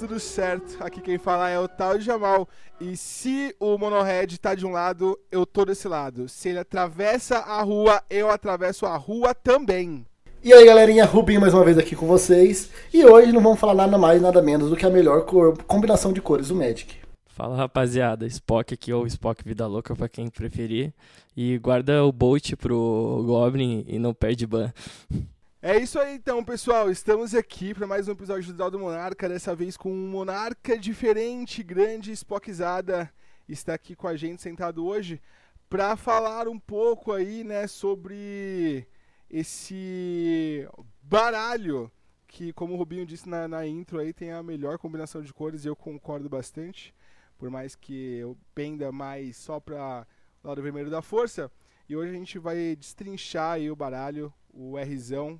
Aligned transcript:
tudo 0.00 0.18
certo? 0.18 0.82
Aqui 0.82 0.98
quem 0.98 1.18
fala 1.18 1.50
é 1.50 1.58
o 1.58 1.68
Tal 1.68 2.00
Jamal. 2.00 2.48
E 2.80 2.96
se 2.96 3.54
o 3.60 3.76
Monohead 3.76 4.40
tá 4.40 4.54
de 4.54 4.64
um 4.64 4.70
lado, 4.70 5.18
eu 5.30 5.44
tô 5.44 5.62
desse 5.62 5.86
lado. 5.86 6.26
Se 6.26 6.48
ele 6.48 6.58
atravessa 6.58 7.36
a 7.36 7.60
rua, 7.60 8.02
eu 8.08 8.30
atravesso 8.30 8.86
a 8.86 8.96
rua 8.96 9.34
também. 9.34 10.06
E 10.42 10.54
aí 10.54 10.64
galerinha, 10.64 11.04
Rubinho 11.04 11.38
mais 11.38 11.52
uma 11.52 11.62
vez 11.62 11.76
aqui 11.76 11.94
com 11.94 12.06
vocês. 12.06 12.70
E 12.94 13.04
hoje 13.04 13.30
não 13.30 13.42
vamos 13.42 13.60
falar 13.60 13.74
nada 13.74 13.98
mais, 13.98 14.22
nada 14.22 14.40
menos 14.40 14.70
do 14.70 14.76
que 14.76 14.86
a 14.86 14.90
melhor 14.90 15.26
cor, 15.26 15.54
combinação 15.64 16.14
de 16.14 16.22
cores 16.22 16.48
do 16.48 16.54
Magic. 16.54 16.96
Fala 17.26 17.54
rapaziada, 17.54 18.26
Spock 18.26 18.72
aqui 18.72 18.94
ou 18.94 19.06
Spock 19.06 19.44
Vida 19.44 19.66
Louca 19.66 19.94
pra 19.94 20.08
quem 20.08 20.28
preferir. 20.28 20.94
E 21.36 21.58
guarda 21.58 22.02
o 22.06 22.10
Bolt 22.12 22.54
pro 22.56 23.22
Goblin 23.26 23.84
e 23.86 23.98
não 23.98 24.14
perde 24.14 24.46
ban. 24.46 24.72
É 25.62 25.76
isso 25.76 25.98
aí 25.98 26.14
então, 26.14 26.42
pessoal. 26.42 26.90
Estamos 26.90 27.34
aqui 27.34 27.74
para 27.74 27.86
mais 27.86 28.08
um 28.08 28.12
episódio 28.12 28.50
do 28.50 28.56
Dal 28.56 28.70
do 28.70 28.78
Monarca, 28.78 29.28
dessa 29.28 29.54
vez 29.54 29.76
com 29.76 29.92
um 29.92 30.08
monarca 30.08 30.78
diferente, 30.78 31.62
grande, 31.62 32.12
Spockizada. 32.12 33.12
Está 33.46 33.74
aqui 33.74 33.94
com 33.94 34.08
a 34.08 34.16
gente 34.16 34.40
sentado 34.40 34.86
hoje 34.86 35.20
para 35.68 35.96
falar 35.96 36.48
um 36.48 36.58
pouco 36.58 37.12
aí, 37.12 37.44
né, 37.44 37.66
sobre 37.66 38.88
esse 39.28 40.66
baralho 41.02 41.92
que, 42.26 42.54
como 42.54 42.72
o 42.72 42.76
Rubinho 42.78 43.04
disse 43.04 43.28
na, 43.28 43.46
na 43.46 43.66
intro 43.66 43.98
aí, 43.98 44.14
tem 44.14 44.32
a 44.32 44.42
melhor 44.42 44.78
combinação 44.78 45.20
de 45.20 45.30
cores 45.30 45.66
e 45.66 45.68
eu 45.68 45.76
concordo 45.76 46.26
bastante. 46.26 46.94
Por 47.36 47.50
mais 47.50 47.74
que 47.74 48.14
eu 48.16 48.34
penda 48.54 48.90
mais 48.90 49.36
só 49.36 49.60
para 49.60 50.06
o 50.42 50.48
lado 50.48 50.62
vermelho 50.62 50.88
da 50.88 51.02
força. 51.02 51.52
E 51.86 51.94
hoje 51.94 52.12
a 52.12 52.14
gente 52.14 52.38
vai 52.38 52.74
destrinchar 52.76 53.56
aí 53.56 53.70
o 53.70 53.76
baralho, 53.76 54.32
o 54.48 54.78
Rzão, 54.78 55.38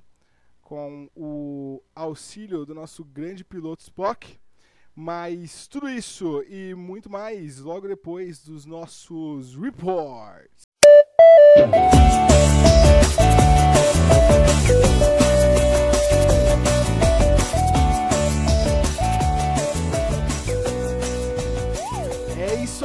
com 0.71 1.09
o 1.13 1.83
auxílio 1.93 2.65
do 2.65 2.73
nosso 2.73 3.03
grande 3.03 3.43
piloto 3.43 3.83
Spock. 3.83 4.39
Mas 4.95 5.67
tudo 5.67 5.89
isso 5.89 6.41
e 6.47 6.73
muito 6.73 7.09
mais 7.09 7.59
logo 7.59 7.89
depois 7.89 8.41
dos 8.41 8.65
nossos 8.65 9.53
reports. 9.57 10.63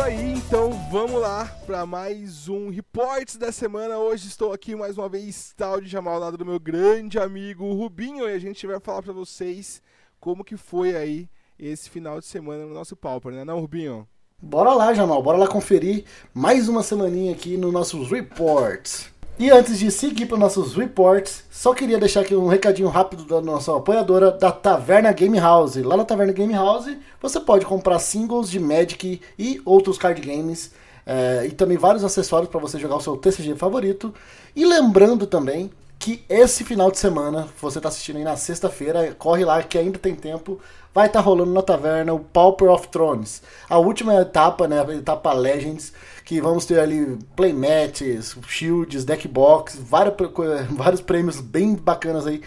Aí, 0.06 0.34
então 0.34 0.70
vamos 0.88 1.20
lá 1.20 1.46
para 1.66 1.84
mais 1.84 2.48
um 2.48 2.70
Reports 2.70 3.36
da 3.36 3.50
semana. 3.50 3.98
Hoje 3.98 4.28
estou 4.28 4.52
aqui 4.52 4.76
mais 4.76 4.96
uma 4.96 5.08
vez, 5.08 5.52
tal 5.56 5.80
de 5.80 5.88
chamar 5.88 6.12
ao 6.12 6.20
lado 6.20 6.36
do 6.36 6.46
meu 6.46 6.60
grande 6.60 7.18
amigo 7.18 7.72
Rubinho 7.72 8.28
e 8.28 8.32
a 8.32 8.38
gente 8.38 8.64
vai 8.68 8.78
falar 8.78 9.02
para 9.02 9.12
vocês 9.12 9.82
como 10.20 10.44
que 10.44 10.56
foi 10.56 10.94
aí 10.94 11.28
esse 11.58 11.90
final 11.90 12.20
de 12.20 12.26
semana 12.26 12.64
no 12.66 12.72
nosso 12.72 12.94
Pauper, 12.94 13.32
né, 13.32 13.44
não, 13.44 13.58
Rubinho? 13.58 14.06
Bora 14.40 14.74
lá, 14.74 14.94
Jamal, 14.94 15.20
bora 15.20 15.38
lá 15.38 15.48
conferir 15.48 16.04
mais 16.32 16.68
uma 16.68 16.84
semaninha 16.84 17.32
aqui 17.32 17.56
nos 17.56 17.72
nossos 17.72 18.08
reports. 18.08 19.12
E 19.38 19.50
antes 19.50 19.78
de 19.78 19.90
seguir 19.90 20.24
para 20.24 20.36
os 20.36 20.40
nossos 20.40 20.74
reports, 20.74 21.44
só 21.50 21.74
queria 21.74 21.98
deixar 21.98 22.20
aqui 22.20 22.34
um 22.34 22.48
recadinho 22.48 22.88
rápido 22.88 23.24
da 23.24 23.38
nossa 23.38 23.76
apoiadora 23.76 24.30
da 24.30 24.50
Taverna 24.50 25.12
Game 25.12 25.38
House. 25.38 25.76
Lá 25.76 25.94
na 25.94 26.06
Taverna 26.06 26.32
Game 26.32 26.54
House 26.54 26.96
você 27.20 27.38
pode 27.38 27.66
comprar 27.66 27.98
singles 27.98 28.48
de 28.48 28.58
Magic 28.58 29.20
e 29.38 29.60
outros 29.62 29.98
card 29.98 30.22
games. 30.22 30.72
É, 31.04 31.46
e 31.48 31.52
também 31.52 31.76
vários 31.76 32.02
acessórios 32.02 32.48
para 32.48 32.58
você 32.58 32.78
jogar 32.78 32.96
o 32.96 33.00
seu 33.02 33.14
TCG 33.14 33.56
favorito. 33.56 34.14
E 34.54 34.64
lembrando 34.64 35.26
também 35.26 35.70
que 36.06 36.24
esse 36.28 36.62
final 36.62 36.88
de 36.88 37.00
semana, 37.00 37.48
você 37.60 37.80
está 37.80 37.88
assistindo 37.88 38.18
aí 38.18 38.22
na 38.22 38.36
sexta-feira, 38.36 39.12
corre 39.18 39.44
lá 39.44 39.60
que 39.60 39.76
ainda 39.76 39.98
tem 39.98 40.14
tempo, 40.14 40.60
vai 40.94 41.08
estar 41.08 41.18
tá 41.18 41.24
rolando 41.24 41.52
na 41.52 41.62
taverna 41.62 42.14
o 42.14 42.20
Pauper 42.20 42.70
of 42.70 42.86
Thrones. 42.86 43.42
A 43.68 43.76
última 43.78 44.14
etapa, 44.20 44.68
né, 44.68 44.80
a 44.80 44.94
etapa 44.94 45.32
Legends, 45.32 45.92
que 46.24 46.40
vamos 46.40 46.64
ter 46.64 46.78
ali 46.78 47.18
playmats, 47.34 48.36
shields, 48.46 49.04
deckbox, 49.04 49.74
vários, 49.80 50.14
vários 50.70 51.00
prêmios 51.00 51.40
bem 51.40 51.74
bacanas 51.74 52.24
aí 52.24 52.40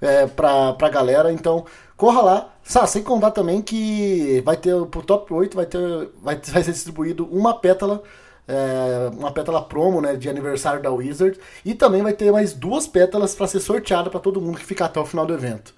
é, 0.00 0.26
pra, 0.26 0.72
pra 0.72 0.88
galera. 0.88 1.32
Então, 1.32 1.64
corra 1.96 2.20
lá. 2.20 2.52
Sá, 2.64 2.84
sem 2.84 3.04
contar 3.04 3.30
também 3.30 3.62
que 3.62 4.42
vai 4.44 4.56
ter 4.56 4.74
pro 4.86 5.02
top 5.02 5.32
8 5.32 5.54
vai 5.54 5.66
ter 5.66 6.08
vai, 6.20 6.34
vai 6.34 6.64
ser 6.64 6.72
distribuído 6.72 7.28
uma 7.30 7.54
pétala 7.54 8.02
é, 8.46 9.10
uma 9.16 9.32
pétala 9.32 9.62
promo 9.62 10.00
né, 10.00 10.16
de 10.16 10.28
aniversário 10.28 10.82
da 10.82 10.90
Wizard 10.90 11.38
e 11.64 11.74
também 11.74 12.02
vai 12.02 12.12
ter 12.12 12.30
mais 12.30 12.52
duas 12.52 12.86
pétalas 12.86 13.34
para 13.34 13.46
ser 13.46 13.60
sorteada 13.60 14.10
para 14.10 14.20
todo 14.20 14.40
mundo 14.40 14.58
que 14.58 14.64
ficar 14.64 14.86
até 14.86 15.00
o 15.00 15.06
final 15.06 15.26
do 15.26 15.34
evento. 15.34 15.74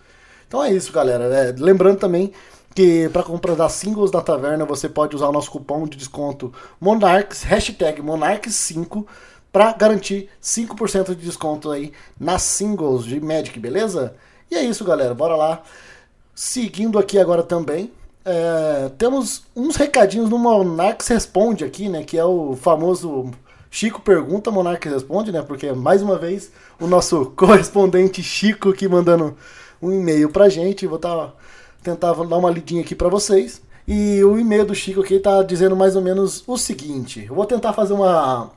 Então 0.46 0.62
é 0.62 0.72
isso, 0.72 0.92
galera. 0.92 1.24
É, 1.24 1.54
lembrando 1.56 1.98
também 1.98 2.32
que 2.74 3.08
para 3.08 3.22
comprar 3.22 3.54
das 3.54 3.72
singles 3.72 4.10
da 4.10 4.20
taverna 4.20 4.64
você 4.64 4.88
pode 4.88 5.16
usar 5.16 5.28
o 5.28 5.32
nosso 5.32 5.50
cupom 5.50 5.86
de 5.86 5.96
desconto 5.96 6.52
Monarchs, 6.80 7.42
hashtag 7.42 8.02
Monarchs5 8.02 9.06
para 9.50 9.72
garantir 9.72 10.28
5% 10.42 11.14
de 11.14 11.24
desconto 11.24 11.70
aí 11.70 11.92
nas 12.20 12.42
singles 12.42 13.04
de 13.04 13.18
Magic, 13.18 13.58
beleza? 13.58 14.14
E 14.50 14.54
é 14.54 14.62
isso, 14.62 14.84
galera. 14.84 15.14
Bora 15.14 15.34
lá. 15.34 15.62
Seguindo 16.34 16.98
aqui 16.98 17.18
agora 17.18 17.42
também, 17.42 17.90
é, 18.28 18.90
temos 18.98 19.44
uns 19.54 19.76
recadinhos 19.76 20.28
no 20.28 20.36
Monarques 20.36 21.06
Responde 21.06 21.64
aqui, 21.64 21.88
né? 21.88 22.02
Que 22.02 22.18
é 22.18 22.24
o 22.24 22.56
famoso 22.56 23.30
Chico 23.70 24.00
Pergunta, 24.00 24.50
Monarques 24.50 24.92
Responde, 24.92 25.30
né? 25.30 25.42
Porque 25.42 25.70
mais 25.70 26.02
uma 26.02 26.18
vez 26.18 26.50
o 26.80 26.88
nosso 26.88 27.26
correspondente 27.38 28.24
Chico 28.24 28.70
aqui 28.70 28.88
mandando 28.88 29.36
um 29.80 29.92
e-mail 29.92 30.28
pra 30.28 30.48
gente. 30.48 30.88
Vou 30.88 30.98
tá, 30.98 31.32
tentar 31.84 32.14
dar 32.14 32.36
uma 32.36 32.50
lidinha 32.50 32.82
aqui 32.82 32.96
para 32.96 33.08
vocês. 33.08 33.62
E 33.86 34.24
o 34.24 34.36
e-mail 34.36 34.66
do 34.66 34.74
Chico 34.74 35.02
aqui 35.02 35.20
tá 35.20 35.44
dizendo 35.44 35.76
mais 35.76 35.94
ou 35.94 36.02
menos 36.02 36.42
o 36.48 36.58
seguinte. 36.58 37.26
Eu 37.28 37.34
vou 37.36 37.46
tentar 37.46 37.72
fazer 37.74 37.92
uma, 37.92 38.50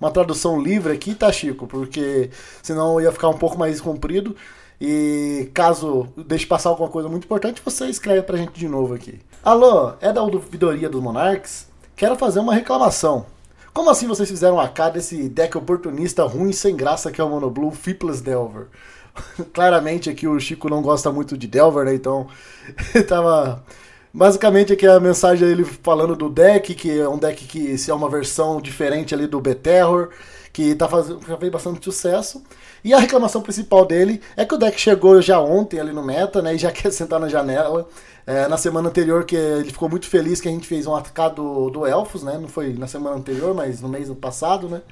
uma 0.00 0.12
tradução 0.12 0.62
livre 0.62 0.92
aqui, 0.92 1.12
tá, 1.12 1.32
Chico? 1.32 1.66
Porque 1.66 2.30
senão 2.62 3.00
ia 3.00 3.10
ficar 3.10 3.30
um 3.30 3.36
pouco 3.36 3.58
mais 3.58 3.80
comprido. 3.80 4.36
E 4.80 5.50
caso 5.52 6.08
deixe 6.16 6.46
passar 6.46 6.68
alguma 6.68 6.88
coisa 6.88 7.08
muito 7.08 7.24
importante, 7.24 7.62
você 7.64 7.86
escreve 7.86 8.22
pra 8.22 8.36
gente 8.36 8.52
de 8.52 8.68
novo 8.68 8.94
aqui. 8.94 9.20
Alô, 9.42 9.94
é 10.00 10.12
da 10.12 10.22
ouvidoria 10.22 10.88
dos 10.88 11.02
Monarques? 11.02 11.66
Quero 11.96 12.16
fazer 12.16 12.38
uma 12.38 12.54
reclamação. 12.54 13.26
Como 13.74 13.90
assim 13.90 14.06
vocês 14.06 14.28
fizeram 14.28 14.58
a 14.58 14.68
cara 14.68 14.92
desse 14.92 15.28
deck 15.28 15.56
oportunista 15.58 16.24
ruim 16.24 16.52
sem 16.52 16.76
graça 16.76 17.10
que 17.10 17.20
é 17.20 17.24
o 17.24 17.28
Monoblue 17.28 17.72
Fipless 17.72 18.22
Delver? 18.22 18.66
Claramente 19.52 20.08
aqui 20.08 20.28
o 20.28 20.38
Chico 20.38 20.68
não 20.68 20.80
gosta 20.80 21.10
muito 21.10 21.36
de 21.36 21.48
Delver, 21.48 21.84
né? 21.84 21.94
Então, 21.94 22.28
tava 23.08 23.64
Basicamente 24.12 24.72
aqui 24.72 24.86
a 24.86 24.98
mensagem 24.98 25.46
dele 25.46 25.64
falando 25.64 26.16
do 26.16 26.30
deck, 26.30 26.74
que 26.74 26.98
é 26.98 27.08
um 27.08 27.18
deck 27.18 27.44
que 27.46 27.76
se 27.76 27.90
é 27.90 27.94
uma 27.94 28.08
versão 28.08 28.60
diferente 28.60 29.14
ali 29.14 29.26
do 29.26 29.40
B-Terror, 29.40 30.08
que 30.52 30.74
tá 30.74 30.88
fazendo, 30.88 31.20
já 31.26 31.36
fez 31.36 31.52
bastante 31.52 31.84
sucesso. 31.84 32.42
E 32.84 32.94
a 32.94 32.98
reclamação 32.98 33.42
principal 33.42 33.84
dele 33.84 34.20
é 34.36 34.44
que 34.44 34.54
o 34.54 34.58
deck 34.58 34.80
chegou 34.80 35.20
já 35.20 35.40
ontem 35.40 35.80
ali 35.80 35.92
no 35.92 36.02
meta, 36.02 36.40
né? 36.40 36.54
E 36.54 36.58
já 36.58 36.70
quer 36.72 36.90
sentar 36.92 37.20
na 37.20 37.28
janela. 37.28 37.88
É, 38.26 38.46
na 38.46 38.58
semana 38.58 38.88
anterior 38.88 39.24
que 39.24 39.34
ele 39.34 39.70
ficou 39.70 39.88
muito 39.88 40.06
feliz 40.06 40.40
que 40.40 40.48
a 40.48 40.50
gente 40.50 40.66
fez 40.66 40.86
um 40.86 40.94
atacado 40.94 41.70
do, 41.70 41.86
Elfos, 41.86 42.22
né? 42.22 42.38
Não 42.38 42.48
foi 42.48 42.74
na 42.74 42.86
semana 42.86 43.16
anterior, 43.16 43.54
mas 43.54 43.80
no 43.80 43.88
mês 43.88 44.10
passado, 44.10 44.68
né? 44.68 44.82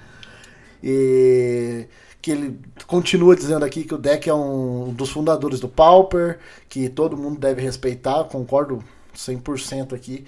E 0.83 1.87
que 2.23 2.31
ele 2.33 2.59
continua 2.87 3.37
dizendo 3.37 3.65
aqui 3.65 3.85
que 3.85 3.95
o 3.95 3.99
deck 3.99 4.29
é 4.29 4.35
um 4.35 4.93
dos 4.93 5.11
fundadores 5.11 5.61
do 5.61 5.69
Pauper, 5.69 6.41
que 6.69 6.89
todo 6.89 7.17
mundo 7.17 7.39
deve 7.39 7.63
respeitar, 7.63 8.25
concordo 8.25 8.83
100% 9.15 9.93
aqui. 9.93 10.25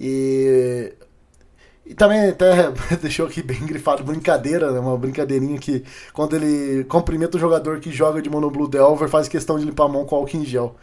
E, 0.00 0.92
e 1.88 1.94
também 1.94 2.28
até 2.28 2.70
deixou 3.00 3.26
aqui 3.26 3.42
bem 3.42 3.64
grifado 3.64 4.04
brincadeira, 4.04 4.70
né? 4.70 4.78
uma 4.78 4.96
brincadeirinha 4.98 5.58
que 5.58 5.82
quando 6.12 6.36
ele 6.36 6.84
cumprimenta 6.84 7.38
o 7.38 7.40
jogador 7.40 7.80
que 7.80 7.90
joga 7.90 8.20
de 8.20 8.28
Mono 8.28 8.50
Blue 8.50 8.68
Delver, 8.68 9.08
faz 9.08 9.26
questão 9.26 9.58
de 9.58 9.64
limpar 9.64 9.84
a 9.84 9.88
mão 9.88 10.04
com 10.04 10.14
álcool 10.14 10.36
em 10.36 10.44
gel. 10.44 10.76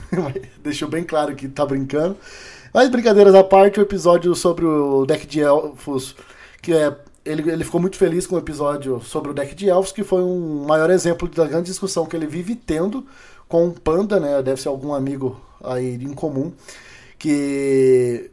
deixou 0.64 0.88
bem 0.88 1.04
claro 1.04 1.36
que 1.36 1.46
tá 1.46 1.66
brincando. 1.66 2.16
Mas 2.72 2.88
brincadeiras 2.88 3.34
à 3.34 3.44
parte, 3.44 3.78
o 3.78 3.82
episódio 3.82 4.34
sobre 4.34 4.64
o 4.64 5.04
deck 5.04 5.26
de 5.26 5.40
elfos, 5.40 6.16
que 6.62 6.72
é 6.72 6.96
ele, 7.22 7.50
ele 7.50 7.64
ficou 7.64 7.80
muito 7.80 7.98
feliz 7.98 8.26
com 8.26 8.36
o 8.36 8.38
episódio 8.38 9.00
sobre 9.02 9.32
o 9.32 9.34
deck 9.34 9.54
de 9.54 9.68
elfos, 9.68 9.92
que 9.92 10.04
foi 10.04 10.22
um 10.22 10.64
maior 10.64 10.88
exemplo 10.88 11.28
da 11.28 11.46
grande 11.46 11.66
discussão 11.66 12.06
que 12.06 12.16
ele 12.16 12.26
vive 12.26 12.54
tendo 12.54 13.04
com 13.46 13.68
o 13.68 13.72
Panda, 13.72 14.18
né? 14.18 14.42
Deve 14.42 14.60
ser 14.62 14.68
algum 14.68 14.94
amigo 14.94 15.38
aí 15.62 15.96
em 15.96 16.14
comum 16.14 16.50
que 17.18 18.30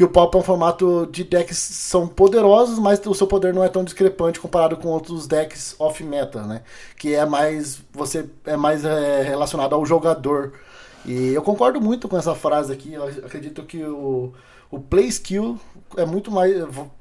que 0.00 0.04
o 0.04 0.08
Pauper 0.08 0.38
é 0.38 0.40
um 0.40 0.44
formato 0.46 1.06
de 1.12 1.22
decks 1.24 1.58
são 1.58 2.08
poderosos, 2.08 2.78
mas 2.78 2.98
o 3.04 3.12
seu 3.12 3.26
poder 3.26 3.52
não 3.52 3.62
é 3.62 3.68
tão 3.68 3.84
discrepante 3.84 4.40
comparado 4.40 4.74
com 4.78 4.88
outros 4.88 5.26
decks 5.26 5.76
off-meta, 5.78 6.42
né? 6.46 6.62
Que 6.96 7.14
é 7.14 7.26
mais 7.26 7.82
você 7.92 8.24
é 8.46 8.56
mais 8.56 8.82
é, 8.82 9.20
relacionado 9.20 9.74
ao 9.74 9.84
jogador. 9.84 10.54
E 11.04 11.34
eu 11.34 11.42
concordo 11.42 11.82
muito 11.82 12.08
com 12.08 12.16
essa 12.16 12.34
frase 12.34 12.72
aqui. 12.72 12.94
Eu 12.94 13.04
acredito 13.04 13.62
que 13.64 13.84
o, 13.84 14.32
o 14.70 14.80
play 14.80 15.04
skill 15.08 15.60
é 15.94 16.06
muito 16.06 16.30
mais 16.30 16.54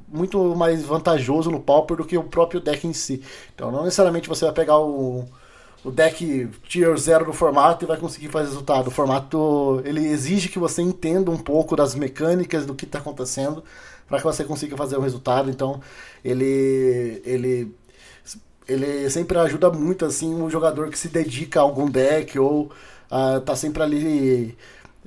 muito 0.06 0.54
mais 0.54 0.84
vantajoso 0.84 1.50
no 1.50 1.62
Pauper 1.62 1.96
do 1.96 2.06
que 2.06 2.18
o 2.18 2.24
próprio 2.26 2.60
deck 2.60 2.86
em 2.86 2.92
si. 2.92 3.24
Então 3.56 3.72
não 3.72 3.86
necessariamente 3.86 4.28
você 4.28 4.44
vai 4.44 4.54
pegar 4.54 4.78
o 4.78 5.24
o 5.84 5.92
deck 5.92 6.50
tier 6.68 6.98
0 6.98 7.26
do 7.26 7.34
formato 7.34 7.86
e 7.86 7.88
vai 7.88 7.98
conseguir 7.98 8.30
fazer 8.30 8.50
resultado. 8.50 8.88
O 8.88 8.92
formato 8.92 9.82
ele 9.86 10.06
exige 10.08 10.50
que 10.50 10.60
você 10.60 10.82
entenda 10.82 11.32
um 11.32 11.38
pouco 11.38 11.76
das 11.76 11.96
mecânicas 11.96 12.66
do 12.66 12.76
que 12.76 12.86
está 12.86 13.00
acontecendo 13.00 13.64
para 14.08 14.18
que 14.18 14.24
você 14.24 14.44
consiga 14.44 14.76
fazer 14.76 14.98
o 14.98 15.02
resultado. 15.02 15.50
Então 15.50 15.80
ele 16.24 17.22
ele 17.26 17.76
ele 18.68 19.10
sempre 19.10 19.38
ajuda 19.40 19.72
muito 19.72 20.06
assim 20.06 20.34
um 20.34 20.50
jogador 20.50 20.90
que 20.90 20.98
se 20.98 21.08
dedica 21.08 21.60
a 21.60 21.64
algum 21.64 21.90
deck 21.90 22.38
ou 22.38 22.72
uh, 23.12 23.42
tá 23.42 23.56
sempre 23.56 23.82
ali 23.82 24.58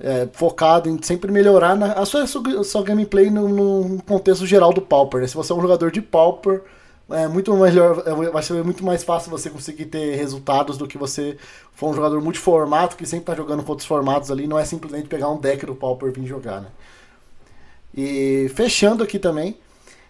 é, 0.01 0.29
focado 0.33 0.89
em 0.89 1.01
sempre 1.03 1.31
melhorar 1.31 1.77
na, 1.77 1.93
a 1.93 2.05
sua, 2.05 2.27
sua 2.27 2.83
gameplay 2.83 3.31
no, 3.31 3.49
no, 3.49 4.03
contexto 4.03 4.47
geral 4.47 4.73
do 4.73 4.81
Pauper. 4.83 5.21
Né? 5.21 5.27
Se 5.27 5.35
você 5.35 5.53
é 5.53 5.55
um 5.55 5.61
jogador 5.61 5.91
de 5.93 6.03
Pauper 6.03 6.63
é 7.11 7.29
muito 7.29 7.55
melhor, 7.57 8.03
é, 8.07 8.31
vai 8.31 8.43
ser 8.43 8.63
muito 8.65 8.85
mais 8.85 9.03
fácil 9.05 9.31
você 9.31 9.51
conseguir 9.51 9.87
ter 9.87 10.17
resultados 10.17 10.79
do 10.79 10.87
que 10.87 10.97
você 10.97 11.37
for 11.75 11.91
um 11.91 11.95
jogador 11.95 12.21
multiformato 12.21 12.97
que 12.97 13.07
sempre 13.07 13.23
está 13.23 13.35
jogando 13.35 13.63
com 13.63 13.71
outros 13.71 13.87
formatos 13.87 14.31
ali, 14.31 14.47
não 14.47 14.59
é 14.59 14.65
simplesmente 14.65 15.09
pegar 15.09 15.29
um 15.29 15.39
deck 15.39 15.67
do 15.67 15.75
Pauper 15.75 16.09
e 16.09 16.13
vir 16.13 16.27
jogar, 16.27 16.61
né? 16.61 16.69
E 17.95 18.51
fechando 18.55 19.03
aqui 19.05 19.19
também, 19.19 19.57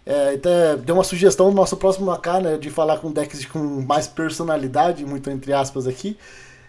é, 0.05 0.35
até 0.35 0.77
deu 0.77 0.95
uma 0.95 1.03
sugestão 1.03 1.49
no 1.49 1.55
nosso 1.55 1.77
próximo 1.77 2.11
AK, 2.11 2.27
né, 2.41 2.57
de 2.57 2.69
falar 2.69 2.97
com 2.99 3.11
decks 3.11 3.45
com 3.45 3.59
mais 3.81 4.07
personalidade, 4.07 5.05
muito 5.05 5.29
entre 5.29 5.53
aspas 5.53 5.87
aqui. 5.87 6.17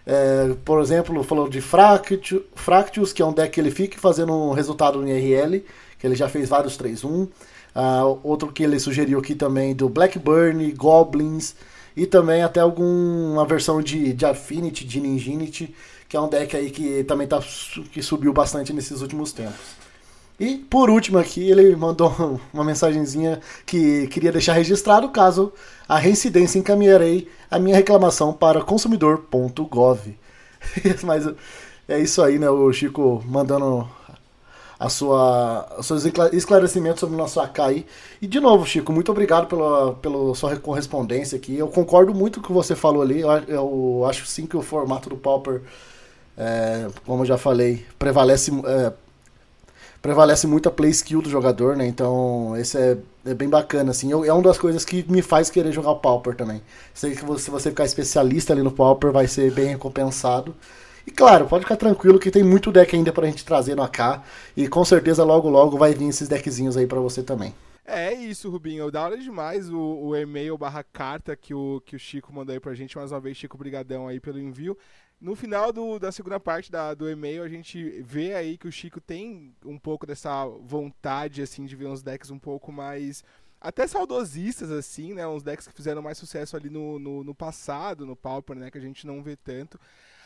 É, 0.07 0.55
por 0.65 0.81
exemplo, 0.81 1.23
falou 1.25 1.49
de 1.49 1.61
Fractus, 1.61 3.13
que 3.13 3.23
é 3.23 3.25
um 3.25 3.33
deck 3.33 3.53
que 3.53 3.61
ele 3.61 3.71
fica 3.71 3.99
fazendo 3.99 4.33
um 4.33 4.53
resultado 4.53 5.01
no 5.01 5.09
IRL, 5.09 5.65
que 5.99 6.07
ele 6.07 6.15
já 6.15 6.29
fez 6.29 6.49
vários 6.49 6.77
3-1. 6.77 7.29
Uh, 7.75 8.21
outro 8.23 8.53
que 8.53 8.63
ele 8.63 8.79
sugeriu 8.79 9.19
aqui 9.19 9.35
também 9.35 9.75
do 9.75 9.89
Blackburn, 9.89 10.71
Goblins 10.73 11.55
e 11.97 12.07
também 12.07 12.43
até 12.43 12.61
alguma 12.61 13.45
versão 13.45 13.83
de, 13.83 14.13
de 14.13 14.25
Affinity, 14.25 14.85
de 14.85 15.01
Ninjinity, 15.01 15.75
que 16.09 16.17
é 16.17 16.21
um 16.21 16.29
deck 16.29 16.57
aí 16.57 16.71
que 16.71 17.03
também 17.05 17.27
tá, 17.27 17.41
que 17.93 18.01
subiu 18.03 18.33
bastante 18.33 18.73
nesses 18.73 19.01
últimos 19.01 19.33
tempos. 19.33 19.85
E 20.39 20.57
por 20.57 20.91
último 20.91 21.19
aqui, 21.19 21.49
ele 21.49 21.75
mandou 21.77 22.41
uma 22.53 22.65
mensagenzinha 22.65 23.41
que 23.65 24.07
queria 24.09 24.33
deixar 24.33 24.53
registrado 24.55 25.09
caso 25.09 25.53
a 25.89 25.99
reincidência 25.99 26.59
encaminharei 26.59 27.29
a 27.51 27.59
minha 27.59 27.77
reclamação 27.77 28.33
para 28.33 28.63
consumidor.gov. 28.63 30.17
Mas 31.05 31.29
é 31.89 32.01
isso 32.01 32.23
aí, 32.23 32.39
né? 32.39 32.49
O 32.49 32.73
Chico 32.73 33.23
mandando 33.27 33.89
a 34.79 34.89
sua, 34.89 35.67
os 35.79 35.87
seus 35.87 36.05
esclarecimentos 36.33 37.01
sobre 37.01 37.15
o 37.15 37.19
nosso 37.19 37.41
Akai. 37.41 37.85
E 38.21 38.27
de 38.27 38.41
novo, 38.41 38.67
Chico, 38.67 38.93
muito 38.93 39.11
obrigado 39.11 39.47
pela, 39.47 39.95
pela 39.95 40.35
sua 40.35 40.57
correspondência 40.57 41.37
aqui. 41.37 41.57
Eu 41.57 41.69
concordo 41.69 42.15
muito 42.15 42.41
com 42.41 42.45
o 42.45 42.49
que 42.49 42.53
você 42.53 42.75
falou 42.75 43.03
ali. 43.03 43.21
Eu, 43.21 43.31
eu 43.49 44.07
acho 44.09 44.27
sim 44.27 44.47
que 44.47 44.57
o 44.57 44.63
formato 44.63 45.09
do 45.09 45.17
Pauper, 45.17 45.63
é, 46.37 46.89
como 47.07 47.23
eu 47.23 47.27
já 47.27 47.39
falei, 47.39 47.85
prevalece, 47.99 48.51
é, 48.67 48.93
prevalece 50.03 50.47
muito 50.47 50.69
a 50.69 50.73
play 50.73 50.91
skill 50.91 51.23
do 51.23 51.31
jogador, 51.31 51.77
né? 51.77 51.87
Então, 51.87 52.57
esse 52.57 52.77
é, 52.77 52.99
é 53.25 53.35
bem 53.35 53.49
bacana, 53.49 53.93
assim. 53.93 54.11
Eu, 54.11 54.25
é 54.25 54.33
uma 54.33 54.43
das 54.43 54.59
coisas 54.59 54.85
que 54.85 55.05
me 55.09 55.23
faz 55.23 55.51
querer 55.51 55.73
jogar 55.73 55.93
o 55.93 55.97
Pauper 55.97 56.35
também. 56.35 56.61
Sei 56.93 57.13
que 57.13 57.19
se 57.39 57.51
você 57.51 57.71
ficar 57.71 57.85
especialista 57.85 58.53
ali 58.53 58.63
no 58.63 58.73
Pauper, 58.73 59.13
vai 59.13 59.29
ser 59.29 59.53
bem 59.53 59.69
recompensado. 59.69 60.55
E 61.07 61.11
claro, 61.11 61.47
pode 61.47 61.65
ficar 61.65 61.77
tranquilo 61.77 62.19
que 62.19 62.31
tem 62.31 62.43
muito 62.43 62.73
deck 62.73 62.95
ainda 62.97 63.13
pra 63.13 63.27
gente 63.27 63.45
trazer 63.45 63.75
no 63.75 63.83
AK. 63.83 64.23
E 64.57 64.69
com 64.69 64.85
certeza 64.85 65.23
logo 65.25 65.49
logo 65.49 65.77
vai 65.77 65.95
vir 65.95 66.09
esses 66.09 66.29
deckzinhos 66.29 66.77
aí 66.77 66.87
para 66.87 67.01
você 67.01 67.23
também. 67.23 67.55
É 67.85 68.15
isso, 68.15 68.51
Rubinho. 68.51 68.91
Da 68.91 69.03
hora 69.03 69.19
demais 69.19 69.69
o, 69.69 69.79
o 69.79 70.17
e-mail 70.17 70.57
barra 70.57 70.83
carta 70.83 71.37
que 71.37 71.53
o, 71.53 71.83
que 71.85 71.95
o 71.95 71.99
Chico 71.99 72.33
mandou 72.33 72.55
aí 72.55 72.61
pra 72.61 72.75
gente. 72.75 72.97
Mais 72.97 73.13
uma 73.13 73.21
vez, 73.21 73.37
Chico, 73.37 73.59
brigadão 73.59 74.09
aí 74.09 74.19
pelo 74.19 74.39
envio. 74.39 74.77
No 75.21 75.37
final 75.37 75.71
do, 75.73 75.99
da 75.99 76.11
segunda 76.11 76.41
parte 76.41 76.73
da, 76.73 76.95
do 76.95 77.09
e-mail, 77.09 77.43
a 77.43 77.49
gente 77.49 78.03
vê 78.03 78.35
aí 78.35 78.57
que 78.57 78.67
o 78.67 78.73
Chico 78.73 79.01
tem 79.01 79.55
um 79.65 79.79
pouco 79.79 80.07
dessa 80.07 80.47
vontade, 80.63 81.43
assim, 81.43 81.67
de 81.67 81.77
ver 81.77 81.87
uns 81.87 82.03
decks 82.03 82.31
um 82.31 82.39
pouco 82.39 82.73
mais 82.73 83.23
até 83.61 83.87
saudosistas, 83.87 84.71
assim, 84.71 85.15
né? 85.15 85.27
Uns 85.27 85.43
decks 85.43 85.67
que 85.67 85.75
fizeram 85.75 86.03
mais 86.03 86.19
sucesso 86.19 86.57
ali 86.57 86.71
no, 86.71 86.99
no, 86.99 87.23
no 87.23 87.35
passado, 87.35 88.07
no 88.07 88.17
Pauper, 88.17 88.57
né? 88.57 88.71
Que 88.71 88.79
a 88.79 88.81
gente 88.81 89.07
não 89.07 89.23
vê 89.23 89.37
tanto 89.37 89.79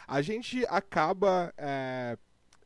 a 0.08 0.22
gente 0.22 0.64
acaba 0.70 1.52
é, 1.58 2.16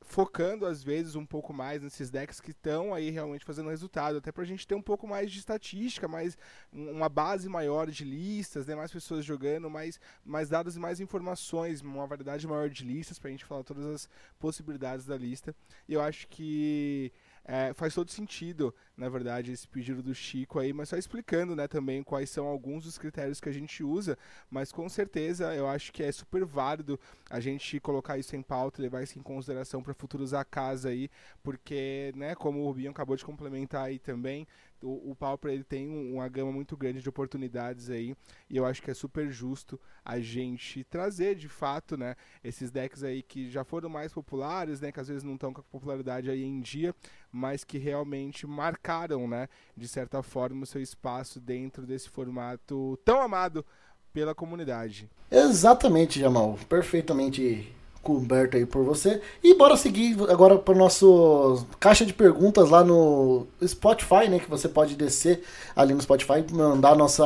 focando 0.04 0.64
às 0.64 0.82
vezes 0.82 1.16
um 1.16 1.26
pouco 1.26 1.52
mais 1.52 1.82
nesses 1.82 2.08
decks 2.08 2.40
que 2.40 2.52
estão 2.52 2.94
aí 2.94 3.10
realmente 3.10 3.44
fazendo 3.44 3.68
resultado, 3.68 4.18
até 4.18 4.30
para 4.30 4.44
a 4.44 4.46
gente 4.46 4.64
ter 4.64 4.76
um 4.76 4.82
pouco 4.82 5.08
mais 5.08 5.32
de 5.32 5.40
estatística, 5.40 6.06
mais 6.06 6.38
uma 6.72 7.08
base 7.08 7.48
maior 7.48 7.90
de 7.90 8.04
listas, 8.04 8.66
né, 8.66 8.76
mais 8.76 8.92
pessoas 8.92 9.24
jogando, 9.24 9.68
mais, 9.68 9.98
mais 10.24 10.48
dados 10.48 10.76
e 10.76 10.78
mais 10.78 11.00
informações, 11.00 11.80
uma 11.80 12.06
variedade 12.06 12.46
maior 12.46 12.70
de 12.70 12.84
listas 12.84 13.18
para 13.18 13.28
a 13.28 13.32
gente 13.32 13.44
falar 13.44 13.64
todas 13.64 13.86
as 13.86 14.08
possibilidades 14.38 15.04
da 15.04 15.16
lista. 15.16 15.52
E 15.88 15.94
eu 15.94 16.00
acho 16.00 16.28
que 16.28 17.12
é, 17.44 17.72
faz 17.72 17.94
todo 17.94 18.10
sentido, 18.10 18.74
na 18.96 19.08
verdade, 19.08 19.50
esse 19.50 19.66
pedido 19.66 20.02
do 20.02 20.14
Chico 20.14 20.58
aí, 20.58 20.72
mas 20.72 20.88
só 20.88 20.96
explicando, 20.96 21.56
né, 21.56 21.66
também 21.66 22.02
quais 22.02 22.30
são 22.30 22.46
alguns 22.46 22.84
dos 22.84 22.98
critérios 22.98 23.40
que 23.40 23.48
a 23.48 23.52
gente 23.52 23.82
usa, 23.82 24.16
mas 24.48 24.70
com 24.70 24.88
certeza 24.88 25.54
eu 25.54 25.66
acho 25.66 25.92
que 25.92 26.02
é 26.02 26.12
super 26.12 26.44
válido 26.44 27.00
a 27.32 27.40
gente 27.40 27.80
colocar 27.80 28.18
isso 28.18 28.36
em 28.36 28.42
pauta, 28.42 28.82
levar 28.82 29.02
isso 29.02 29.18
em 29.18 29.22
consideração 29.22 29.82
para 29.82 29.94
futuros 29.94 30.34
AKs 30.34 30.84
aí, 30.84 31.08
porque, 31.42 32.12
né, 32.14 32.34
como 32.34 32.60
o 32.60 32.66
Rubinho 32.66 32.90
acabou 32.90 33.16
de 33.16 33.24
complementar 33.24 33.86
aí 33.86 33.98
também, 33.98 34.46
o, 34.82 35.12
o 35.12 35.16
Pauper 35.16 35.50
ele 35.50 35.64
tem 35.64 35.88
uma 35.88 36.28
gama 36.28 36.52
muito 36.52 36.76
grande 36.76 37.00
de 37.00 37.08
oportunidades 37.08 37.88
aí, 37.88 38.14
e 38.50 38.56
eu 38.58 38.66
acho 38.66 38.82
que 38.82 38.90
é 38.90 38.94
super 38.94 39.30
justo 39.30 39.80
a 40.04 40.20
gente 40.20 40.84
trazer 40.84 41.34
de 41.34 41.48
fato, 41.48 41.96
né, 41.96 42.16
esses 42.44 42.70
decks 42.70 43.02
aí 43.02 43.22
que 43.22 43.50
já 43.50 43.64
foram 43.64 43.88
mais 43.88 44.12
populares, 44.12 44.82
né, 44.82 44.92
que 44.92 45.00
às 45.00 45.08
vezes 45.08 45.22
não 45.22 45.36
estão 45.36 45.54
com 45.54 45.62
a 45.62 45.64
popularidade 45.64 46.28
aí 46.28 46.44
em 46.44 46.60
dia, 46.60 46.94
mas 47.30 47.64
que 47.64 47.78
realmente 47.78 48.46
marcaram, 48.46 49.26
né, 49.26 49.48
de 49.74 49.88
certa 49.88 50.22
forma 50.22 50.64
o 50.64 50.66
seu 50.66 50.82
espaço 50.82 51.40
dentro 51.40 51.86
desse 51.86 52.10
formato 52.10 52.98
tão 53.06 53.22
amado 53.22 53.64
pela 54.12 54.34
comunidade. 54.34 55.08
Exatamente, 55.30 56.20
Jamal, 56.20 56.58
perfeitamente 56.68 57.72
coberto 58.02 58.56
aí 58.56 58.66
por 58.66 58.84
você. 58.84 59.22
E 59.42 59.54
bora 59.54 59.76
seguir 59.76 60.16
agora 60.28 60.58
para 60.58 60.74
o 60.74 60.76
nosso 60.76 61.64
caixa 61.78 62.04
de 62.04 62.12
perguntas 62.12 62.68
lá 62.68 62.82
no 62.84 63.46
Spotify, 63.64 64.28
né? 64.28 64.38
Que 64.38 64.50
você 64.50 64.68
pode 64.68 64.96
descer 64.96 65.42
ali 65.74 65.94
no 65.94 66.02
Spotify, 66.02 66.44
mandar 66.52 66.96
nossa, 66.96 67.24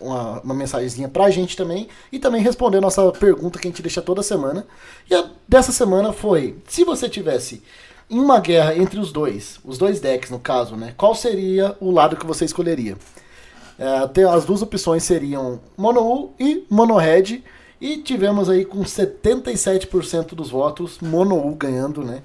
uma, 0.00 0.40
uma 0.40 0.54
mensagenzinha 0.54 1.08
pra 1.08 1.30
gente 1.30 1.56
também. 1.56 1.88
E 2.10 2.18
também 2.18 2.42
responder 2.42 2.80
nossa 2.80 3.10
pergunta 3.12 3.58
que 3.58 3.68
a 3.68 3.70
gente 3.70 3.82
deixa 3.82 4.02
toda 4.02 4.22
semana. 4.22 4.66
E 5.08 5.14
a 5.14 5.30
dessa 5.46 5.72
semana 5.72 6.12
foi: 6.12 6.58
se 6.66 6.84
você 6.84 7.08
tivesse 7.08 7.62
em 8.10 8.18
uma 8.18 8.40
guerra 8.40 8.76
entre 8.76 8.98
os 8.98 9.12
dois, 9.12 9.60
os 9.64 9.78
dois 9.78 10.00
decks 10.00 10.30
no 10.30 10.38
caso, 10.38 10.76
né? 10.76 10.94
Qual 10.96 11.14
seria 11.14 11.76
o 11.80 11.90
lado 11.90 12.16
que 12.16 12.26
você 12.26 12.44
escolheria? 12.44 12.96
É, 13.78 14.24
as 14.24 14.44
duas 14.44 14.60
opções 14.60 15.04
seriam 15.04 15.60
Mono 15.76 16.00
U 16.02 16.34
e 16.38 16.66
Mono 16.68 16.96
Red. 16.96 17.42
E 17.80 17.98
tivemos 17.98 18.50
aí 18.50 18.64
com 18.64 18.80
77% 18.80 20.34
dos 20.34 20.50
votos, 20.50 20.98
Mono 21.00 21.36
U 21.36 21.54
ganhando, 21.54 22.02
né? 22.02 22.22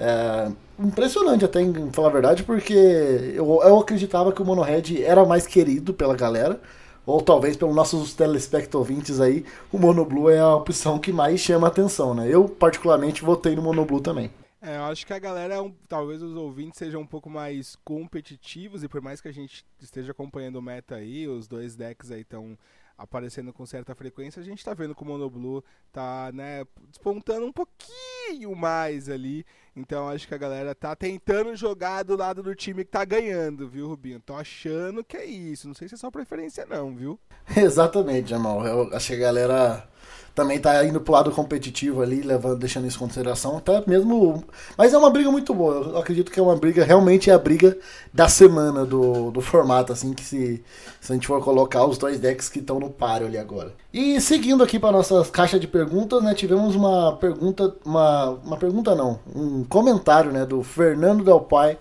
É, 0.00 0.50
impressionante 0.78 1.44
até, 1.44 1.60
em 1.60 1.92
falar 1.92 2.08
a 2.08 2.12
verdade, 2.12 2.42
porque 2.42 2.72
eu, 2.72 3.60
eu 3.62 3.78
acreditava 3.78 4.32
que 4.32 4.40
o 4.40 4.44
Mono 4.44 4.62
Red 4.62 5.02
era 5.02 5.24
mais 5.24 5.46
querido 5.46 5.92
pela 5.92 6.16
galera, 6.16 6.58
ou 7.06 7.20
talvez 7.20 7.54
pelos 7.54 7.74
nossos 7.74 8.14
telespectadores 8.14 9.20
aí, 9.20 9.44
o 9.70 9.78
Mono 9.78 10.06
Blue 10.06 10.30
é 10.30 10.40
a 10.40 10.56
opção 10.56 10.98
que 10.98 11.12
mais 11.12 11.38
chama 11.38 11.68
atenção, 11.68 12.14
né? 12.14 12.26
Eu, 12.28 12.48
particularmente, 12.48 13.22
votei 13.22 13.54
no 13.54 13.62
Mono 13.62 13.84
Blue 13.84 14.00
também. 14.00 14.30
É, 14.66 14.78
eu 14.78 14.84
acho 14.84 15.06
que 15.06 15.12
a 15.12 15.18
galera, 15.18 15.56
é 15.56 15.72
talvez 15.86 16.22
os 16.22 16.34
ouvintes 16.34 16.78
sejam 16.78 17.02
um 17.02 17.06
pouco 17.06 17.28
mais 17.28 17.76
competitivos, 17.84 18.82
e 18.82 18.88
por 18.88 19.02
mais 19.02 19.20
que 19.20 19.28
a 19.28 19.32
gente 19.32 19.62
esteja 19.78 20.12
acompanhando 20.12 20.56
o 20.56 20.62
meta 20.62 20.94
aí, 20.94 21.28
os 21.28 21.46
dois 21.46 21.76
decks 21.76 22.10
aí 22.10 22.22
estão 22.22 22.56
aparecendo 22.96 23.52
com 23.52 23.66
certa 23.66 23.94
frequência, 23.94 24.40
a 24.40 24.44
gente 24.44 24.60
está 24.60 24.72
vendo 24.72 24.94
que 24.94 25.02
o 25.02 25.04
Monoblue 25.04 25.62
tá, 25.92 26.30
né, 26.32 26.64
despontando 26.88 27.44
um 27.44 27.52
pouquinho 27.52 28.56
mais 28.56 29.10
ali. 29.10 29.44
Então 29.76 30.08
acho 30.08 30.26
que 30.26 30.34
a 30.34 30.38
galera 30.38 30.74
tá 30.74 30.96
tentando 30.96 31.54
jogar 31.54 32.02
do 32.02 32.16
lado 32.16 32.42
do 32.42 32.54
time 32.54 32.86
que 32.86 32.90
tá 32.90 33.04
ganhando, 33.04 33.68
viu, 33.68 33.88
Rubinho? 33.88 34.18
Tô 34.18 34.34
achando 34.34 35.04
que 35.04 35.18
é 35.18 35.26
isso. 35.26 35.66
Não 35.66 35.74
sei 35.74 35.88
se 35.88 35.94
é 35.94 35.98
só 35.98 36.10
preferência 36.10 36.64
não, 36.64 36.94
viu? 36.94 37.20
Exatamente, 37.54 38.30
Jamal. 38.30 38.64
Eu 38.64 38.94
acho 38.94 39.08
que 39.08 39.14
a 39.14 39.18
galera 39.18 39.88
também 40.34 40.58
tá 40.58 40.84
indo 40.84 41.00
pro 41.00 41.12
lado 41.12 41.30
competitivo 41.30 42.02
ali, 42.02 42.20
levando, 42.20 42.58
deixando 42.58 42.86
isso 42.88 42.96
em 42.96 43.00
consideração. 43.00 43.60
Tá 43.60 43.84
mesmo. 43.86 44.42
Mas 44.76 44.92
é 44.92 44.98
uma 44.98 45.08
briga 45.08 45.30
muito 45.30 45.54
boa. 45.54 45.74
Eu 45.74 45.98
acredito 45.98 46.32
que 46.32 46.40
é 46.40 46.42
uma 46.42 46.56
briga, 46.56 46.84
realmente 46.84 47.30
é 47.30 47.32
a 47.32 47.38
briga 47.38 47.78
da 48.12 48.28
semana 48.28 48.84
do, 48.84 49.30
do 49.30 49.40
formato, 49.40 49.92
assim, 49.92 50.12
que 50.12 50.24
se, 50.24 50.64
se 51.00 51.12
a 51.12 51.14
gente 51.14 51.26
for 51.26 51.40
colocar 51.42 51.84
os 51.86 51.96
dois 51.96 52.18
decks 52.18 52.48
que 52.48 52.58
estão 52.58 52.80
no 52.80 52.90
páreo 52.90 53.28
ali 53.28 53.38
agora. 53.38 53.72
E 53.92 54.20
seguindo 54.20 54.64
aqui 54.64 54.78
para 54.78 54.90
nossa 54.90 55.24
caixa 55.26 55.58
de 55.58 55.68
perguntas, 55.68 56.20
né? 56.20 56.34
Tivemos 56.34 56.74
uma 56.74 57.16
pergunta. 57.16 57.72
Uma, 57.84 58.30
uma 58.44 58.56
pergunta 58.56 58.94
não, 58.94 59.20
um 59.34 59.62
comentário 59.62 60.32
né, 60.32 60.44
do 60.44 60.62
Fernando 60.64 61.22
Del 61.22 61.40
Pai 61.40 61.78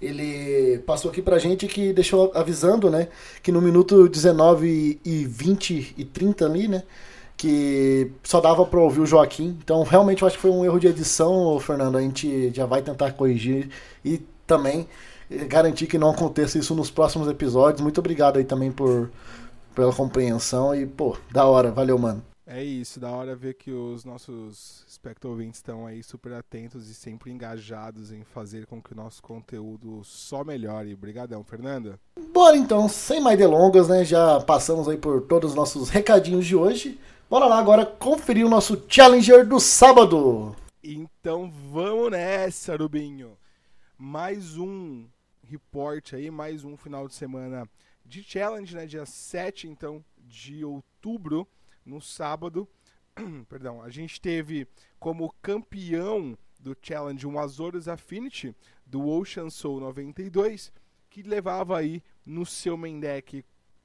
ele 0.00 0.80
passou 0.80 1.12
aqui 1.12 1.22
pra 1.22 1.38
gente 1.38 1.68
que 1.68 1.92
deixou 1.92 2.32
avisando, 2.34 2.90
né, 2.90 3.06
que 3.40 3.52
no 3.52 3.62
minuto 3.62 4.08
19 4.08 5.00
e 5.04 5.24
20 5.24 5.94
e 5.96 6.04
30 6.04 6.44
ali, 6.44 6.66
né, 6.66 6.82
que 7.42 8.12
só 8.22 8.40
dava 8.40 8.64
para 8.64 8.78
ouvir 8.78 9.00
o 9.00 9.06
Joaquim. 9.06 9.58
Então, 9.64 9.82
realmente, 9.82 10.22
eu 10.22 10.28
acho 10.28 10.36
que 10.36 10.42
foi 10.42 10.52
um 10.52 10.64
erro 10.64 10.78
de 10.78 10.86
edição, 10.86 11.58
Fernando. 11.58 11.98
A 11.98 12.00
gente 12.00 12.52
já 12.54 12.66
vai 12.66 12.80
tentar 12.82 13.10
corrigir 13.14 13.68
e 14.04 14.18
também 14.46 14.86
garantir 15.48 15.88
que 15.88 15.98
não 15.98 16.10
aconteça 16.10 16.56
isso 16.56 16.72
nos 16.72 16.88
próximos 16.88 17.26
episódios. 17.26 17.80
Muito 17.80 17.98
obrigado 17.98 18.36
aí 18.36 18.44
também 18.44 18.70
por 18.70 19.10
pela 19.74 19.92
compreensão 19.92 20.72
e, 20.72 20.86
pô, 20.86 21.16
da 21.32 21.44
hora. 21.44 21.72
Valeu, 21.72 21.98
mano. 21.98 22.22
É 22.46 22.62
isso, 22.62 23.00
da 23.00 23.10
hora 23.10 23.34
ver 23.34 23.54
que 23.54 23.72
os 23.72 24.04
nossos 24.04 24.84
espectadores 24.86 25.56
estão 25.56 25.84
aí 25.84 26.00
super 26.00 26.34
atentos 26.34 26.88
e 26.88 26.94
sempre 26.94 27.32
engajados 27.32 28.12
em 28.12 28.22
fazer 28.22 28.66
com 28.66 28.80
que 28.80 28.92
o 28.92 28.96
nosso 28.96 29.20
conteúdo 29.20 30.02
só 30.04 30.44
melhore. 30.44 30.94
Obrigadão, 30.94 31.42
Fernanda. 31.42 31.98
Bora 32.32 32.56
então, 32.56 32.88
sem 32.88 33.20
mais 33.20 33.36
delongas, 33.36 33.88
né? 33.88 34.04
Já 34.04 34.40
passamos 34.40 34.88
aí 34.88 34.96
por 34.96 35.22
todos 35.22 35.50
os 35.50 35.56
nossos 35.56 35.88
recadinhos 35.90 36.46
de 36.46 36.54
hoje. 36.54 37.00
Bora 37.32 37.46
lá 37.46 37.58
agora 37.58 37.86
conferir 37.86 38.44
o 38.44 38.50
nosso 38.50 38.84
Challenger 38.86 39.48
do 39.48 39.58
sábado. 39.58 40.54
Então 40.84 41.50
vamos 41.50 42.10
nessa, 42.10 42.76
Rubinho. 42.76 43.38
Mais 43.96 44.58
um 44.58 45.06
report 45.42 46.12
aí, 46.12 46.30
mais 46.30 46.62
um 46.62 46.76
final 46.76 47.08
de 47.08 47.14
semana 47.14 47.66
de 48.04 48.22
challenge, 48.22 48.76
né? 48.76 48.84
Dia 48.84 49.06
7, 49.06 49.66
então, 49.66 50.04
de 50.18 50.62
outubro, 50.62 51.48
no 51.86 52.02
sábado. 52.02 52.68
Perdão, 53.48 53.80
a 53.80 53.88
gente 53.88 54.20
teve 54.20 54.68
como 55.00 55.34
campeão 55.40 56.36
do 56.60 56.76
challenge 56.82 57.26
um 57.26 57.38
Azores 57.38 57.88
Affinity 57.88 58.54
do 58.84 59.08
Ocean 59.08 59.48
Soul 59.48 59.80
92, 59.80 60.70
que 61.08 61.22
levava 61.22 61.78
aí 61.78 62.02
no 62.26 62.44
seu 62.44 62.76
main 62.76 63.00
deck 63.00 63.42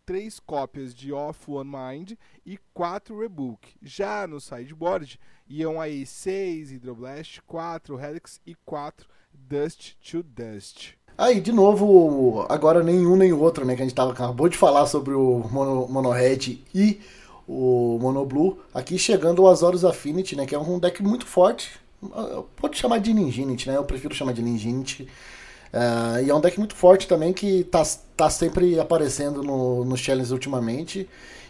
três 0.08 0.40
cópias 0.40 0.96
de 0.96 1.12
Off 1.12 1.52
One 1.52 1.70
Mind 1.70 2.14
e 2.46 2.58
quatro 2.74 3.20
Rebook. 3.20 3.76
Já 3.84 4.26
no 4.26 4.40
sideboard 4.40 5.20
iam 5.50 5.82
aí 5.82 6.06
seis 6.06 6.72
Hydroblast, 6.72 7.42
quatro 7.46 8.00
Helix 8.00 8.40
e 8.48 8.56
quatro 8.66 9.06
Dust 9.34 9.96
to 10.10 10.24
Dust. 10.24 10.94
Aí, 11.18 11.42
de 11.42 11.52
novo, 11.52 12.46
agora 12.48 12.82
nenhum 12.82 13.18
nem 13.18 13.34
outro, 13.34 13.66
né? 13.66 13.76
Que 13.76 13.82
a 13.82 13.86
gente 13.86 13.96
tava, 13.96 14.14
acabou 14.14 14.48
de 14.48 14.58
falar 14.58 14.86
sobre 14.86 15.14
o 15.14 15.40
Mono, 15.52 15.88
Mono 15.90 16.12
Red 16.12 16.64
e 16.74 17.02
o 17.46 18.00
Mono 18.00 18.26
Blue. 18.26 18.60
Aqui 18.74 18.98
chegando 18.98 19.42
o 19.42 19.48
Azorius 19.50 19.84
Affinity, 19.84 20.38
né? 20.38 20.46
Que 20.46 20.56
é 20.56 20.60
um 20.60 20.80
deck 20.80 21.04
muito 21.04 21.26
forte. 21.26 21.78
Pode 22.56 22.78
chamar 22.78 23.00
de 23.00 23.14
Ninjinity, 23.14 23.68
né? 23.68 23.76
Eu 23.76 23.84
prefiro 23.84 24.16
chamar 24.16 24.32
de 24.32 24.42
Ninjinity. 24.42 25.08
Uh, 25.74 26.26
e 26.26 26.30
é 26.30 26.36
um 26.36 26.40
deck 26.40 26.58
muito 26.58 26.76
forte 26.76 27.08
também 27.08 27.34
que 27.34 27.64
tá, 27.66 27.84
tá 28.16 28.30
sempre 28.30 28.80
aparecendo 28.80 29.44
no, 29.44 29.84
nos 29.86 30.00
challenges 30.00 30.32
ultimamente. 30.32 31.08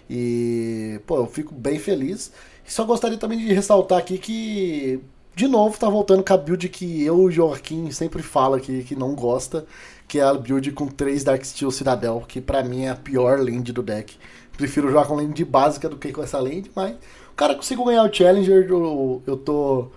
E, 0.10 1.00
pô, 1.06 1.18
eu 1.18 1.28
fico 1.28 1.54
bem 1.54 1.80
feliz. 1.80 2.32
Só 2.66 2.84
gostaria 2.84 3.18
também 3.18 3.38
de 3.38 3.54
ressaltar 3.54 4.00
aqui 4.00 4.18
que, 4.18 5.00
de 5.36 5.48
novo, 5.48 5.78
tá 5.78 5.90
voltando 5.90 6.24
com 6.24 6.34
a 6.34 6.38
build 6.38 6.68
que 6.70 7.04
eu 7.04 7.22
e 7.22 7.26
o 7.26 7.32
Joaquim 7.32 7.92
sempre 7.92 8.22
fala 8.22 8.60
que, 8.60 8.84
que 8.84 8.96
não 8.96 9.16
gosta, 9.16 9.66
que 10.08 10.20
é 10.20 10.24
a 10.24 10.34
build 10.34 10.72
com 10.72 10.88
3 10.88 11.24
Dark 11.24 11.44
Steel 11.46 11.72
Citadel, 11.72 12.24
que 12.28 12.42
pra 12.42 12.64
mim 12.64 12.86
é 12.86 12.90
a 12.90 12.96
pior 12.96 13.40
land 13.40 13.72
do 13.72 13.84
deck. 13.84 14.18
Prefiro 14.58 14.90
jogar 14.90 15.06
com 15.06 15.16
land 15.16 15.46
básica 15.46 15.88
do 15.88 15.98
que 15.98 16.12
com 16.12 16.24
essa 16.24 16.40
land, 16.40 16.72
mas 16.76 16.96
o 17.32 17.36
cara 17.36 17.56
conseguiu 17.56 17.86
ganhar 17.86 18.04
o 18.04 18.14
Challenger, 18.14 18.66
eu, 18.70 19.22
eu 19.26 19.38
tô. 19.38 19.90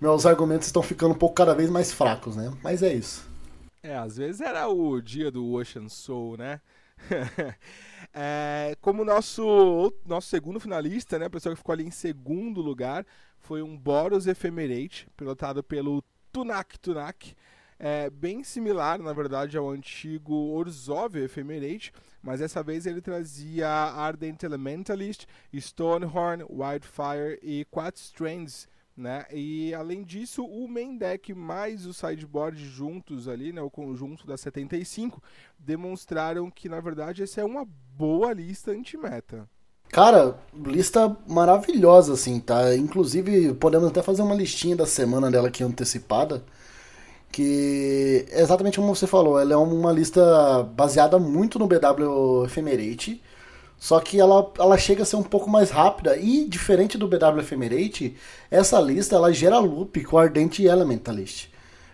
Meus 0.00 0.26
argumentos 0.26 0.66
estão 0.66 0.82
ficando 0.82 1.12
um 1.12 1.18
pouco 1.18 1.34
cada 1.34 1.54
vez 1.54 1.70
mais 1.70 1.92
fracos, 1.92 2.36
né? 2.36 2.52
Mas 2.62 2.82
é 2.82 2.92
isso. 2.92 3.25
É, 3.86 3.96
às 3.96 4.16
vezes 4.16 4.40
era 4.40 4.66
o 4.68 5.00
dia 5.00 5.30
do 5.30 5.52
Ocean 5.52 5.88
Soul, 5.88 6.36
né? 6.36 6.60
é, 8.12 8.76
como 8.80 9.04
nosso, 9.04 9.94
nosso 10.04 10.26
segundo 10.26 10.58
finalista, 10.58 11.20
né? 11.20 11.26
A 11.26 11.30
pessoa 11.30 11.54
que 11.54 11.58
ficou 11.58 11.72
ali 11.72 11.84
em 11.84 11.90
segundo 11.92 12.60
lugar 12.60 13.06
foi 13.38 13.62
um 13.62 13.78
Boros 13.78 14.26
Ephemerate, 14.26 15.06
pilotado 15.16 15.62
pelo 15.62 16.02
Tunak 16.32 16.76
Tunak. 16.80 17.36
É, 17.78 18.10
bem 18.10 18.42
similar, 18.42 18.98
na 18.98 19.12
verdade, 19.12 19.56
ao 19.56 19.70
antigo 19.70 20.34
Orzhov 20.34 21.14
Ephemerate, 21.16 21.92
mas 22.20 22.40
dessa 22.40 22.64
vez 22.64 22.86
ele 22.86 23.00
trazia 23.00 23.68
Ardent 23.68 24.42
Elementalist, 24.42 25.26
Stonehorn, 25.54 26.42
Wildfire 26.50 27.38
e 27.40 27.64
quatro 27.66 28.02
Strands 28.02 28.66
né? 28.96 29.26
E 29.32 29.74
além 29.74 30.02
disso, 30.02 30.44
o 30.44 30.66
main 30.66 30.96
deck 30.96 31.34
mais 31.34 31.84
o 31.86 31.92
sideboard 31.92 32.64
juntos 32.66 33.28
ali, 33.28 33.52
né, 33.52 33.60
o 33.60 33.70
conjunto 33.70 34.26
da 34.26 34.36
75, 34.36 35.22
demonstraram 35.58 36.50
que 36.50 36.68
na 36.68 36.80
verdade 36.80 37.22
essa 37.22 37.40
é 37.40 37.44
uma 37.44 37.66
boa 37.96 38.32
lista 38.32 38.70
anti-meta. 38.70 39.48
Cara, 39.88 40.36
lista 40.52 41.16
maravilhosa 41.28 42.14
assim, 42.14 42.40
tá? 42.40 42.74
Inclusive, 42.74 43.54
podemos 43.54 43.88
até 43.88 44.02
fazer 44.02 44.22
uma 44.22 44.34
listinha 44.34 44.74
da 44.74 44.86
semana 44.86 45.30
dela 45.30 45.48
aqui 45.48 45.62
antecipada, 45.62 46.44
que 47.30 48.26
é 48.30 48.40
exatamente 48.40 48.78
como 48.78 48.94
você 48.94 49.06
falou, 49.06 49.38
ela 49.38 49.52
é 49.52 49.56
uma 49.56 49.92
lista 49.92 50.62
baseada 50.74 51.18
muito 51.18 51.58
no 51.58 51.66
BW 51.66 52.44
Ephemerate 52.46 53.22
só 53.78 54.00
que 54.00 54.18
ela, 54.18 54.50
ela 54.58 54.78
chega 54.78 55.02
a 55.02 55.06
ser 55.06 55.16
um 55.16 55.22
pouco 55.22 55.50
mais 55.50 55.70
rápida 55.70 56.16
e 56.16 56.46
diferente 56.46 56.96
do 56.96 57.06
BW 57.06 57.40
Ephemerate, 57.40 58.16
essa 58.50 58.80
lista 58.80 59.16
ela 59.16 59.32
gera 59.32 59.58
loop 59.58 60.02
com 60.04 60.18
Ardente 60.18 60.64
Elementalist. 60.64 61.48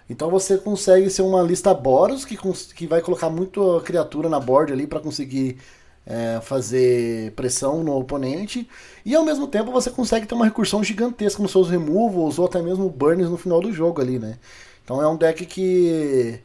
Então 0.08 0.30
você 0.30 0.58
consegue 0.58 1.08
ser 1.10 1.22
uma 1.22 1.42
lista 1.42 1.72
Boros 1.72 2.24
que, 2.24 2.36
que 2.74 2.86
vai 2.86 3.00
colocar 3.00 3.30
muito 3.30 3.80
criatura 3.84 4.28
na 4.28 4.38
board 4.38 4.72
ali 4.72 4.86
para 4.86 5.00
conseguir 5.00 5.58
é, 6.04 6.40
fazer 6.42 7.32
pressão 7.32 7.82
no 7.82 7.96
oponente 7.96 8.68
e 9.04 9.14
ao 9.14 9.24
mesmo 9.24 9.46
tempo 9.46 9.70
você 9.70 9.88
consegue 9.90 10.26
ter 10.26 10.34
uma 10.34 10.44
recursão 10.44 10.82
gigantesca 10.82 11.42
nos 11.42 11.52
seus 11.52 11.70
removals 11.70 12.38
ou 12.38 12.46
até 12.46 12.60
mesmo 12.60 12.88
burns 12.90 13.28
no 13.28 13.36
final 13.36 13.60
do 13.60 13.72
jogo 13.72 14.00
ali, 14.00 14.18
né? 14.18 14.38
Então 14.84 15.00
é 15.00 15.08
um 15.08 15.16
deck 15.16 15.46
que 15.46 16.40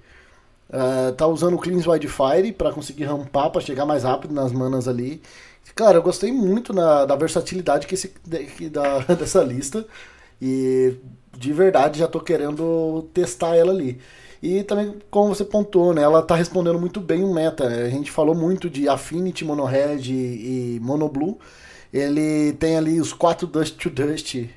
Uh, 0.70 1.14
tá 1.14 1.26
usando 1.26 1.56
o 1.56 1.58
Cleans 1.58 1.88
Wildfire 1.88 2.52
para 2.52 2.74
conseguir 2.74 3.06
rampar, 3.06 3.50
para 3.50 3.62
chegar 3.62 3.86
mais 3.86 4.04
rápido 4.04 4.34
nas 4.34 4.52
manas 4.52 4.88
ali. 4.88 5.22
Cara, 5.76 5.98
eu 5.98 6.02
gostei 6.02 6.32
muito 6.32 6.74
na, 6.74 7.06
da 7.06 7.16
versatilidade 7.16 7.88
que 7.88 7.94
esse, 7.94 8.10
que, 8.58 8.70
da, 8.70 9.00
dessa 9.16 9.44
lista. 9.44 9.86
E 10.42 10.96
de 11.38 11.54
verdade 11.54 12.00
já 12.00 12.08
tô 12.08 12.20
querendo 12.20 13.08
testar 13.14 13.56
ela 13.56 13.72
ali. 13.72 14.00
E 14.42 14.64
também, 14.64 14.96
como 15.10 15.34
você 15.34 15.44
pontuou, 15.44 15.94
né, 15.94 16.02
ela 16.04 16.22
tá 16.22 16.36
respondendo 16.36 16.80
muito 16.80 17.00
bem 17.00 17.24
o 17.24 17.34
meta. 17.34 17.70
Né? 17.70 17.84
A 17.84 17.90
gente 17.90 18.12
falou 18.12 18.36
muito 18.36 18.70
de 18.70 18.88
Affinity, 18.88 19.44
Mono 19.46 19.66
Red 19.66 20.10
e 20.10 20.80
Mono 20.82 21.10
Blue. 21.10 21.40
Ele 21.92 22.54
tem 22.54 22.78
ali 22.78 23.00
os 23.00 23.14
quatro 23.14 23.48
Dust 23.48 23.78
to 23.78 23.90
Dust 23.90 24.36
e 24.36 24.50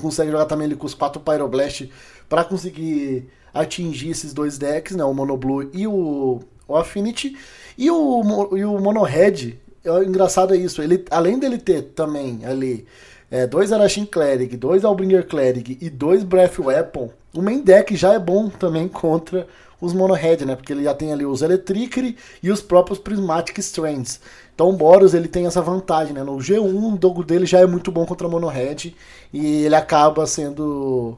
consegue 0.00 0.30
jogar 0.30 0.46
também 0.46 0.66
ali 0.66 0.76
com 0.76 0.86
os 0.86 0.94
quatro 0.94 1.20
Pyroblast 1.20 1.90
para 2.30 2.44
conseguir 2.44 3.28
atingir 3.52 4.10
esses 4.10 4.32
dois 4.32 4.56
decks, 4.56 4.96
né, 4.96 5.04
o 5.04 5.12
Mono 5.12 5.36
Blue 5.36 5.68
e 5.74 5.86
o, 5.86 6.40
o 6.66 6.76
Affinity. 6.76 7.36
E 7.76 7.90
o, 7.90 8.56
e 8.56 8.64
o 8.64 8.78
Mono 8.78 9.02
Red, 9.02 9.58
é, 9.84 10.04
engraçado 10.04 10.54
é 10.54 10.56
isso, 10.56 10.80
ele, 10.80 11.04
além 11.10 11.38
dele 11.38 11.58
ter 11.58 11.82
também 11.82 12.40
ali 12.44 12.86
é, 13.30 13.46
dois 13.46 13.72
Arashin 13.72 14.06
Cleric, 14.06 14.56
dois 14.56 14.84
Albringer 14.84 15.26
Cleric 15.26 15.76
e 15.80 15.90
dois 15.90 16.22
Breath 16.22 16.60
Weapon, 16.60 17.10
o 17.34 17.42
main 17.42 17.60
deck 17.60 17.96
já 17.96 18.14
é 18.14 18.18
bom 18.18 18.48
também 18.48 18.86
contra 18.86 19.46
os 19.80 19.92
Mono 19.92 20.14
Red, 20.14 20.44
né? 20.44 20.54
Porque 20.54 20.72
ele 20.72 20.84
já 20.84 20.94
tem 20.94 21.12
ali 21.12 21.24
os 21.24 21.42
Electricity 21.42 22.16
e 22.42 22.50
os 22.50 22.60
próprios 22.60 22.98
Prismatic 22.98 23.58
Strands. 23.58 24.20
Então 24.54 24.68
o 24.68 24.72
Boros 24.72 25.14
ele 25.14 25.26
tem 25.26 25.46
essa 25.46 25.62
vantagem, 25.62 26.12
né? 26.12 26.22
No 26.22 26.36
G1 26.36 26.60
o 26.60 26.98
jogo 27.00 27.24
dele 27.24 27.46
já 27.46 27.60
é 27.60 27.66
muito 27.66 27.90
bom 27.90 28.04
contra 28.04 28.28
Mono 28.28 28.46
Red 28.48 28.94
e 29.32 29.64
ele 29.64 29.74
acaba 29.74 30.26
sendo 30.26 31.16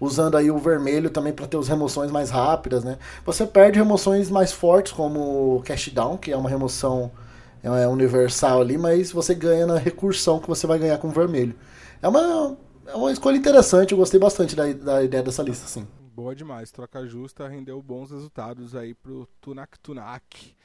usando 0.00 0.36
aí 0.36 0.50
o 0.50 0.58
vermelho 0.58 1.10
também 1.10 1.32
para 1.32 1.46
ter 1.46 1.56
as 1.56 1.68
remoções 1.68 2.10
mais 2.10 2.30
rápidas, 2.30 2.84
né? 2.84 2.98
Você 3.24 3.46
perde 3.46 3.78
remoções 3.78 4.30
mais 4.30 4.52
fortes 4.52 4.92
como 4.92 5.56
o 5.56 5.62
Cash 5.62 5.88
Down, 5.88 6.16
que 6.16 6.32
é 6.32 6.36
uma 6.36 6.48
remoção 6.48 7.10
é 7.62 7.86
universal 7.86 8.60
ali, 8.60 8.78
mas 8.78 9.10
você 9.10 9.34
ganha 9.34 9.66
na 9.66 9.78
recursão 9.78 10.38
que 10.38 10.48
você 10.48 10.66
vai 10.66 10.78
ganhar 10.78 10.98
com 10.98 11.08
o 11.08 11.12
vermelho. 11.12 11.54
É 12.00 12.08
uma, 12.08 12.56
é 12.86 12.94
uma 12.94 13.12
escolha 13.12 13.36
interessante, 13.36 13.92
eu 13.92 13.98
gostei 13.98 14.18
bastante 14.18 14.54
da, 14.54 14.72
da 14.72 15.02
ideia 15.02 15.22
dessa 15.22 15.42
lista, 15.42 15.66
sim. 15.66 15.86
Boa 16.14 16.34
demais, 16.34 16.70
troca 16.70 17.06
justa 17.06 17.46
rendeu 17.48 17.80
bons 17.82 18.10
resultados 18.10 18.74
aí 18.74 18.94
pro 18.94 19.28
Tunak 19.40 19.78
Tunak. 19.80 20.56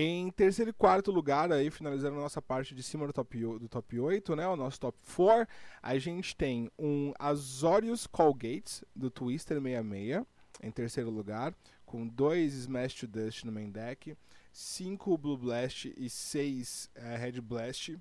Em 0.00 0.30
terceiro 0.30 0.70
e 0.70 0.72
quarto 0.72 1.10
lugar, 1.10 1.50
aí, 1.50 1.72
finalizando 1.72 2.18
a 2.18 2.20
nossa 2.20 2.40
parte 2.40 2.72
de 2.72 2.84
cima 2.84 3.04
do 3.04 3.12
top, 3.12 3.36
do 3.36 3.68
top 3.68 3.98
8, 3.98 4.36
né? 4.36 4.46
O 4.46 4.54
nosso 4.54 4.78
top 4.78 4.96
4, 5.16 5.44
a 5.82 5.98
gente 5.98 6.36
tem 6.36 6.70
um 6.78 7.12
Azorius 7.18 8.06
Colgate, 8.06 8.86
do 8.94 9.10
Twister 9.10 9.60
66, 9.60 10.24
em 10.62 10.70
terceiro 10.70 11.10
lugar, 11.10 11.52
com 11.84 12.06
dois 12.06 12.54
Smash 12.54 12.94
to 12.94 13.08
Dust 13.08 13.42
no 13.42 13.50
main 13.50 13.72
deck, 13.72 14.16
cinco 14.52 15.18
Blue 15.18 15.36
Blast 15.36 15.92
e 15.96 16.08
seis 16.08 16.88
uh, 16.96 17.18
Red 17.18 17.40
Blast 17.40 17.98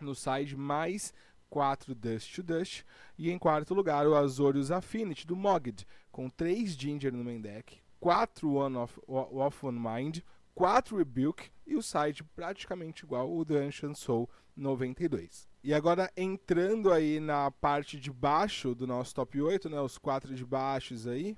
no 0.00 0.14
side, 0.14 0.56
mais 0.56 1.12
4 1.50 1.92
Dust 1.92 2.36
to 2.36 2.42
Dust. 2.44 2.84
E 3.18 3.32
em 3.32 3.38
quarto 3.38 3.74
lugar, 3.74 4.06
o 4.06 4.14
Azorius 4.14 4.70
Affinity 4.70 5.26
do 5.26 5.34
Mogid, 5.34 5.88
com 6.12 6.30
3 6.30 6.70
Ginger 6.70 7.12
no 7.12 7.24
main 7.24 7.40
deck, 7.40 7.82
4 7.98 8.48
One 8.48 8.76
of, 8.76 9.00
off 9.08 9.66
One 9.66 9.80
Mind, 9.80 10.20
4 10.56 10.96
Rebuke 10.96 11.50
e 11.66 11.76
o 11.76 11.82
side 11.82 12.24
praticamente 12.24 13.04
igual 13.04 13.30
o 13.30 13.44
do 13.44 13.58
Ancient 13.58 13.94
Soul 13.94 14.28
92. 14.56 15.46
E 15.62 15.74
agora 15.74 16.10
entrando 16.16 16.90
aí 16.90 17.20
na 17.20 17.50
parte 17.50 18.00
de 18.00 18.10
baixo 18.10 18.74
do 18.74 18.86
nosso 18.86 19.14
top 19.14 19.38
8, 19.42 19.68
né, 19.68 19.78
os 19.78 19.98
quatro 19.98 20.34
de 20.34 20.46
baixos 20.46 21.06
aí, 21.06 21.36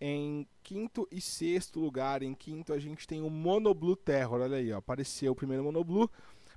em 0.00 0.46
quinto 0.62 1.08
e 1.10 1.20
sexto 1.20 1.80
lugar, 1.80 2.22
em 2.22 2.32
quinto 2.32 2.72
a 2.72 2.78
gente 2.78 3.08
tem 3.08 3.20
o 3.20 3.28
Mono 3.28 3.74
Blue 3.74 3.96
Terror, 3.96 4.40
olha 4.40 4.58
aí, 4.58 4.72
ó, 4.72 4.78
apareceu 4.78 5.32
o 5.32 5.36
primeiro 5.36 5.64
Mono 5.64 5.82
Blue, 5.82 6.08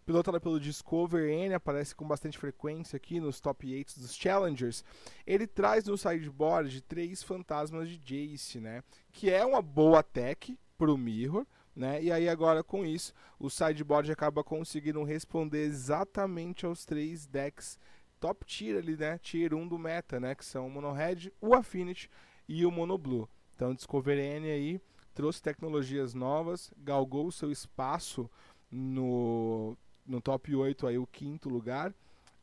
pilotado 0.06 0.40
pelo 0.40 0.60
Discover 0.60 1.28
N, 1.28 1.56
aparece 1.56 1.96
com 1.96 2.08
bastante 2.08 2.38
frequência 2.38 2.96
aqui 2.96 3.20
nos 3.20 3.40
top 3.40 3.74
8 3.74 4.00
dos 4.00 4.14
Challengers. 4.14 4.84
Ele 5.26 5.48
traz 5.48 5.86
no 5.86 5.98
sideboard 5.98 6.80
três 6.82 7.24
fantasmas 7.24 7.90
de 7.90 7.98
Jace, 7.98 8.60
né, 8.60 8.84
que 9.12 9.32
é 9.32 9.44
uma 9.44 9.64
boa 9.64 10.04
tech 10.04 10.56
pro 10.78 10.96
Mirror, 10.96 11.48
né? 11.76 12.02
E 12.04 12.12
aí 12.12 12.30
agora 12.30 12.64
com 12.64 12.86
isso, 12.86 13.14
o 13.40 13.50
sideboard 13.50 14.12
acaba 14.12 14.44
conseguindo 14.44 15.04
responder 15.04 15.64
exatamente 15.64 16.66
aos 16.66 16.86
três 16.86 17.26
decks 17.26 17.80
top 18.20 18.46
tier 18.46 18.78
ali, 18.78 18.96
né? 18.96 19.18
Tier 19.18 19.54
1 19.54 19.68
do 19.68 19.78
meta, 19.78 20.20
né? 20.20 20.34
Que 20.34 20.46
são 20.46 20.68
o 20.68 20.70
Mono 20.70 20.94
Red, 20.94 21.32
o 21.42 21.54
Affinity 21.54 22.10
e 22.48 22.66
o 22.66 22.72
Mono 22.72 22.98
Blue. 22.98 23.28
Então 23.56 23.74
Discover 23.74 24.18
N 24.18 24.50
aí 24.50 24.82
trouxe 25.14 25.42
tecnologias 25.42 26.14
novas, 26.14 26.72
galgou 26.78 27.28
o 27.28 27.32
seu 27.32 27.52
espaço 27.52 28.30
no, 28.72 29.78
no 30.06 30.22
top 30.22 30.56
8 30.56 30.88
aí, 30.88 30.98
o 30.98 31.08
quinto 31.08 31.50
lugar. 31.50 31.94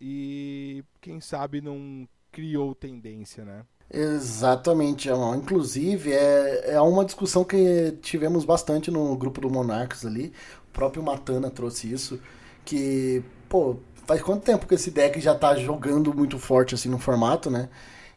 E 0.00 0.84
quem 1.00 1.20
sabe 1.20 1.60
não 1.60 2.08
criou 2.30 2.75
tendência, 2.75 3.44
né? 3.44 3.66
Exatamente, 3.92 5.09
inclusive 5.37 6.12
é, 6.12 6.75
é 6.75 6.80
uma 6.80 7.04
discussão 7.04 7.42
que 7.42 7.92
tivemos 8.00 8.44
bastante 8.44 8.88
no 8.88 9.16
grupo 9.16 9.40
do 9.40 9.50
Monarcos 9.50 10.06
ali, 10.06 10.32
o 10.68 10.73
próprio 10.73 11.02
Matana 11.02 11.50
trouxe 11.50 11.92
isso, 11.92 12.20
que, 12.64 13.20
pô, 13.49 13.78
faz 14.06 14.23
quanto 14.23 14.44
tempo 14.44 14.66
que 14.66 14.76
esse 14.76 14.92
deck 14.92 15.20
já 15.20 15.35
tá 15.35 15.56
jogando 15.56 16.14
muito 16.14 16.38
forte 16.38 16.75
assim 16.75 16.88
no 16.88 17.00
formato, 17.00 17.50
né? 17.50 17.68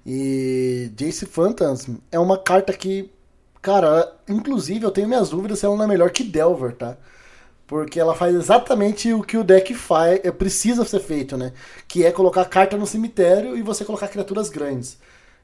E 0.05 0.91
Jace 0.95 1.25
Phantasm 1.25 1.95
é 2.11 2.19
uma 2.19 2.37
carta 2.37 2.71
que, 2.73 3.09
cara, 3.61 4.15
inclusive 4.29 4.85
eu 4.85 4.91
tenho 4.91 5.07
minhas 5.07 5.29
dúvidas 5.29 5.59
se 5.59 5.65
ela 5.65 5.75
não 5.75 5.85
é 5.85 5.87
melhor 5.87 6.11
que 6.11 6.23
Delver, 6.23 6.75
tá? 6.75 6.97
Porque 7.67 7.99
ela 7.99 8.15
faz 8.15 8.35
exatamente 8.35 9.13
o 9.13 9.23
que 9.23 9.37
o 9.37 9.43
deck 9.43 9.73
faz, 9.73 10.19
é, 10.23 10.31
precisa 10.31 10.85
ser 10.85 10.99
feito, 10.99 11.37
né? 11.37 11.53
Que 11.87 12.05
é 12.05 12.11
colocar 12.11 12.45
carta 12.45 12.77
no 12.77 12.85
cemitério 12.85 13.57
e 13.57 13.61
você 13.63 13.85
colocar 13.85 14.07
criaturas 14.09 14.49
grandes. 14.49 14.97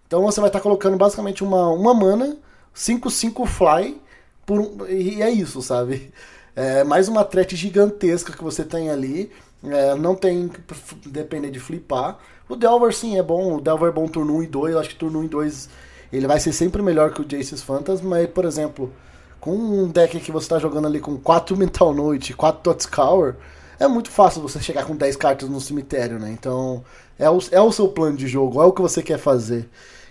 Então 0.09 0.23
você 0.23 0.41
vai 0.41 0.49
estar 0.49 0.57
tá 0.57 0.63
colocando 0.63 0.97
basicamente 0.97 1.43
uma, 1.43 1.69
uma 1.69 1.93
mana, 1.93 2.35
5-5 2.75 3.45
fly, 3.45 4.01
por 4.43 4.89
e 4.89 5.21
é 5.21 5.29
isso, 5.29 5.61
sabe? 5.61 6.11
É 6.55 6.83
mais 6.83 7.07
uma 7.07 7.23
threat 7.23 7.55
gigantesca 7.55 8.33
que 8.33 8.43
você 8.43 8.63
tem 8.63 8.89
ali. 8.89 9.31
É, 9.63 9.93
não 9.93 10.15
tem 10.15 10.47
que 10.49 10.59
depender 11.07 11.51
de 11.51 11.59
flipar. 11.59 12.17
O 12.49 12.55
Delver 12.55 12.91
sim 12.91 13.19
é 13.19 13.21
bom, 13.23 13.57
o 13.57 13.61
Delver 13.61 13.89
é 13.89 13.91
bom 13.91 14.07
turno 14.07 14.37
1 14.37 14.43
e 14.43 14.47
2. 14.47 14.73
Eu 14.73 14.79
acho 14.79 14.89
que 14.89 14.95
turno 14.95 15.19
1 15.19 15.23
e 15.25 15.27
2 15.27 15.69
ele 16.11 16.25
vai 16.25 16.39
ser 16.39 16.53
sempre 16.53 16.81
melhor 16.81 17.13
que 17.13 17.21
o 17.21 17.25
Jace's 17.29 17.61
Phantasm, 17.61 18.07
mas 18.07 18.27
por 18.31 18.45
exemplo, 18.45 18.91
com 19.39 19.51
um 19.51 19.87
deck 19.89 20.19
que 20.19 20.31
você 20.31 20.45
está 20.45 20.57
jogando 20.57 20.87
ali 20.87 20.99
com 20.99 21.19
4 21.19 21.53
Mental 21.55 21.93
Noite, 21.93 22.33
4 22.33 22.63
Totscour, 22.63 23.35
é 23.79 23.87
muito 23.87 24.09
fácil 24.09 24.41
você 24.41 24.59
chegar 24.59 24.85
com 24.85 24.95
10 24.95 25.15
cartas 25.17 25.47
no 25.47 25.61
cemitério, 25.61 26.17
né? 26.17 26.31
Então 26.31 26.83
é 27.19 27.29
o, 27.29 27.37
é 27.51 27.61
o 27.61 27.71
seu 27.71 27.89
plano 27.89 28.17
de 28.17 28.27
jogo, 28.27 28.59
é 28.59 28.65
o 28.65 28.73
que 28.73 28.81
você 28.81 29.03
quer 29.03 29.19
fazer. 29.19 29.69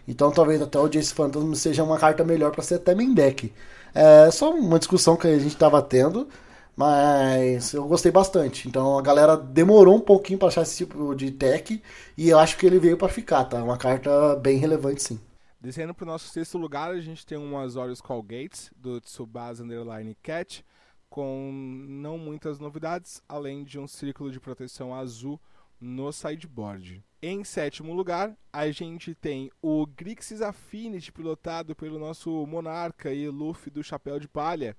Então 0.08 0.32
talvez 0.32 0.60
até 0.62 0.78
o 0.78 0.88
Jace 0.88 1.12
Phantasm 1.12 1.52
seja 1.52 1.84
uma 1.84 1.98
carta 1.98 2.24
melhor 2.24 2.50
para 2.50 2.64
ser 2.64 2.76
até 2.76 2.94
main 2.94 3.12
deck. 3.12 3.52
É 3.94 4.30
só 4.30 4.50
uma 4.50 4.78
discussão 4.78 5.16
que 5.16 5.26
a 5.26 5.38
gente 5.38 5.48
estava 5.48 5.82
tendo, 5.82 6.26
mas 6.74 7.74
eu 7.74 7.86
gostei 7.86 8.10
bastante. 8.10 8.66
Então 8.66 8.98
a 8.98 9.02
galera 9.02 9.36
demorou 9.36 9.96
um 9.96 10.00
pouquinho 10.00 10.38
para 10.38 10.48
achar 10.48 10.62
esse 10.62 10.78
tipo 10.78 11.14
de 11.14 11.30
tech 11.30 11.82
e 12.16 12.28
eu 12.30 12.38
acho 12.38 12.56
que 12.56 12.64
ele 12.64 12.78
veio 12.78 12.96
para 12.96 13.08
ficar, 13.08 13.44
tá? 13.44 13.62
Uma 13.62 13.76
carta 13.76 14.34
bem 14.36 14.56
relevante 14.56 15.02
sim. 15.02 15.20
Descendo 15.60 15.92
para 15.92 16.04
o 16.04 16.06
nosso 16.06 16.28
sexto 16.28 16.56
lugar, 16.56 16.92
a 16.92 17.00
gente 17.00 17.26
tem 17.26 17.36
um 17.36 17.58
Azorius 17.58 18.00
Call 18.00 18.22
Gates 18.22 18.70
do 18.76 19.00
Tsubasa 19.00 19.62
Underline 19.62 20.16
Cat, 20.22 20.64
com 21.10 21.50
não 21.86 22.16
muitas 22.16 22.58
novidades, 22.58 23.20
além 23.28 23.64
de 23.64 23.78
um 23.78 23.86
círculo 23.86 24.30
de 24.30 24.40
proteção 24.40 24.94
azul 24.94 25.38
no 25.80 26.12
sideboard. 26.12 27.02
Em 27.20 27.42
sétimo 27.42 27.92
lugar, 27.92 28.36
a 28.52 28.70
gente 28.70 29.14
tem 29.14 29.50
o 29.60 29.86
Grixis 29.86 30.40
Affinity, 30.40 31.10
pilotado 31.10 31.74
pelo 31.74 31.98
nosso 31.98 32.46
monarca 32.46 33.12
e 33.12 33.28
Luffy 33.28 33.70
do 33.70 33.82
Chapéu 33.82 34.20
de 34.20 34.28
Palha, 34.28 34.76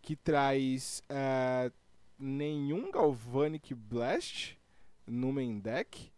que 0.00 0.16
traz 0.16 1.02
uh, 1.10 1.72
nenhum 2.18 2.90
Galvanic 2.90 3.74
Blast 3.74 4.58
no 5.06 5.32
main 5.32 5.58
deck, 5.58 6.10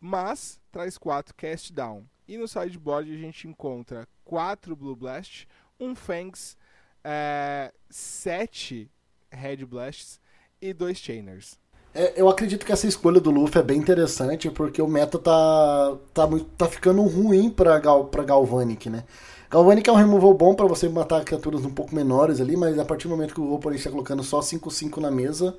mas 0.00 0.60
traz 0.72 0.98
quatro 0.98 1.34
Cast 1.34 1.72
Down. 1.72 2.04
E 2.26 2.36
no 2.36 2.48
sideboard 2.48 3.12
a 3.12 3.16
gente 3.16 3.46
encontra 3.46 4.08
quatro 4.24 4.74
Blue 4.74 4.96
Blast, 4.96 5.46
um 5.78 5.94
Fangs, 5.94 6.56
uh, 7.04 7.72
sete 7.88 8.90
Red 9.30 9.64
Blasts 9.66 10.20
e 10.60 10.72
dois 10.72 10.98
Chainers. 10.98 11.61
É, 11.94 12.14
eu 12.16 12.28
acredito 12.28 12.64
que 12.64 12.72
essa 12.72 12.86
escolha 12.86 13.20
do 13.20 13.30
Luffy 13.30 13.60
é 13.60 13.62
bem 13.62 13.78
interessante, 13.78 14.50
porque 14.50 14.80
o 14.80 14.88
meta 14.88 15.18
tá, 15.18 15.94
tá, 16.14 16.26
muito, 16.26 16.46
tá 16.56 16.66
ficando 16.66 17.02
ruim 17.02 17.50
pra, 17.50 17.78
Gal, 17.78 18.06
pra 18.06 18.24
Galvanic, 18.24 18.88
né? 18.88 19.04
Galvanic 19.50 19.88
é 19.90 19.92
um 19.92 19.96
removal 19.96 20.32
bom 20.32 20.54
para 20.54 20.66
você 20.66 20.88
matar 20.88 21.22
criaturas 21.22 21.62
um 21.66 21.70
pouco 21.70 21.94
menores 21.94 22.40
ali, 22.40 22.56
mas 22.56 22.78
a 22.78 22.84
partir 22.86 23.08
do 23.08 23.10
momento 23.10 23.34
que 23.34 23.40
o 23.40 23.52
oponente 23.52 23.80
está 23.80 23.90
colocando 23.90 24.22
só 24.22 24.40
5-5 24.40 24.96
na 24.98 25.10
mesa, 25.10 25.54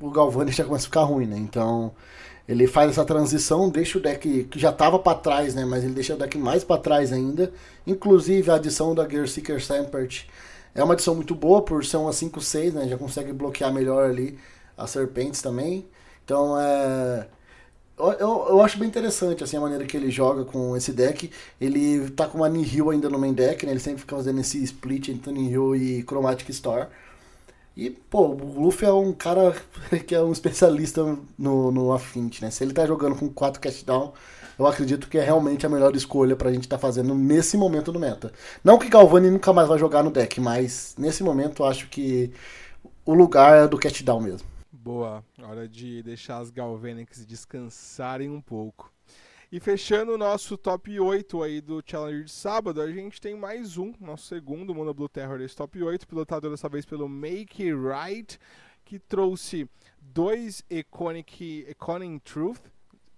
o 0.00 0.10
Galvanic 0.10 0.54
já 0.56 0.64
começa 0.64 0.84
a 0.84 0.86
ficar 0.86 1.02
ruim, 1.02 1.26
né? 1.26 1.36
Então 1.38 1.90
ele 2.48 2.68
faz 2.68 2.90
essa 2.90 3.04
transição, 3.04 3.68
deixa 3.68 3.98
o 3.98 4.00
deck 4.00 4.44
que 4.44 4.58
já 4.58 4.70
estava 4.70 4.98
para 4.98 5.18
trás, 5.18 5.56
né? 5.56 5.64
Mas 5.64 5.82
ele 5.82 5.94
deixa 5.94 6.14
o 6.14 6.16
deck 6.16 6.38
mais 6.38 6.62
para 6.62 6.80
trás 6.80 7.12
ainda. 7.12 7.52
Inclusive 7.84 8.48
a 8.50 8.54
adição 8.54 8.94
da 8.94 9.08
Gear 9.08 9.26
Seeker 9.26 9.60
Sampert 9.64 10.26
é 10.72 10.84
uma 10.84 10.94
adição 10.94 11.16
muito 11.16 11.34
boa 11.34 11.62
por 11.62 11.84
ser 11.84 11.96
uma 11.96 12.10
5-6, 12.12 12.72
né? 12.72 12.88
Já 12.88 12.96
consegue 12.96 13.32
bloquear 13.32 13.72
melhor 13.72 14.08
ali 14.08 14.38
as 14.76 14.90
serpentes 14.90 15.42
também. 15.42 15.86
Então 16.24 16.58
é. 16.58 17.26
Eu, 17.96 18.10
eu, 18.48 18.60
acho 18.60 18.76
bem 18.76 18.88
interessante 18.88 19.44
assim, 19.44 19.56
a 19.56 19.60
maneira 19.60 19.84
que 19.84 19.96
ele 19.96 20.10
joga 20.10 20.44
com 20.44 20.76
esse 20.76 20.92
deck. 20.92 21.30
Ele 21.60 22.10
tá 22.10 22.26
com 22.26 22.38
uma 22.38 22.48
Nihil 22.48 22.90
ainda 22.90 23.08
no 23.08 23.18
main 23.18 23.32
deck, 23.32 23.64
né? 23.64 23.72
Ele 23.72 23.80
sempre 23.80 24.00
fica 24.00 24.16
fazendo 24.16 24.40
esse 24.40 24.62
split 24.64 25.10
entre 25.10 25.32
Nihil 25.32 25.76
e 25.76 26.02
Chromatic 26.02 26.52
Star. 26.52 26.90
E, 27.76 27.90
pô, 27.90 28.28
o 28.28 28.62
Luffy 28.62 28.86
é 28.86 28.92
um 28.92 29.12
cara 29.12 29.54
que 30.06 30.14
é 30.14 30.22
um 30.22 30.32
especialista 30.32 31.02
no, 31.38 31.72
no 31.72 31.98
né? 32.40 32.50
Se 32.50 32.64
ele 32.64 32.72
tá 32.72 32.86
jogando 32.86 33.16
com 33.16 33.28
4 33.28 33.60
cast 33.60 33.84
down, 33.84 34.12
eu 34.58 34.66
acredito 34.66 35.08
que 35.08 35.18
é 35.18 35.24
realmente 35.24 35.66
a 35.66 35.68
melhor 35.68 35.94
escolha 35.96 36.36
pra 36.36 36.52
gente 36.52 36.68
tá 36.68 36.78
fazendo 36.78 37.14
nesse 37.14 37.56
momento 37.56 37.90
do 37.90 37.98
meta. 37.98 38.32
Não 38.62 38.78
que 38.78 38.88
Galvani 38.88 39.30
nunca 39.30 39.52
mais 39.52 39.68
vai 39.68 39.78
jogar 39.78 40.02
no 40.04 40.10
deck, 40.10 40.40
mas 40.40 40.94
nesse 40.96 41.24
momento 41.24 41.62
eu 41.62 41.66
acho 41.66 41.88
que 41.88 42.32
o 43.04 43.14
lugar 43.14 43.64
é 43.64 43.68
do 43.68 43.78
cast 43.78 44.02
down 44.04 44.20
mesmo. 44.20 44.53
Boa, 44.84 45.24
hora 45.40 45.66
de 45.66 46.02
deixar 46.02 46.40
as 46.40 46.50
Galvanics 46.50 47.24
descansarem 47.24 48.28
um 48.28 48.38
pouco. 48.38 48.92
E 49.50 49.58
fechando 49.58 50.12
o 50.12 50.18
nosso 50.18 50.58
top 50.58 51.00
8 51.00 51.42
aí 51.42 51.62
do 51.62 51.82
Challenger 51.82 52.24
de 52.24 52.30
sábado, 52.30 52.82
a 52.82 52.92
gente 52.92 53.18
tem 53.18 53.34
mais 53.34 53.78
um, 53.78 53.94
nosso 53.98 54.26
segundo 54.26 54.74
Mono 54.74 54.92
Blue 54.92 55.08
Terror 55.08 55.38
desse 55.38 55.56
top 55.56 55.82
8, 55.82 56.06
pilotado 56.06 56.50
dessa 56.50 56.68
vez 56.68 56.84
pelo 56.84 57.08
Make 57.08 57.72
Right, 57.72 58.38
que 58.84 58.98
trouxe 58.98 59.66
dois 60.02 60.62
Iconic, 60.68 61.64
Iconic 61.66 62.20
Truth 62.20 62.60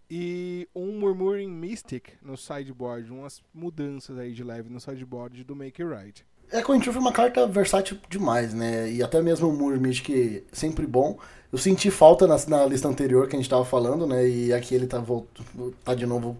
e 0.08 0.68
um 0.72 1.00
Murmuring 1.00 1.50
Mystic 1.50 2.12
no 2.22 2.36
sideboard, 2.36 3.10
umas 3.10 3.42
mudanças 3.52 4.16
aí 4.18 4.32
de 4.32 4.44
leve 4.44 4.70
no 4.70 4.78
sideboard 4.78 5.42
do 5.42 5.56
Make 5.56 5.82
Right. 5.82 6.24
É, 6.50 6.62
Coin 6.62 6.78
Truth 6.80 6.96
é 6.96 6.98
uma 6.98 7.12
carta 7.12 7.46
versátil 7.46 7.98
demais, 8.08 8.54
né? 8.54 8.90
E 8.90 9.02
até 9.02 9.20
mesmo 9.20 9.48
o 9.48 9.52
Murmur 9.52 9.90
que 10.02 10.44
é 10.52 10.56
sempre 10.56 10.86
bom. 10.86 11.18
Eu 11.52 11.58
senti 11.58 11.90
falta 11.90 12.26
na, 12.26 12.36
na, 12.46 12.66
lista 12.66 12.88
anterior 12.88 13.28
que 13.28 13.36
a 13.36 13.38
gente 13.38 13.50
tava 13.50 13.64
falando, 13.64 14.06
né? 14.06 14.28
E 14.28 14.52
aqui 14.52 14.74
ele 14.74 14.86
tá, 14.86 15.02
tá 15.84 15.94
de 15.94 16.06
novo 16.06 16.36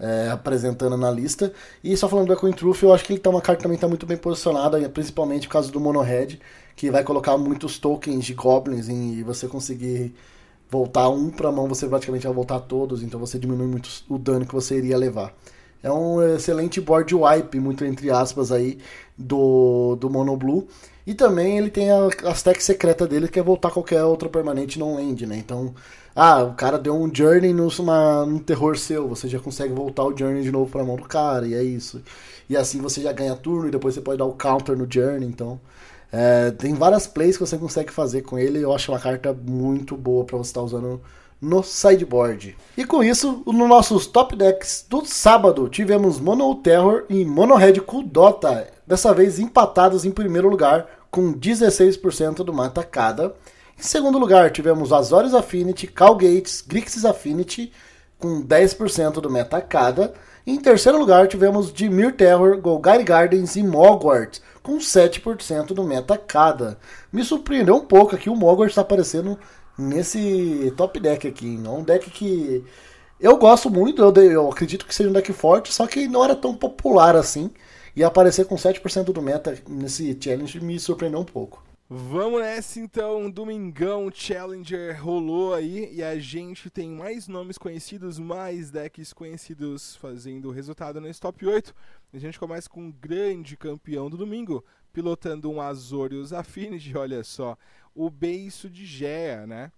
é, 0.00 0.30
apresentando 0.30 0.96
na 0.96 1.10
lista. 1.10 1.52
E 1.84 1.96
só 1.96 2.08
falando 2.08 2.28
do 2.28 2.32
Echoing 2.32 2.52
Truth, 2.52 2.82
eu 2.82 2.94
acho 2.94 3.04
que 3.04 3.12
ele 3.12 3.20
tá 3.20 3.30
uma 3.30 3.40
carta 3.40 3.62
também 3.62 3.76
está 3.76 3.88
muito 3.88 4.06
bem 4.06 4.16
posicionada, 4.16 4.88
principalmente 4.88 5.46
por 5.46 5.54
causa 5.54 5.70
do 5.70 5.80
Mono 5.80 6.00
Red, 6.00 6.38
que 6.74 6.90
vai 6.90 7.04
colocar 7.04 7.36
muitos 7.36 7.78
tokens 7.78 8.24
de 8.24 8.34
Goblins 8.34 8.88
e 8.88 9.22
você 9.22 9.46
conseguir 9.46 10.14
voltar 10.70 11.08
um 11.10 11.30
para 11.30 11.52
mão, 11.52 11.68
você 11.68 11.86
praticamente 11.86 12.24
vai 12.26 12.34
voltar 12.34 12.58
todos, 12.60 13.02
então 13.02 13.20
você 13.20 13.38
diminui 13.38 13.66
muito 13.66 13.90
o 14.08 14.18
dano 14.18 14.46
que 14.46 14.54
você 14.54 14.78
iria 14.78 14.96
levar. 14.96 15.34
É 15.82 15.90
um 15.90 16.22
excelente 16.22 16.80
board 16.80 17.14
wipe, 17.14 17.58
muito 17.58 17.84
entre 17.84 18.10
aspas 18.10 18.52
aí, 18.52 18.78
do, 19.18 19.96
do 19.96 20.08
Mono 20.08 20.36
Blue. 20.36 20.68
E 21.06 21.14
também 21.14 21.58
ele 21.58 21.70
tem 21.70 21.90
a, 21.90 22.08
as 22.24 22.42
tech 22.42 22.62
secreta 22.62 23.06
dele, 23.06 23.28
que 23.28 23.38
é 23.38 23.42
voltar 23.42 23.70
qualquer 23.70 24.04
outra 24.04 24.28
permanente 24.28 24.78
não 24.78 24.94
land, 24.94 25.26
né? 25.26 25.36
Então, 25.36 25.74
ah, 26.14 26.42
o 26.44 26.54
cara 26.54 26.78
deu 26.78 26.94
um 26.94 27.12
journey 27.12 27.52
numa, 27.52 28.24
num 28.26 28.38
terror 28.38 28.76
seu, 28.78 29.08
você 29.08 29.28
já 29.28 29.40
consegue 29.40 29.72
voltar 29.74 30.04
o 30.04 30.16
journey 30.16 30.42
de 30.42 30.52
novo 30.52 30.70
pra 30.70 30.84
mão 30.84 30.96
do 30.96 31.04
cara, 31.04 31.46
e 31.46 31.54
é 31.54 31.62
isso. 31.62 32.02
E 32.48 32.56
assim 32.56 32.80
você 32.80 33.00
já 33.02 33.12
ganha 33.12 33.34
turno 33.34 33.68
e 33.68 33.70
depois 33.70 33.94
você 33.94 34.00
pode 34.00 34.18
dar 34.18 34.26
o 34.26 34.34
counter 34.34 34.76
no 34.76 34.86
journey, 34.88 35.26
então. 35.26 35.60
É, 36.12 36.50
tem 36.50 36.74
várias 36.74 37.06
plays 37.06 37.36
que 37.38 37.46
você 37.46 37.56
consegue 37.56 37.90
fazer 37.90 38.22
com 38.22 38.38
ele, 38.38 38.60
eu 38.62 38.72
acho 38.74 38.92
uma 38.92 39.00
carta 39.00 39.32
muito 39.32 39.96
boa 39.96 40.24
para 40.24 40.36
você 40.36 40.50
estar 40.50 40.60
tá 40.60 40.66
usando 40.66 41.00
no 41.42 41.64
sideboard. 41.64 42.56
E 42.76 42.84
com 42.84 43.02
isso, 43.02 43.42
nos 43.44 43.68
nossos 43.68 44.06
top 44.06 44.36
decks 44.36 44.86
do 44.88 45.04
sábado, 45.04 45.68
tivemos 45.68 46.20
Mono 46.20 46.54
Terror 46.54 47.04
e 47.10 47.24
Mono 47.24 47.56
Red 47.56 47.80
Kudota, 47.80 48.68
dessa 48.86 49.12
vez 49.12 49.40
empatados 49.40 50.04
em 50.04 50.12
primeiro 50.12 50.48
lugar, 50.48 50.86
com 51.10 51.34
16% 51.34 52.36
do 52.44 52.52
mata 52.52 52.84
cada. 52.84 53.34
Em 53.76 53.82
segundo 53.82 54.18
lugar, 54.18 54.52
tivemos 54.52 54.92
Azorius 54.92 55.34
Affinity, 55.34 55.88
Calgates, 55.88 56.62
Grixis 56.66 57.04
Affinity, 57.04 57.72
com 58.22 58.40
10% 58.40 59.14
do 59.14 59.28
meta 59.28 59.60
cada. 59.60 60.14
Em 60.46 60.58
terceiro 60.60 60.96
lugar, 60.96 61.26
tivemos 61.26 61.72
Dimir 61.72 62.14
Terror, 62.14 62.56
Golgari 62.60 63.02
Gardens 63.02 63.56
e 63.56 63.62
Mogwart, 63.64 64.38
com 64.62 64.78
7% 64.78 65.74
do 65.74 65.82
meta 65.82 66.16
cada. 66.16 66.78
Me 67.12 67.24
surpreendeu 67.24 67.74
um 67.74 67.84
pouco 67.84 68.14
aqui 68.14 68.30
o 68.30 68.36
Mogwart 68.36 68.70
está 68.70 68.82
aparecendo 68.82 69.36
nesse 69.82 70.72
top 70.76 70.98
deck 71.00 71.26
aqui. 71.26 71.60
É 71.64 71.68
um 71.68 71.82
deck 71.82 72.10
que 72.10 72.64
eu 73.20 73.36
gosto 73.36 73.70
muito, 73.70 74.02
eu, 74.02 74.12
eu, 74.24 74.50
acredito 74.50 74.86
que 74.86 74.94
seja 74.94 75.08
um 75.08 75.12
deck 75.12 75.32
forte, 75.32 75.72
só 75.72 75.86
que 75.86 76.08
não 76.08 76.24
era 76.24 76.34
tão 76.34 76.54
popular 76.54 77.14
assim. 77.16 77.50
E 77.94 78.02
aparecer 78.02 78.46
com 78.46 78.56
7% 78.56 79.12
do 79.12 79.22
meta 79.22 79.58
nesse 79.68 80.16
challenge 80.18 80.58
me 80.60 80.80
surpreendeu 80.80 81.20
um 81.20 81.24
pouco. 81.24 81.62
Vamos 81.94 82.40
nessa 82.40 82.80
então, 82.80 83.30
domingão 83.30 84.10
Challenger 84.10 84.98
rolou 85.04 85.52
aí 85.52 85.90
e 85.92 86.02
a 86.02 86.18
gente 86.18 86.70
tem 86.70 86.88
mais 86.88 87.28
nomes 87.28 87.58
conhecidos, 87.58 88.18
mais 88.18 88.70
decks 88.70 89.12
conhecidos 89.12 89.94
fazendo 89.96 90.48
o 90.48 90.52
resultado 90.52 91.02
nesse 91.02 91.20
top 91.20 91.46
8. 91.46 91.74
A 92.14 92.18
gente 92.18 92.38
começa 92.38 92.66
com 92.66 92.84
um 92.84 92.90
grande 92.90 93.58
campeão 93.58 94.08
do 94.08 94.16
domingo, 94.16 94.64
pilotando 94.92 95.50
um 95.50 95.60
Azorius 95.60 96.32
Affinity, 96.32 96.94
olha 96.98 97.24
só 97.24 97.56
o 97.94 98.10
beiço 98.10 98.70
de 98.70 98.84
Gea, 98.84 99.46
né? 99.46 99.72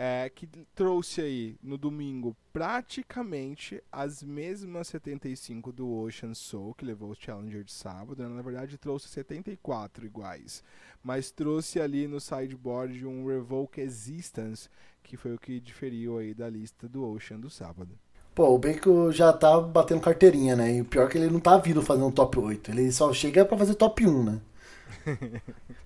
É, 0.00 0.30
que 0.32 0.46
trouxe 0.76 1.20
aí 1.20 1.56
no 1.60 1.76
domingo 1.76 2.36
praticamente 2.52 3.82
as 3.90 4.22
mesmas 4.22 4.86
75 4.86 5.72
do 5.72 5.92
Ocean 5.92 6.34
Soul, 6.34 6.72
que 6.72 6.84
levou 6.84 7.10
o 7.10 7.16
Challenger 7.16 7.64
de 7.64 7.72
sábado. 7.72 8.22
Né? 8.22 8.28
Na 8.28 8.40
verdade, 8.40 8.78
trouxe 8.78 9.08
74 9.08 10.06
iguais. 10.06 10.62
Mas 11.02 11.32
trouxe 11.32 11.80
ali 11.80 12.06
no 12.06 12.20
sideboard 12.20 13.04
um 13.04 13.26
Revoke 13.26 13.80
Existence, 13.80 14.68
que 15.02 15.16
foi 15.16 15.34
o 15.34 15.38
que 15.38 15.58
diferiu 15.58 16.18
aí 16.18 16.32
da 16.32 16.48
lista 16.48 16.88
do 16.88 17.04
Ocean 17.04 17.40
do 17.40 17.50
sábado. 17.50 17.98
Pô, 18.36 18.54
o 18.54 18.58
Bacon 18.58 19.10
já 19.10 19.32
tá 19.32 19.60
batendo 19.60 20.00
carteirinha, 20.00 20.54
né? 20.54 20.76
E 20.76 20.80
o 20.80 20.84
pior 20.84 21.08
é 21.08 21.10
que 21.10 21.18
ele 21.18 21.28
não 21.28 21.40
tá 21.40 21.58
vindo 21.58 21.82
fazer 21.82 22.04
um 22.04 22.12
top 22.12 22.38
8. 22.38 22.70
Ele 22.70 22.92
só 22.92 23.12
chega 23.12 23.44
para 23.44 23.58
fazer 23.58 23.74
top 23.74 24.06
1, 24.06 24.22
né? 24.22 24.40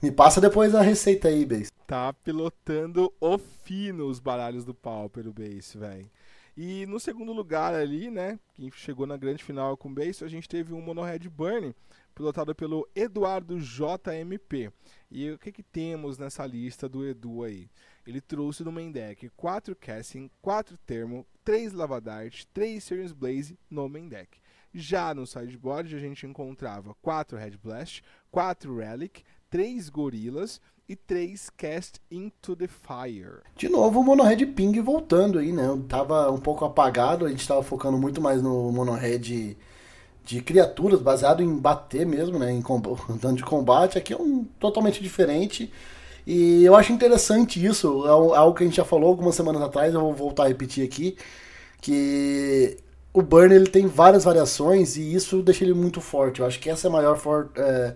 Me 0.02 0.10
passa 0.10 0.40
depois 0.40 0.74
a 0.74 0.82
receita 0.82 1.28
aí, 1.28 1.44
Base. 1.44 1.70
Tá 1.86 2.12
pilotando 2.12 3.12
o 3.20 3.38
fino 3.38 4.06
os 4.06 4.18
baralhos 4.18 4.64
do 4.64 4.74
Pauper, 4.74 5.26
o 5.26 5.32
Base, 5.32 5.76
velho. 5.76 6.10
E 6.56 6.84
no 6.84 7.00
segundo 7.00 7.32
lugar 7.32 7.74
ali, 7.74 8.10
né, 8.10 8.38
quem 8.52 8.70
chegou 8.70 9.06
na 9.06 9.16
grande 9.16 9.42
final 9.42 9.74
com 9.76 9.88
o 9.88 9.94
Base, 9.94 10.22
a 10.22 10.28
gente 10.28 10.46
teve 10.46 10.74
um 10.74 10.82
Monohead 10.82 11.26
Burn, 11.30 11.74
pilotado 12.14 12.54
pelo 12.54 12.86
Eduardo 12.94 13.58
JMP. 13.58 14.70
E 15.10 15.30
o 15.30 15.38
que 15.38 15.50
que 15.50 15.62
temos 15.62 16.18
nessa 16.18 16.44
lista 16.44 16.88
do 16.88 17.06
Edu 17.06 17.42
aí? 17.42 17.70
Ele 18.06 18.20
trouxe 18.20 18.64
no 18.64 18.72
main 18.72 18.92
deck 18.92 19.30
4 19.30 19.74
Casting, 19.76 20.30
4 20.42 20.76
Termo, 20.84 21.26
3 21.42 21.72
Lavadart, 21.72 22.44
3 22.52 22.84
Series 22.84 23.12
Blaze 23.12 23.58
no 23.70 23.88
main 23.88 24.08
deck. 24.08 24.38
Já 24.74 25.14
no 25.14 25.26
sideboard 25.26 25.94
a 25.94 25.98
gente 25.98 26.26
encontrava 26.26 26.94
4 27.02 27.36
Red 27.38 27.58
Blast, 27.62 28.02
4 28.32 28.78
Relic, 28.78 29.22
3 29.50 29.88
Gorilas 29.90 30.60
e 30.88 30.96
3 30.96 31.50
Cast 31.50 32.00
Into 32.10 32.56
the 32.56 32.66
Fire. 32.66 33.42
De 33.54 33.68
novo 33.68 34.00
o 34.00 34.04
Mono 34.04 34.24
Red 34.24 34.46
Ping 34.46 34.80
voltando 34.80 35.38
aí, 35.38 35.52
né? 35.52 35.64
Tava 35.88 36.30
um 36.30 36.38
pouco 36.38 36.64
apagado, 36.64 37.26
a 37.26 37.28
gente 37.28 37.46
tava 37.46 37.62
focando 37.62 37.96
muito 37.96 38.20
mais 38.20 38.42
no 38.42 38.72
Mono 38.72 38.94
Red 38.94 39.54
de 40.24 40.40
criaturas, 40.40 41.00
baseado 41.00 41.42
em 41.42 41.56
bater 41.56 42.06
mesmo, 42.06 42.38
né? 42.38 42.50
Em 42.52 42.62
dano 43.20 43.36
de 43.36 43.44
combate. 43.44 43.98
Aqui 43.98 44.12
é 44.12 44.16
um 44.16 44.44
totalmente 44.58 45.02
diferente. 45.02 45.72
E 46.26 46.64
eu 46.64 46.74
acho 46.74 46.92
interessante 46.92 47.64
isso, 47.64 48.06
é 48.06 48.10
algo 48.10 48.54
que 48.54 48.62
a 48.62 48.66
gente 48.66 48.76
já 48.76 48.84
falou 48.84 49.08
algumas 49.08 49.34
semanas 49.34 49.60
atrás, 49.60 49.92
eu 49.92 50.00
vou 50.00 50.14
voltar 50.14 50.44
a 50.44 50.48
repetir 50.48 50.84
aqui, 50.84 51.16
que 51.80 52.78
o 53.12 53.20
Burn 53.20 53.52
ele 53.52 53.66
tem 53.66 53.88
várias 53.88 54.22
variações 54.22 54.96
e 54.96 55.14
isso 55.14 55.42
deixa 55.42 55.64
ele 55.64 55.74
muito 55.74 56.00
forte. 56.00 56.40
Eu 56.40 56.46
acho 56.46 56.60
que 56.60 56.70
essa 56.70 56.86
é 56.86 56.88
a 56.88 56.92
maior 56.92 57.18
for, 57.18 57.50
é, 57.56 57.94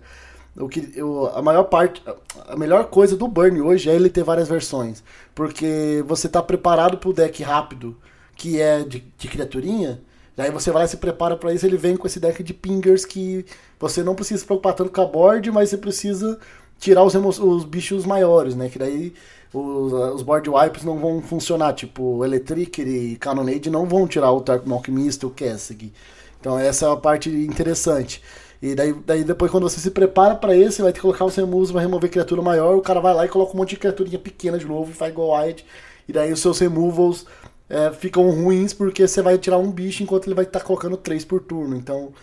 o 0.57 0.67
que 0.67 0.91
eu, 0.95 1.27
a 1.35 1.41
maior 1.41 1.63
parte, 1.65 2.01
a 2.47 2.55
melhor 2.55 2.85
coisa 2.85 3.15
do 3.15 3.27
Burn 3.27 3.61
hoje 3.61 3.89
é 3.89 3.95
ele 3.95 4.09
ter 4.09 4.23
várias 4.23 4.47
versões, 4.47 5.03
porque 5.35 6.03
você 6.07 6.27
está 6.27 6.41
preparado 6.41 6.97
para 6.97 7.09
o 7.09 7.13
deck 7.13 7.43
rápido, 7.43 7.95
que 8.35 8.59
é 8.59 8.83
de, 8.83 9.03
de 9.17 9.27
criaturinha. 9.27 10.01
Daí 10.35 10.51
você 10.51 10.71
vai 10.71 10.83
lá 10.83 10.85
e 10.85 10.89
se 10.89 10.97
prepara 10.97 11.35
para 11.35 11.53
isso, 11.53 11.65
ele 11.65 11.77
vem 11.77 11.97
com 11.97 12.07
esse 12.07 12.19
deck 12.19 12.43
de 12.43 12.53
pingers 12.53 13.05
que 13.05 13.45
você 13.79 14.03
não 14.03 14.15
precisa 14.15 14.39
se 14.39 14.45
preocupar 14.45 14.73
tanto 14.73 14.91
com 14.91 15.01
a 15.01 15.05
board, 15.05 15.51
mas 15.51 15.69
você 15.69 15.77
precisa 15.77 16.39
tirar 16.79 17.03
os, 17.03 17.15
os 17.15 17.63
bichos 17.63 18.05
maiores, 18.05 18.55
né? 18.55 18.69
Que 18.69 18.77
daí 18.79 19.13
os, 19.53 19.93
os 19.93 20.21
board 20.21 20.49
wipes 20.49 20.83
não 20.83 20.97
vão 20.99 21.21
funcionar, 21.21 21.73
tipo 21.73 22.23
Electric 22.23 22.81
e 22.81 23.15
Cannonade 23.17 23.69
não 23.69 23.85
vão 23.85 24.07
tirar 24.07 24.31
o 24.31 24.41
Dark 24.41 24.67
Alchemist 24.69 25.23
e 25.23 25.25
o 25.25 25.31
Kessig. 25.31 25.91
Então 26.39 26.57
essa 26.57 26.85
é 26.85 26.91
a 26.91 26.95
parte 26.95 27.29
interessante. 27.29 28.21
E 28.61 28.73
daí, 28.73 28.93
daí 28.93 29.23
depois 29.23 29.51
quando 29.51 29.69
você 29.69 29.79
se 29.79 29.91
prepara 29.91 30.35
para 30.35 30.55
esse, 30.55 30.81
vai 30.81 30.91
ter 30.91 30.97
que 30.97 31.01
colocar 31.01 31.25
os 31.25 31.35
removes 31.35 31.71
para 31.71 31.81
remover 31.81 32.09
criatura 32.09 32.41
maior, 32.41 32.75
o 32.75 32.81
cara 32.81 32.99
vai 32.99 33.13
lá 33.13 33.25
e 33.25 33.29
coloca 33.29 33.53
um 33.53 33.57
monte 33.57 33.71
de 33.71 33.77
criaturinha 33.77 34.17
pequena 34.17 34.57
de 34.57 34.65
novo 34.65 34.91
e 34.91 34.93
faz 34.93 35.13
go 35.13 35.35
wide. 35.35 35.65
E 36.07 36.13
daí 36.13 36.31
os 36.31 36.39
seus 36.39 36.59
removals 36.59 37.25
é, 37.69 37.91
ficam 37.91 38.29
ruins 38.29 38.73
porque 38.73 39.07
você 39.07 39.21
vai 39.21 39.37
tirar 39.37 39.57
um 39.57 39.71
bicho 39.71 40.01
enquanto 40.01 40.27
ele 40.27 40.35
vai 40.35 40.45
estar 40.45 40.59
tá 40.59 40.65
colocando 40.65 40.97
três 40.97 41.23
por 41.23 41.41
turno. 41.41 41.75
Então 41.75 42.13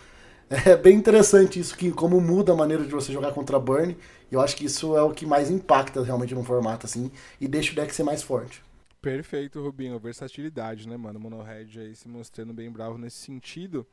é 0.66 0.76
bem 0.76 0.96
interessante 0.96 1.58
isso, 1.60 1.76
que 1.76 1.90
como 1.90 2.20
muda 2.20 2.52
a 2.52 2.56
maneira 2.56 2.84
de 2.84 2.90
você 2.90 3.12
jogar 3.12 3.32
contra 3.32 3.58
Burn. 3.58 3.96
Eu 4.30 4.40
acho 4.40 4.56
que 4.56 4.64
isso 4.64 4.96
é 4.96 5.02
o 5.02 5.12
que 5.12 5.24
mais 5.24 5.50
impacta 5.50 6.02
realmente 6.02 6.34
no 6.34 6.42
formato, 6.42 6.86
assim, 6.86 7.10
e 7.40 7.46
deixa 7.46 7.72
o 7.72 7.74
deck 7.76 7.94
ser 7.94 8.02
mais 8.02 8.22
forte. 8.22 8.62
Perfeito, 9.00 9.62
Rubinho. 9.62 9.98
Versatilidade, 9.98 10.88
né, 10.88 10.96
mano? 10.96 11.20
Mono 11.20 11.42
Red 11.42 11.78
aí 11.78 11.94
se 11.94 12.08
mostrando 12.08 12.52
bem 12.52 12.70
bravo 12.70 12.96
nesse 12.96 13.18
sentido. 13.18 13.86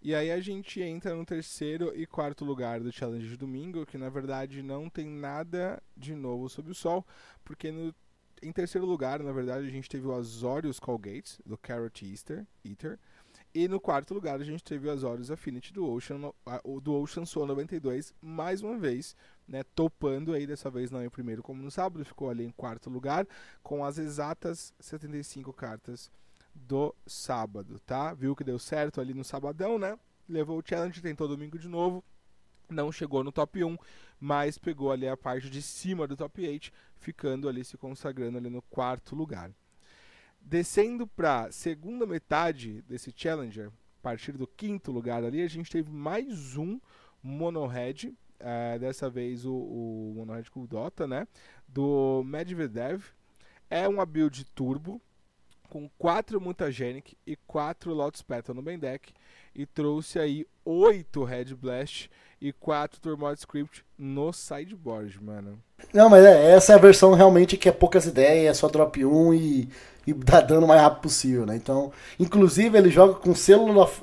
E 0.00 0.14
aí 0.14 0.30
a 0.30 0.40
gente 0.40 0.80
entra 0.80 1.14
no 1.14 1.24
terceiro 1.24 1.92
e 1.94 2.06
quarto 2.06 2.44
lugar 2.44 2.80
do 2.80 2.92
Challenge 2.92 3.28
de 3.28 3.36
domingo, 3.36 3.84
que 3.84 3.98
na 3.98 4.08
verdade 4.08 4.62
não 4.62 4.88
tem 4.88 5.08
nada 5.08 5.82
de 5.96 6.14
novo 6.14 6.48
sob 6.48 6.70
o 6.70 6.74
sol, 6.74 7.04
porque 7.44 7.72
no, 7.72 7.92
em 8.42 8.52
terceiro 8.52 8.86
lugar, 8.86 9.22
na 9.22 9.32
verdade, 9.32 9.66
a 9.66 9.70
gente 9.70 9.88
teve 9.88 10.06
o 10.06 10.14
Azorius 10.14 10.78
Colgates, 10.78 11.40
do 11.44 11.56
Carrot 11.58 12.04
Eater, 12.06 12.46
Eater. 12.64 12.98
E 13.54 13.66
no 13.66 13.80
quarto 13.80 14.14
lugar 14.14 14.40
a 14.40 14.44
gente 14.44 14.62
teve 14.62 14.86
o 14.86 14.90
Azorius 14.90 15.30
Affinity 15.30 15.72
do 15.72 15.88
Ocean, 15.88 16.32
do 16.82 16.94
Ocean 16.94 17.24
Soul 17.24 17.46
92, 17.46 18.14
mais 18.20 18.62
uma 18.62 18.76
vez, 18.76 19.16
né, 19.46 19.62
topando 19.74 20.32
aí, 20.32 20.46
dessa 20.46 20.70
vez 20.70 20.90
não 20.90 21.02
em 21.02 21.08
primeiro 21.08 21.42
como 21.42 21.62
no 21.62 21.70
sábado, 21.70 22.04
ficou 22.04 22.30
ali 22.30 22.44
em 22.44 22.50
quarto 22.50 22.90
lugar, 22.90 23.26
com 23.62 23.84
as 23.84 23.98
exatas 23.98 24.72
75 24.78 25.52
cartas 25.52 26.10
do 26.58 26.94
sábado, 27.06 27.80
tá? 27.80 28.12
Viu 28.12 28.36
que 28.36 28.44
deu 28.44 28.58
certo 28.58 29.00
ali 29.00 29.14
no 29.14 29.24
sabadão, 29.24 29.78
né? 29.78 29.98
Levou 30.28 30.58
o 30.58 30.62
challenge, 30.64 31.00
tentou 31.00 31.26
domingo 31.26 31.58
de 31.58 31.68
novo, 31.68 32.04
não 32.68 32.92
chegou 32.92 33.24
no 33.24 33.32
top 33.32 33.64
1, 33.64 33.78
mas 34.20 34.58
pegou 34.58 34.92
ali 34.92 35.08
a 35.08 35.16
parte 35.16 35.48
de 35.48 35.62
cima 35.62 36.06
do 36.06 36.16
top 36.16 36.46
8, 36.46 36.70
ficando 36.96 37.48
ali 37.48 37.64
se 37.64 37.76
consagrando 37.78 38.36
ali 38.36 38.50
no 38.50 38.60
quarto 38.62 39.16
lugar. 39.16 39.50
Descendo 40.40 41.06
para 41.06 41.50
segunda 41.50 42.06
metade 42.06 42.82
desse 42.82 43.12
Challenger, 43.16 43.68
a 43.68 44.02
partir 44.02 44.32
do 44.32 44.46
quinto 44.46 44.92
lugar 44.92 45.24
ali, 45.24 45.42
a 45.42 45.48
gente 45.48 45.70
teve 45.70 45.90
mais 45.90 46.56
um 46.56 46.80
Monohead, 47.22 48.08
uh, 48.40 48.78
dessa 48.78 49.10
vez 49.10 49.44
o, 49.44 49.54
o 49.54 50.12
Monohead 50.16 50.50
com 50.50 50.64
Dota, 50.64 51.06
né? 51.06 51.26
Do 51.66 52.22
Medvedev. 52.24 53.04
É 53.68 53.86
uma 53.86 54.06
build 54.06 54.44
turbo, 54.46 55.00
com 55.68 55.88
4 55.98 56.40
Mutagenic 56.40 57.16
e 57.26 57.36
4 57.46 57.92
Lotus 57.92 58.22
Petal 58.22 58.54
no 58.54 58.62
main 58.62 58.78
deck 58.78 59.12
e 59.54 59.66
trouxe 59.66 60.18
aí 60.18 60.46
8 60.64 61.24
Red 61.24 61.54
Blast 61.54 62.10
e 62.40 62.52
4 62.52 63.00
Turmoil 63.00 63.34
Script 63.34 63.84
no 63.98 64.32
sideboard, 64.32 65.22
mano. 65.22 65.58
Não, 65.92 66.08
mas 66.08 66.24
é, 66.24 66.52
essa 66.52 66.72
é 66.72 66.76
a 66.76 66.78
versão 66.78 67.12
realmente 67.14 67.56
que 67.56 67.68
é 67.68 67.72
poucas 67.72 68.06
ideias, 68.06 68.50
é 68.50 68.54
só 68.54 68.68
drop 68.68 69.04
1 69.04 69.34
e, 69.34 69.68
e 70.06 70.12
dá 70.12 70.40
dano 70.40 70.64
o 70.64 70.68
mais 70.68 70.80
rápido 70.80 71.02
possível, 71.02 71.44
né? 71.44 71.56
Então, 71.56 71.92
inclusive 72.18 72.76
ele 72.78 72.90
joga 72.90 73.14
com 73.14 73.34
selo 73.34 73.80
of, 73.80 74.00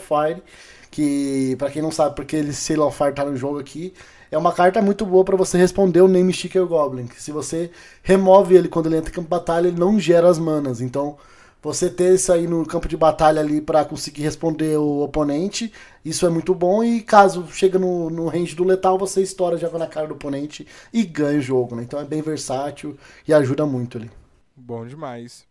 Fire, 0.00 0.42
que 0.90 1.54
para 1.56 1.70
quem 1.70 1.82
não 1.82 1.90
sabe 1.90 2.16
porque 2.16 2.36
ele 2.36 2.52
selo 2.52 2.86
of 2.86 2.96
Fire 2.96 3.14
tá 3.14 3.24
no 3.24 3.36
jogo 3.36 3.58
aqui, 3.58 3.92
é 4.30 4.38
uma 4.38 4.52
carta 4.52 4.80
muito 4.80 5.04
boa 5.04 5.24
para 5.24 5.36
você 5.36 5.58
responder 5.58 6.00
o 6.00 6.08
Name 6.08 6.32
Sticker 6.32 6.64
Goblin. 6.66 7.06
Que 7.06 7.20
se 7.20 7.32
você 7.32 7.70
remove 8.02 8.54
ele 8.54 8.68
quando 8.68 8.86
ele 8.86 8.96
entra 8.96 9.10
em 9.10 9.14
campo 9.14 9.26
de 9.26 9.30
batalha, 9.30 9.68
ele 9.68 9.78
não 9.78 9.98
gera 9.98 10.28
as 10.28 10.38
manas. 10.38 10.80
Então, 10.80 11.18
você 11.62 11.90
ter 11.90 12.14
isso 12.14 12.32
aí 12.32 12.46
no 12.46 12.64
campo 12.64 12.88
de 12.88 12.96
batalha 12.96 13.40
ali 13.40 13.60
para 13.60 13.84
conseguir 13.84 14.22
responder 14.22 14.78
o 14.78 15.02
oponente, 15.02 15.72
isso 16.04 16.24
é 16.24 16.30
muito 16.30 16.54
bom. 16.54 16.82
E 16.82 17.02
caso 17.02 17.46
chega 17.48 17.78
no, 17.78 18.08
no 18.08 18.28
range 18.28 18.54
do 18.54 18.64
letal, 18.64 18.96
você 18.96 19.20
estoura, 19.20 19.58
joga 19.58 19.78
na 19.78 19.86
cara 19.86 20.06
do 20.06 20.14
oponente 20.14 20.66
e 20.92 21.04
ganha 21.04 21.38
o 21.38 21.42
jogo. 21.42 21.76
Né? 21.76 21.82
Então 21.82 22.00
é 22.00 22.04
bem 22.04 22.22
versátil 22.22 22.96
e 23.26 23.34
ajuda 23.34 23.66
muito 23.66 23.98
ali. 23.98 24.10
Bom 24.56 24.86
demais. 24.86 25.46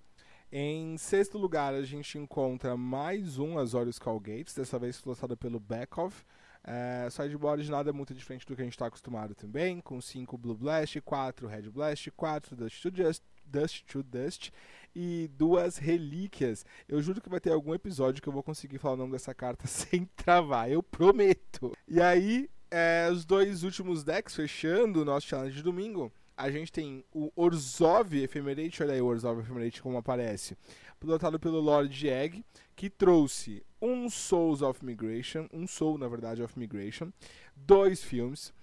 Em 0.51 0.97
sexto 0.97 1.37
lugar, 1.37 1.75
a 1.75 1.83
gente 1.83 2.17
encontra 2.17 2.75
mais 2.75 3.37
um 3.37 3.59
Azorius 3.59 3.99
Gates, 3.99 4.55
dessa 4.55 4.79
vez 4.79 4.99
lançado 5.05 5.37
pelo 5.37 5.59
Backoff. 5.59 6.25
É, 6.63 7.07
sideboard 7.09 7.69
nada 7.71 7.93
muito 7.93 8.13
diferente 8.13 8.45
do 8.45 8.55
que 8.55 8.61
a 8.61 8.65
gente 8.65 8.73
está 8.73 8.87
acostumado 8.87 9.33
também, 9.33 9.79
com 9.79 9.99
5 10.01 10.37
Blue 10.37 10.55
Blast, 10.55 10.99
4 11.01 11.47
Red 11.47 11.69
Blast, 11.69 12.11
4 12.11 12.55
Dust 12.55 12.81
to 12.81 12.91
Dust, 12.91 13.23
Dust 13.45 13.85
to 13.85 14.03
Dust 14.03 14.51
e 14.95 15.29
duas 15.33 15.77
relíquias. 15.77 16.65
Eu 16.87 17.01
juro 17.01 17.21
que 17.21 17.29
vai 17.29 17.39
ter 17.39 17.51
algum 17.51 17.73
episódio 17.73 18.21
que 18.21 18.27
eu 18.27 18.33
vou 18.33 18.43
conseguir 18.43 18.77
falar 18.77 18.95
o 18.95 18.97
nome 18.97 19.13
dessa 19.13 19.33
carta 19.33 19.65
sem 19.67 20.05
travar, 20.15 20.69
eu 20.69 20.83
prometo. 20.83 21.71
E 21.87 22.01
aí, 22.01 22.49
é, 22.69 23.09
os 23.11 23.25
dois 23.25 23.63
últimos 23.63 24.03
decks 24.03 24.35
fechando 24.35 25.01
o 25.01 25.05
nosso 25.05 25.27
challenge 25.27 25.55
de 25.55 25.63
domingo. 25.63 26.11
A 26.35 26.49
gente 26.49 26.71
tem 26.71 27.03
o 27.13 27.29
Orzhov 27.35 28.13
Ephemerate, 28.15 28.81
olha 28.81 28.93
aí 28.93 29.01
o 29.01 29.05
Orzhov 29.05 29.41
Ephemerate 29.41 29.81
como 29.81 29.97
aparece, 29.97 30.55
pilotado 30.97 31.37
pelo 31.37 31.59
Lord 31.59 32.07
Egg, 32.07 32.45
que 32.77 32.89
trouxe 32.89 33.61
um 33.81 34.09
Souls 34.09 34.61
of 34.61 34.83
Migration, 34.83 35.47
um 35.51 35.65
Soul, 35.67 35.97
na 35.97 36.07
verdade, 36.07 36.41
of 36.41 36.57
Migration, 36.57 37.11
dois 37.55 38.03
filmes 38.03 38.53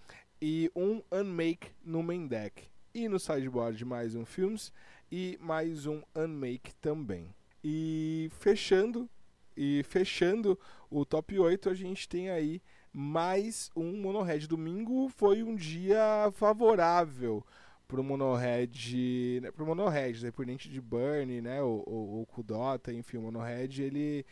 e 0.40 0.70
um 0.74 1.02
Unmake 1.10 1.68
no 1.84 2.02
main 2.02 2.26
deck. 2.26 2.64
E 2.94 3.08
no 3.08 3.18
sideboard 3.18 3.84
mais 3.84 4.14
um 4.14 4.24
filmes 4.24 4.72
e 5.10 5.38
mais 5.40 5.86
um 5.86 6.02
Unmake 6.14 6.74
também. 6.76 7.34
E 7.62 8.30
fechando, 8.38 9.08
e 9.56 9.82
fechando 9.84 10.58
o 10.90 11.04
top 11.04 11.38
8, 11.38 11.70
a 11.70 11.74
gente 11.74 12.08
tem 12.08 12.30
aí 12.30 12.62
mais 12.92 13.70
um 13.76 14.00
Monohead. 14.00 14.46
Domingo 14.46 15.08
foi 15.08 15.42
um 15.42 15.54
dia 15.54 16.30
favorável 16.32 17.44
pro 17.86 18.02
Monohead, 18.02 19.40
né, 19.42 19.50
pro 19.50 19.66
Monohead, 19.66 20.20
dependente 20.20 20.68
de 20.68 20.80
Burn, 20.80 21.40
né, 21.40 21.62
o, 21.62 21.84
o, 21.86 22.22
o 22.22 22.26
Kudota, 22.26 22.92
enfim, 22.92 23.18
o 23.18 23.22
Monohead, 23.22 23.82
ele 23.82 24.26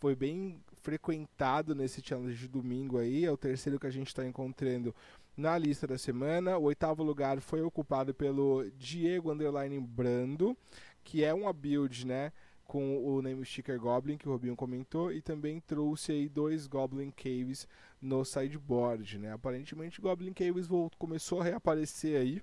foi 0.00 0.16
bem 0.16 0.58
frequentado 0.80 1.74
nesse 1.74 2.00
challenge 2.02 2.38
de 2.38 2.48
domingo 2.48 2.96
aí, 2.98 3.26
é 3.26 3.30
o 3.30 3.36
terceiro 3.36 3.78
que 3.78 3.86
a 3.86 3.90
gente 3.90 4.08
está 4.08 4.24
encontrando 4.26 4.94
na 5.36 5.56
lista 5.58 5.86
da 5.86 5.98
semana. 5.98 6.56
O 6.56 6.64
oitavo 6.64 7.02
lugar 7.02 7.38
foi 7.40 7.60
ocupado 7.60 8.14
pelo 8.14 8.68
Diego 8.78 9.30
Underline 9.30 9.78
Brando, 9.78 10.56
que 11.04 11.22
é 11.22 11.34
uma 11.34 11.52
build, 11.52 12.06
né? 12.06 12.32
Com 12.64 13.04
o 13.04 13.20
name 13.20 13.44
sticker 13.44 13.78
Goblin, 13.78 14.16
que 14.16 14.26
o 14.26 14.32
Robinho 14.32 14.56
comentou, 14.56 15.12
e 15.12 15.20
também 15.20 15.60
trouxe 15.60 16.12
aí 16.12 16.28
dois 16.28 16.66
Goblin 16.66 17.10
Caves 17.10 17.68
no 18.00 18.24
sideboard, 18.24 19.18
né? 19.18 19.32
Aparentemente 19.32 20.00
Goblin 20.00 20.32
Caves 20.32 20.66
voltou, 20.66 20.98
começou 20.98 21.40
a 21.40 21.44
reaparecer 21.44 22.18
aí 22.18 22.40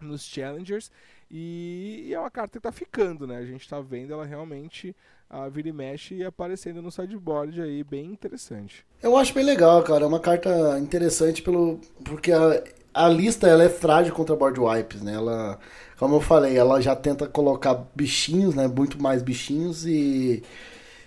nos 0.00 0.24
Challengers 0.24 0.90
e, 1.30 2.10
é 2.12 2.18
uma 2.18 2.30
carta 2.30 2.58
que 2.58 2.62
tá 2.62 2.72
ficando, 2.72 3.26
né? 3.26 3.36
A 3.36 3.44
gente 3.44 3.68
tá 3.68 3.80
vendo 3.80 4.12
ela 4.12 4.24
realmente 4.24 4.94
a 5.28 5.48
vira 5.48 5.68
e 5.68 5.72
mexe 5.72 6.14
e 6.14 6.24
aparecendo 6.24 6.80
no 6.80 6.90
sideboard 6.90 7.60
aí, 7.60 7.84
bem 7.84 8.06
interessante. 8.06 8.84
Eu 9.02 9.16
acho 9.16 9.34
bem 9.34 9.44
legal, 9.44 9.82
cara. 9.82 10.04
É 10.04 10.06
uma 10.06 10.20
carta 10.20 10.78
interessante 10.78 11.42
pelo 11.42 11.80
porque 12.04 12.32
a, 12.32 12.64
a 12.94 13.08
lista 13.08 13.46
ela 13.46 13.62
é 13.62 13.68
frágil 13.68 14.14
contra 14.14 14.34
board 14.34 14.58
wipes, 14.58 15.02
né? 15.02 15.14
Ela, 15.14 15.58
como 15.98 16.16
eu 16.16 16.20
falei, 16.20 16.56
ela 16.56 16.80
já 16.80 16.96
tenta 16.96 17.26
colocar 17.26 17.74
bichinhos, 17.94 18.54
né? 18.54 18.66
Muito 18.66 19.00
mais 19.00 19.22
bichinhos 19.22 19.86
e 19.86 20.42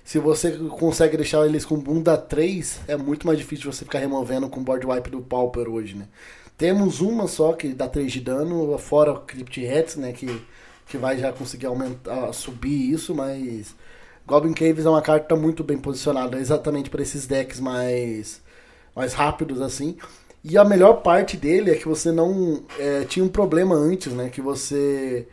se 0.03 0.19
você 0.19 0.51
consegue 0.51 1.17
deixar 1.17 1.45
eles 1.45 1.65
com 1.65 1.77
bunda 1.77 2.17
3, 2.17 2.81
é 2.87 2.97
muito 2.97 3.25
mais 3.25 3.39
difícil 3.39 3.71
você 3.71 3.85
ficar 3.85 3.99
removendo 3.99 4.49
com 4.49 4.63
board 4.63 4.85
wipe 4.85 5.09
do 5.09 5.21
Pauper 5.21 5.69
hoje, 5.69 5.95
né? 5.95 6.07
Temos 6.61 7.01
uma 7.01 7.27
só 7.27 7.53
que 7.53 7.69
dá 7.69 7.87
3 7.87 8.11
de 8.11 8.21
dano, 8.21 8.77
fora 8.77 9.13
o 9.13 9.21
Crypt 9.21 9.67
Hats, 9.67 9.95
né? 9.95 10.11
Que, 10.11 10.39
que 10.87 10.95
vai 10.95 11.17
já 11.17 11.33
conseguir 11.33 11.65
aumentar, 11.65 12.31
subir 12.33 12.91
isso, 12.91 13.15
mas 13.15 13.73
Goblin 14.27 14.53
Caves 14.53 14.85
é 14.85 14.89
uma 14.91 15.01
carta 15.01 15.35
muito 15.35 15.63
bem 15.63 15.79
posicionada 15.79 16.37
exatamente 16.37 16.87
para 16.87 17.01
esses 17.01 17.25
decks 17.25 17.59
mais, 17.59 18.43
mais 18.95 19.13
rápidos 19.13 19.59
assim. 19.59 19.97
E 20.43 20.55
a 20.55 20.63
melhor 20.63 21.01
parte 21.01 21.35
dele 21.35 21.71
é 21.71 21.75
que 21.75 21.87
você 21.87 22.11
não 22.11 22.61
é, 22.77 23.05
tinha 23.05 23.25
um 23.25 23.29
problema 23.29 23.73
antes, 23.73 24.13
né? 24.13 24.29
Que 24.29 24.39
você 24.39 25.27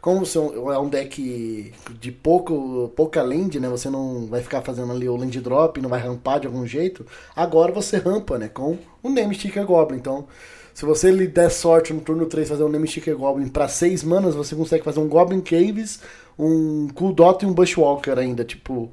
como 0.00 0.26
você 0.26 0.36
é 0.36 0.78
um 0.80 0.88
deck 0.88 1.72
de 2.00 2.10
pouco, 2.10 2.88
pouca 2.96 3.22
land, 3.22 3.60
né? 3.60 3.68
Você 3.68 3.88
não 3.88 4.26
vai 4.26 4.42
ficar 4.42 4.62
fazendo 4.62 4.90
ali 4.90 5.08
o 5.08 5.14
land 5.14 5.40
drop, 5.40 5.80
não 5.80 5.88
vai 5.88 6.00
rampar 6.00 6.40
de 6.40 6.48
algum 6.48 6.66
jeito. 6.66 7.06
Agora 7.36 7.70
você 7.70 7.98
rampa, 7.98 8.36
né? 8.36 8.48
Com 8.48 8.78
o 9.00 9.08
Name 9.08 9.32
Sticker 9.32 9.64
Goblin. 9.64 9.98
Então, 9.98 10.26
se 10.74 10.84
você 10.84 11.10
lhe 11.10 11.26
der 11.26 11.50
sorte 11.50 11.92
no 11.92 12.00
turno 12.00 12.26
3 12.26 12.48
fazer 12.48 12.62
um 12.62 12.68
Name 12.68 12.88
Sticker 12.88 13.16
Goblin 13.16 13.48
para 13.48 13.68
6 13.68 14.02
manas, 14.04 14.34
você 14.34 14.54
consegue 14.54 14.84
fazer 14.84 15.00
um 15.00 15.08
Goblin 15.08 15.40
Caves, 15.40 16.00
um 16.38 16.88
Cool 16.94 17.12
Dot 17.12 17.44
e 17.44 17.48
um 17.48 17.52
Bushwalker 17.52 18.18
ainda, 18.18 18.44
tipo. 18.44 18.92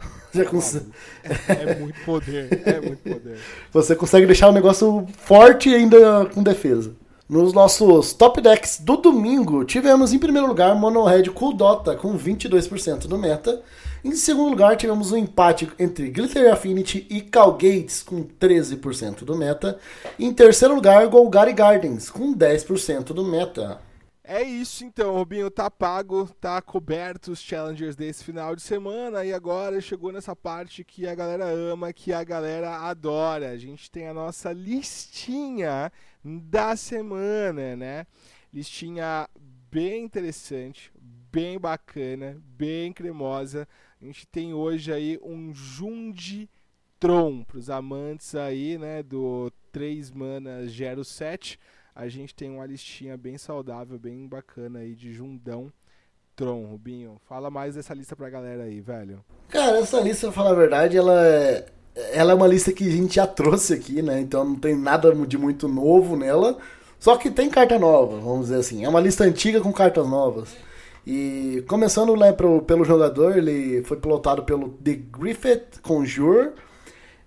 Já 0.32 0.44
consegue... 0.44 0.86
é, 1.24 1.52
é 1.52 1.74
muito 1.76 2.00
poder, 2.04 2.62
é 2.64 2.80
muito 2.80 3.02
poder. 3.02 3.38
Você 3.72 3.96
consegue 3.96 4.26
deixar 4.26 4.48
o 4.48 4.52
negócio 4.52 5.06
forte 5.16 5.70
e 5.70 5.74
ainda 5.74 6.26
com 6.26 6.42
defesa. 6.42 6.94
Nos 7.28 7.52
nossos 7.52 8.12
top 8.12 8.40
decks 8.40 8.78
do 8.80 8.96
domingo, 8.96 9.64
tivemos 9.64 10.12
em 10.12 10.18
primeiro 10.18 10.46
lugar 10.46 10.74
Mono 10.74 11.04
Red 11.04 11.24
Cool 11.24 11.54
Dota 11.54 11.94
com 11.94 12.16
22% 12.16 13.06
do 13.06 13.18
meta. 13.18 13.60
Em 14.04 14.14
segundo 14.14 14.50
lugar, 14.50 14.76
tivemos 14.76 15.10
um 15.10 15.16
empate 15.16 15.70
entre 15.78 16.08
Glitter 16.10 16.52
Affinity 16.52 17.06
e 17.10 17.20
Calgates 17.20 18.02
com 18.02 18.24
13% 18.24 19.24
do 19.24 19.36
meta. 19.36 19.78
Em 20.18 20.32
terceiro 20.32 20.74
lugar, 20.74 21.06
Golgari 21.08 21.52
Gardens 21.52 22.08
com 22.08 22.32
10% 22.32 23.06
do 23.06 23.24
meta. 23.24 23.80
É 24.30 24.42
isso 24.42 24.84
então, 24.84 25.14
Robinho, 25.14 25.50
tá 25.50 25.70
pago, 25.70 26.28
tá 26.38 26.60
coberto 26.60 27.32
os 27.32 27.40
challengers 27.40 27.96
desse 27.96 28.22
final 28.22 28.54
de 28.54 28.60
semana 28.60 29.24
e 29.24 29.32
agora 29.32 29.80
chegou 29.80 30.12
nessa 30.12 30.36
parte 30.36 30.84
que 30.84 31.08
a 31.08 31.14
galera 31.14 31.46
ama, 31.46 31.94
que 31.94 32.12
a 32.12 32.22
galera 32.22 32.76
adora. 32.76 33.50
A 33.50 33.56
gente 33.56 33.90
tem 33.90 34.06
a 34.06 34.12
nossa 34.12 34.52
listinha 34.52 35.90
da 36.22 36.76
semana, 36.76 37.74
né? 37.74 38.06
Listinha 38.52 39.26
bem 39.70 40.04
interessante, 40.04 40.92
bem 41.32 41.58
bacana, 41.58 42.36
bem 42.56 42.92
cremosa. 42.92 43.66
A 44.00 44.04
gente 44.04 44.26
tem 44.26 44.54
hoje 44.54 44.92
aí 44.92 45.18
um 45.22 45.52
Jundi 45.54 46.48
Tron 47.00 47.44
para 47.44 47.58
os 47.58 47.70
amantes 47.70 48.34
aí, 48.34 48.78
né, 48.78 49.02
do 49.02 49.52
3 49.72 50.10
manas 50.10 50.70
Gero 50.70 51.04
7 51.04 51.58
a 51.98 52.06
gente 52.06 52.32
tem 52.32 52.48
uma 52.48 52.64
listinha 52.64 53.16
bem 53.16 53.36
saudável, 53.36 53.98
bem 53.98 54.28
bacana 54.28 54.78
aí 54.78 54.94
de 54.94 55.12
Jundão 55.12 55.72
Tron, 56.36 56.66
Rubinho. 56.66 57.20
Fala 57.28 57.50
mais 57.50 57.74
dessa 57.74 57.92
lista 57.92 58.14
pra 58.14 58.30
galera 58.30 58.62
aí, 58.62 58.80
velho. 58.80 59.18
Cara, 59.48 59.78
essa 59.78 60.00
lista, 60.00 60.28
pra 60.28 60.32
falar 60.32 60.50
a 60.50 60.54
verdade, 60.54 60.96
ela 60.96 61.26
é, 61.26 61.66
ela 62.12 62.30
é 62.30 62.34
uma 62.36 62.46
lista 62.46 62.72
que 62.72 62.86
a 62.86 62.90
gente 62.92 63.16
já 63.16 63.26
trouxe 63.26 63.74
aqui, 63.74 64.00
né? 64.00 64.20
Então 64.20 64.44
não 64.44 64.54
tem 64.54 64.76
nada 64.76 65.12
de 65.26 65.36
muito 65.36 65.66
novo 65.66 66.16
nela. 66.16 66.58
Só 67.00 67.16
que 67.16 67.32
tem 67.32 67.50
carta 67.50 67.76
nova, 67.80 68.20
vamos 68.20 68.42
dizer 68.42 68.60
assim. 68.60 68.84
É 68.84 68.88
uma 68.88 69.00
lista 69.00 69.24
antiga 69.24 69.60
com 69.60 69.72
cartas 69.72 70.08
novas. 70.08 70.54
E 71.10 71.64
começando 71.66 72.14
né, 72.14 72.32
pro, 72.32 72.60
pelo 72.60 72.84
jogador, 72.84 73.38
ele 73.38 73.82
foi 73.84 73.96
pilotado 73.96 74.42
pelo 74.44 74.68
The 74.68 74.94
Griffith 75.10 75.80
Conjure. 75.80 76.50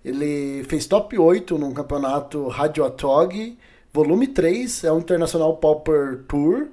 Ele 0.04 0.62
fez 0.68 0.86
top 0.86 1.18
8 1.18 1.58
no 1.58 1.74
campeonato 1.74 2.46
Radio 2.46 2.84
Atog 2.84 3.58
Volume 3.92 4.26
3 4.26 4.84
é 4.84 4.92
o 4.92 4.98
Internacional 4.98 5.54
Pauper 5.58 6.24
Tour 6.26 6.68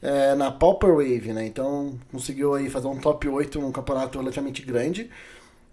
é, 0.00 0.36
na 0.36 0.52
Pauper 0.52 0.90
Wave, 0.90 1.32
né? 1.32 1.44
Então 1.44 1.98
conseguiu 2.12 2.54
aí 2.54 2.70
fazer 2.70 2.86
um 2.86 2.96
top 2.96 3.28
8 3.28 3.58
num 3.58 3.72
campeonato 3.72 4.18
relativamente 4.18 4.62
grande. 4.62 5.10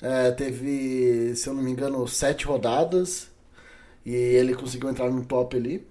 É, 0.02 0.32
teve, 0.32 1.36
se 1.36 1.48
eu 1.48 1.54
não 1.54 1.62
me 1.62 1.72
engano, 1.72 2.08
sete 2.08 2.46
rodadas 2.46 3.30
e 4.04 4.12
ele 4.14 4.56
conseguiu 4.56 4.90
entrar 4.90 5.12
no 5.12 5.24
top 5.24 5.56
ali. 5.56 5.88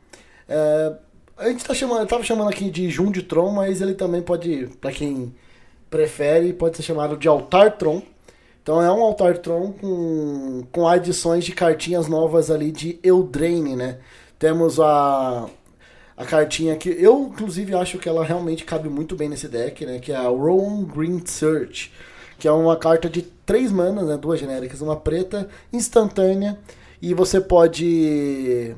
É, 0.48 0.96
a 1.37 1.49
gente 1.49 1.64
tá 1.64 1.75
chamando, 1.75 2.07
tava 2.09 2.22
chamando 2.22 2.49
aqui 2.49 2.70
de 2.70 2.88
Jun 2.90 3.11
de 3.11 3.22
Tron, 3.22 3.51
mas 3.53 3.81
ele 3.81 3.94
também 3.94 4.22
pode, 4.22 4.68
para 4.81 4.90
quem 4.90 5.35
prefere 5.90 6.53
pode 6.53 6.77
ser 6.77 6.83
chamado 6.83 7.16
de 7.16 7.29
Altar 7.29 7.77
Tron. 7.77 8.03
Então 8.62 8.83
é 8.83 8.90
um 8.90 9.03
Altar 9.03 9.38
Tron 9.38 9.72
com, 9.72 10.64
com 10.72 10.88
adições 10.88 11.44
de 11.44 11.53
cartinhas 11.53 12.09
novas 12.09 12.51
ali 12.51 12.72
de 12.72 12.99
Eldraine, 13.03 13.77
né? 13.77 13.99
Temos 14.38 14.81
a, 14.81 15.49
a 16.16 16.25
cartinha 16.25 16.77
que 16.77 16.88
eu, 16.88 17.31
inclusive, 17.33 17.75
acho 17.75 17.99
que 17.99 18.09
ela 18.09 18.25
realmente 18.25 18.64
cabe 18.64 18.88
muito 18.88 19.14
bem 19.14 19.29
nesse 19.29 19.46
deck, 19.46 19.87
né? 19.87 19.99
Que 19.99 20.12
é 20.12 20.16
a 20.16 20.29
Rowan 20.29 20.85
Green 20.85 21.22
Search, 21.25 21.92
que 22.38 22.49
é 22.49 22.53
uma 22.53 22.77
carta 22.77 23.09
de 23.09 23.22
três 23.22 23.70
manas, 23.70 24.07
né? 24.07 24.16
Duas 24.16 24.40
genéricas, 24.40 24.81
uma 24.81 24.96
preta, 24.96 25.49
instantânea, 25.72 26.59
e 27.01 27.14
você 27.14 27.40
pode 27.40 28.75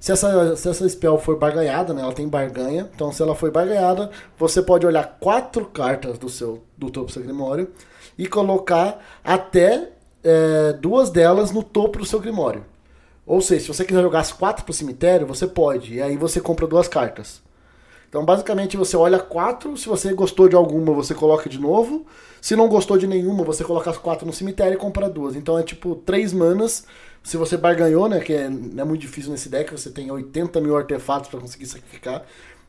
se 0.00 0.10
essa, 0.10 0.56
se 0.56 0.66
essa 0.66 0.88
spell 0.88 1.18
for 1.18 1.36
barganhada, 1.38 1.92
né, 1.92 2.00
ela 2.00 2.14
tem 2.14 2.26
barganha, 2.26 2.88
então 2.94 3.12
se 3.12 3.22
ela 3.22 3.34
foi 3.34 3.50
barganhada, 3.50 4.10
você 4.38 4.62
pode 4.62 4.86
olhar 4.86 5.18
quatro 5.20 5.66
cartas 5.66 6.18
do 6.18 6.30
seu 6.30 6.64
do 6.76 6.90
topo 6.90 7.06
do 7.08 7.12
seu 7.12 7.22
grimório 7.22 7.70
e 8.16 8.26
colocar 8.26 8.98
até 9.22 9.90
é, 10.24 10.72
duas 10.72 11.10
delas 11.10 11.50
no 11.52 11.62
topo 11.62 11.98
do 11.98 12.06
seu 12.06 12.18
grimório. 12.18 12.64
Ou 13.26 13.42
seja, 13.42 13.60
se 13.60 13.68
você 13.68 13.84
quiser 13.84 14.00
jogar 14.00 14.20
as 14.20 14.32
quatro 14.32 14.64
pro 14.64 14.72
cemitério, 14.72 15.26
você 15.26 15.46
pode, 15.46 15.94
e 15.94 16.02
aí 16.02 16.16
você 16.16 16.40
compra 16.40 16.66
duas 16.66 16.88
cartas. 16.88 17.42
Então, 18.08 18.24
basicamente, 18.24 18.76
você 18.76 18.96
olha 18.96 19.20
quatro, 19.20 19.76
se 19.76 19.88
você 19.88 20.12
gostou 20.12 20.48
de 20.48 20.56
alguma, 20.56 20.92
você 20.92 21.14
coloca 21.14 21.48
de 21.48 21.60
novo. 21.60 22.04
Se 22.40 22.56
não 22.56 22.68
gostou 22.68 22.98
de 22.98 23.06
nenhuma, 23.06 23.44
você 23.44 23.62
coloca 23.62 23.88
as 23.88 23.98
quatro 23.98 24.26
no 24.26 24.32
cemitério 24.32 24.74
e 24.74 24.76
compra 24.76 25.08
duas. 25.08 25.36
Então 25.36 25.56
é 25.56 25.62
tipo 25.62 25.94
três 25.94 26.32
manas 26.32 26.84
se 27.22 27.36
você 27.36 27.56
barganhou, 27.56 28.08
né, 28.08 28.20
que 28.20 28.32
é, 28.32 28.44
é 28.44 28.48
muito 28.84 29.00
difícil 29.00 29.30
nesse 29.30 29.48
deck, 29.48 29.70
você 29.70 29.90
tem 29.90 30.10
80 30.10 30.60
mil 30.60 30.76
artefatos 30.76 31.28
para 31.28 31.40
conseguir 31.40 31.66
sacrificar. 31.66 32.24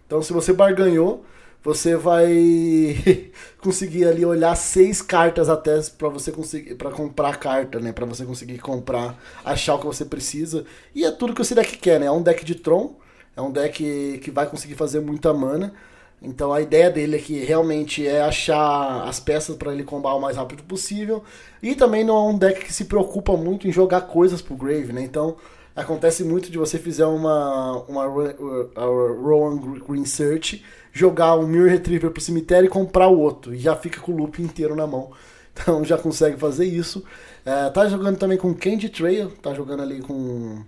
Então, 0.05 0.21
se 0.21 0.33
você 0.33 0.51
barganhou, 0.51 1.25
você 1.63 1.95
vai 1.95 3.31
conseguir 3.61 4.05
ali 4.05 4.25
olhar 4.25 4.55
seis 4.55 5.01
cartas 5.01 5.47
até 5.47 5.79
para 5.97 6.09
você 6.09 6.31
conseguir 6.31 6.75
para 6.75 6.91
comprar 6.91 7.37
carta, 7.37 7.79
né, 7.79 7.91
para 7.91 8.05
você 8.05 8.25
conseguir 8.25 8.59
comprar, 8.59 9.17
achar 9.45 9.75
o 9.75 9.79
que 9.79 9.85
você 9.85 10.03
precisa. 10.03 10.65
E 10.93 11.05
é 11.05 11.11
tudo 11.11 11.33
que 11.33 11.41
esse 11.41 11.55
deck 11.55 11.77
quer, 11.77 11.99
né? 11.99 12.07
É 12.07 12.11
um 12.11 12.21
deck 12.21 12.43
de 12.43 12.55
Tron, 12.55 12.95
é 13.35 13.41
um 13.41 13.51
deck 13.51 14.19
que 14.23 14.31
vai 14.31 14.47
conseguir 14.47 14.75
fazer 14.75 14.99
muita 14.99 15.33
mana. 15.33 15.73
Então 16.21 16.53
a 16.53 16.62
ideia 16.62 16.89
dele 16.89 17.15
aqui 17.15 17.43
realmente 17.43 18.05
é 18.05 18.21
achar 18.21 19.07
as 19.07 19.19
peças 19.19 19.55
para 19.55 19.73
ele 19.73 19.84
combar 19.84 20.13
o 20.13 20.21
mais 20.21 20.38
rápido 20.38 20.62
possível. 20.63 21.23
E 21.63 21.73
também 21.73 22.03
não 22.03 22.15
é 22.15 22.29
um 22.29 22.38
deck 22.38 22.63
que 22.65 22.73
se 22.73 22.86
preocupa 22.86 23.36
muito 23.36 23.67
em 23.67 23.71
jogar 23.71 24.01
coisas 24.01 24.41
pro 24.41 24.55
Grave, 24.55 24.93
né? 24.93 25.01
Então 25.01 25.38
acontece 25.75 26.23
muito 26.23 26.51
de 26.51 26.60
você 26.60 26.77
fizer 26.77 27.05
uma, 27.05 27.84
uma, 27.88 28.05
uma 28.05 28.31
Rowan 28.75 29.57
Green 29.88 30.05
Search, 30.05 30.63
jogar 30.91 31.36
um 31.38 31.47
Mirror 31.47 31.69
Retriever 31.69 32.12
pro 32.12 32.21
cemitério 32.21 32.67
e 32.67 32.69
comprar 32.69 33.07
o 33.07 33.19
outro. 33.19 33.55
E 33.55 33.57
já 33.57 33.75
fica 33.75 33.99
com 33.99 34.12
o 34.12 34.17
loop 34.17 34.41
inteiro 34.41 34.75
na 34.75 34.86
mão. 34.88 35.12
Então 35.53 35.84
já 35.84 35.97
consegue 35.97 36.38
fazer 36.38 36.63
isso. 36.63 37.03
É, 37.45 37.69
tá 37.71 37.86
jogando 37.86 38.17
também 38.17 38.38
com 38.38 38.53
Candy 38.53 38.88
Trail, 38.88 39.29
tá 39.41 39.53
jogando 39.53 39.84
ali 39.84 40.01
com, 40.01 40.63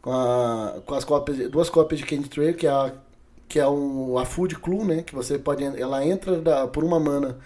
com, 0.00 0.10
a, 0.10 0.80
com 0.86 0.94
as 0.94 1.04
cópias, 1.04 1.50
duas 1.50 1.68
cópias 1.68 2.00
de 2.00 2.06
Candy 2.06 2.30
Trail, 2.30 2.54
que 2.54 2.66
é 2.66 2.70
a 2.70 2.94
que 3.48 3.58
é 3.58 3.68
um, 3.68 4.18
a 4.18 4.24
Food 4.24 4.56
Clue, 4.56 4.84
né? 4.84 5.02
Que 5.02 5.14
você 5.14 5.38
pode. 5.38 5.64
Ela 5.64 6.04
entra 6.04 6.40
da, 6.40 6.66
por 6.66 6.84
uma 6.84 6.98
mana. 6.98 7.38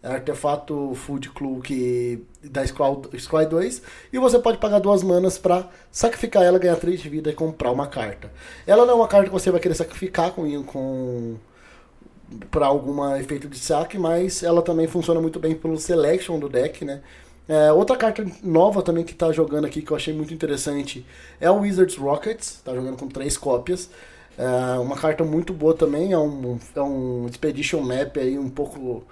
É 0.00 0.12
artefato 0.12 0.94
Food 0.94 1.30
Clue 1.30 1.60
que 1.60 2.24
da 2.44 2.64
Scry 2.64 3.46
2 3.50 3.82
e 4.12 4.18
você 4.18 4.38
pode 4.38 4.58
pagar 4.58 4.78
duas 4.78 5.02
manas 5.02 5.36
para 5.36 5.68
sacrificar 5.90 6.44
ela, 6.44 6.56
ganhar 6.56 6.76
3 6.76 7.00
de 7.00 7.08
vida 7.08 7.30
e 7.30 7.34
comprar 7.34 7.72
uma 7.72 7.88
carta. 7.88 8.30
Ela 8.64 8.86
não 8.86 8.92
é 8.92 8.96
uma 8.96 9.08
carta 9.08 9.26
que 9.26 9.32
você 9.32 9.50
vai 9.50 9.60
querer 9.60 9.74
sacrificar 9.74 10.30
com, 10.30 10.62
com 10.62 11.36
para 12.48 12.66
algum 12.66 13.16
efeito 13.16 13.48
de 13.48 13.58
saque, 13.58 13.98
mas 13.98 14.44
ela 14.44 14.62
também 14.62 14.86
funciona 14.86 15.20
muito 15.20 15.40
bem 15.40 15.56
pelo 15.56 15.76
selection 15.76 16.38
do 16.38 16.48
deck, 16.48 16.84
né? 16.84 17.00
É, 17.48 17.72
outra 17.72 17.96
carta 17.96 18.24
nova 18.42 18.82
também 18.82 19.02
que 19.02 19.12
está 19.12 19.32
jogando 19.32 19.64
aqui 19.64 19.80
que 19.80 19.90
eu 19.90 19.96
achei 19.96 20.12
muito 20.12 20.34
interessante 20.34 21.04
é 21.40 21.50
o 21.50 21.60
Wizards 21.60 21.96
Rockets, 21.96 22.56
está 22.56 22.74
jogando 22.74 22.98
com 22.98 23.08
três 23.08 23.36
cópias. 23.36 23.90
É 24.38 24.78
uma 24.78 24.96
carta 24.96 25.24
muito 25.24 25.52
boa 25.52 25.74
também, 25.74 26.12
é 26.12 26.18
um, 26.18 26.58
é 26.74 26.80
um 26.80 27.26
Expedition 27.26 27.80
Map 27.80 28.16
aí 28.16 28.38
um 28.38 28.48
pouco 28.48 29.04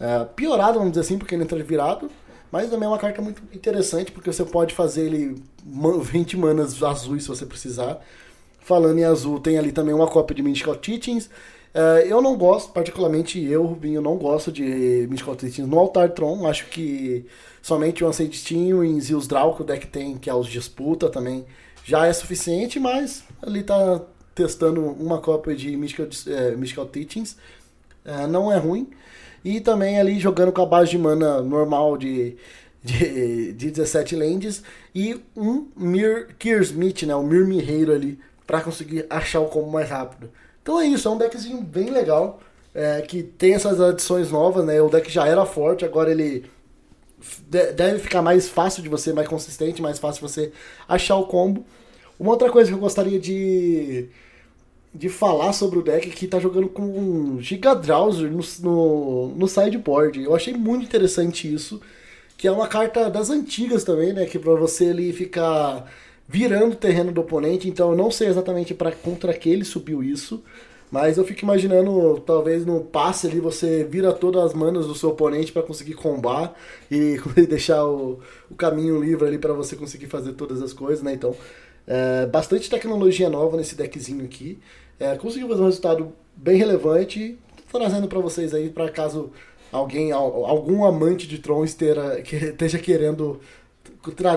é, 0.00 0.24
piorado, 0.24 0.78
vamos 0.78 0.92
dizer 0.92 1.02
assim, 1.02 1.18
porque 1.18 1.34
ele 1.34 1.44
entra 1.44 1.62
virado. 1.62 2.10
Mas 2.50 2.68
também 2.68 2.86
é 2.86 2.88
uma 2.88 2.98
carta 2.98 3.22
muito 3.22 3.42
interessante, 3.54 4.12
porque 4.12 4.30
você 4.30 4.44
pode 4.44 4.74
fazer 4.74 5.06
ele 5.06 5.42
20 5.64 6.36
manas 6.38 6.82
azuis 6.82 7.22
se 7.22 7.28
você 7.28 7.46
precisar. 7.46 8.00
Falando 8.60 8.98
em 8.98 9.04
azul, 9.04 9.40
tem 9.40 9.58
ali 9.58 9.72
também 9.72 9.94
uma 9.94 10.06
cópia 10.06 10.34
de 10.34 10.42
Mystical 10.42 10.76
Teachings. 10.76 11.30
É, 11.74 12.06
eu 12.06 12.20
não 12.20 12.36
gosto, 12.36 12.72
particularmente 12.72 13.42
eu, 13.42 13.64
Rubinho, 13.64 14.02
não 14.02 14.16
gosto 14.16 14.52
de 14.52 15.06
Mystical 15.10 15.34
Teachings 15.34 15.68
no 15.68 15.78
Altar 15.78 16.10
Tron. 16.10 16.46
Acho 16.46 16.66
que 16.66 17.26
somente 17.62 18.04
o 18.04 18.08
Ancient 18.08 18.34
Steams 18.34 19.08
e 19.08 19.14
os 19.14 19.26
Draw 19.26 19.54
que 19.54 19.62
o 19.62 19.64
deck 19.64 19.86
tem, 19.86 20.18
que 20.18 20.28
é 20.28 20.34
os 20.34 20.46
Disputa 20.46 21.08
também, 21.08 21.46
já 21.84 22.06
é 22.06 22.12
suficiente, 22.12 22.78
mas 22.78 23.24
ali 23.42 23.62
tá 23.62 24.02
testando 24.34 24.80
uma 24.80 25.20
cópia 25.20 25.54
de 25.54 25.76
Mystical, 25.76 26.06
é, 26.28 26.56
Mystical 26.56 26.86
Teachings. 26.86 27.36
É, 28.04 28.26
não 28.26 28.52
é 28.52 28.58
ruim. 28.58 28.88
E 29.44 29.60
também 29.60 29.98
ali 29.98 30.18
jogando 30.18 30.52
com 30.52 30.62
a 30.62 30.66
base 30.66 30.90
de 30.90 30.98
mana 30.98 31.42
normal 31.42 31.96
de, 31.96 32.36
de, 32.82 33.52
de 33.52 33.70
17 33.70 34.16
lands. 34.16 34.62
E 34.94 35.20
um 35.36 35.68
Mir 35.76 36.34
Kirsmith, 36.38 37.02
né? 37.02 37.14
O 37.14 37.22
Mir 37.22 37.46
Mirreiro 37.46 37.92
ali. 37.92 38.18
para 38.46 38.60
conseguir 38.60 39.06
achar 39.10 39.40
o 39.40 39.46
combo 39.46 39.70
mais 39.70 39.90
rápido. 39.90 40.30
Então 40.62 40.80
é 40.80 40.86
isso, 40.86 41.08
é 41.08 41.10
um 41.10 41.18
deckzinho 41.18 41.60
bem 41.60 41.90
legal. 41.90 42.40
É, 42.74 43.02
que 43.02 43.22
tem 43.22 43.54
essas 43.54 43.80
adições 43.80 44.30
novas, 44.30 44.64
né? 44.64 44.80
O 44.80 44.88
deck 44.88 45.10
já 45.10 45.26
era 45.26 45.44
forte, 45.44 45.84
agora 45.84 46.10
ele 46.10 46.50
deve 47.48 47.98
ficar 47.98 48.22
mais 48.22 48.48
fácil 48.48 48.82
de 48.82 48.88
você, 48.88 49.12
mais 49.12 49.28
consistente, 49.28 49.82
mais 49.82 49.98
fácil 49.98 50.26
de 50.26 50.32
você 50.32 50.52
achar 50.88 51.16
o 51.16 51.26
combo. 51.26 51.64
Uma 52.22 52.30
outra 52.30 52.48
coisa 52.48 52.70
que 52.70 52.76
eu 52.76 52.80
gostaria 52.80 53.18
de, 53.18 54.06
de 54.94 55.08
falar 55.08 55.52
sobre 55.52 55.80
o 55.80 55.82
deck 55.82 56.08
é 56.08 56.12
que 56.12 56.28
tá 56.28 56.38
jogando 56.38 56.68
com 56.68 56.82
um 56.82 57.40
Giga 57.40 57.74
Drowser 57.74 58.30
no, 58.30 58.40
no, 58.60 59.34
no 59.34 59.48
sideboard. 59.48 60.22
Eu 60.22 60.32
achei 60.32 60.54
muito 60.54 60.84
interessante 60.84 61.52
isso, 61.52 61.80
que 62.38 62.46
é 62.46 62.52
uma 62.52 62.68
carta 62.68 63.10
das 63.10 63.28
antigas 63.28 63.82
também, 63.82 64.12
né? 64.12 64.24
Que 64.24 64.38
pra 64.38 64.54
você 64.54 64.90
ali 64.90 65.12
ficar 65.12 65.92
virando 66.28 66.74
o 66.74 66.76
terreno 66.76 67.10
do 67.10 67.22
oponente, 67.22 67.68
então 67.68 67.90
eu 67.90 67.96
não 67.96 68.08
sei 68.08 68.28
exatamente 68.28 68.72
para 68.72 68.92
contra 68.92 69.34
que 69.34 69.48
ele 69.50 69.64
subiu 69.64 70.00
isso, 70.00 70.44
mas 70.92 71.18
eu 71.18 71.24
fico 71.24 71.42
imaginando, 71.42 72.22
talvez 72.24 72.64
no 72.64 72.82
passe 72.82 73.26
ali 73.26 73.40
você 73.40 73.82
vira 73.82 74.12
todas 74.12 74.44
as 74.44 74.54
manas 74.54 74.86
do 74.86 74.94
seu 74.94 75.08
oponente 75.08 75.50
para 75.50 75.62
conseguir 75.62 75.94
combar 75.94 76.54
e 76.88 77.18
deixar 77.50 77.84
o, 77.84 78.20
o 78.48 78.54
caminho 78.54 79.02
livre 79.02 79.26
ali 79.26 79.38
para 79.38 79.52
você 79.52 79.74
conseguir 79.74 80.06
fazer 80.06 80.34
todas 80.34 80.62
as 80.62 80.72
coisas, 80.72 81.02
né? 81.02 81.12
Então, 81.14 81.34
é, 81.86 82.26
bastante 82.26 82.70
tecnologia 82.70 83.28
nova 83.28 83.56
nesse 83.56 83.74
deckzinho 83.74 84.24
aqui. 84.24 84.58
É, 84.98 85.16
conseguiu 85.16 85.48
fazer 85.48 85.62
um 85.62 85.66
resultado 85.66 86.12
bem 86.36 86.56
relevante. 86.56 87.38
Estou 87.58 87.80
trazendo 87.80 88.08
para 88.08 88.20
vocês 88.20 88.54
aí, 88.54 88.68
para 88.70 88.90
caso 88.90 89.32
alguém, 89.70 90.12
algum 90.12 90.84
amante 90.84 91.26
de 91.26 91.38
Tron 91.38 91.64
esteja, 91.64 92.20
que 92.22 92.36
esteja 92.36 92.78
querendo 92.78 93.40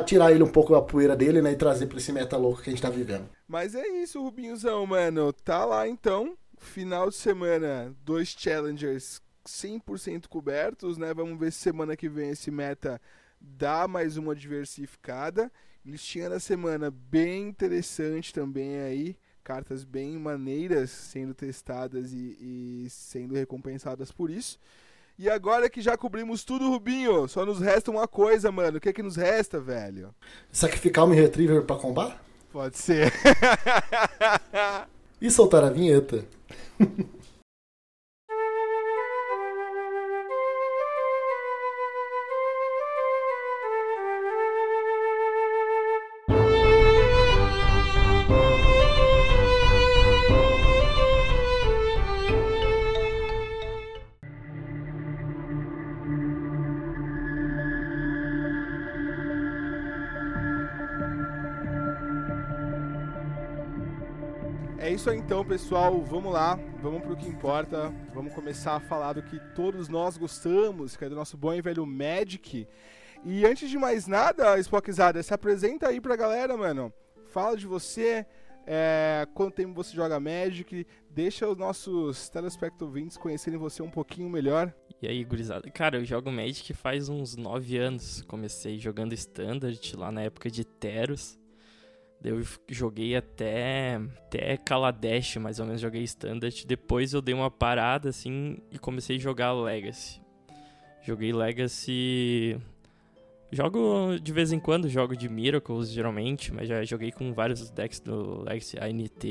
tirar 0.06 0.32
ele 0.32 0.44
um 0.44 0.52
pouco 0.52 0.74
da 0.74 0.82
poeira 0.82 1.16
dele, 1.16 1.42
né, 1.42 1.52
e 1.52 1.56
trazer 1.56 1.88
para 1.88 1.98
esse 1.98 2.12
meta 2.12 2.38
louco 2.38 2.62
que 2.62 2.70
a 2.70 2.72
gente 2.72 2.80
está 2.80 2.90
vivendo. 2.90 3.26
Mas 3.48 3.76
é 3.76 3.88
isso, 3.88 4.22
Rubinhozão, 4.22 4.86
mano. 4.86 5.34
Tá 5.34 5.66
lá 5.66 5.88
então, 5.88 6.38
final 6.58 7.10
de 7.10 7.16
semana, 7.16 7.94
dois 8.04 8.30
challengers 8.30 9.22
100% 9.46 10.28
cobertos, 10.28 10.98
né? 10.98 11.14
Vamos 11.14 11.40
ver 11.40 11.52
se 11.52 11.60
semana 11.60 11.96
que 11.96 12.10
vem 12.10 12.30
esse 12.30 12.50
meta 12.50 13.00
dá 13.40 13.88
mais 13.88 14.18
uma 14.18 14.36
diversificada. 14.36 15.52
Listinha 15.86 16.30
da 16.30 16.40
semana 16.40 16.90
bem 16.90 17.50
interessante 17.50 18.34
também 18.34 18.80
aí. 18.80 19.16
Cartas 19.44 19.84
bem 19.84 20.18
maneiras 20.18 20.90
sendo 20.90 21.36
testadas 21.36 22.12
e, 22.12 22.36
e 22.40 22.88
sendo 22.90 23.36
recompensadas 23.36 24.12
por 24.12 24.32
isso. 24.32 24.58
E 25.18 25.30
agora 25.30 25.70
que 25.70 25.82
já 25.82 25.96
cobrimos 25.96 26.44
tudo, 26.44 26.70
Rubinho, 26.70 27.28
só 27.28 27.46
nos 27.46 27.60
resta 27.60 27.92
uma 27.92 28.08
coisa, 28.08 28.52
mano. 28.52 28.78
O 28.78 28.82
que 28.82 28.90
é 28.90 28.94
que 28.94 29.04
nos 29.04 29.16
resta, 29.16 29.60
velho? 29.60 30.14
Sacrificar 30.52 31.06
um 31.06 31.12
Retriever 31.12 31.64
pra 31.64 31.76
combar? 31.76 32.20
Pode 32.52 32.78
ser. 32.78 33.14
e 35.22 35.30
soltar 35.30 35.64
a 35.64 35.70
vinheta. 35.70 36.26
então, 65.26 65.44
pessoal. 65.44 66.00
Vamos 66.04 66.32
lá, 66.32 66.54
vamos 66.84 67.02
pro 67.02 67.18
que 67.18 67.28
importa. 67.28 67.92
Vamos 68.14 68.32
começar 68.32 68.76
a 68.76 68.80
falar 68.80 69.14
do 69.14 69.24
que 69.24 69.40
todos 69.56 69.90
nós 69.90 70.18
gostamos, 70.18 70.96
que 70.96 71.04
é 71.04 71.10
do 71.10 71.16
nosso 71.16 71.36
bom 71.36 71.52
e 71.52 71.64
velho 71.64 71.84
Magic. 71.84 72.68
E 73.24 73.44
antes 73.44 73.68
de 73.68 73.76
mais 73.76 74.06
nada, 74.06 74.60
Spockzada, 74.60 75.24
se 75.24 75.34
apresenta 75.34 75.88
aí 75.88 76.00
pra 76.00 76.16
galera, 76.16 76.56
mano. 76.56 76.94
Fala 77.32 77.58
de 77.58 77.66
você, 77.66 78.24
é, 78.68 79.28
quanto 79.34 79.56
tempo 79.56 79.74
você 79.74 79.96
joga 79.96 80.20
Magic, 80.20 80.86
deixa 81.10 81.50
os 81.50 81.58
nossos 81.58 82.30
telespectadores 82.30 83.18
conhecerem 83.18 83.58
você 83.58 83.82
um 83.82 83.90
pouquinho 83.90 84.30
melhor. 84.30 84.72
E 85.02 85.08
aí, 85.08 85.24
gurizada? 85.24 85.68
Cara, 85.72 85.98
eu 85.98 86.06
jogo 86.06 86.32
Magic 86.32 86.72
faz 86.72 87.10
uns 87.10 87.36
9 87.36 87.78
anos. 87.78 88.22
Comecei 88.28 88.78
jogando 88.78 89.14
Standard 89.14 89.98
lá 89.98 90.12
na 90.12 90.22
época 90.22 90.52
de 90.52 90.64
Teros. 90.64 91.36
Eu 92.26 92.44
joguei 92.70 93.16
até, 93.16 93.96
até 94.26 94.58
Kaladesh, 94.58 95.38
mais 95.38 95.60
ou 95.60 95.66
menos, 95.66 95.82
joguei 95.82 96.04
Standard. 96.04 96.66
Depois 96.66 97.14
eu 97.14 97.22
dei 97.22 97.34
uma 97.36 97.52
parada, 97.52 98.10
assim, 98.10 98.58
e 98.72 98.80
comecei 98.80 99.18
a 99.18 99.20
jogar 99.20 99.54
Legacy. 99.54 100.22
Joguei 101.02 101.32
Legacy... 101.32 102.58
Jogo 103.52 104.20
de 104.20 104.34
vez 104.34 104.52
em 104.52 104.60
quando, 104.60 104.90
jogo 104.90 105.16
de 105.16 105.30
Miracles, 105.30 105.90
geralmente, 105.90 106.52
mas 106.52 106.68
já 106.68 106.84
joguei 106.84 107.12
com 107.12 107.32
vários 107.32 107.70
decks 107.70 108.00
do 108.00 108.42
Legacy, 108.44 108.78
ANT, 108.80 109.24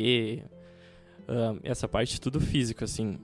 um, 1.28 1.60
essa 1.62 1.88
parte 1.88 2.20
tudo 2.20 2.40
físico, 2.40 2.84
assim. 2.84 3.18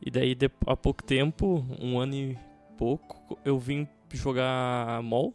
E 0.00 0.10
daí, 0.10 0.34
de, 0.34 0.50
há 0.66 0.76
pouco 0.76 1.02
tempo, 1.02 1.66
um 1.80 1.98
ano 1.98 2.14
e 2.14 2.38
pouco, 2.76 3.38
eu 3.44 3.58
vim 3.58 3.86
jogar 4.12 5.02
MOL. 5.02 5.34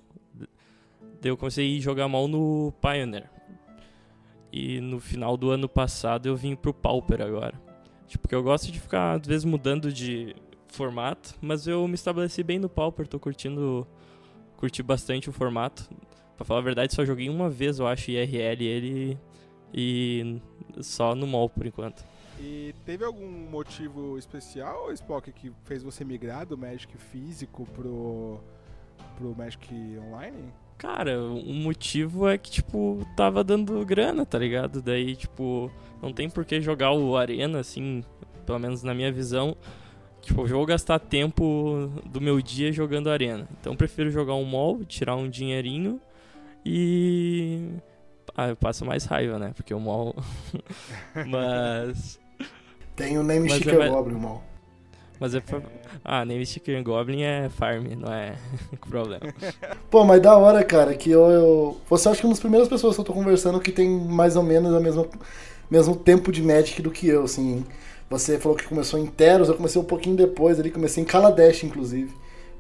Daí 1.22 1.32
eu 1.32 1.38
comecei 1.38 1.78
a 1.78 1.82
jogar 1.82 2.08
MOL 2.08 2.28
no 2.28 2.74
Pioneer. 2.82 3.30
E 4.56 4.80
no 4.80 5.00
final 5.00 5.36
do 5.36 5.50
ano 5.50 5.68
passado 5.68 6.28
eu 6.28 6.36
vim 6.36 6.56
pro 6.56 6.72
Pauper 6.72 7.24
agora. 7.24 7.60
Tipo, 8.08 8.22
porque 8.22 8.36
eu 8.36 8.44
gosto 8.44 8.72
de 8.72 8.80
ficar, 8.80 9.14
às 9.20 9.26
vezes, 9.26 9.44
mudando 9.44 9.92
de 9.92 10.36
formato, 10.68 11.34
mas 11.42 11.66
eu 11.66 11.88
me 11.88 11.96
estabeleci 11.96 12.44
bem 12.44 12.60
no 12.60 12.70
Pauper, 12.70 13.08
tô 13.08 13.20
curtindo. 13.20 13.88
Curti 14.58 14.84
bastante 14.84 15.28
o 15.28 15.34
formato. 15.34 15.90
Pra 16.36 16.46
falar 16.46 16.60
a 16.60 16.64
verdade, 16.64 16.94
só 16.94 17.04
joguei 17.04 17.30
uma 17.30 17.50
vez, 17.50 17.80
eu 17.80 17.88
acho, 17.88 18.12
IRL 18.12 18.64
ele. 18.64 19.18
E 19.74 20.40
só 20.82 21.16
no 21.16 21.26
mall 21.26 21.50
por 21.50 21.66
enquanto. 21.66 22.06
E 22.40 22.76
teve 22.86 23.04
algum 23.04 23.28
motivo 23.50 24.20
especial, 24.20 24.92
Spock, 24.94 25.32
que 25.32 25.52
fez 25.64 25.82
você 25.82 26.06
migrar 26.06 26.46
do 26.46 26.56
Magic 26.56 26.96
físico 26.96 27.66
pro, 27.74 28.40
pro 29.18 29.36
Magic 29.36 29.68
Online? 29.98 30.54
Cara, 30.78 31.22
o 31.22 31.54
motivo 31.54 32.28
é 32.28 32.38
que, 32.38 32.52
tipo, 32.52 33.06
tava 33.16 33.44
dando 33.44 33.86
grana, 33.86 34.26
tá 34.26 34.38
ligado? 34.38 34.82
Daí, 34.82 35.16
tipo, 35.16 35.72
não 36.02 36.12
tem 36.12 36.30
por 36.30 36.44
que 36.44 36.60
jogar 36.60 36.92
o 36.92 37.16
Arena, 37.16 37.60
assim, 37.60 38.04
pelo 38.46 38.60
menos 38.60 38.84
na 38.84 38.94
minha 38.94 39.12
visão. 39.12 39.56
Tipo, 40.22 40.44
eu 40.44 40.48
vou 40.50 40.66
gastar 40.66 41.00
tempo 41.00 41.92
do 42.06 42.20
meu 42.20 42.42
dia 42.42 42.72
jogando 42.72 43.10
Arena. 43.10 43.48
Então, 43.60 43.76
prefiro 43.76 44.10
jogar 44.10 44.36
um 44.36 44.46
mall, 44.46 44.84
tirar 44.86 45.16
um 45.16 45.30
dinheirinho 45.30 46.00
e. 46.66 47.70
Ah, 48.36 48.50
eu 48.50 48.56
passo 48.56 48.86
mais 48.86 49.06
raiva, 49.06 49.38
né? 49.38 49.52
Porque 49.56 49.74
o 49.74 49.80
mall. 49.80 50.16
Mas. 51.28 52.20
Tem 52.96 53.18
o 53.18 53.24
Name 53.24 53.50
Sticker 53.50 53.82
é... 53.82 53.90
Goblin, 53.90 54.16
o 54.16 54.20
mall. 54.20 54.53
Mas 55.24 55.34
é 55.34 55.40
pra... 55.40 55.62
Ah, 56.04 56.26
Name 56.26 56.46
Sticker 56.46 56.84
Goblin 56.84 57.22
é 57.22 57.48
farm, 57.48 57.86
não 57.98 58.12
é 58.12 58.36
problema. 58.90 59.22
Pô, 59.90 60.04
mas 60.04 60.22
da 60.22 60.36
hora, 60.36 60.62
cara, 60.66 60.94
que 60.96 61.10
eu, 61.10 61.22
eu... 61.30 61.78
Você 61.90 62.10
acha 62.10 62.20
que 62.20 62.26
é 62.26 62.28
uma 62.28 62.34
das 62.34 62.42
primeiras 62.42 62.68
pessoas 62.68 62.94
que 62.94 63.00
eu 63.00 63.06
tô 63.06 63.14
conversando 63.14 63.58
que 63.62 63.72
tem 63.72 63.90
mais 63.90 64.36
ou 64.36 64.44
menos 64.44 64.74
o 64.74 64.82
mesmo, 64.82 65.08
mesmo 65.72 65.96
tempo 65.96 66.30
de 66.30 66.44
Magic 66.44 66.82
do 66.82 66.92
que 66.92 67.08
eu, 67.08 67.24
assim. 67.24 67.64
Você 68.10 68.38
falou 68.38 68.58
que 68.58 68.68
começou 68.68 69.00
em 69.00 69.06
Teros, 69.06 69.48
eu 69.48 69.56
comecei 69.56 69.82
um 69.82 69.86
pouquinho 69.86 70.18
depois 70.18 70.60
ali, 70.60 70.70
comecei 70.70 71.02
em 71.02 71.06
Kaladesh, 71.06 71.64
inclusive. 71.64 72.14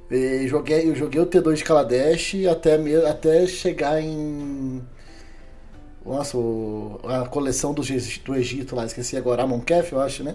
E 0.09 0.47
joguei, 0.47 0.89
eu 0.89 0.95
joguei 0.95 1.19
o 1.19 1.25
T2 1.25 1.55
de 1.55 1.63
Kaladesh 1.65 2.47
até, 2.49 2.75
até 3.09 3.45
chegar 3.45 4.01
em. 4.01 4.81
Nossa, 6.05 6.37
o, 6.37 6.97
a 7.03 7.27
coleção 7.27 7.73
do, 7.73 7.81
do 7.81 8.35
Egito 8.35 8.73
lá, 8.73 8.85
esqueci 8.85 9.17
agora, 9.17 9.43
Amonkef, 9.43 9.91
eu 9.91 9.99
acho, 9.99 10.23
né? 10.23 10.33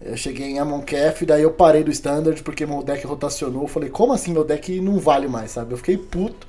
Eu 0.00 0.16
cheguei 0.16 0.46
em 0.46 0.58
Amonkef, 0.58 1.26
daí 1.26 1.42
eu 1.42 1.50
parei 1.50 1.82
do 1.82 1.90
Standard 1.90 2.42
porque 2.42 2.64
meu 2.64 2.82
deck 2.82 3.04
rotacionou. 3.06 3.62
Eu 3.62 3.68
falei, 3.68 3.90
como 3.90 4.12
assim 4.12 4.32
meu 4.32 4.44
deck 4.44 4.80
não 4.80 4.98
vale 4.98 5.26
mais, 5.26 5.50
sabe? 5.50 5.72
Eu 5.72 5.76
fiquei 5.76 5.96
puto, 5.96 6.46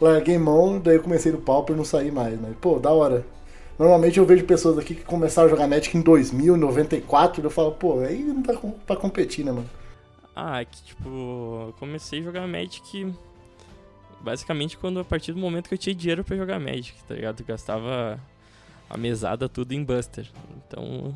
larguei 0.00 0.36
mão, 0.36 0.80
daí 0.80 0.96
eu 0.96 1.02
comecei 1.02 1.30
do 1.30 1.38
Pauper 1.38 1.74
e 1.74 1.78
não 1.78 1.84
saí 1.84 2.10
mais, 2.10 2.38
né? 2.40 2.52
Pô, 2.60 2.78
da 2.78 2.90
hora. 2.90 3.24
Normalmente 3.78 4.18
eu 4.18 4.26
vejo 4.26 4.44
pessoas 4.44 4.78
aqui 4.78 4.94
que 4.94 5.04
começaram 5.04 5.46
a 5.46 5.50
jogar 5.50 5.66
Magic 5.66 5.96
em 5.96 6.02
2000, 6.02 6.56
94, 6.56 7.42
eu 7.42 7.50
falo, 7.50 7.72
pô, 7.72 8.00
aí 8.00 8.22
não 8.22 8.42
tá 8.42 8.54
pra 8.86 8.96
competir, 8.96 9.44
né, 9.44 9.52
mano? 9.52 9.68
Ah, 10.34 10.60
é 10.60 10.64
que 10.64 10.82
tipo, 10.82 11.74
comecei 11.78 12.20
a 12.20 12.22
jogar 12.22 12.46
Magic 12.46 13.12
basicamente 14.20 14.78
quando 14.78 15.00
a 15.00 15.04
partir 15.04 15.32
do 15.32 15.38
momento 15.38 15.68
que 15.68 15.74
eu 15.74 15.78
tinha 15.78 15.94
dinheiro 15.94 16.24
para 16.24 16.36
jogar 16.36 16.58
Magic, 16.58 16.94
tá 17.04 17.14
ligado? 17.14 17.40
Eu 17.40 17.46
gastava 17.46 18.20
a 18.88 18.96
mesada 18.96 19.48
tudo 19.48 19.72
em 19.72 19.82
Buster. 19.82 20.26
Então, 20.56 21.14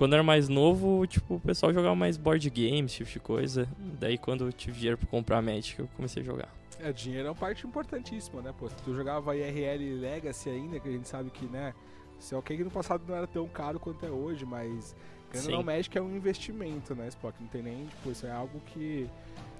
quando 0.00 0.14
era 0.14 0.22
mais 0.22 0.48
novo, 0.48 1.06
tipo, 1.06 1.34
o 1.34 1.40
pessoal 1.40 1.74
jogava 1.74 1.94
mais 1.94 2.16
board 2.16 2.48
games, 2.48 2.90
tipo 2.90 3.10
de 3.10 3.20
coisa. 3.20 3.68
Daí 3.98 4.16
quando 4.16 4.46
eu 4.46 4.52
tive 4.52 4.78
dinheiro 4.78 4.96
pra 4.96 5.06
comprar 5.06 5.42
Magic, 5.42 5.78
eu 5.78 5.86
comecei 5.94 6.22
a 6.22 6.24
jogar. 6.24 6.48
É, 6.82 6.90
dinheiro 6.90 7.28
é 7.28 7.30
uma 7.30 7.36
parte 7.36 7.66
importantíssima, 7.66 8.40
né, 8.40 8.50
pô? 8.58 8.66
Se 8.70 8.76
tu 8.76 8.96
jogava 8.96 9.36
IRL 9.36 10.00
Legacy 10.00 10.48
ainda, 10.48 10.80
que 10.80 10.88
a 10.88 10.90
gente 10.90 11.06
sabe 11.06 11.28
que, 11.28 11.44
né, 11.44 11.74
se 12.18 12.34
é 12.34 12.38
ok 12.38 12.56
que 12.56 12.64
no 12.64 12.70
passado 12.70 13.04
não 13.06 13.14
era 13.14 13.26
tão 13.26 13.46
caro 13.46 13.78
quanto 13.78 14.06
é 14.06 14.08
hoje, 14.08 14.46
mas 14.46 14.96
ganhando 15.30 15.60
o 15.60 15.64
Magic 15.64 15.98
é 15.98 16.00
um 16.00 16.16
investimento, 16.16 16.94
né, 16.94 17.06
Spock? 17.08 17.36
Não 17.38 17.48
tem 17.48 17.62
nem, 17.62 17.84
tipo, 17.84 18.10
isso 18.10 18.26
é 18.26 18.32
algo 18.32 18.58
que 18.68 19.06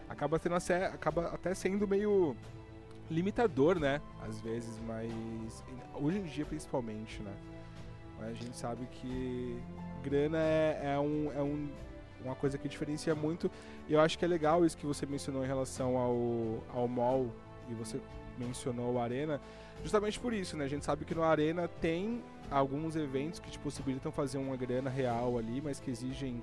acaba 0.09 0.39
tendo 0.39 0.55
acaba 0.55 1.27
até 1.27 1.53
sendo 1.53 1.87
meio 1.87 2.35
limitador, 3.11 3.79
né, 3.79 4.01
às 4.27 4.41
vezes, 4.41 4.81
mas 4.87 5.13
hoje 5.97 6.17
em 6.17 6.23
dia 6.23 6.47
principalmente, 6.47 7.21
né? 7.21 7.33
A 8.27 8.33
gente 8.33 8.57
sabe 8.57 8.87
que 8.87 9.61
grana 10.03 10.39
é, 10.39 10.95
é, 10.95 10.99
um, 10.99 11.33
é 11.33 11.43
um, 11.43 11.69
uma 12.25 12.35
coisa 12.35 12.59
que 12.59 12.69
diferencia 12.69 13.15
muito. 13.15 13.51
E 13.89 13.93
eu 13.93 14.01
acho 14.01 14.19
que 14.19 14.25
é 14.25 14.29
legal 14.29 14.65
isso 14.65 14.77
que 14.77 14.87
você 14.87 15.07
mencionou 15.07 15.45
em 15.45 15.47
relação 15.47 15.97
ao, 15.97 16.81
ao 16.81 16.89
mall 16.89 17.31
e 17.69 17.75
você 17.75 18.01
mencionou 18.39 18.95
o 18.95 18.99
Arena, 18.99 19.41
justamente 19.83 20.19
por 20.19 20.33
isso, 20.33 20.57
né? 20.57 20.65
A 20.65 20.69
gente 20.69 20.85
sabe 20.85 21.05
que 21.05 21.15
no 21.15 21.23
Arena 21.23 21.69
tem 21.69 22.23
alguns 22.51 22.97
eventos 22.97 23.39
que 23.39 23.51
te 23.51 23.59
possibilitam 23.59 24.11
fazer 24.11 24.39
uma 24.39 24.57
grana 24.57 24.91
real 24.91 25.39
ali, 25.39 25.61
mas 25.61 25.79
que 25.79 25.91
exigem 25.91 26.41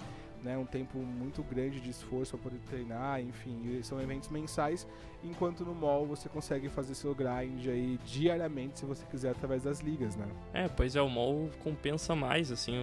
né, 0.47 0.57
um 0.57 0.65
tempo 0.65 0.97
muito 0.97 1.43
grande 1.43 1.81
de 1.81 1.89
esforço 1.89 2.37
para 2.37 2.49
poder 2.49 2.61
treinar, 2.69 3.19
enfim, 3.21 3.81
são 3.83 3.99
eventos 3.99 4.29
mensais, 4.29 4.87
enquanto 5.21 5.65
no 5.65 5.75
mall 5.75 6.05
você 6.05 6.29
consegue 6.29 6.69
fazer 6.69 6.95
seu 6.95 7.13
grind 7.13 7.67
aí 7.67 7.99
diariamente 8.05 8.79
se 8.79 8.85
você 8.85 9.05
quiser 9.05 9.31
através 9.31 9.63
das 9.63 9.81
ligas, 9.81 10.15
né? 10.15 10.25
É, 10.53 10.69
pois 10.69 10.95
é, 10.95 11.01
o 11.01 11.09
mall 11.09 11.49
compensa 11.63 12.15
mais, 12.15 12.49
assim, 12.49 12.75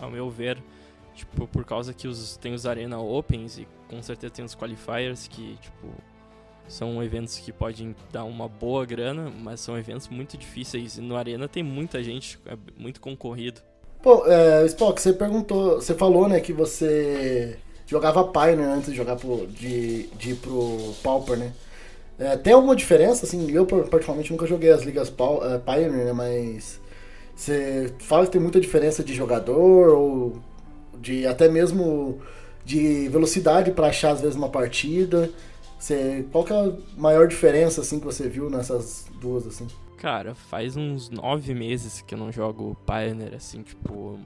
ao, 0.00 0.10
meu 0.10 0.30
ver, 0.30 0.62
tipo, 1.14 1.46
por 1.46 1.66
causa 1.66 1.92
que 1.92 2.08
os, 2.08 2.38
tem 2.38 2.54
os 2.54 2.64
Arena 2.64 2.98
Opens 2.98 3.58
e 3.58 3.68
com 3.88 4.00
certeza 4.02 4.32
tem 4.32 4.44
os 4.44 4.54
Qualifiers 4.54 5.28
que, 5.28 5.58
tipo, 5.58 5.88
são 6.66 7.02
eventos 7.02 7.38
que 7.38 7.52
podem 7.52 7.94
dar 8.10 8.24
uma 8.24 8.48
boa 8.48 8.86
grana, 8.86 9.30
mas 9.30 9.60
são 9.60 9.76
eventos 9.76 10.08
muito 10.08 10.38
difíceis. 10.38 10.96
E 10.96 11.02
no 11.02 11.16
Arena 11.16 11.46
tem 11.46 11.62
muita 11.62 12.02
gente, 12.02 12.38
é 12.46 12.56
muito 12.78 13.00
concorrido. 13.00 13.60
Pô, 14.02 14.24
é, 14.26 14.66
Spock, 14.66 15.00
você 15.00 15.12
perguntou, 15.12 15.76
você 15.76 15.94
falou, 15.94 16.28
né, 16.28 16.40
que 16.40 16.52
você 16.52 17.56
jogava 17.86 18.24
Pioneer 18.24 18.68
antes 18.68 18.90
de 18.90 18.96
jogar 18.96 19.14
pro, 19.16 19.46
de, 19.46 20.08
de 20.18 20.30
ir 20.32 20.34
pro 20.36 20.92
Pauper, 21.02 21.36
né? 21.36 21.52
É, 22.18 22.36
tem 22.36 22.52
alguma 22.52 22.74
diferença, 22.74 23.24
assim, 23.24 23.50
eu 23.52 23.64
particularmente 23.64 24.32
nunca 24.32 24.46
joguei 24.46 24.70
as 24.70 24.82
ligas 24.82 25.08
é, 25.08 25.58
Pioneer, 25.58 26.06
né, 26.06 26.12
mas 26.12 26.80
você 27.34 27.92
fala 28.00 28.26
que 28.26 28.32
tem 28.32 28.40
muita 28.40 28.60
diferença 28.60 29.04
de 29.04 29.14
jogador 29.14 29.90
ou 29.90 30.36
de 31.00 31.26
até 31.26 31.48
mesmo 31.48 32.20
de 32.64 33.08
velocidade 33.08 33.70
para 33.70 33.88
achar 33.88 34.12
às 34.12 34.20
vezes 34.20 34.36
uma 34.36 34.48
partida. 34.48 35.30
Você, 35.78 36.24
qual 36.30 36.44
que 36.44 36.52
é 36.52 36.56
a 36.56 36.72
maior 36.96 37.26
diferença 37.26 37.80
assim 37.80 37.98
que 37.98 38.04
você 38.04 38.28
viu 38.28 38.48
nessas 38.50 39.06
duas 39.20 39.46
assim? 39.46 39.66
Cara, 40.02 40.34
faz 40.34 40.76
uns 40.76 41.08
nove 41.08 41.54
meses 41.54 42.02
que 42.02 42.12
eu 42.12 42.18
não 42.18 42.32
jogo 42.32 42.76
Pioneer, 42.84 43.34
assim, 43.34 43.62
tipo, 43.62 44.18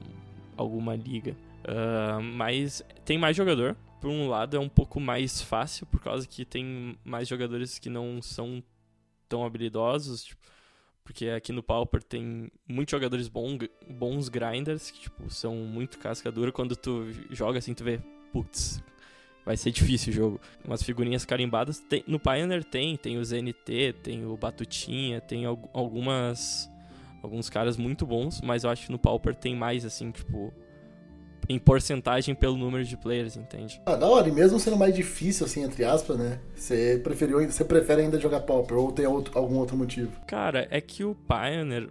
alguma 0.55 0.95
liga. 0.95 1.37
Uh, 1.63 2.19
mas 2.19 2.81
tem 3.05 3.15
mais 3.15 3.37
jogador. 3.37 3.77
Por 4.01 4.09
um 4.09 4.27
lado 4.27 4.57
é 4.57 4.59
um 4.59 4.67
pouco 4.67 4.99
mais 4.99 5.39
fácil, 5.39 5.85
por 5.85 6.01
causa 6.01 6.27
que 6.27 6.43
tem 6.43 6.97
mais 7.05 7.27
jogadores 7.27 7.77
que 7.77 7.91
não 7.91 8.23
são 8.23 8.63
tão 9.29 9.45
habilidosos. 9.45 10.23
Tipo, 10.23 10.41
porque 11.03 11.29
aqui 11.29 11.51
no 11.51 11.61
Pauper 11.61 12.01
tem 12.01 12.51
muitos 12.67 12.91
jogadores 12.93 13.27
bons, 13.27 13.59
bons 13.87 14.29
grinders, 14.29 14.89
que 14.89 15.01
tipo, 15.01 15.29
são 15.29 15.57
muito 15.57 15.99
casca 15.99 16.31
dura. 16.31 16.51
Quando 16.51 16.75
tu 16.75 17.05
joga 17.29 17.59
assim, 17.59 17.75
tu 17.75 17.83
vê, 17.83 17.99
putz, 18.33 18.81
vai 19.47 19.55
ser 19.55 19.71
difícil 19.71 20.11
o 20.11 20.15
jogo. 20.15 20.41
Umas 20.65 20.83
figurinhas 20.83 21.23
carimbadas. 21.23 21.79
Tem, 21.79 22.03
no 22.05 22.19
Pioneer 22.19 22.65
tem, 22.65 22.97
tem 22.97 23.17
o 23.17 23.23
ZNT, 23.23 23.95
tem 24.03 24.25
o 24.25 24.35
Batutinha, 24.35 25.21
tem 25.21 25.45
al 25.45 25.57
algumas 25.73 26.69
alguns 27.23 27.49
caras 27.49 27.77
muito 27.77 28.05
bons, 28.05 28.41
mas 28.41 28.63
eu 28.63 28.69
acho 28.69 28.85
que 28.85 28.91
no 28.91 28.99
Pauper 28.99 29.33
tem 29.33 29.55
mais, 29.55 29.83
assim, 29.85 30.11
tipo, 30.11 30.53
em 31.49 31.57
porcentagem 31.57 32.35
pelo 32.35 32.55
número 32.55 32.83
de 32.83 32.95
players, 32.95 33.35
entende? 33.35 33.81
Ah, 33.85 33.95
da 33.95 34.07
hora, 34.07 34.29
e 34.29 34.31
mesmo 34.31 34.59
sendo 34.59 34.77
mais 34.77 34.93
difícil, 34.93 35.45
assim, 35.45 35.63
entre 35.63 35.83
aspas, 35.83 36.17
né? 36.17 36.39
Você 36.53 36.99
preferiu, 37.03 37.39
você 37.49 37.65
prefere 37.65 38.01
ainda 38.01 38.19
jogar 38.19 38.41
Pauper 38.41 38.77
ou 38.77 38.91
tem 38.91 39.07
outro, 39.07 39.37
algum 39.37 39.55
outro 39.55 39.75
motivo? 39.75 40.11
Cara, 40.27 40.67
é 40.69 40.79
que 40.79 41.03
o 41.03 41.15
Pioneer, 41.15 41.89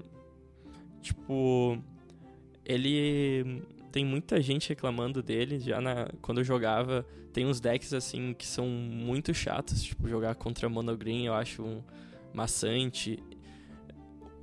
tipo, 1.02 1.76
ele 2.64 3.62
tem 3.96 4.04
muita 4.04 4.42
gente 4.42 4.68
reclamando 4.68 5.22
dele. 5.22 5.58
Já 5.58 5.80
na, 5.80 6.10
quando 6.20 6.42
eu 6.42 6.44
jogava, 6.44 7.02
tem 7.32 7.46
uns 7.46 7.60
decks 7.60 7.94
assim 7.94 8.34
que 8.34 8.46
são 8.46 8.68
muito 8.68 9.32
chatos, 9.32 9.82
tipo 9.82 10.06
jogar 10.06 10.34
contra 10.34 10.68
Monogreen, 10.68 11.24
eu 11.24 11.32
acho 11.32 11.62
um 11.62 11.82
maçante. 12.34 13.18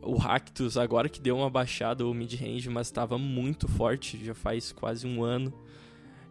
O 0.01 0.15
Ractus 0.15 0.75
agora 0.75 1.07
que 1.07 1.21
deu 1.21 1.37
uma 1.37 1.51
baixada 1.51 2.03
o 2.03 2.15
mid 2.15 2.33
range, 2.33 2.67
mas 2.67 2.87
estava 2.87 3.15
muito 3.19 3.67
forte, 3.67 4.25
já 4.25 4.33
faz 4.33 4.71
quase 4.71 5.05
um 5.05 5.23
ano. 5.23 5.53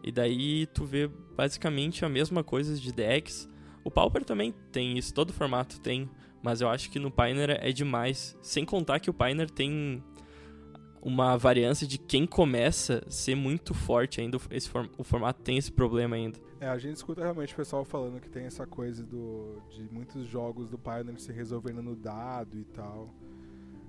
E 0.03 0.11
daí 0.11 0.67
tu 0.67 0.85
vê 0.85 1.07
basicamente 1.07 2.05
a 2.05 2.09
mesma 2.09 2.43
coisa 2.43 2.75
de 2.75 2.93
decks. 2.93 3.49
O 3.85 3.91
Pauper 3.91 4.25
também 4.25 4.53
tem 4.73 4.99
isso, 4.99 5.15
todo 5.15 5.33
formato 5.33 5.79
tem, 5.79 6.11
mas 6.43 6.61
eu 6.61 6.69
acho 6.69 6.91
que 6.91 6.99
no 6.99 7.09
Pioneer 7.09 7.57
é 7.61 7.71
demais. 7.71 8.37
Sem 8.43 8.65
contar 8.65 8.99
que 8.99 9.09
o 9.09 9.15
Pioneer 9.15 9.49
tem 9.49 10.03
uma 11.03 11.37
variância 11.37 11.87
de 11.87 11.99
quem 11.99 12.25
começa 12.25 13.05
ser 13.09 13.35
muito 13.35 13.75
forte 13.75 14.21
ainda. 14.21 14.39
Esse 14.51 14.69
form 14.69 14.87
o 14.97 15.03
formato 15.03 15.43
tem 15.43 15.59
esse 15.59 15.71
problema 15.71 16.15
ainda. 16.15 16.39
É, 16.61 16.69
a 16.69 16.79
gente 16.79 16.97
escuta 16.97 17.23
realmente 17.23 17.53
o 17.53 17.57
pessoal 17.57 17.85
falando 17.85 18.21
que 18.21 18.31
tem 18.31 18.45
essa 18.45 18.65
coisa 18.65 19.03
do, 19.05 19.61
de 19.69 19.83
muitos 19.93 20.27
jogos 20.27 20.71
do 20.71 20.79
Pioneer 20.79 21.19
se 21.19 21.33
resolvendo 21.33 21.83
no 21.83 21.97
dado 21.97 22.57
e 22.57 22.65
tal. 22.65 23.13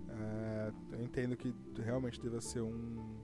É, 0.09 0.71
eu 0.93 1.03
entendo 1.03 1.35
que 1.37 1.53
realmente 1.83 2.19
deva 2.19 2.41
ser 2.41 2.61
um, 2.61 3.15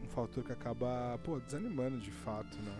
um 0.00 0.08
fator 0.08 0.44
que 0.44 0.52
acaba, 0.52 1.18
pô, 1.24 1.40
desanimando 1.40 1.98
de 1.98 2.12
fato, 2.12 2.56
né? 2.58 2.72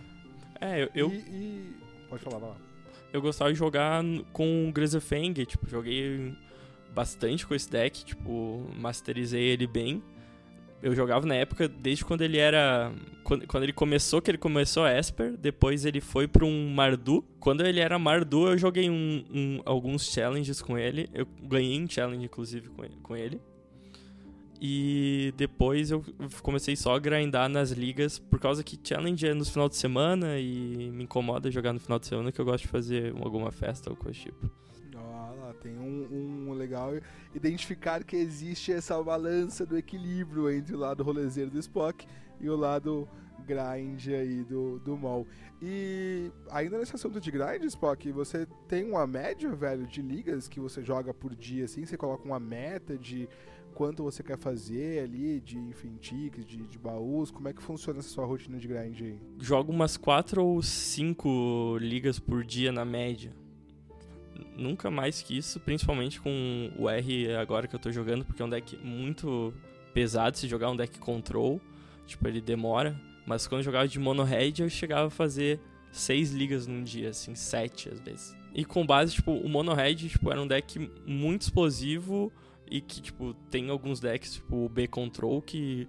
É, 0.61 0.83
eu... 0.83 0.89
eu... 0.95 1.11
E, 1.11 1.17
e... 1.17 1.75
Pode 2.09 2.23
falar, 2.23 2.37
vai 2.37 2.49
lá. 2.51 2.57
Eu 3.11 3.21
gostava 3.21 3.51
de 3.51 3.59
jogar 3.59 4.03
com 4.31 4.69
o 4.69 4.71
Grisefang, 4.71 5.45
tipo, 5.45 5.69
joguei 5.69 6.35
bastante 6.93 7.45
com 7.45 7.53
esse 7.53 7.69
deck, 7.69 8.05
tipo, 8.05 8.65
masterizei 8.77 9.43
ele 9.43 9.67
bem 9.67 10.01
eu 10.83 10.93
jogava 10.93 11.25
na 11.25 11.33
época 11.33 11.67
desde 11.67 12.03
quando 12.03 12.21
ele 12.21 12.37
era. 12.37 12.91
Quando, 13.23 13.47
quando 13.47 13.63
ele 13.63 13.71
começou, 13.71 14.21
que 14.21 14.29
ele 14.29 14.37
começou 14.37 14.83
a 14.83 14.91
Esper, 14.91 15.37
depois 15.37 15.85
ele 15.85 16.01
foi 16.01 16.27
para 16.27 16.43
um 16.43 16.69
Mardu. 16.69 17.23
Quando 17.39 17.65
ele 17.65 17.79
era 17.79 17.97
Mardu, 17.97 18.49
eu 18.49 18.57
joguei 18.57 18.89
um, 18.89 19.23
um, 19.33 19.61
alguns 19.65 20.11
challenges 20.11 20.61
com 20.61 20.77
ele. 20.77 21.09
Eu 21.13 21.25
ganhei 21.41 21.81
um 21.81 21.89
challenge, 21.89 22.25
inclusive, 22.25 22.69
com 23.01 23.15
ele. 23.15 23.39
E 24.61 25.33
depois 25.37 25.89
eu 25.89 26.03
comecei 26.41 26.75
só 26.75 26.95
a 26.95 26.99
grindar 26.99 27.47
nas 27.47 27.71
ligas, 27.71 28.19
por 28.19 28.39
causa 28.39 28.61
que 28.61 28.77
challenge 28.81 29.25
é 29.25 29.33
no 29.33 29.45
final 29.45 29.69
de 29.69 29.77
semana 29.77 30.37
e 30.37 30.91
me 30.91 31.05
incomoda 31.05 31.49
jogar 31.49 31.73
no 31.73 31.79
final 31.79 31.99
de 31.99 32.07
semana, 32.07 32.31
que 32.31 32.39
eu 32.39 32.45
gosto 32.45 32.63
de 32.63 32.69
fazer 32.69 33.13
alguma 33.21 33.51
festa 33.51 33.89
ou 33.89 33.95
coisa 33.95 34.17
tipo 34.17 34.49
tem 35.63 35.79
um, 35.79 36.49
um 36.49 36.53
legal 36.53 36.91
identificar 37.33 38.03
que 38.03 38.17
existe 38.17 38.71
essa 38.73 39.01
balança 39.01 39.65
do 39.65 39.77
equilíbrio 39.77 40.51
entre 40.51 40.75
o 40.75 40.77
lado 40.77 41.01
rolezeiro 41.01 41.49
do 41.49 41.57
Spock 41.57 42.05
e 42.39 42.49
o 42.49 42.55
lado 42.55 43.07
grind 43.47 44.07
aí 44.09 44.43
do, 44.43 44.79
do 44.79 44.97
Mol. 44.97 45.25
E 45.61 46.29
ainda 46.51 46.77
nesse 46.77 46.95
assunto 46.95 47.19
de 47.19 47.31
grind, 47.31 47.63
Spock, 47.63 48.11
você 48.11 48.45
tem 48.67 48.89
uma 48.89 49.07
média, 49.07 49.49
velho, 49.55 49.87
de 49.87 50.01
ligas 50.01 50.47
que 50.49 50.59
você 50.59 50.83
joga 50.83 51.13
por 51.13 51.33
dia, 51.35 51.65
assim? 51.65 51.85
Você 51.85 51.95
coloca 51.95 52.25
uma 52.25 52.39
meta 52.39 52.97
de 52.97 53.29
quanto 53.73 54.03
você 54.03 54.21
quer 54.21 54.37
fazer 54.37 55.03
ali, 55.03 55.39
de, 55.39 55.57
enfim, 55.57 55.97
de, 55.99 56.29
de 56.29 56.77
baús? 56.77 57.31
Como 57.31 57.47
é 57.47 57.53
que 57.53 57.63
funciona 57.63 57.99
essa 57.99 58.09
sua 58.09 58.25
rotina 58.25 58.57
de 58.57 58.67
grind 58.67 59.01
aí? 59.01 59.19
Jogo 59.39 59.71
umas 59.71 59.95
4 59.97 60.43
ou 60.43 60.61
5 60.61 61.77
ligas 61.79 62.19
por 62.19 62.43
dia 62.43 62.71
na 62.71 62.85
média 62.85 63.42
nunca 64.57 64.89
mais 64.89 65.21
que 65.21 65.37
isso, 65.37 65.59
principalmente 65.59 66.19
com 66.19 66.71
o 66.77 66.89
R 66.89 67.35
agora 67.35 67.67
que 67.67 67.75
eu 67.75 67.79
tô 67.79 67.91
jogando, 67.91 68.25
porque 68.25 68.41
é 68.41 68.45
um 68.45 68.49
deck 68.49 68.77
muito 68.77 69.53
pesado 69.93 70.37
se 70.37 70.47
jogar 70.47 70.71
um 70.71 70.75
deck 70.75 70.99
control, 70.99 71.61
tipo, 72.05 72.27
ele 72.27 72.41
demora, 72.41 72.99
mas 73.25 73.47
quando 73.47 73.59
eu 73.59 73.65
jogava 73.65 73.87
de 73.87 73.99
mono 73.99 74.23
red 74.23 74.53
eu 74.59 74.69
chegava 74.69 75.07
a 75.07 75.11
fazer 75.11 75.59
seis 75.91 76.31
ligas 76.31 76.67
num 76.67 76.83
dia, 76.83 77.09
assim, 77.09 77.35
sete 77.35 77.89
às 77.89 77.99
vezes. 77.99 78.35
E 78.53 78.65
com 78.65 78.85
base, 78.85 79.13
tipo, 79.13 79.31
o 79.31 79.49
mono 79.49 79.73
red, 79.73 79.95
tipo, 79.95 80.31
era 80.31 80.41
um 80.41 80.47
deck 80.47 80.91
muito 81.05 81.41
explosivo 81.43 82.31
e 82.69 82.81
que, 82.81 83.01
tipo, 83.01 83.33
tem 83.49 83.69
alguns 83.69 83.99
decks, 83.99 84.35
tipo, 84.35 84.65
o 84.65 84.69
B 84.69 84.87
control 84.87 85.41
que 85.41 85.87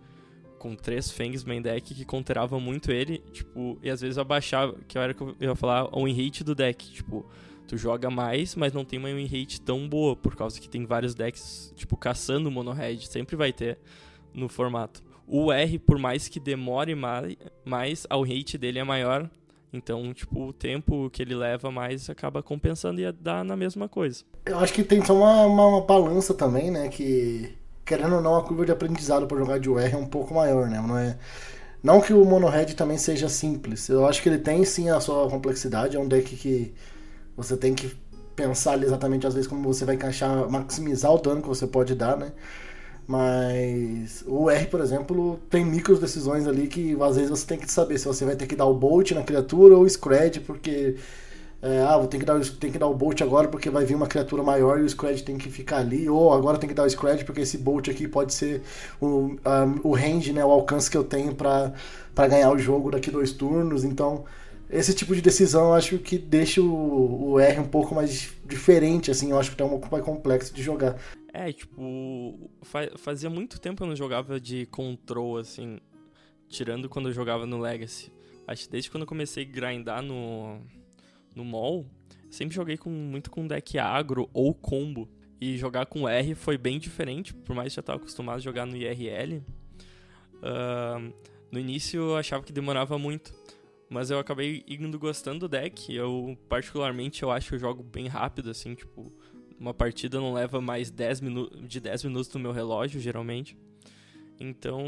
com 0.59 0.75
três 0.75 1.11
Fangs 1.11 1.45
main 1.45 1.61
deck 1.61 1.95
que 1.95 2.05
counterava 2.07 2.59
muito 2.59 2.91
ele, 2.91 3.19
tipo, 3.33 3.79
e 3.83 3.91
às 3.91 4.01
vezes 4.01 4.17
eu 4.17 4.23
abaixava, 4.23 4.75
que 4.89 4.97
era 4.97 5.13
que 5.13 5.23
eu 5.23 5.37
ia 5.39 5.55
falar, 5.55 5.95
o 5.95 6.07
win 6.07 6.15
rate 6.15 6.43
do 6.43 6.55
deck, 6.55 6.91
tipo, 6.91 7.27
tu 7.67 7.77
joga 7.77 8.11
mais, 8.11 8.55
mas 8.55 8.73
não 8.73 8.85
tem 8.85 8.99
uma 8.99 9.09
win 9.09 9.27
rate 9.27 9.61
tão 9.61 9.89
boa, 9.89 10.15
por 10.15 10.37
causa 10.37 10.61
que 10.61 10.69
tem 10.69 10.85
vários 10.85 11.15
decks, 11.15 11.73
tipo, 11.77 11.97
caçando 11.97 12.51
mono 12.51 12.73
red, 12.73 12.99
sempre 13.01 13.37
vai 13.37 13.53
ter 13.53 13.79
no 14.33 14.49
formato. 14.49 15.03
O 15.27 15.51
R, 15.53 15.79
por 15.79 15.99
mais 15.99 16.29
que 16.29 16.39
demore 16.39 16.95
mais, 17.65 18.07
a 18.11 18.17
rate 18.17 18.59
dele 18.59 18.79
é 18.79 18.85
maior, 18.85 19.31
então, 19.73 20.13
tipo, 20.13 20.49
o 20.49 20.53
tempo 20.53 21.11
que 21.11 21.23
ele 21.23 21.35
leva 21.35 21.71
mais 21.71 22.09
acaba 22.09 22.43
compensando 22.43 23.01
e 23.01 23.11
dá 23.11 23.43
na 23.43 23.57
mesma 23.57 23.89
coisa. 23.89 24.25
Eu 24.47 24.59
acho 24.59 24.73
que 24.73 24.85
tem 24.85 25.05
só 25.05 25.15
uma, 25.15 25.47
uma, 25.47 25.67
uma 25.67 25.81
balança 25.81 26.35
também, 26.35 26.71
né, 26.71 26.89
que 26.89 27.57
querendo 27.85 28.17
ou 28.17 28.23
não, 28.23 28.37
a 28.37 28.43
curva 28.43 28.65
de 28.65 28.73
aprendizado 28.73 29.27
para 29.27 29.39
jogar 29.39 29.59
de 29.59 29.69
UR 29.69 29.81
é 29.81 29.97
um 29.97 30.07
pouco 30.07 30.35
maior, 30.35 30.69
né? 30.69 30.81
Não 30.81 30.97
é 30.97 31.19
não 31.83 32.01
que 32.01 32.15
o 32.15 32.25
Mono 32.25 32.49
Red 32.49 32.73
também 32.73 32.97
seja 32.97 33.29
simples. 33.29 33.91
Eu 33.91 34.07
acho 34.07 34.23
que 34.23 34.29
ele 34.29 34.39
tem 34.39 34.65
sim 34.65 34.89
a 34.89 34.99
sua 35.01 35.29
complexidade, 35.29 35.97
é 35.97 36.01
um 36.01 36.09
deck 36.09 36.35
que 36.35 36.73
você 37.37 37.57
tem 37.57 37.75
que 37.75 37.97
pensar 38.37 38.73
ali 38.73 38.85
exatamente 38.85 39.27
às 39.27 39.35
vezes 39.35 39.49
como 39.49 39.63
você 39.63 39.85
vai 39.85 39.95
encaixar, 39.95 40.49
maximizar 40.51 41.13
o 41.13 41.19
dano 41.19 41.43
que 41.43 41.49
você 41.49 41.67
pode 41.67 41.95
dar, 41.95 42.17
né? 42.17 42.33
Mas 43.07 44.25
o 44.27 44.51
R, 44.51 44.67
por 44.67 44.81
exemplo, 44.81 45.39
tem 45.51 45.65
micro 45.65 45.99
decisões 45.99 46.47
ali 46.47 46.67
que 46.69 46.97
às 47.03 47.17
vezes 47.17 47.31
você 47.31 47.47
tem 47.47 47.59
que 47.59 47.71
saber 47.71 47.99
se 47.99 48.07
você 48.07 48.25
vai 48.25 48.35
ter 48.35 48.47
que 48.47 48.57
dar 48.57 48.65
o 48.67 48.75
bolt 48.75 49.13
na 49.13 49.23
criatura 49.23 49.77
ou 49.77 49.83
o 49.83 49.87
scred, 49.91 50.41
porque 50.41 50.97
é, 51.63 51.81
ah, 51.83 51.99
vou 51.99 52.07
ter 52.07 52.19
que 52.19 52.25
dar, 52.25 52.41
tem 52.61 52.71
que 52.73 52.79
dar 52.79 52.87
o 52.87 52.95
bolt 52.95 53.21
agora 53.23 53.49
porque 53.49 53.71
vai 53.71 53.85
vir 53.85 53.95
uma 53.95 54.07
criatura 54.07 54.43
maior 54.43 54.79
e 54.79 54.83
o 54.83 54.89
scred 54.89 55.23
tem 55.23 55.37
que 55.39 55.51
ficar 55.51 55.79
ali, 55.79 56.09
ou 56.09 56.33
agora 56.33 56.59
tem 56.59 56.69
que 56.69 56.75
dar 56.75 56.85
o 56.85 56.91
scred 56.91 57.25
porque 57.25 57.43
esse 57.43 57.59
bolt 57.59 57.89
aqui 57.89 58.09
pode 58.09 58.35
ser 58.35 58.63
o, 59.01 59.07
um, 59.07 59.39
o 59.83 59.95
range, 59.95 60.33
né, 60.33 60.45
o 60.45 60.51
alcance 60.51 60.91
que 60.91 60.97
eu 60.97 61.05
tenho 61.05 61.35
para 61.35 61.73
ganhar 62.29 62.51
o 62.53 62.59
jogo 62.59 62.91
daqui 62.91 63.11
dois 63.11 63.33
turnos, 63.33 63.85
então 63.85 64.25
esse 64.71 64.95
tipo 64.95 65.15
de 65.15 65.21
decisão 65.21 65.69
eu 65.69 65.75
acho 65.75 65.99
que 65.99 66.19
deixa 66.19 66.61
o, 66.61 67.33
o 67.33 67.41
R 67.41 67.61
um 67.61 67.69
pouco 67.69 67.95
mais 67.95 68.33
diferente, 68.45 69.11
assim, 69.11 69.31
eu 69.31 69.39
acho 69.39 69.55
que 69.55 69.63
é 69.63 69.65
um 69.65 69.71
pouco 69.71 69.89
mais 69.91 70.05
complexo 70.05 70.55
de 70.55 70.63
jogar. 70.63 70.99
É, 71.33 71.53
tipo, 71.53 72.51
fazia 72.97 73.29
muito 73.29 73.61
tempo 73.61 73.79
que 73.79 73.83
eu 73.83 73.89
não 73.89 73.97
jogava 73.97 74.41
de 74.41 74.67
control, 74.67 75.39
assim, 75.39 75.79
tirando 76.49 76.89
quando 76.89 77.09
eu 77.09 77.13
jogava 77.13 77.47
no 77.47 77.59
Legacy. 77.59 78.13
Acho 78.47 78.65
que 78.65 78.71
desde 78.71 78.91
quando 78.91 79.03
eu 79.03 79.07
comecei 79.07 79.45
a 79.45 79.49
grindar 79.49 80.03
no, 80.03 80.61
no 81.35 81.45
mall, 81.45 81.87
sempre 82.31 82.55
joguei 82.55 82.77
com, 82.77 82.91
muito 82.91 83.31
com 83.31 83.47
deck 83.47 83.79
agro 83.79 84.29
ou 84.33 84.55
combo. 84.55 85.09
E 85.41 85.57
jogar 85.59 85.87
com 85.87 86.09
R 86.09 86.35
foi 86.35 86.57
bem 86.57 86.79
diferente, 86.79 87.35
por 87.35 87.55
mais 87.55 87.73
que 87.73 87.77
já 87.77 87.81
estava 87.81 87.99
acostumado 87.99 88.37
a 88.37 88.41
jogar 88.41 88.65
no 88.65 88.77
IRL. 88.77 89.43
Uh, 90.37 91.13
no 91.51 91.59
início 91.59 92.01
eu 92.01 92.17
achava 92.17 92.45
que 92.45 92.53
demorava 92.53 92.99
muito 92.99 93.35
mas 93.95 94.11
eu 94.11 94.19
acabei 94.19 94.65
indo 94.67 94.99
gostando 94.99 95.41
do 95.41 95.49
deck. 95.49 95.95
Eu, 95.95 96.37
particularmente, 96.49 97.23
eu 97.23 97.31
acho 97.31 97.51
que 97.51 97.55
eu 97.55 97.61
jogo 97.61 97.81
bem 97.81 98.09
rápido, 98.09 98.51
assim, 98.51 98.75
tipo, 98.75 99.13
uma 99.59 99.73
partida 99.73 100.19
não 100.19 100.33
leva 100.33 100.61
mais 100.61 100.91
10 100.91 101.21
de 101.63 101.79
10 101.79 102.03
minutos 102.03 102.35
no 102.35 102.41
meu 102.41 102.51
relógio, 102.51 103.01
geralmente. 103.01 103.57
Então, 104.41 104.83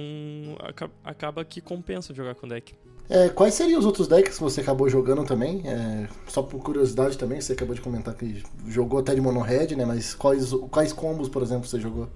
acaba 1.04 1.44
que 1.44 1.60
compensa 1.60 2.12
jogar 2.12 2.34
com 2.34 2.48
deck. 2.48 2.74
É, 3.08 3.28
quais 3.28 3.54
seriam 3.54 3.78
os 3.78 3.86
outros 3.86 4.08
decks 4.08 4.38
que 4.38 4.42
você 4.42 4.60
acabou 4.60 4.88
jogando 4.88 5.24
também? 5.24 5.62
É, 5.64 6.08
só 6.26 6.42
por 6.42 6.60
curiosidade 6.60 7.16
também, 7.16 7.40
você 7.40 7.52
acabou 7.52 7.76
de 7.76 7.80
comentar 7.80 8.12
que 8.12 8.42
jogou 8.66 8.98
até 8.98 9.14
de 9.14 9.20
mono 9.20 9.40
red, 9.40 9.76
né? 9.76 9.84
Mas 9.84 10.14
quais, 10.14 10.50
quais 10.68 10.92
combos, 10.92 11.28
por 11.28 11.42
exemplo, 11.42 11.68
você 11.68 11.78
jogou? 11.78 12.08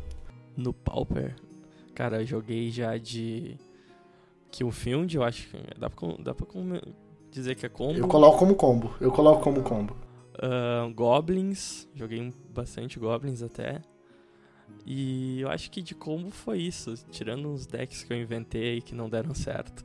No 0.57 0.72
Pauper? 0.72 1.36
Cara, 1.95 2.22
eu 2.22 2.26
joguei 2.26 2.72
já 2.72 2.97
de 2.99 3.57
que 4.51 4.65
o 4.65 4.71
Field, 4.71 5.17
eu 5.17 5.23
acho 5.23 5.49
que 5.49 5.57
dá 5.79 5.89
pra, 5.89 6.09
dá 6.19 6.35
pra 6.35 6.47
dizer 7.31 7.55
que 7.55 7.67
é 7.67 7.69
combo. 7.69 7.99
Eu 7.99 8.09
coloco 8.09 8.39
como 8.39 8.55
combo. 8.55 8.95
Eu 9.01 9.13
coloco 9.13 9.43
como 9.43 9.63
combo. 9.63 9.95
Uh, 10.35 10.93
Goblins, 10.95 11.89
joguei 11.95 12.33
bastante 12.53 12.99
Goblins 12.99 13.43
até. 13.43 13.81
E 14.87 15.41
eu 15.41 15.49
acho 15.49 15.71
que 15.71 15.83
de 15.83 15.95
combo 15.95 16.31
foi 16.31 16.59
isso, 16.59 16.95
tirando 17.11 17.49
uns 17.49 17.67
decks 17.67 18.03
que 18.03 18.13
eu 18.13 18.17
inventei 18.17 18.81
que 18.81 18.95
não 18.95 19.09
deram 19.09 19.35
certo. 19.35 19.83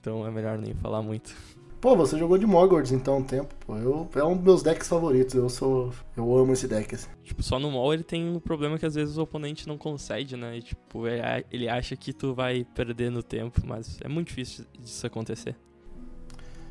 Então 0.00 0.26
é 0.26 0.30
melhor 0.30 0.58
nem 0.58 0.74
falar 0.74 1.02
muito. 1.02 1.34
Pô, 1.80 1.94
você 1.94 2.18
jogou 2.18 2.36
de 2.36 2.44
Mogwarts 2.44 2.90
então 2.90 3.18
um 3.18 3.22
tempo, 3.22 3.54
pô. 3.64 3.76
Eu, 3.76 4.08
é 4.16 4.24
um 4.24 4.34
dos 4.34 4.44
meus 4.44 4.62
decks 4.62 4.88
favoritos. 4.88 5.34
Eu 5.34 5.48
sou. 5.48 5.92
Eu 6.16 6.36
amo 6.36 6.52
esse 6.52 6.66
deck, 6.66 6.94
assim. 6.94 7.08
Tipo, 7.22 7.40
só 7.42 7.58
no 7.58 7.70
mall 7.70 7.94
ele 7.94 8.02
tem 8.02 8.28
um 8.28 8.40
problema 8.40 8.76
que 8.76 8.86
às 8.86 8.96
vezes 8.96 9.16
o 9.16 9.22
oponente 9.22 9.68
não 9.68 9.78
concede, 9.78 10.36
né? 10.36 10.58
E, 10.58 10.62
tipo, 10.62 11.04
ele 11.50 11.68
acha 11.68 11.94
que 11.94 12.12
tu 12.12 12.34
vai 12.34 12.64
perder 12.74 13.10
no 13.10 13.22
tempo, 13.22 13.60
mas 13.64 13.98
é 14.02 14.08
muito 14.08 14.28
difícil 14.28 14.64
disso 14.78 15.06
acontecer. 15.06 15.54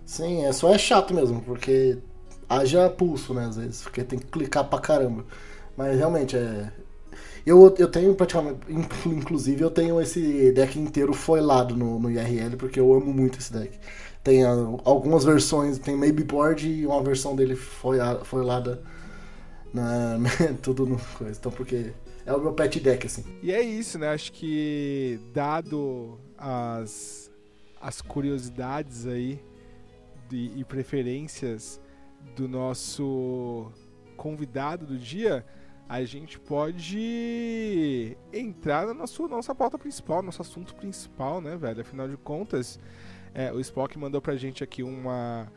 Sim, 0.05 0.45
é 0.45 0.51
só 0.51 0.73
é 0.73 0.77
chato 0.77 1.13
mesmo, 1.13 1.41
porque 1.41 1.97
haja 2.49 2.89
pulso, 2.89 3.33
né, 3.33 3.45
às 3.45 3.57
vezes, 3.57 3.81
porque 3.81 4.03
tem 4.03 4.17
que 4.17 4.25
clicar 4.27 4.63
pra 4.69 4.79
caramba. 4.79 5.25
Mas 5.75 5.97
realmente 5.97 6.35
é. 6.35 6.71
Eu, 7.45 7.73
eu 7.77 7.87
tenho 7.89 8.13
praticamente. 8.13 8.59
Inclusive, 9.05 9.61
eu 9.61 9.71
tenho 9.71 10.01
esse 10.01 10.51
deck 10.51 10.77
inteiro 10.77 11.13
foilado 11.13 11.77
no, 11.77 11.97
no 11.97 12.11
IRL, 12.11 12.57
porque 12.57 12.79
eu 12.79 12.93
amo 12.93 13.13
muito 13.13 13.39
esse 13.39 13.53
deck. 13.53 13.77
Tem 14.27 14.43
algumas 14.43 15.23
versões, 15.23 15.79
tem 15.79 15.95
Maybe 15.95 16.21
Board 16.21 16.67
e 16.67 16.85
uma 16.85 17.01
versão 17.01 17.33
dele 17.33 17.55
foi, 17.55 17.97
foi 18.25 18.43
lá 18.43 18.59
da, 18.59 18.77
na, 19.73 20.17
tudo 20.61 20.85
no 20.85 20.99
coisa. 21.17 21.39
Então, 21.39 21.49
porque 21.49 21.93
é 22.25 22.33
o 22.33 22.41
meu 22.41 22.51
pet 22.51 22.77
deck, 22.81 23.07
assim. 23.07 23.23
E 23.41 23.53
é 23.53 23.61
isso, 23.61 23.97
né? 23.97 24.09
Acho 24.09 24.33
que, 24.33 25.17
dado 25.33 26.19
as, 26.37 27.31
as 27.79 28.01
curiosidades 28.01 29.07
aí 29.07 29.41
de, 30.27 30.51
e 30.57 30.65
preferências 30.65 31.79
do 32.35 32.49
nosso 32.49 33.71
convidado 34.17 34.85
do 34.85 34.97
dia, 34.97 35.45
a 35.87 36.03
gente 36.03 36.37
pode 36.37 38.17
entrar 38.33 38.87
na 38.87 38.93
nossa, 38.93 39.25
nossa 39.29 39.55
pauta 39.55 39.77
principal, 39.77 40.21
nosso 40.21 40.41
assunto 40.41 40.75
principal, 40.75 41.39
né, 41.39 41.55
velho? 41.55 41.79
Afinal 41.79 42.09
de 42.09 42.17
contas, 42.17 42.77
é, 43.33 43.51
o 43.51 43.59
Spock 43.59 43.97
mandou 43.97 44.21
pra 44.21 44.35
gente 44.35 44.63
aqui 44.63 44.83
uma, 44.83 45.51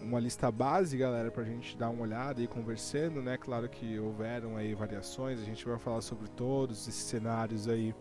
uma 0.00 0.20
lista 0.20 0.50
base, 0.50 0.96
galera, 0.96 1.30
pra 1.30 1.44
gente 1.44 1.76
dar 1.76 1.90
uma 1.90 2.02
olhada 2.02 2.40
e 2.40 2.46
conversando, 2.46 3.22
né? 3.22 3.36
Claro 3.36 3.68
que 3.68 3.98
houveram 3.98 4.56
aí 4.56 4.74
variações, 4.74 5.40
a 5.40 5.44
gente 5.44 5.64
vai 5.66 5.78
falar 5.78 6.00
sobre 6.00 6.28
todos 6.28 6.88
esses 6.88 7.02
cenários 7.02 7.68
aí 7.68 7.94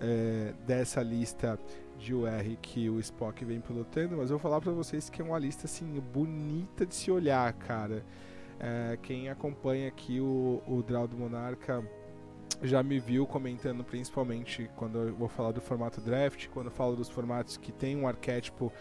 é, 0.00 0.54
dessa 0.66 1.02
lista 1.02 1.58
de 1.98 2.14
UR 2.14 2.56
que 2.62 2.88
o 2.88 2.98
Spock 2.98 3.44
vem 3.44 3.60
pilotando, 3.60 4.16
mas 4.16 4.30
eu 4.30 4.38
vou 4.38 4.38
falar 4.38 4.60
pra 4.60 4.72
vocês 4.72 5.10
que 5.10 5.20
é 5.20 5.24
uma 5.24 5.38
lista, 5.38 5.66
assim, 5.66 5.86
bonita 6.12 6.86
de 6.86 6.94
se 6.94 7.10
olhar, 7.10 7.52
cara. 7.52 8.04
É, 8.58 8.98
quem 9.02 9.28
acompanha 9.28 9.88
aqui 9.88 10.20
o, 10.20 10.62
o 10.66 10.82
Draw 10.82 11.08
do 11.08 11.16
Monarca 11.16 11.82
já 12.62 12.82
me 12.82 12.98
viu 12.98 13.26
comentando 13.26 13.82
principalmente 13.82 14.70
quando 14.76 14.98
eu 14.98 15.14
vou 15.14 15.28
falar 15.28 15.52
do 15.52 15.60
formato 15.60 16.00
draft, 16.00 16.48
quando 16.48 16.66
eu 16.66 16.72
falo 16.72 16.96
dos 16.96 17.08
formatos 17.08 17.56
que 17.56 17.72
tem 17.72 17.96
um 17.96 18.06
arquétipo 18.06 18.72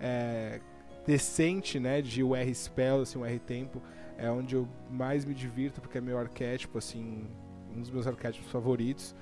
é, 0.00 0.60
decente, 1.06 1.78
né, 1.80 2.02
de 2.02 2.22
UR 2.22 2.54
spell, 2.54 3.02
assim, 3.02 3.18
UR 3.18 3.38
tempo, 3.40 3.82
é 4.16 4.30
onde 4.30 4.54
eu 4.54 4.68
mais 4.90 5.24
me 5.24 5.34
divirto 5.34 5.80
porque 5.80 5.98
é 5.98 6.00
meu 6.00 6.18
arquétipo, 6.18 6.78
assim, 6.78 7.26
um 7.74 7.80
dos 7.80 7.90
meus 7.90 8.06
arquétipos 8.06 8.50
favoritos. 8.50 9.14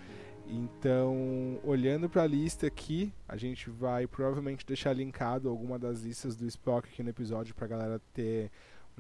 Então, 0.46 1.61
olhando 1.62 2.08
para 2.08 2.22
a 2.22 2.26
lista 2.26 2.66
aqui, 2.66 3.12
a 3.28 3.36
gente 3.36 3.70
vai 3.70 4.08
provavelmente 4.08 4.66
deixar 4.66 4.92
linkado 4.92 5.48
alguma 5.48 5.78
das 5.78 6.00
listas 6.00 6.34
do 6.34 6.44
Spock 6.46 6.88
aqui 6.88 7.04
no 7.04 7.11
episódio 7.11 7.54
para 7.54 7.66
a 7.66 7.68
galera 7.68 8.00
ter 8.12 8.50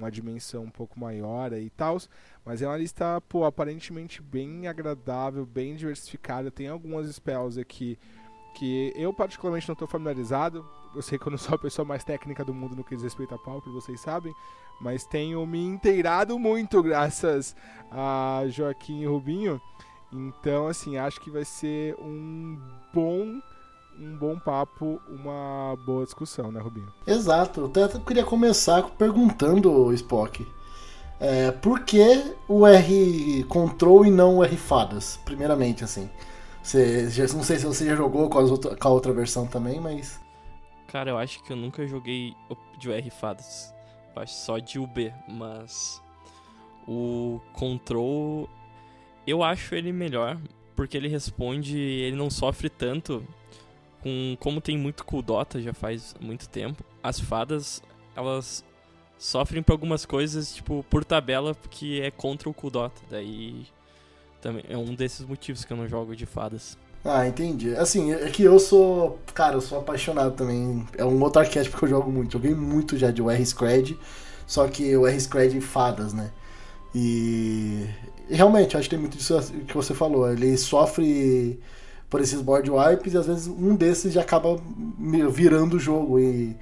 uma 0.00 0.10
dimensão 0.10 0.64
um 0.64 0.70
pouco 0.70 0.98
maior 0.98 1.52
e 1.52 1.70
tal. 1.70 1.98
Mas 2.44 2.62
é 2.62 2.66
uma 2.66 2.76
lista, 2.76 3.20
pô, 3.22 3.44
aparentemente 3.44 4.22
bem 4.22 4.66
agradável, 4.66 5.44
bem 5.44 5.76
diversificada. 5.76 6.50
Tem 6.50 6.68
algumas 6.68 7.08
spells 7.08 7.60
aqui 7.60 7.98
que 8.54 8.92
eu 8.96 9.12
particularmente 9.12 9.68
não 9.68 9.74
estou 9.74 9.86
familiarizado. 9.86 10.66
Eu 10.94 11.02
sei 11.02 11.18
que 11.18 11.26
eu 11.26 11.30
não 11.30 11.38
sou 11.38 11.54
a 11.54 11.58
pessoa 11.58 11.84
mais 11.86 12.02
técnica 12.02 12.44
do 12.44 12.54
mundo 12.54 12.74
no 12.74 12.84
que 12.84 12.94
diz 12.94 13.04
respeito 13.04 13.34
a 13.34 13.38
Pauper, 13.38 13.72
vocês 13.72 14.00
sabem. 14.00 14.34
Mas 14.80 15.04
tenho 15.04 15.44
me 15.46 15.62
inteirado 15.62 16.38
muito 16.38 16.82
graças 16.82 17.54
a 17.90 18.44
Joaquim 18.48 19.02
e 19.02 19.06
Rubinho. 19.06 19.60
Então, 20.12 20.66
assim, 20.66 20.96
acho 20.96 21.20
que 21.20 21.30
vai 21.30 21.44
ser 21.44 21.94
um 22.00 22.58
bom 22.92 23.40
um 24.00 24.16
bom 24.16 24.38
papo, 24.38 25.00
uma 25.06 25.76
boa 25.84 26.04
discussão, 26.04 26.50
né, 26.50 26.58
Rubinho? 26.58 26.90
Exato. 27.06 27.60
Eu 27.60 27.84
até 27.84 27.98
queria 27.98 28.24
começar 28.24 28.82
perguntando, 28.82 29.92
Spock, 29.92 30.46
é, 31.20 31.50
por 31.50 31.80
que 31.80 32.34
o 32.48 32.66
R 32.66 33.44
Control 33.44 34.06
e 34.06 34.10
não 34.10 34.38
o 34.38 34.44
R 34.44 34.56
Fadas, 34.56 35.18
primeiramente, 35.24 35.84
assim? 35.84 36.08
Você, 36.62 37.08
não 37.34 37.42
sei 37.42 37.58
se 37.58 37.66
você 37.66 37.84
já 37.84 37.94
jogou 37.94 38.28
com, 38.30 38.38
outra, 38.38 38.74
com 38.74 38.88
a 38.88 38.90
outra 38.90 39.12
versão 39.12 39.46
também, 39.46 39.78
mas... 39.78 40.18
Cara, 40.88 41.10
eu 41.10 41.18
acho 41.18 41.42
que 41.44 41.52
eu 41.52 41.56
nunca 41.56 41.86
joguei 41.86 42.34
de 42.78 42.90
R 42.90 43.10
Fadas. 43.10 43.72
Eu 44.16 44.22
acho 44.22 44.34
só 44.34 44.58
de 44.58 44.78
UB, 44.78 45.12
mas... 45.28 46.02
O 46.88 47.40
Control... 47.52 48.48
Eu 49.26 49.42
acho 49.42 49.74
ele 49.74 49.92
melhor, 49.92 50.38
porque 50.74 50.96
ele 50.96 51.06
responde... 51.06 51.78
Ele 51.78 52.16
não 52.16 52.30
sofre 52.30 52.70
tanto 52.70 53.22
com 54.02 54.36
como 54.40 54.60
tem 54.60 54.76
muito 54.76 55.04
Kuldota 55.04 55.60
já 55.60 55.72
faz 55.72 56.14
muito 56.20 56.48
tempo, 56.48 56.84
as 57.02 57.18
fadas 57.20 57.82
elas 58.16 58.64
sofrem 59.18 59.62
por 59.62 59.72
algumas 59.72 60.06
coisas, 60.06 60.54
tipo, 60.54 60.84
por 60.88 61.04
tabela, 61.04 61.54
que 61.70 62.00
é 62.00 62.10
contra 62.10 62.48
o 62.48 62.54
Kuldota. 62.54 63.00
Daí 63.10 63.66
também 64.40 64.64
é 64.68 64.76
um 64.76 64.94
desses 64.94 65.26
motivos 65.26 65.64
que 65.64 65.72
eu 65.72 65.76
não 65.76 65.86
jogo 65.86 66.16
de 66.16 66.26
fadas. 66.26 66.76
Ah, 67.04 67.26
entendi. 67.26 67.74
Assim, 67.76 68.12
é 68.12 68.28
que 68.30 68.42
eu 68.42 68.58
sou. 68.58 69.18
Cara, 69.34 69.54
eu 69.56 69.60
sou 69.60 69.78
apaixonado 69.78 70.34
também. 70.34 70.86
É 70.96 71.04
um 71.04 71.22
outro 71.22 71.40
arquétipo 71.40 71.78
que 71.78 71.84
eu 71.84 71.88
jogo 71.88 72.10
muito. 72.10 72.32
Joguei 72.32 72.54
muito 72.54 72.96
já 72.96 73.10
de 73.10 73.22
R-Scred, 73.22 73.98
só 74.46 74.66
que 74.68 74.96
o 74.96 75.06
R-Scred 75.06 75.60
fadas, 75.60 76.12
né? 76.12 76.30
E 76.94 77.86
realmente, 78.28 78.76
acho 78.76 78.84
que 78.84 78.90
tem 78.90 78.98
muito 78.98 79.16
disso 79.16 79.38
que 79.66 79.74
você 79.74 79.94
falou. 79.94 80.30
Ele 80.30 80.56
sofre 80.56 81.58
por 82.10 82.20
esses 82.20 82.42
board 82.42 82.68
wipes 82.70 83.14
e 83.14 83.16
às 83.16 83.26
vezes 83.26 83.46
um 83.46 83.74
desses 83.76 84.12
já 84.12 84.20
acaba 84.20 84.60
virando 85.30 85.76
o 85.76 85.80
jogo 85.80 86.18
e 86.18 86.56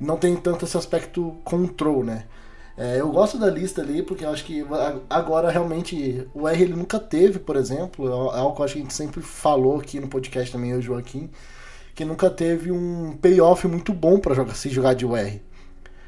não 0.00 0.16
tem 0.16 0.36
tanto 0.36 0.64
esse 0.64 0.76
aspecto 0.76 1.36
control, 1.44 2.04
né? 2.04 2.24
É, 2.76 3.00
eu 3.00 3.10
gosto 3.10 3.38
da 3.38 3.50
lista 3.50 3.82
ali 3.82 4.02
porque 4.02 4.24
eu 4.24 4.30
acho 4.30 4.44
que 4.44 4.64
agora 5.10 5.50
realmente 5.50 6.26
o 6.32 6.48
R 6.48 6.62
ele 6.62 6.74
nunca 6.74 6.98
teve, 6.98 7.38
por 7.38 7.56
exemplo, 7.56 8.08
é 8.08 8.38
algo 8.38 8.56
que 8.56 8.62
a 8.62 8.66
gente 8.66 8.94
sempre 8.94 9.20
falou 9.20 9.78
aqui 9.78 10.00
no 10.00 10.08
podcast 10.08 10.50
também, 10.50 10.70
eu 10.70 10.76
e 10.76 10.78
o 10.78 10.82
Joaquim, 10.82 11.28
que 11.94 12.04
nunca 12.04 12.30
teve 12.30 12.72
um 12.72 13.16
payoff 13.20 13.66
muito 13.68 13.92
bom 13.92 14.18
para 14.18 14.34
jogar, 14.34 14.54
se 14.54 14.70
jogar 14.70 14.94
de 14.94 15.04
UR. 15.04 15.40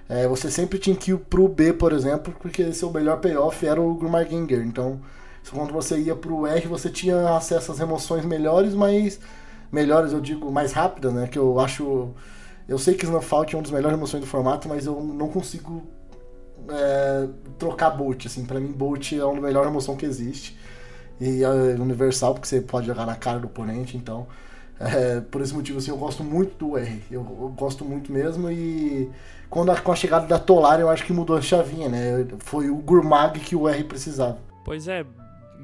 É, 0.09 0.28
você 0.28 0.51
sempre 0.51 0.78
tinha 0.78 0.97
que 0.97 1.12
ir 1.12 1.18
pro 1.18 1.49
B, 1.49 1.72
por 1.72 1.92
exemplo, 1.92 2.34
porque 2.40 2.72
seu 2.72 2.90
melhor 2.90 3.20
payoff 3.20 3.66
era 3.66 3.80
o 3.80 3.95
Grumarginger. 3.95 4.61
Então, 4.61 5.01
quando 5.51 5.72
você 5.72 5.99
ia 5.99 6.14
pro 6.14 6.47
R, 6.47 6.66
você 6.66 6.88
tinha 6.88 7.36
acesso 7.36 7.72
às 7.72 7.78
remoções 7.78 8.24
melhores, 8.24 8.74
mas. 8.74 9.20
Melhores, 9.70 10.12
eu 10.12 10.20
digo, 10.20 10.53
mais 10.53 10.72
rápidas, 10.72 11.12
né? 11.12 11.26
Que 11.26 11.38
eu 11.38 11.59
acho. 11.59 12.11
Eu 12.68 12.78
sei 12.78 12.95
que 12.95 13.05
Snowfault 13.05 13.55
é 13.55 13.59
uma 13.59 13.62
das 13.62 13.72
melhores 13.72 13.97
remoções 13.97 14.22
do 14.22 14.26
formato, 14.28 14.68
mas 14.68 14.86
eu 14.86 15.03
não 15.03 15.28
consigo 15.28 15.82
é, 16.68 17.28
trocar 17.59 17.90
Bolt. 17.90 18.26
Assim, 18.26 18.45
pra 18.45 18.61
mim, 18.61 18.72
Bolt 18.72 19.12
é 19.12 19.20
a 19.20 19.40
melhor 19.40 19.64
remoção 19.64 19.97
que 19.97 20.07
existe. 20.07 20.57
E 21.20 21.42
é 21.42 21.49
universal, 21.49 22.34
porque 22.34 22.49
você 22.49 22.61
pode 22.61 22.86
jogar 22.86 23.07
na 23.07 23.16
cara 23.16 23.38
do 23.38 23.47
oponente, 23.47 23.97
então. 23.97 24.26
É, 24.80 25.20
por 25.20 25.40
esse 25.40 25.55
motivo, 25.55 25.78
assim, 25.78 25.90
eu 25.90 25.97
gosto 25.97 26.24
muito 26.24 26.57
do 26.59 26.78
R. 26.78 27.03
Eu, 27.11 27.20
eu 27.20 27.49
gosto 27.57 27.84
muito 27.84 28.12
mesmo 28.12 28.51
e 28.51 29.11
quando 29.49 29.70
a, 29.70 29.80
com 29.80 29.92
a 29.92 29.97
chegada 29.97 30.26
da 30.26 30.38
Tolar, 30.38 30.80
eu 30.80 30.90
acho 30.90 31.05
que 31.05 31.12
mudou 31.12 31.36
a 31.36 31.40
chavinha, 31.40 31.88
né? 31.88 32.26
Foi 32.40 32.68
o 32.68 32.76
Gurmag 32.76 33.38
que 33.38 33.55
o 33.55 33.68
R 33.68 33.84
precisava. 33.84 34.38
Pois 34.64 34.88
é, 34.88 35.05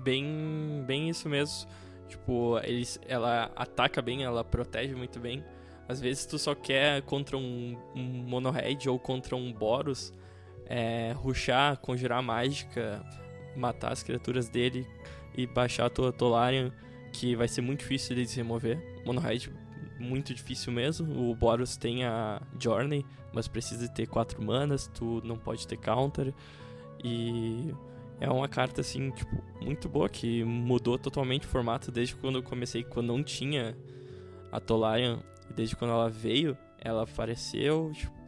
bem, 0.02 0.84
bem 0.86 1.08
isso 1.08 1.28
mesmo. 1.28 1.68
Tipo, 2.08 2.58
eles, 2.64 2.98
ela 3.06 3.50
ataca 3.54 4.02
bem, 4.02 4.24
ela 4.24 4.42
protege 4.42 4.94
muito 4.94 5.20
bem. 5.20 5.44
Às 5.88 6.00
vezes 6.00 6.26
tu 6.26 6.38
só 6.38 6.54
quer 6.54 7.02
contra 7.02 7.36
um, 7.36 7.76
um 7.94 8.02
Monohead 8.02 8.88
ou 8.88 8.98
contra 8.98 9.34
um 9.34 9.52
Boros, 9.52 10.12
é, 10.66 11.12
ruxar, 11.16 11.76
conjurar 11.78 12.22
mágica, 12.22 13.04
matar 13.56 13.92
as 13.92 14.02
criaturas 14.02 14.48
dele 14.48 14.86
e 15.36 15.46
baixar 15.46 15.86
a 15.86 15.90
tua 15.90 16.12
Tolarian, 16.12 16.72
que 17.12 17.34
vai 17.34 17.48
ser 17.48 17.60
muito 17.60 17.80
difícil 17.80 18.14
de 18.14 18.36
remover. 18.36 18.78
Monohead, 19.04 19.52
muito 19.98 20.34
difícil 20.34 20.72
mesmo. 20.72 21.30
O 21.30 21.34
Boros 21.34 21.76
tem 21.76 22.04
a 22.04 22.40
Journey, 22.58 23.04
mas 23.32 23.48
precisa 23.48 23.88
ter 23.88 24.06
4 24.06 24.42
manas, 24.42 24.88
tu 24.94 25.20
não 25.24 25.36
pode 25.36 25.66
ter 25.66 25.76
counter. 25.76 26.32
E 27.02 27.74
é 28.20 28.30
uma 28.30 28.46
carta, 28.46 28.82
assim, 28.82 29.10
tipo, 29.10 29.42
muito 29.60 29.88
boa, 29.88 30.08
que 30.08 30.44
mudou 30.44 30.98
totalmente 30.98 31.46
o 31.46 31.48
formato 31.48 31.90
desde 31.90 32.14
quando 32.14 32.36
eu 32.38 32.42
comecei, 32.42 32.84
quando 32.84 33.06
não 33.06 33.22
tinha 33.22 33.76
a 34.52 34.60
Tolarian, 34.60 35.20
e 35.48 35.54
desde 35.54 35.74
quando 35.74 35.92
ela 35.92 36.10
veio, 36.10 36.56
ela 36.78 37.04
apareceu, 37.04 37.90
tipo, 37.94 38.20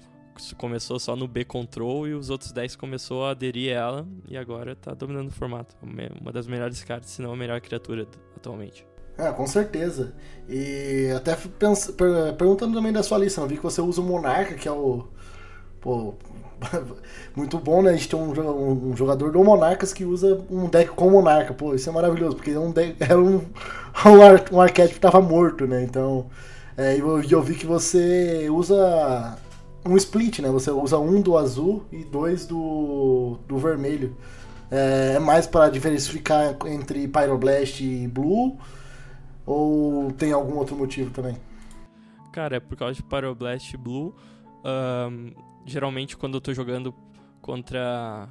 começou 0.56 0.98
só 0.98 1.14
no 1.14 1.28
B-Control 1.28 2.08
e 2.08 2.14
os 2.14 2.30
outros 2.30 2.52
10 2.52 2.74
começou 2.74 3.26
a 3.26 3.30
aderir 3.32 3.76
a 3.76 3.80
ela, 3.80 4.08
e 4.26 4.36
agora 4.36 4.74
tá 4.74 4.94
dominando 4.94 5.28
o 5.28 5.32
formato. 5.32 5.76
Uma 6.20 6.32
das 6.32 6.46
melhores 6.46 6.82
cartas, 6.82 7.10
se 7.10 7.20
não 7.20 7.32
a 7.32 7.36
melhor 7.36 7.60
criatura 7.60 8.06
atualmente. 8.34 8.86
É, 9.18 9.30
com 9.30 9.46
certeza. 9.46 10.14
E 10.48 11.12
até 11.14 11.36
perguntando 12.36 12.74
também 12.74 12.92
da 12.92 13.02
sua 13.02 13.18
lista, 13.18 13.42
eu 13.42 13.46
vi 13.46 13.58
que 13.58 13.62
você 13.62 13.82
usa 13.82 14.00
o 14.00 14.04
Monarca, 14.04 14.54
que 14.54 14.66
é 14.66 14.72
o 14.72 15.06
Pô, 15.82 16.14
muito 17.36 17.58
bom, 17.58 17.82
né? 17.82 17.90
A 17.90 17.92
gente 17.94 18.08
tem 18.08 18.18
um, 18.18 18.90
um, 18.90 18.96
jogador 18.96 19.32
do 19.32 19.42
Monarcas 19.42 19.92
que 19.92 20.04
usa 20.04 20.40
um 20.50 20.68
deck 20.68 20.90
com 20.90 21.10
Monarca. 21.10 21.54
Pô, 21.54 21.74
isso 21.74 21.88
é 21.88 21.92
maravilhoso, 21.92 22.36
porque 22.36 22.50
é 22.50 22.58
um 22.58 22.70
deck, 22.70 22.96
era 23.00 23.18
um, 23.20 23.36
um, 24.06 24.22
ar, 24.22 24.44
um 24.52 24.60
arquétipo 24.60 24.94
que 24.94 25.00
tava 25.00 25.20
morto, 25.20 25.66
né? 25.66 25.82
Então, 25.82 26.26
é, 26.76 26.98
eu, 26.98 27.22
eu 27.22 27.42
vi 27.42 27.54
que 27.54 27.66
você 27.66 28.48
usa 28.50 29.38
um 29.84 29.96
split, 29.96 30.40
né? 30.40 30.48
Você 30.50 30.70
usa 30.70 30.98
um 30.98 31.20
do 31.20 31.36
azul 31.36 31.84
e 31.92 32.04
dois 32.04 32.46
do, 32.46 33.38
do 33.46 33.58
vermelho. 33.58 34.16
É, 34.70 35.14
é 35.16 35.18
mais 35.18 35.46
para 35.46 35.68
diversificar 35.68 36.56
entre 36.66 37.06
Pyroblast 37.06 37.80
e 37.80 38.08
Blue? 38.08 38.56
Ou 39.44 40.12
tem 40.12 40.32
algum 40.32 40.56
outro 40.56 40.76
motivo 40.76 41.10
também? 41.10 41.36
Cara, 42.32 42.56
é 42.56 42.60
por 42.60 42.76
causa 42.76 42.94
de 42.94 43.02
Pyroblast 43.02 43.74
e 43.74 43.76
Blue. 43.76 44.14
Um, 44.64 45.32
geralmente 45.66 46.16
quando 46.16 46.34
eu 46.34 46.40
tô 46.40 46.52
jogando 46.52 46.94
contra 47.40 48.28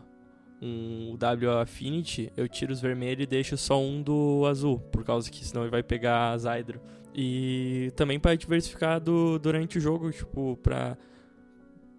um 0.62 1.16
W 1.18 1.52
Affinity, 1.52 2.32
eu 2.38 2.48
tiro 2.48 2.72
os 2.72 2.80
vermelhos 2.80 3.24
e 3.24 3.28
deixo 3.28 3.58
só 3.58 3.82
um 3.82 4.02
do 4.02 4.46
azul, 4.46 4.80
por 4.80 5.04
causa 5.04 5.30
que 5.30 5.44
senão 5.44 5.64
ele 5.64 5.72
vai 5.72 5.82
pegar 5.82 6.32
as 6.32 6.46
Hydro. 6.46 6.80
E 7.14 7.92
também 7.96 8.20
para 8.20 8.36
diversificar 8.36 9.00
do, 9.00 9.40
durante 9.40 9.78
o 9.78 9.82
jogo, 9.82 10.12
tipo, 10.12 10.58
pra 10.62 10.98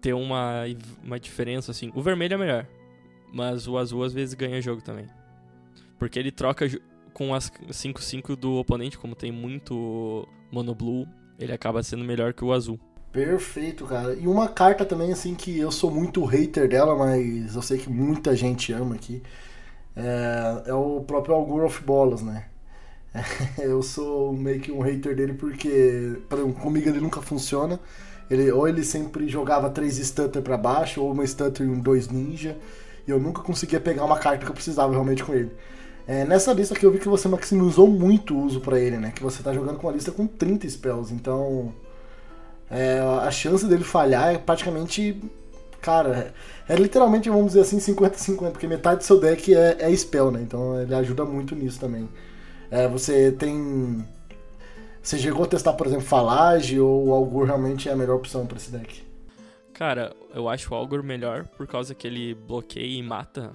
ter 0.01 0.13
uma, 0.13 0.63
uma 1.03 1.19
diferença 1.19 1.71
assim. 1.71 1.91
O 1.93 2.01
vermelho 2.01 2.33
é 2.33 2.37
melhor, 2.37 2.67
mas 3.33 3.67
o 3.67 3.77
azul 3.77 4.03
às 4.03 4.13
vezes 4.13 4.33
ganha 4.33 4.61
jogo 4.61 4.81
também. 4.81 5.07
Porque 5.99 6.17
ele 6.17 6.31
troca 6.31 6.67
com 7.13 7.35
as 7.35 7.51
5-5 7.51 8.35
do 8.35 8.55
oponente, 8.55 8.97
como 8.97 9.13
tem 9.13 9.31
muito 9.31 10.27
mono 10.51 10.73
blue, 10.73 11.07
ele 11.37 11.51
acaba 11.51 11.83
sendo 11.83 12.03
melhor 12.03 12.33
que 12.33 12.43
o 12.43 12.51
azul. 12.51 12.79
Perfeito, 13.13 13.85
cara. 13.85 14.15
E 14.15 14.27
uma 14.27 14.47
carta 14.49 14.83
também, 14.83 15.11
assim, 15.13 15.35
que 15.35 15.59
eu 15.59 15.71
sou 15.71 15.91
muito 15.91 16.25
hater 16.25 16.67
dela, 16.67 16.95
mas 16.95 17.55
eu 17.55 17.61
sei 17.61 17.77
que 17.77 17.87
muita 17.89 18.35
gente 18.35 18.73
ama 18.73 18.95
aqui. 18.95 19.21
É, 19.95 20.63
é 20.71 20.73
o 20.73 21.01
próprio 21.01 21.35
Augur 21.35 21.63
of 21.63 21.83
Bolas, 21.83 22.23
né? 22.23 22.45
É, 23.13 23.23
eu 23.67 23.83
sou 23.83 24.33
meio 24.33 24.59
que 24.59 24.71
um 24.71 24.81
hater 24.81 25.15
dele 25.15 25.33
porque, 25.33 26.17
comigo 26.59 26.89
ele 26.89 26.99
nunca 26.99 27.21
funciona. 27.21 27.79
Ele, 28.31 28.51
ou 28.51 28.67
ele 28.67 28.83
sempre 28.83 29.27
jogava 29.29 29.69
três 29.69 29.97
stutter 29.97 30.41
para 30.41 30.57
baixo, 30.57 31.01
ou 31.03 31.11
uma 31.11 31.25
stutter 31.27 31.67
e 31.67 31.69
um 31.69 31.79
dois 31.79 32.09
ninja. 32.09 32.57
E 33.07 33.11
eu 33.11 33.19
nunca 33.19 33.43
conseguia 33.43 33.79
pegar 33.79 34.05
uma 34.05 34.17
carta 34.17 34.43
que 34.45 34.51
eu 34.51 34.55
precisava 34.55 34.91
realmente 34.91 35.23
com 35.23 35.33
ele. 35.35 35.51
É, 36.07 36.25
nessa 36.25 36.51
lista 36.53 36.73
aqui 36.73 36.85
eu 36.85 36.91
vi 36.91 36.99
que 36.99 37.07
você 37.07 37.27
maximizou 37.27 37.87
muito 37.87 38.35
o 38.35 38.43
uso 38.43 38.59
para 38.59 38.79
ele, 38.79 38.97
né? 38.97 39.11
Que 39.11 39.21
você 39.21 39.43
tá 39.43 39.53
jogando 39.53 39.77
com 39.77 39.87
uma 39.87 39.93
lista 39.93 40.11
com 40.11 40.25
30 40.25 40.67
spells, 40.69 41.13
então 41.13 41.73
é, 42.69 42.99
a 42.99 43.29
chance 43.31 43.65
dele 43.65 43.83
falhar 43.83 44.33
é 44.33 44.37
praticamente. 44.37 45.21
Cara, 45.81 46.33
é, 46.67 46.75
literalmente, 46.75 47.29
vamos 47.29 47.47
dizer 47.47 47.61
assim, 47.61 47.77
50-50, 47.77 48.51
porque 48.51 48.67
metade 48.67 48.99
do 48.99 49.03
seu 49.03 49.19
deck 49.19 49.53
é, 49.53 49.77
é 49.79 49.95
spell, 49.95 50.31
né? 50.31 50.41
Então 50.41 50.81
ele 50.81 50.95
ajuda 50.95 51.25
muito 51.25 51.55
nisso 51.55 51.79
também. 51.79 52.07
É, 52.71 52.87
você 52.87 53.31
tem. 53.31 54.05
Você 55.01 55.19
chegou 55.19 55.43
a 55.43 55.47
testar, 55.47 55.73
por 55.73 55.85
exemplo, 55.85 56.05
Falage 56.05 56.79
ou 56.79 57.07
o 57.07 57.13
Algur 57.13 57.45
realmente 57.45 57.89
é 57.89 57.91
a 57.91 57.95
melhor 57.95 58.15
opção 58.15 58.45
para 58.45 58.57
esse 58.57 58.71
deck? 58.71 59.03
Cara, 59.73 60.15
eu 60.33 60.47
acho 60.47 60.73
o 60.73 60.77
Algur 60.77 61.03
melhor 61.03 61.45
por 61.45 61.67
causa 61.67 61.93
que 61.93 62.07
ele 62.07 62.33
bloqueia 62.33 62.99
e 62.99 63.03
mata 63.03 63.51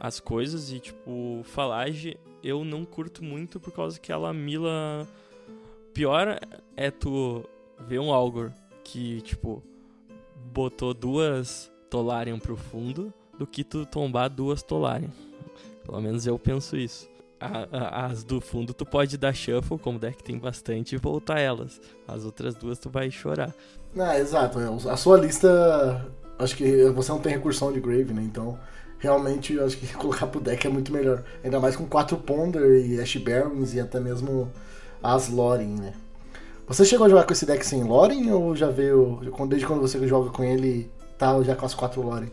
as 0.00 0.18
coisas 0.18 0.72
e, 0.72 0.80
tipo, 0.80 1.42
Falage 1.44 2.16
eu 2.42 2.64
não 2.64 2.84
curto 2.84 3.24
muito 3.24 3.58
por 3.58 3.72
causa 3.72 3.98
que 3.98 4.12
ela 4.12 4.32
mila. 4.32 5.06
Pior 5.92 6.38
é 6.76 6.90
tu 6.90 7.44
ver 7.86 7.98
um 7.98 8.12
Algor 8.12 8.50
que, 8.84 9.20
tipo, 9.22 9.62
botou 10.52 10.94
duas 10.94 11.70
Tolarian 11.90 12.38
pro 12.38 12.56
fundo 12.56 13.12
do 13.38 13.46
que 13.46 13.62
tu 13.62 13.86
tombar 13.86 14.28
duas 14.28 14.62
Tolarian. 14.62 15.10
Pelo 15.84 16.00
menos 16.00 16.26
eu 16.26 16.38
penso 16.38 16.76
isso. 16.76 17.08
As 17.40 18.24
do 18.24 18.40
fundo 18.40 18.74
tu 18.74 18.84
pode 18.84 19.16
dar 19.16 19.32
shuffle, 19.32 19.78
como 19.78 19.98
deck 19.98 20.22
tem 20.22 20.36
bastante, 20.36 20.94
e 20.94 20.98
voltar 20.98 21.38
elas. 21.38 21.80
As 22.06 22.24
outras 22.24 22.54
duas 22.54 22.78
tu 22.78 22.90
vai 22.90 23.10
chorar. 23.10 23.54
Ah, 23.96 24.18
exato. 24.18 24.58
A 24.88 24.96
sua 24.96 25.18
lista. 25.18 26.06
Acho 26.38 26.56
que 26.56 26.84
você 26.90 27.10
não 27.10 27.20
tem 27.20 27.32
recursão 27.32 27.72
de 27.72 27.80
Grave, 27.80 28.12
né? 28.12 28.22
Então, 28.22 28.58
realmente, 28.98 29.58
acho 29.60 29.76
que 29.76 29.86
colocar 29.94 30.26
pro 30.26 30.40
deck 30.40 30.66
é 30.66 30.70
muito 30.70 30.92
melhor. 30.92 31.24
Ainda 31.42 31.60
mais 31.60 31.76
com 31.76 31.86
4 31.86 32.16
Ponder 32.18 32.84
e 32.84 33.00
Ash 33.00 33.16
Barons 33.16 33.74
e 33.74 33.80
até 33.80 34.00
mesmo 34.00 34.50
as 35.02 35.28
Loring, 35.28 35.76
né? 35.76 35.94
Você 36.68 36.84
chegou 36.84 37.06
a 37.06 37.08
jogar 37.08 37.24
com 37.24 37.32
esse 37.32 37.46
deck 37.46 37.64
sem 37.64 37.82
Loren 37.82 38.30
ou 38.30 38.54
já 38.54 38.68
veio. 38.68 39.20
Desde 39.48 39.66
quando 39.66 39.80
você 39.80 40.06
joga 40.06 40.28
com 40.30 40.44
ele, 40.44 40.90
tá 41.16 41.42
já 41.42 41.56
com 41.56 41.64
as 41.64 41.74
quatro 41.74 42.02
Loren? 42.02 42.28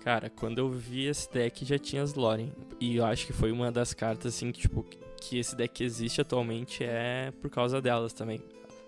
Cara, 0.00 0.30
quando 0.30 0.58
eu 0.58 0.70
vi 0.70 1.04
esse 1.04 1.30
deck 1.30 1.62
já 1.62 1.78
tinha 1.78 2.02
as 2.02 2.14
Loren. 2.14 2.50
E 2.80 2.96
eu 2.96 3.04
acho 3.04 3.26
que 3.26 3.34
foi 3.34 3.52
uma 3.52 3.70
das 3.70 3.92
cartas, 3.92 4.34
assim, 4.34 4.50
que, 4.50 4.62
tipo, 4.62 4.82
que 5.20 5.38
esse 5.38 5.54
deck 5.54 5.84
existe 5.84 6.22
atualmente 6.22 6.82
é 6.82 7.30
por 7.42 7.50
causa 7.50 7.78
delas 7.78 8.14
também. 8.14 8.40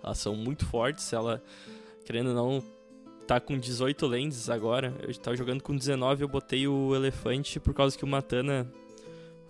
Elas 0.02 0.16
são 0.16 0.34
muito 0.34 0.64
fortes, 0.64 1.12
ela, 1.12 1.42
querendo 2.06 2.30
ou 2.30 2.34
não, 2.34 2.62
tá 3.26 3.38
com 3.38 3.58
18 3.58 4.06
lands 4.06 4.48
agora. 4.48 4.94
Eu 5.06 5.14
tava 5.16 5.36
jogando 5.36 5.62
com 5.62 5.76
19, 5.76 6.22
eu 6.22 6.28
botei 6.28 6.66
o 6.66 6.94
elefante 6.96 7.60
por 7.60 7.74
causa 7.74 7.96
que 7.96 8.04
o 8.04 8.08
Matana 8.08 8.66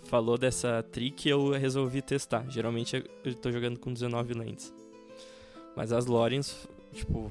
falou 0.03 0.37
dessa 0.37 0.83
trick 0.83 1.29
eu 1.29 1.53
resolvi 1.53 2.03
testar. 2.03 2.45
Geralmente 2.49 3.05
eu 3.25 3.35
tô 3.35 3.53
jogando 3.53 3.79
com 3.79 3.93
19 3.93 4.35
lands. 4.35 4.78
Mas 5.79 5.93
as 5.93 6.07
Lorens, 6.07 6.69
tipo, 6.93 7.31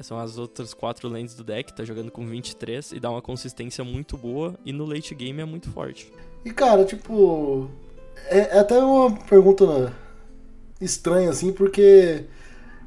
são 0.00 0.16
as 0.16 0.38
outras 0.38 0.72
quatro 0.72 1.08
lentes 1.08 1.34
do 1.34 1.42
deck, 1.42 1.74
tá 1.74 1.84
jogando 1.84 2.08
com 2.08 2.24
23 2.24 2.92
e 2.92 3.00
dá 3.00 3.10
uma 3.10 3.20
consistência 3.20 3.82
muito 3.82 4.16
boa 4.16 4.54
e 4.64 4.72
no 4.72 4.86
late 4.86 5.12
game 5.12 5.42
é 5.42 5.44
muito 5.44 5.68
forte. 5.68 6.12
E 6.44 6.52
cara, 6.52 6.84
tipo, 6.84 7.68
é, 8.26 8.38
é 8.38 8.58
até 8.60 8.78
uma 8.78 9.10
pergunta 9.10 9.92
estranha 10.80 11.30
assim, 11.30 11.52
porque 11.52 12.26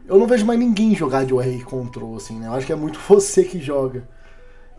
eu 0.08 0.18
não 0.18 0.26
vejo 0.26 0.46
mais 0.46 0.58
ninguém 0.58 0.96
jogar 0.96 1.26
de 1.26 1.34
UR 1.34 1.66
Control 1.66 2.16
assim, 2.16 2.40
né? 2.40 2.48
Eu 2.48 2.54
acho 2.54 2.66
que 2.66 2.72
é 2.72 2.78
muito 2.78 2.98
você 3.10 3.44
que 3.44 3.60
joga. 3.60 4.08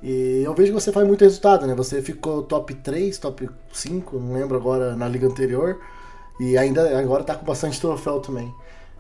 E 0.03 0.41
eu 0.43 0.55
vejo 0.55 0.73
que 0.73 0.81
você 0.81 0.91
faz 0.91 1.07
muito 1.07 1.21
resultado, 1.21 1.67
né? 1.67 1.75
Você 1.75 2.01
ficou 2.01 2.43
top 2.45 2.73
3, 2.77 3.19
top 3.19 3.47
5, 3.75 4.19
não 4.19 4.33
lembro 4.33 4.57
agora 4.57 4.97
na 4.97 5.07
liga 5.07 5.27
anterior. 5.27 5.79
E 6.41 6.57
ainda 6.57 6.99
agora 6.99 7.23
tá 7.23 7.35
com 7.35 7.45
bastante 7.45 7.79
troféu 7.79 8.21
também. 8.21 8.51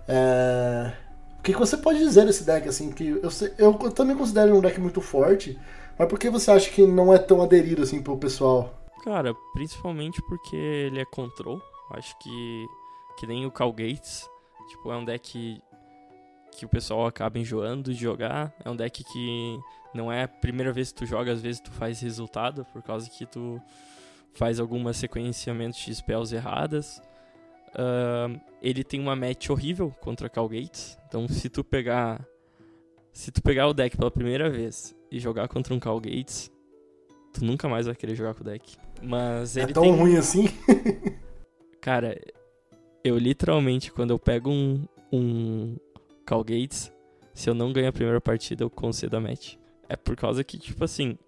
É... 0.08 0.92
O 1.38 1.42
que, 1.42 1.52
você 1.52 1.76
pode 1.76 1.98
dizer 1.98 2.24
desse 2.24 2.44
deck, 2.44 2.68
assim, 2.68 2.92
que 2.92 3.08
eu, 3.08 3.28
eu, 3.58 3.78
eu 3.82 3.90
também 3.90 4.16
considero 4.16 4.56
um 4.56 4.60
deck 4.60 4.80
muito 4.80 5.00
forte, 5.00 5.58
mas 5.98 6.08
por 6.08 6.18
que 6.18 6.30
você 6.30 6.50
acha 6.50 6.70
que 6.70 6.86
não 6.86 7.12
é 7.12 7.18
tão 7.18 7.42
aderido, 7.42 7.82
assim, 7.82 8.00
pro 8.00 8.16
pessoal? 8.16 8.72
Cara, 9.02 9.34
principalmente 9.52 10.22
porque 10.28 10.54
ele 10.54 11.00
é 11.00 11.04
control, 11.04 11.60
acho 11.90 12.16
que, 12.20 12.66
que 13.18 13.26
nem 13.26 13.44
o 13.44 13.50
Call 13.50 13.72
Gates, 13.72 14.28
tipo, 14.68 14.92
é 14.92 14.96
um 14.96 15.04
deck 15.04 15.60
que 16.52 16.64
o 16.64 16.68
pessoal 16.68 17.06
acaba 17.06 17.38
enjoando 17.38 17.92
de 17.92 18.00
jogar, 18.00 18.54
é 18.64 18.70
um 18.70 18.76
deck 18.76 19.02
que 19.02 19.58
não 19.92 20.12
é 20.12 20.22
a 20.22 20.28
primeira 20.28 20.72
vez 20.72 20.92
que 20.92 20.98
tu 20.98 21.06
joga, 21.06 21.32
às 21.32 21.40
vezes 21.40 21.60
tu 21.60 21.72
faz 21.72 22.00
resultado, 22.00 22.64
por 22.72 22.82
causa 22.82 23.10
que 23.10 23.26
tu 23.26 23.60
faz 24.34 24.60
algumas 24.60 24.96
sequenciamentos 24.96 25.80
de 25.80 25.94
spells 25.94 26.32
erradas, 26.34 27.02
Uh, 27.72 28.38
ele 28.60 28.84
tem 28.84 29.00
uma 29.00 29.16
match 29.16 29.48
horrível 29.50 29.94
contra 30.00 30.28
Cal 30.28 30.48
Gates. 30.48 30.98
Então, 31.08 31.26
se 31.28 31.48
tu 31.48 31.64
pegar. 31.64 32.26
Se 33.12 33.30
tu 33.30 33.42
pegar 33.42 33.68
o 33.68 33.74
deck 33.74 33.96
pela 33.96 34.10
primeira 34.10 34.48
vez 34.48 34.94
e 35.10 35.18
jogar 35.18 35.48
contra 35.48 35.74
um 35.74 35.78
Cal 35.78 36.00
Gates, 36.00 36.50
tu 37.32 37.44
nunca 37.44 37.68
mais 37.68 37.86
vai 37.86 37.94
querer 37.94 38.14
jogar 38.14 38.34
com 38.34 38.40
o 38.40 38.44
deck. 38.44 38.76
Mas 39.02 39.56
é 39.56 39.62
ele 39.62 39.72
tão 39.72 39.82
tem... 39.82 39.94
ruim 39.94 40.16
assim? 40.16 40.48
Cara, 41.80 42.18
eu 43.04 43.18
literalmente, 43.18 43.92
quando 43.92 44.10
eu 44.10 44.18
pego 44.18 44.50
um, 44.50 44.86
um 45.12 45.76
Cal 46.24 46.42
Gates, 46.42 46.90
se 47.34 47.50
eu 47.50 47.54
não 47.54 47.72
ganho 47.72 47.88
a 47.88 47.92
primeira 47.92 48.20
partida, 48.20 48.64
eu 48.64 48.70
concedo 48.70 49.16
a 49.16 49.20
match. 49.20 49.56
É 49.88 49.96
por 49.96 50.16
causa 50.16 50.42
que, 50.42 50.58
tipo 50.58 50.82
assim, 50.84 51.18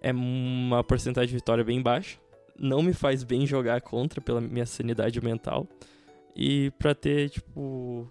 é 0.00 0.12
uma 0.12 0.84
porcentagem 0.84 1.30
de 1.30 1.36
vitória 1.36 1.64
bem 1.64 1.82
baixa 1.82 2.18
não 2.60 2.82
me 2.82 2.92
faz 2.92 3.24
bem 3.24 3.46
jogar 3.46 3.80
contra 3.80 4.20
pela 4.20 4.40
minha 4.40 4.66
sanidade 4.66 5.20
mental. 5.20 5.66
E 6.36 6.70
pra 6.78 6.94
ter, 6.94 7.30
tipo. 7.30 8.06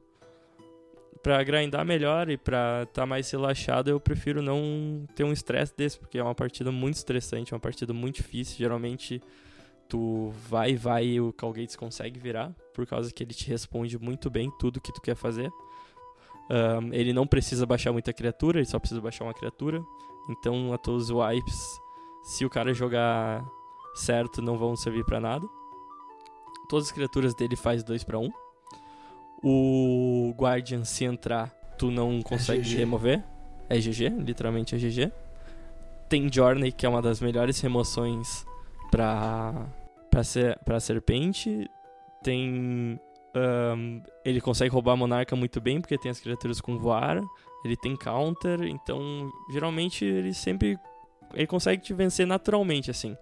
Pra 1.22 1.44
grindar 1.44 1.86
melhor 1.86 2.30
e 2.30 2.38
pra 2.38 2.84
estar 2.84 3.02
tá 3.02 3.06
mais 3.06 3.30
relaxado, 3.30 3.90
eu 3.90 4.00
prefiro 4.00 4.42
não 4.42 5.06
ter 5.16 5.26
um 5.26 5.34
estresse 5.34 5.76
desse, 5.76 6.00
porque 6.00 6.18
é 6.18 6.24
uma 6.24 6.34
partida 6.34 6.72
muito 6.72 6.96
estressante, 6.96 7.54
é 7.54 7.56
uma 7.56 7.60
partida 7.60 7.94
muito 7.94 8.16
difícil. 8.16 8.58
Geralmente 8.58 9.22
tu 9.90 10.32
vai, 10.48 10.76
vai 10.76 11.06
e 11.06 11.22
o 11.22 11.34
Calgates 11.34 11.76
consegue 11.76 12.20
virar, 12.20 12.56
por 12.74 12.86
causa 12.86 13.12
que 13.12 13.22
ele 13.22 13.34
te 13.34 13.50
responde 13.50 14.00
muito 14.00 14.30
bem 14.30 14.50
tudo 14.60 14.80
que 14.80 14.94
tu 14.94 15.02
quer 15.02 15.16
fazer. 15.16 15.52
Um, 16.50 16.94
ele 16.94 17.12
não 17.12 17.28
precisa 17.28 17.66
baixar 17.66 17.92
muita 17.92 18.14
criatura, 18.14 18.60
ele 18.60 18.66
só 18.66 18.80
precisa 18.80 19.02
baixar 19.02 19.26
uma 19.26 19.34
criatura. 19.34 19.84
Então, 20.30 20.72
a 20.74 20.78
todos 20.78 21.10
os 21.10 21.16
wipes, 21.16 21.80
se 22.24 22.46
o 22.46 22.50
cara 22.50 22.74
jogar 22.74 23.44
certo 23.96 24.42
não 24.42 24.58
vão 24.58 24.76
servir 24.76 25.06
para 25.06 25.20
nada. 25.20 25.46
Todas 26.70 26.86
as 26.86 26.92
criaturas 26.92 27.34
dele 27.34 27.56
faz 27.56 27.84
2 27.84 28.04
para 28.04 28.20
1. 28.20 28.30
O 29.42 30.34
Guardian, 30.38 30.84
se 30.84 31.06
entrar, 31.06 31.50
tu 31.78 31.90
não 31.90 32.22
consegue 32.22 32.74
é 32.76 32.78
remover. 32.78 33.24
é 33.70 33.78
GG, 33.78 34.10
literalmente 34.20 34.76
é 34.76 34.78
GG. 34.78 35.12
Tem 36.10 36.32
Journey, 36.32 36.72
que 36.72 36.86
é 36.86 36.90
uma 36.90 37.02
das 37.02 37.22
melhores 37.22 37.60
remoções 37.62 38.46
pra, 38.92 39.68
pra, 40.12 40.24
ser, 40.24 40.60
pra 40.60 40.80
serpente. 40.80 41.70
Tem. 42.24 43.00
Um, 43.36 44.02
ele 44.26 44.42
consegue 44.42 44.72
roubar 44.72 44.94
a 44.94 44.98
monarca 44.98 45.36
muito 45.36 45.62
bem, 45.62 45.80
porque 45.80 45.98
tem 45.98 46.12
as 46.12 46.20
criaturas 46.20 46.60
com 46.60 46.78
voar. 46.78 47.22
Ele 47.64 47.78
tem 47.78 47.96
counter, 47.96 48.64
então 48.64 49.32
geralmente 49.52 50.04
ele 50.04 50.34
sempre. 50.34 50.78
Ele 51.34 51.48
consegue 51.48 51.82
te 51.82 51.94
vencer 51.94 52.26
naturalmente, 52.26 52.90
assim. 52.90 53.16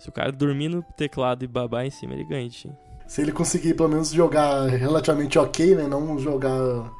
Se 0.00 0.08
o 0.08 0.12
cara 0.12 0.32
dormir 0.32 0.68
no 0.68 0.82
teclado 0.82 1.44
e 1.44 1.46
babar 1.46 1.84
em 1.84 1.90
cima, 1.90 2.14
ele 2.14 2.24
ganha 2.24 2.48
de. 2.48 2.72
Se 3.06 3.20
ele 3.20 3.32
conseguir 3.32 3.74
pelo 3.74 3.88
menos 3.88 4.10
jogar 4.10 4.66
relativamente 4.68 5.38
ok, 5.38 5.74
né? 5.74 5.86
Não 5.86 6.18
jogar 6.18 6.90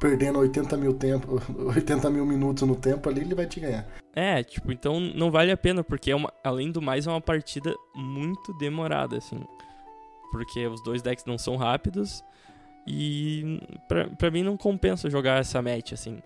perdendo 0.00 0.38
80 0.38 0.76
mil, 0.76 0.94
tempo, 0.94 1.40
80 1.74 2.10
mil 2.10 2.24
minutos 2.24 2.62
no 2.66 2.74
tempo 2.74 3.08
ali, 3.08 3.20
ele 3.20 3.34
vai 3.34 3.46
te 3.46 3.60
ganhar. 3.60 3.86
É, 4.14 4.42
tipo, 4.42 4.72
então 4.72 4.98
não 4.98 5.30
vale 5.30 5.52
a 5.52 5.56
pena, 5.56 5.84
porque 5.84 6.10
é 6.10 6.16
uma, 6.16 6.32
além 6.42 6.72
do 6.72 6.80
mais 6.80 7.06
é 7.06 7.10
uma 7.10 7.20
partida 7.20 7.74
muito 7.94 8.52
demorada, 8.54 9.18
assim. 9.18 9.44
Porque 10.32 10.66
os 10.66 10.82
dois 10.82 11.02
decks 11.02 11.24
não 11.26 11.36
são 11.36 11.56
rápidos 11.56 12.24
e 12.86 13.60
pra, 13.88 14.08
pra 14.08 14.30
mim 14.30 14.42
não 14.42 14.56
compensa 14.56 15.10
jogar 15.10 15.40
essa 15.40 15.60
match, 15.60 15.92
assim. 15.92 16.22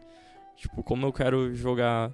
Tipo, 0.56 0.82
como 0.82 1.06
eu 1.06 1.12
quero 1.12 1.54
jogar 1.54 2.12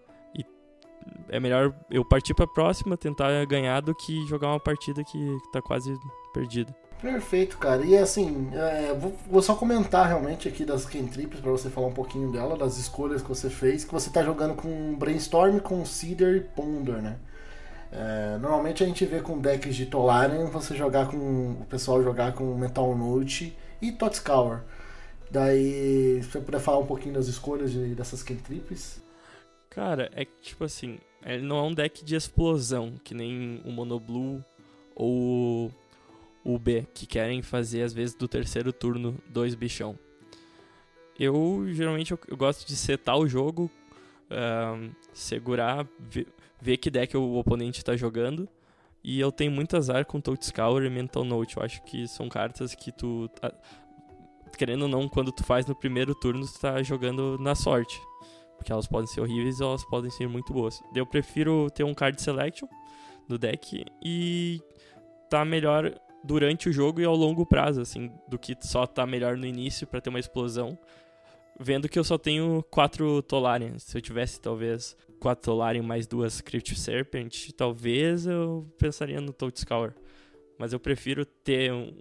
é 1.29 1.41
melhor 1.41 1.75
eu 1.91 2.05
partir 2.05 2.35
pra 2.35 2.47
próxima, 2.47 2.97
tentar 2.97 3.45
ganhar 3.47 3.81
do 3.81 3.95
que 3.95 4.27
jogar 4.27 4.49
uma 4.49 4.61
partida 4.61 5.03
que, 5.05 5.39
tá 5.53 5.61
quase 5.61 5.95
perdida. 6.33 6.75
Perfeito, 7.01 7.59
cara. 7.59 7.85
E 7.85 7.97
assim, 7.97 8.51
é, 8.55 8.95
vou, 8.95 9.15
vou, 9.29 9.43
só 9.43 9.55
comentar 9.55 10.07
realmente 10.07 10.49
aqui 10.49 10.65
das 10.65 10.87
cantrips 10.87 11.41
para 11.41 11.51
você 11.51 11.69
falar 11.69 11.89
um 11.89 11.93
pouquinho 11.93 12.33
dela, 12.33 12.57
das 12.57 12.79
escolhas 12.79 13.23
que 13.23 13.29
você 13.29 13.51
fez, 13.51 13.85
que 13.85 13.93
você 13.93 14.09
tá 14.09 14.23
jogando 14.23 14.55
com 14.55 14.95
Brainstorm, 14.97 15.59
com 15.59 15.85
Cedar 15.85 16.35
e 16.35 16.41
Ponder, 16.41 17.03
né? 17.03 17.17
É, 17.93 18.39
normalmente 18.39 18.83
a 18.83 18.87
gente 18.87 19.05
vê 19.05 19.21
com 19.21 19.39
decks 19.39 19.77
de 19.77 19.87
Tolarian 19.87 20.47
você 20.47 20.75
jogar 20.75 21.09
com. 21.09 21.53
o 21.61 21.67
pessoal 21.69 22.03
jogar 22.03 22.33
com 22.33 22.55
Metal 22.55 22.95
Note 22.97 23.57
e 23.81 23.93
Totscour. 23.93 24.61
Daí, 25.31 26.21
se 26.23 26.31
você 26.31 26.41
puder 26.41 26.61
falar 26.61 26.79
um 26.79 26.87
pouquinho 26.87 27.15
das 27.15 27.27
escolhas 27.27 27.71
de, 27.73 27.95
dessas 27.95 28.23
cantrips. 28.23 29.01
Cara, 29.71 30.11
é 30.15 30.25
que 30.25 30.41
tipo 30.41 30.65
assim, 30.65 30.99
ele 31.35 31.45
não 31.45 31.59
é 31.59 31.63
um 31.63 31.75
deck 31.75 32.05
de 32.05 32.15
explosão, 32.15 32.95
que 33.03 33.15
nem 33.15 33.61
o 33.65 33.71
Monoblue 33.71 34.43
ou 34.95 35.73
o 36.45 36.59
B, 36.59 36.87
que 36.95 37.07
querem 37.07 37.43
fazer 37.43 37.83
às 37.83 37.93
vezes 37.93 38.15
do 38.15 38.29
terceiro 38.29 38.73
turno 38.73 39.17
dois 39.29 39.55
bichão. 39.55 39.99
Eu 41.19 41.67
geralmente 41.69 42.13
eu, 42.13 42.19
eu 42.29 42.37
gosto 42.37 42.67
de 42.67 42.77
setar 42.77 43.19
o 43.19 43.27
jogo, 43.27 43.71
uh, 44.31 44.91
segurar, 45.13 45.87
ver, 45.99 46.29
ver, 46.61 46.77
que 46.77 46.91
deck 46.91 47.17
o 47.17 47.35
oponente 47.37 47.79
está 47.79 47.97
jogando. 47.97 48.49
E 49.03 49.21
eu 49.21 49.31
tenho 49.31 49.53
muito 49.53 49.77
azar 49.77 50.05
com 50.05 50.21
Touch 50.21 50.47
Scour 50.47 50.85
e 50.85 50.91
Mental 50.91 51.25
Note. 51.25 51.57
Eu 51.57 51.63
acho 51.63 51.83
que 51.85 52.09
são 52.09 52.29
cartas 52.29 52.75
que 52.75 52.91
tu. 52.91 53.31
Querendo 54.59 54.83
ou 54.83 54.89
não, 54.89 55.09
quando 55.09 55.31
tu 55.31 55.45
faz 55.45 55.65
no 55.65 55.75
primeiro 55.75 56.15
turno, 56.15 56.45
tu 56.45 56.59
tá 56.59 56.83
jogando 56.83 57.39
na 57.39 57.55
sorte. 57.55 58.01
Porque 58.67 58.73
elas 58.73 58.89
podem 58.89 59.07
ser 59.07 59.21
horríveis 59.21 59.61
ou 59.61 59.69
elas 59.69 59.85
podem 59.85 60.11
ser 60.11 60.29
muito 60.29 60.53
boas. 60.53 60.83
Eu 60.93 61.07
prefiro 61.07 61.71
ter 61.71 61.85
um 61.85 61.95
card 61.95 62.21
selection 62.21 62.67
no 63.29 63.39
deck 63.39 63.85
e 64.05 64.61
tá 65.31 65.45
melhor 65.45 65.95
durante 66.25 66.69
o 66.69 66.73
jogo 66.73 67.01
e 67.01 67.05
ao 67.05 67.15
longo 67.15 67.47
prazo, 67.47 67.81
assim, 67.81 68.11
do 68.27 68.37
que 68.37 68.57
só 68.63 68.85
tá 68.85 69.07
melhor 69.07 69.37
no 69.37 69.47
início 69.47 69.87
para 69.87 70.01
ter 70.01 70.11
uma 70.11 70.19
explosão. 70.19 70.77
Vendo 71.61 71.89
que 71.89 71.97
eu 71.97 72.03
só 72.03 72.19
tenho 72.19 72.61
quatro 72.69 73.23
Tolarians. 73.23 73.85
Se 73.85 73.97
eu 73.97 74.03
tivesse, 74.03 74.41
talvez, 74.41 74.97
quatro 75.21 75.45
Tolarian 75.45 75.85
mais 75.85 76.09
duas 76.09 76.41
Crypt 76.41 76.77
Serpent, 76.77 77.53
talvez 77.57 78.27
eu 78.27 78.69
pensaria 78.77 79.21
no 79.21 79.33
Toad 79.33 79.61
Scour. 79.61 79.95
Mas 80.59 80.73
eu 80.73 80.81
prefiro 80.81 81.25
ter 81.25 81.73
um, 81.73 81.93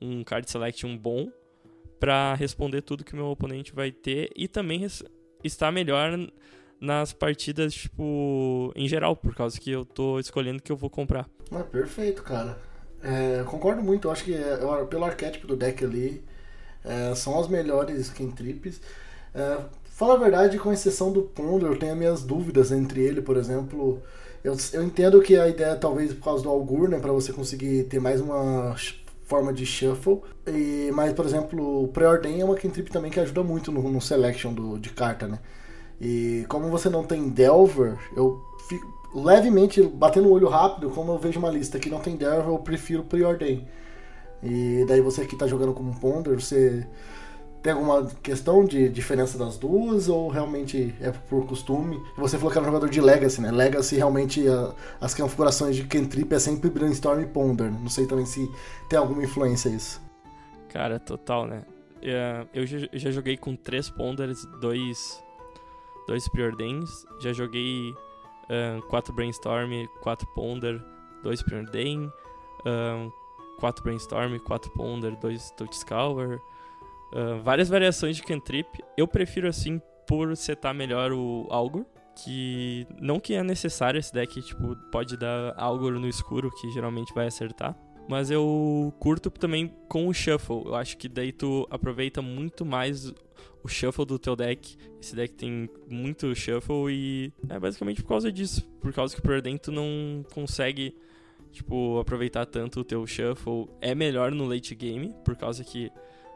um 0.00 0.22
card 0.22 0.48
selection 0.48 0.96
bom 0.96 1.32
para 1.98 2.32
responder 2.36 2.82
tudo 2.82 3.02
que 3.02 3.16
meu 3.16 3.26
oponente 3.26 3.74
vai 3.74 3.90
ter 3.90 4.30
e 4.36 4.46
também 4.46 4.84
estar 5.44 5.70
melhor 5.72 6.18
nas 6.80 7.12
partidas, 7.12 7.72
tipo, 7.72 8.72
em 8.74 8.88
geral, 8.88 9.14
por 9.14 9.34
causa 9.34 9.58
que 9.58 9.70
eu 9.70 9.84
tô 9.84 10.18
escolhendo 10.18 10.60
que 10.60 10.72
eu 10.72 10.76
vou 10.76 10.90
comprar. 10.90 11.28
Ah, 11.50 11.62
perfeito, 11.62 12.22
cara. 12.22 12.58
É, 13.02 13.44
concordo 13.44 13.82
muito, 13.82 14.08
eu 14.08 14.12
acho 14.12 14.24
que 14.24 14.34
é, 14.34 14.56
pelo 14.88 15.04
arquétipo 15.04 15.46
do 15.46 15.56
deck 15.56 15.84
ali, 15.84 16.24
é, 16.84 17.14
são 17.14 17.38
as 17.38 17.48
melhores 17.48 18.10
cantrips. 18.10 18.80
É, 19.34 19.58
fala 19.84 20.14
a 20.14 20.18
verdade, 20.18 20.58
com 20.58 20.72
exceção 20.72 21.12
do 21.12 21.22
Ponder, 21.22 21.66
eu 21.66 21.78
tenho 21.78 21.94
minhas 21.94 22.22
dúvidas 22.22 22.72
entre 22.72 23.00
ele, 23.00 23.22
por 23.22 23.36
exemplo. 23.36 24.02
Eu, 24.42 24.56
eu 24.72 24.82
entendo 24.82 25.20
que 25.22 25.36
a 25.36 25.48
ideia, 25.48 25.76
talvez 25.76 26.12
por 26.12 26.24
causa 26.24 26.42
do 26.42 26.48
Augur, 26.48 26.88
né, 26.88 26.98
para 26.98 27.12
você 27.12 27.32
conseguir 27.32 27.84
ter 27.84 28.00
mais 28.00 28.20
uma 28.20 28.74
forma 29.32 29.50
de 29.50 29.64
shuffle. 29.64 30.20
E, 30.46 30.90
mas, 30.92 31.14
por 31.14 31.24
exemplo, 31.24 31.84
o 31.84 31.88
Preordain 31.88 32.40
é 32.40 32.44
uma 32.44 32.54
cantrip 32.54 32.90
também 32.90 33.10
que 33.10 33.18
ajuda 33.18 33.42
muito 33.42 33.72
no, 33.72 33.82
no 33.90 34.00
selection 34.00 34.52
do, 34.52 34.78
de 34.78 34.90
carta, 34.90 35.26
né? 35.26 35.38
E 35.98 36.44
como 36.48 36.68
você 36.68 36.90
não 36.90 37.02
tem 37.02 37.30
Delver, 37.30 37.96
eu 38.14 38.42
fico, 38.68 38.86
levemente, 39.14 39.82
batendo 39.82 40.28
o 40.28 40.32
olho 40.32 40.48
rápido, 40.48 40.90
como 40.90 41.12
eu 41.12 41.18
vejo 41.18 41.38
uma 41.38 41.48
lista 41.48 41.78
que 41.78 41.88
não 41.88 42.00
tem 42.00 42.16
Devil, 42.16 42.52
eu 42.52 42.58
prefiro 42.58 43.04
Preordain. 43.04 43.66
E 44.42 44.84
daí 44.86 45.00
você 45.00 45.24
que 45.24 45.34
está 45.34 45.46
jogando 45.46 45.72
como 45.72 45.98
Ponder, 45.98 46.38
você 46.38 46.86
tem 47.62 47.72
alguma 47.72 48.06
questão 48.22 48.64
de 48.64 48.88
diferença 48.88 49.38
das 49.38 49.56
duas 49.56 50.08
ou 50.08 50.28
realmente 50.28 50.94
é 51.00 51.10
por 51.10 51.46
costume? 51.46 52.02
Você 52.16 52.36
falou 52.36 52.50
que 52.50 52.58
era 52.58 52.66
um 52.66 52.70
jogador 52.70 52.90
de 52.90 53.00
Legacy, 53.00 53.40
né? 53.40 53.52
Legacy 53.52 53.96
realmente 53.96 54.46
a, 54.48 54.74
as 55.00 55.14
configurações 55.14 55.76
de 55.76 55.84
Cantrip 55.84 56.32
é 56.34 56.38
sempre 56.38 56.68
Brainstorm 56.68 57.20
e 57.20 57.26
Ponder. 57.26 57.70
Não 57.70 57.88
sei 57.88 58.06
também 58.06 58.26
se 58.26 58.50
tem 58.88 58.98
alguma 58.98 59.22
influência 59.22 59.68
isso. 59.68 60.02
Cara, 60.68 60.98
total, 60.98 61.46
né? 61.46 61.62
É, 62.02 62.44
eu 62.52 62.66
já 62.66 63.10
joguei 63.12 63.36
com 63.36 63.54
três 63.54 63.88
Ponders, 63.88 64.44
dois, 64.60 65.22
dois 66.08 66.26
Preordains. 66.28 67.06
Já 67.20 67.32
joguei 67.32 67.94
4 68.88 69.14
Brainstorm, 69.14 69.86
4 70.02 70.26
Ponder, 70.34 70.82
2 71.22 71.42
Preordain, 71.42 72.10
4 73.58 73.84
Brainstorm, 73.84 74.38
4 74.38 74.70
Ponder, 74.72 75.16
2 75.16 75.50
Touch 75.52 75.78
Scour, 75.78 76.40
uh, 77.12 77.42
várias 77.42 77.68
variações 77.68 78.16
de 78.16 78.22
cantrip. 78.22 78.66
Eu 78.96 79.06
prefiro 79.06 79.48
assim 79.48 79.80
por 80.06 80.36
setar 80.36 80.74
melhor 80.74 81.12
o 81.12 81.46
Algor, 81.50 81.84
que 82.16 82.86
não 83.00 83.18
que 83.18 83.34
é 83.34 83.42
necessário 83.42 83.98
esse 83.98 84.12
deck, 84.12 84.40
tipo, 84.42 84.76
pode 84.90 85.16
dar 85.16 85.54
Algor 85.56 85.92
no 85.92 86.08
escuro, 86.08 86.50
que 86.50 86.70
geralmente 86.70 87.14
vai 87.14 87.26
acertar. 87.26 87.76
Mas 88.08 88.30
eu 88.30 88.92
curto 88.98 89.30
também 89.30 89.72
com 89.88 90.08
o 90.08 90.12
Shuffle. 90.12 90.64
Eu 90.66 90.74
acho 90.74 90.96
que 90.96 91.08
daí 91.08 91.32
tu 91.32 91.66
aproveita 91.70 92.20
muito 92.20 92.64
mais 92.66 93.12
o 93.62 93.68
shuffle 93.68 94.04
do 94.04 94.18
teu 94.18 94.34
deck. 94.34 94.76
Esse 95.00 95.14
deck 95.14 95.34
tem 95.34 95.68
muito 95.88 96.34
shuffle 96.34 96.90
e 96.90 97.32
é 97.48 97.58
basicamente 97.58 98.02
por 98.02 98.08
causa 98.08 98.30
disso. 98.30 98.68
Por 98.80 98.92
causa 98.92 99.14
que 99.14 99.22
por 99.22 99.40
dentro 99.40 99.70
tu 99.70 99.72
não 99.72 100.24
consegue, 100.34 100.96
tipo, 101.52 101.98
aproveitar 101.98 102.44
tanto 102.44 102.80
o 102.80 102.84
teu 102.84 103.06
shuffle. 103.06 103.68
É 103.80 103.94
melhor 103.94 104.32
no 104.32 104.46
late 104.46 104.74
game, 104.74 105.14
por 105.24 105.36
causa 105.36 105.62
que 105.62 105.90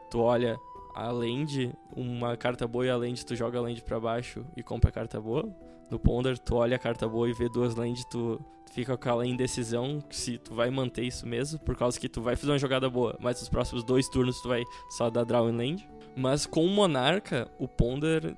tu 0.09 0.19
olha 0.19 0.57
a 0.97 1.11
land, 1.11 1.71
uma 1.95 2.35
carta 2.35 2.67
boa 2.67 2.85
e 2.85 2.89
a 2.89 2.97
land 2.97 3.23
tu 3.23 3.35
joga 3.35 3.59
a 3.59 3.61
land 3.61 3.79
pra 3.83 3.99
baixo 3.99 4.43
e 4.55 4.63
compra 4.63 4.89
a 4.89 4.91
carta 4.91 5.21
boa. 5.21 5.47
No 5.91 5.99
Ponder, 5.99 6.39
tu 6.39 6.55
olha 6.55 6.75
a 6.75 6.79
carta 6.79 7.07
boa 7.07 7.29
e 7.29 7.33
vê 7.33 7.47
duas 7.47 7.75
land, 7.75 8.03
tu 8.09 8.41
fica 8.71 8.97
com 8.97 9.09
aquela 9.09 9.25
indecisão 9.25 10.03
se 10.09 10.39
tu 10.39 10.55
vai 10.55 10.71
manter 10.71 11.03
isso 11.03 11.27
mesmo, 11.27 11.59
por 11.59 11.77
causa 11.77 11.99
que 11.99 12.09
tu 12.09 12.21
vai 12.21 12.35
fazer 12.35 12.51
uma 12.51 12.57
jogada 12.57 12.89
boa, 12.89 13.15
mas 13.19 13.39
nos 13.39 13.47
próximos 13.47 13.83
dois 13.83 14.09
turnos 14.09 14.41
tu 14.41 14.49
vai 14.49 14.63
só 14.89 15.09
dar 15.09 15.23
draw 15.23 15.47
em 15.47 15.55
land. 15.55 15.87
Mas 16.15 16.47
com 16.47 16.65
o 16.65 16.69
Monarca, 16.69 17.47
o 17.59 17.67
Ponder, 17.67 18.35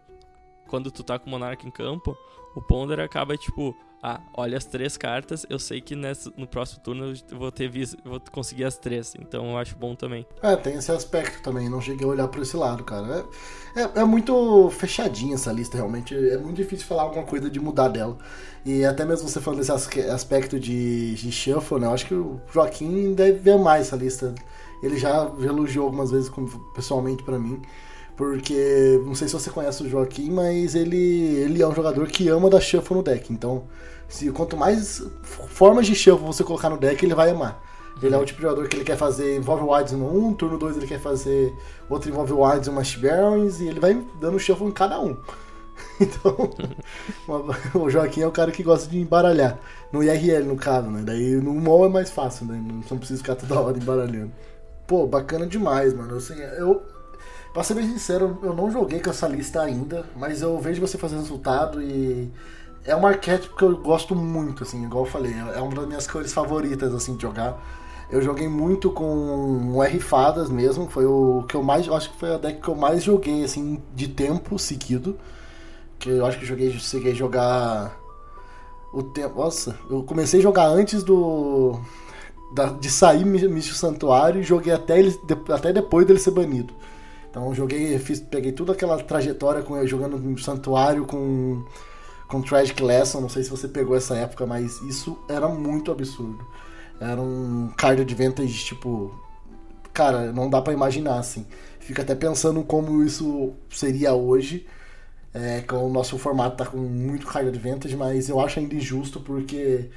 quando 0.68 0.92
tu 0.92 1.02
tá 1.02 1.18
com 1.18 1.28
o 1.28 1.30
Monarca 1.30 1.66
em 1.66 1.72
campo, 1.72 2.16
o 2.56 2.62
Ponder 2.62 3.00
acaba 3.00 3.38
tipo, 3.38 3.74
ah, 4.02 4.22
olha 4.34 4.58
as 4.58 4.66
três 4.66 4.96
cartas, 4.98 5.46
eu 5.50 5.60
sei 5.60 5.82
que 5.82 5.96
nessa, 5.96 6.32
no 6.38 6.48
próximo 6.48 6.82
turno 6.82 7.14
eu 7.30 7.38
vou 7.38 7.52
ter 7.52 7.70
vis, 7.70 7.96
vou 8.04 8.20
conseguir 8.32 8.64
as 8.64 8.78
três, 8.78 9.14
então 9.20 9.52
eu 9.52 9.58
acho 9.58 9.76
bom 9.76 9.96
também. 9.96 10.26
É, 10.42 10.56
tem 10.56 10.76
esse 10.76 10.92
aspecto 10.92 11.42
também, 11.42 11.70
não 11.70 11.82
cheguei 11.82 12.06
a 12.06 12.10
olhar 12.10 12.28
por 12.28 12.42
esse 12.42 12.56
lado, 12.56 12.84
cara. 12.84 13.26
É, 13.76 13.82
é, 13.82 13.90
é 14.02 14.04
muito 14.06 14.70
fechadinha 14.72 15.36
essa 15.36 15.52
lista, 15.52 15.78
realmente. 15.78 16.16
É 16.16 16.38
muito 16.38 16.56
difícil 16.56 16.86
falar 16.86 17.04
alguma 17.04 17.26
coisa 17.26 17.50
de 17.50 17.60
mudar 17.60 17.90
dela. 17.90 18.18
E 18.66 18.84
até 18.86 19.06
mesmo 19.06 19.28
você 19.28 19.40
falando 19.40 19.60
desse 19.60 19.72
aspecto 20.10 20.60
de, 20.60 21.16
de 21.16 21.32
shuffle, 21.32 21.80
né? 21.80 21.88
Eu 21.88 21.92
acho 21.92 22.06
que 22.06 22.14
o 22.14 22.40
Joaquim 22.52 23.14
deve 23.14 23.40
ver 23.40 23.58
mais 23.58 23.88
essa 23.88 23.96
lista 23.96 24.34
ele 24.82 24.98
já 24.98 25.32
elogiou 25.42 25.86
algumas 25.86 26.12
vezes 26.12 26.32
pessoalmente 26.74 27.24
para 27.24 27.38
mim. 27.38 27.62
Porque, 28.20 29.02
não 29.06 29.16
sei 29.16 29.30
se 29.30 29.34
você 29.34 29.50
conhece 29.50 29.82
o 29.82 29.90
Joaquim, 29.90 30.30
mas 30.30 30.76
ele, 30.76 30.98
ele 30.98 31.62
é 31.62 31.66
um 31.66 31.74
jogador 31.74 32.06
que 32.06 32.28
ama 32.28 32.50
dar 32.50 32.60
shuffle 32.60 32.98
no 32.98 33.02
deck. 33.02 33.32
Então, 33.32 33.64
se 34.10 34.30
quanto 34.30 34.58
mais 34.58 35.02
formas 35.24 35.88
de 35.88 35.96
shuffle 35.96 36.28
você 36.28 36.44
colocar 36.44 36.70
no 36.70 36.76
deck, 36.76 37.02
ele 37.02 37.16
vai 37.16 37.30
amar. 37.30 37.64
Ele 38.04 38.14
é 38.14 38.18
o 38.18 38.26
tipo 38.26 38.42
de 38.42 38.44
jogador 38.44 38.68
que 38.68 38.76
ele 38.76 38.84
quer 38.84 38.98
fazer 38.98 39.38
Envolve 39.38 39.64
Wilds 39.64 39.94
no 39.94 40.28
1, 40.28 40.34
turno 40.34 40.58
2 40.58 40.76
ele 40.76 40.88
quer 40.88 41.00
fazer 41.00 41.54
outro 41.90 42.10
Envolve 42.10 42.34
Wilds 42.34 42.68
e 42.68 42.70
uma 42.70 42.82
Barons, 43.02 43.62
e 43.62 43.70
ele 43.70 43.80
vai 43.80 43.98
dando 44.20 44.38
shuffle 44.38 44.68
em 44.68 44.72
cada 44.72 45.00
um. 45.00 45.16
Então, 46.02 46.36
o 47.82 47.90
Joaquim 47.90 48.22
é 48.22 48.28
o 48.28 48.32
cara 48.32 48.52
que 48.52 48.64
gosta 48.64 48.90
de 48.90 49.00
embaralhar. 49.00 49.58
No 49.94 50.04
IRL, 50.04 50.44
no 50.44 50.58
caso, 50.58 50.90
né? 50.90 51.04
Daí 51.06 51.36
no 51.36 51.54
MOL 51.54 51.86
é 51.86 51.90
mais 51.90 52.12
fácil, 52.12 52.46
né? 52.48 52.62
Não, 52.62 52.82
não 52.92 52.98
precisa 52.98 53.20
ficar 53.20 53.36
toda 53.36 53.58
hora 53.58 53.78
embaralhando. 53.78 54.32
Pô, 54.86 55.08
bacana 55.08 55.48
demais, 55.48 55.94
mano. 55.94 56.18
Assim, 56.18 56.36
eu. 56.58 56.99
Pra 57.60 57.64
ser 57.66 57.74
bem 57.74 57.90
sincero, 57.90 58.40
eu 58.42 58.54
não 58.54 58.72
joguei 58.72 59.02
com 59.02 59.10
essa 59.10 59.28
lista 59.28 59.62
ainda, 59.62 60.06
mas 60.16 60.42
eu 60.42 60.58
vejo 60.60 60.80
você 60.80 60.98
fazendo 60.98 61.20
resultado 61.20 61.82
e. 61.82 62.32
É 62.86 62.96
um 62.96 63.06
arquétipo 63.06 63.54
que 63.58 63.64
eu 63.66 63.76
gosto 63.76 64.16
muito, 64.16 64.64
assim, 64.64 64.86
igual 64.86 65.04
eu 65.04 65.12
falei. 65.12 65.34
É 65.54 65.60
uma 65.60 65.76
das 65.76 65.86
minhas 65.86 66.08
cores 66.08 66.32
favoritas, 66.32 66.96
assim, 66.96 67.18
de 67.18 67.22
jogar. 67.24 67.62
Eu 68.10 68.22
joguei 68.22 68.48
muito 68.48 68.90
com 68.90 69.74
o 69.76 69.84
R 69.84 70.00
Fadas 70.00 70.50
mesmo, 70.50 70.90
foi 70.90 71.06
o 71.06 71.44
que 71.50 71.56
eu 71.56 71.62
mais. 71.62 71.86
eu 71.86 71.94
Acho 71.94 72.12
que 72.14 72.18
foi 72.18 72.34
a 72.34 72.38
deck 72.38 72.62
que 72.62 72.68
eu 72.70 72.76
mais 72.76 73.04
joguei, 73.04 73.44
assim, 73.44 73.84
de 73.94 74.08
tempo 74.08 74.58
seguido. 74.58 75.20
Que 76.00 76.12
eu 76.12 76.26
acho 76.26 76.40
que 76.40 76.46
joguei, 76.46 76.72
cheguei 76.80 77.12
a 77.12 77.16
jogar. 77.16 77.94
O 78.94 79.04
tempo. 79.04 79.38
Nossa, 79.38 79.78
eu 79.90 80.02
comecei 80.04 80.40
a 80.40 80.44
jogar 80.44 80.68
antes 80.68 81.04
do. 81.04 81.78
da- 82.54 82.72
de 82.72 82.90
sair 82.90 83.26
Místico 83.26 83.76
Santuário 83.76 84.40
e 84.40 84.44
joguei 84.44 84.72
até, 84.72 84.98
ele, 84.98 85.14
até 85.54 85.74
depois 85.74 86.08
dele 86.08 86.20
ser 86.20 86.32
banido. 86.32 86.74
Então 87.30 87.54
joguei, 87.54 87.98
fiz, 88.00 88.20
peguei 88.20 88.52
toda 88.52 88.74
aquela 88.74 89.02
trajetória 89.04 89.62
com 89.62 89.78
eu 89.78 89.88
jogando 89.88 90.18
no 90.18 90.38
Santuário 90.38 91.06
com. 91.06 91.64
com 92.28 92.42
Tragic 92.42 92.82
Lesson. 92.82 93.22
Não 93.22 93.30
sei 93.30 93.44
se 93.44 93.50
você 93.50 93.68
pegou 93.68 93.96
essa 93.96 94.16
época, 94.16 94.46
mas 94.46 94.82
isso 94.82 95.18
era 95.30 95.48
muito 95.48 95.92
absurdo. 95.92 96.46
Era 97.00 97.22
um 97.22 97.72
card 97.78 98.02
advantage, 98.02 98.66
tipo. 98.66 99.14
Cara, 99.94 100.32
não 100.32 100.50
dá 100.50 100.62
pra 100.62 100.74
imaginar, 100.74 101.20
assim. 101.20 101.46
Fica 101.80 102.02
até 102.02 102.16
pensando 102.16 102.64
como 102.64 103.04
isso 103.04 103.54
seria 103.70 104.14
hoje. 104.14 104.66
É, 105.32 105.62
que 105.62 105.76
o 105.76 105.90
nosso 105.90 106.18
formato 106.18 106.58
tá 106.58 106.66
com 106.66 106.78
muito 106.78 107.28
card 107.28 107.50
advantage, 107.50 107.96
mas 107.96 108.30
eu 108.30 108.40
acho 108.40 108.60
ainda 108.60 108.74
injusto 108.74 109.20
porque 109.20 109.88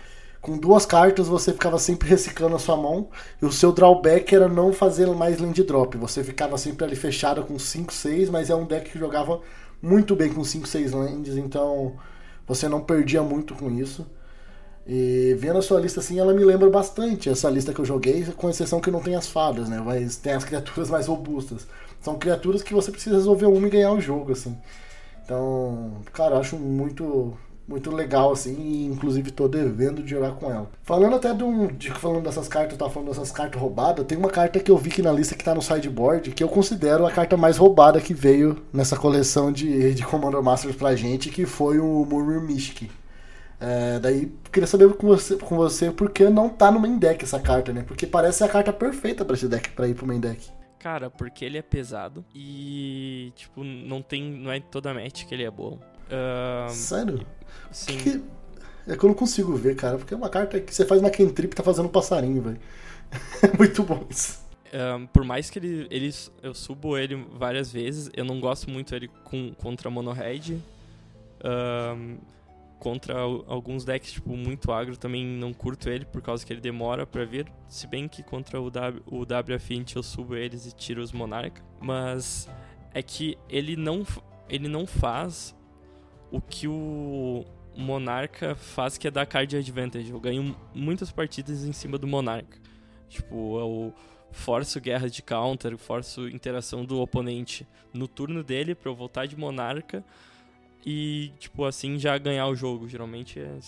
com 0.43 0.59
duas 0.59 0.85
cartas 0.85 1.29
você 1.29 1.53
ficava 1.53 1.79
sempre 1.79 2.09
reciclando 2.09 2.57
a 2.57 2.59
sua 2.59 2.77
mão 2.77 3.09
e 3.41 3.47
o 3.47 3.53
seu 3.53 3.71
drawback 3.71 4.35
era 4.35 4.49
não 4.49 4.73
fazer 4.73 5.07
mais 5.15 5.39
land 5.39 5.63
drop. 5.63 5.97
Você 5.97 6.25
ficava 6.25 6.59
sempre 6.59 6.85
ali 6.85 6.97
fechado 6.97 7.45
com 7.45 7.57
5, 7.57 7.93
6, 7.93 8.29
mas 8.29 8.51
é 8.51 8.55
um 8.55 8.67
deck 8.67 8.91
que 8.91 8.99
jogava 8.99 9.41
muito 9.81 10.17
bem 10.17 10.33
com 10.33 10.43
5, 10.43 10.67
6 10.67 10.93
lands, 10.93 11.37
então 11.37 11.95
você 12.47 12.69
não 12.69 12.81
perdia 12.81 13.23
muito 13.23 13.55
com 13.55 13.71
isso. 13.71 14.05
E 14.85 15.37
vendo 15.39 15.61
a 15.61 15.63
sua 15.63 15.81
lista 15.81 16.01
assim, 16.01 16.19
ela 16.19 16.35
me 16.35 16.45
lembra 16.45 16.69
bastante 16.69 17.31
essa 17.31 17.49
lista 17.49 17.73
que 17.73 17.81
eu 17.81 17.85
joguei, 17.85 18.25
com 18.37 18.51
exceção 18.51 18.81
que 18.81 18.91
não 18.91 19.01
tem 19.01 19.15
as 19.15 19.29
fadas, 19.29 19.69
né? 19.69 19.81
Mas 19.85 20.17
tem 20.17 20.33
as 20.33 20.45
criaturas 20.45 20.91
mais 20.91 21.07
robustas. 21.07 21.69
São 22.01 22.19
criaturas 22.19 22.65
que 22.65 22.75
você 22.75 22.91
precisa 22.91 23.15
resolver 23.15 23.47
uma 23.47 23.69
e 23.69 23.71
ganhar 23.71 23.93
o 23.93 24.01
jogo, 24.01 24.33
assim. 24.33 24.59
Então, 25.25 26.03
cara, 26.13 26.35
eu 26.35 26.41
acho 26.41 26.57
muito 26.57 27.33
muito 27.73 27.91
legal 27.91 28.33
assim, 28.33 28.55
e 28.55 28.87
inclusive 28.87 29.31
tô 29.31 29.49
devendo 29.49 30.03
de 30.03 30.11
jogar 30.11 30.33
com 30.33 30.51
ela. 30.51 30.71
Falando 30.83 31.17
até 31.17 31.35
de 31.35 31.43
um, 31.43 31.67
de, 31.67 31.91
falando 31.91 32.25
dessas 32.25 32.47
cartas, 32.47 32.73
eu 32.73 32.79
tava 32.79 32.91
falando 32.91 33.09
dessas 33.09 33.33
cartas 33.33 33.61
roubadas, 33.61 34.07
tem 34.07 34.17
uma 34.17 34.31
carta 34.31 34.61
que 34.61 34.71
eu 34.71 34.77
vi 34.77 34.91
aqui 34.91 35.03
na 35.03 35.11
lista 35.11 35.35
que 35.35 35.43
tá 35.43 35.55
no 35.55 35.63
sideboard, 35.63 36.31
que 36.31 36.45
eu 36.45 36.49
considero 36.49 37.07
a 37.07 37.11
carta 37.11 37.37
mais 37.37 37.57
roubada 37.57 38.01
que 38.01 38.15
veio 38.15 38.63
nessa 38.73 38.97
coleção 38.97 39.51
de, 39.51 39.95
de 39.95 40.05
Commander 40.05 40.43
Masters 40.43 40.77
pra 40.77 40.95
gente, 40.95 41.31
que 41.31 41.47
foi 41.47 41.79
o 41.79 42.07
Murmur 42.09 42.43
Mystic. 42.43 42.91
É, 43.59 44.01
daí 44.01 44.33
queria 44.51 44.67
saber 44.67 44.93
com 44.95 45.07
você, 45.07 45.37
com 45.37 45.57
você 45.57 45.91
por 45.91 46.11
que 46.11 46.29
não 46.29 46.49
tá 46.49 46.71
no 46.71 46.81
main 46.81 46.99
deck 46.99 47.25
essa 47.25 47.39
carta, 47.39 47.73
né? 47.73 47.85
Porque 47.87 48.07
parece 48.07 48.43
a 48.43 48.49
carta 48.49 48.73
perfeita 48.73 49.25
pra 49.25 49.35
esse 49.35 49.49
deck, 49.49 49.71
pra 49.71 49.87
ir 49.87 49.95
pro 49.95 50.07
main 50.07 50.19
deck. 50.19 50.51
Cara, 50.81 51.09
porque 51.09 51.45
ele 51.45 51.57
é 51.57 51.63
pesado 51.63 52.25
e, 52.35 53.33
tipo, 53.37 53.63
não 53.63 54.03
tem. 54.03 54.21
Não 54.21 54.51
é 54.51 54.59
toda 54.59 54.93
match 54.93 55.27
que 55.27 55.33
ele 55.33 55.45
é 55.45 55.51
bom. 55.51 55.79
Ahn, 56.11 56.69
Sério? 56.71 57.25
Sim. 57.71 57.97
Que- 57.99 58.23
É 58.87 58.97
que 58.97 59.05
eu 59.05 59.09
não 59.09 59.15
consigo 59.15 59.55
ver, 59.55 59.77
cara, 59.77 59.97
porque 59.97 60.13
é 60.13 60.17
uma 60.17 60.29
carta 60.29 60.59
que 60.61 60.75
você 60.75 60.85
faz 60.85 61.01
uma 61.01 61.11
cantrip 61.11 61.53
e 61.53 61.57
tá 61.57 61.63
fazendo 61.63 61.87
um 61.87 61.91
passarinho, 61.93 62.43
velho. 62.43 62.59
É 63.43 63.57
muito 63.57 63.83
bom 63.85 64.05
isso. 64.11 64.41
Ahn, 64.73 65.07
por 65.07 65.23
mais 65.25 65.51
que 65.51 65.59
ele, 65.59 65.87
ele. 65.91 66.11
Eu 66.43 66.53
subo 66.55 66.97
ele 66.99 67.15
várias 67.35 67.71
vezes, 67.71 68.11
eu 68.17 68.25
não 68.25 68.41
gosto 68.41 68.69
muito 68.71 68.95
ele 68.95 69.07
com, 69.25 69.53
contra 69.55 69.89
mono-red. 69.91 70.59
Ahn, 71.45 72.17
contra 72.79 73.21
al- 73.21 73.45
alguns 73.47 73.85
decks, 73.85 74.13
tipo, 74.13 74.37
muito 74.37 74.73
agro, 74.73 74.97
também 74.97 75.25
não 75.25 75.53
curto 75.53 75.89
ele 75.89 76.05
por 76.05 76.21
causa 76.21 76.45
que 76.45 76.53
ele 76.53 76.61
demora 76.61 77.07
pra 77.07 77.25
vir. 77.25 77.47
Se 77.69 77.87
bem 77.87 78.09
que 78.09 78.23
contra 78.23 78.61
o 78.61 78.71
W, 78.71 79.03
o 79.07 79.25
w 79.25 79.55
Affinity 79.57 79.95
eu 79.97 80.03
subo 80.03 80.35
eles 80.35 80.67
e 80.67 80.73
tiro 80.73 81.01
os 81.03 81.13
Monarca. 81.13 81.63
Mas 81.81 82.49
é 82.93 83.03
que 83.03 83.37
ele 83.49 83.77
não, 83.77 84.05
ele 84.49 84.67
não 84.69 84.87
faz 84.87 85.55
o 86.33 86.41
que 86.41 86.67
o 86.67 87.45
Monarca 87.77 88.57
faz, 88.57 88.97
que 88.97 89.07
é 89.07 89.11
dar 89.11 89.27
card 89.27 89.57
advantage. 89.57 90.11
Eu 90.11 90.19
ganho 90.19 90.57
muitas 90.75 91.13
partidas 91.13 91.63
em 91.65 91.73
cima 91.73 91.99
do 91.99 92.07
Monarca. 92.07 92.59
Tipo, 93.09 93.61
eu 93.61 93.95
forço 94.33 94.81
guerra 94.81 95.09
de 95.09 95.23
counter, 95.23 95.77
forço 95.77 96.27
interação 96.29 96.85
do 96.85 97.01
oponente 97.01 97.67
no 97.93 98.09
turno 98.09 98.43
dele 98.43 98.75
pra 98.75 98.91
eu 98.91 98.95
voltar 98.95 99.27
de 99.27 99.37
Monarca 99.37 100.03
e, 100.85 101.33
tipo, 101.39 101.65
assim 101.67 101.99
já 101.99 102.17
ganhar 102.17 102.49
o 102.49 102.57
jogo. 102.57 102.89
Geralmente 102.89 103.39
é 103.39 103.59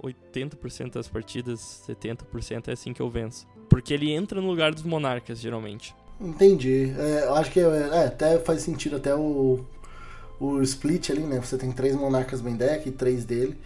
80% 0.00 0.92
das 0.92 1.08
partidas, 1.08 1.84
70% 1.88 2.68
é 2.68 2.72
assim 2.72 2.92
que 2.92 3.02
eu 3.02 3.10
venço. 3.10 3.46
Porque 3.68 3.92
ele 3.92 4.12
entra 4.12 4.40
no 4.40 4.46
lugar 4.46 4.72
dos 4.72 4.84
Monarcas, 4.84 5.40
geralmente. 5.40 5.94
Entendi. 6.20 6.94
É, 6.96 7.24
eu 7.24 7.34
acho 7.34 7.50
que 7.50 7.60
é, 7.60 7.64
é, 7.64 8.06
até 8.06 8.38
faz 8.38 8.62
sentido 8.62 8.96
até 8.96 9.14
o, 9.14 9.66
o 10.40 10.60
split 10.62 11.10
ali, 11.10 11.22
né? 11.22 11.40
Você 11.40 11.56
tem 11.58 11.72
três 11.72 11.94
monarcas 11.96 12.42
main 12.42 12.56
deck 12.56 12.88
e 12.88 12.92
três 12.92 13.24
dele. 13.24 13.56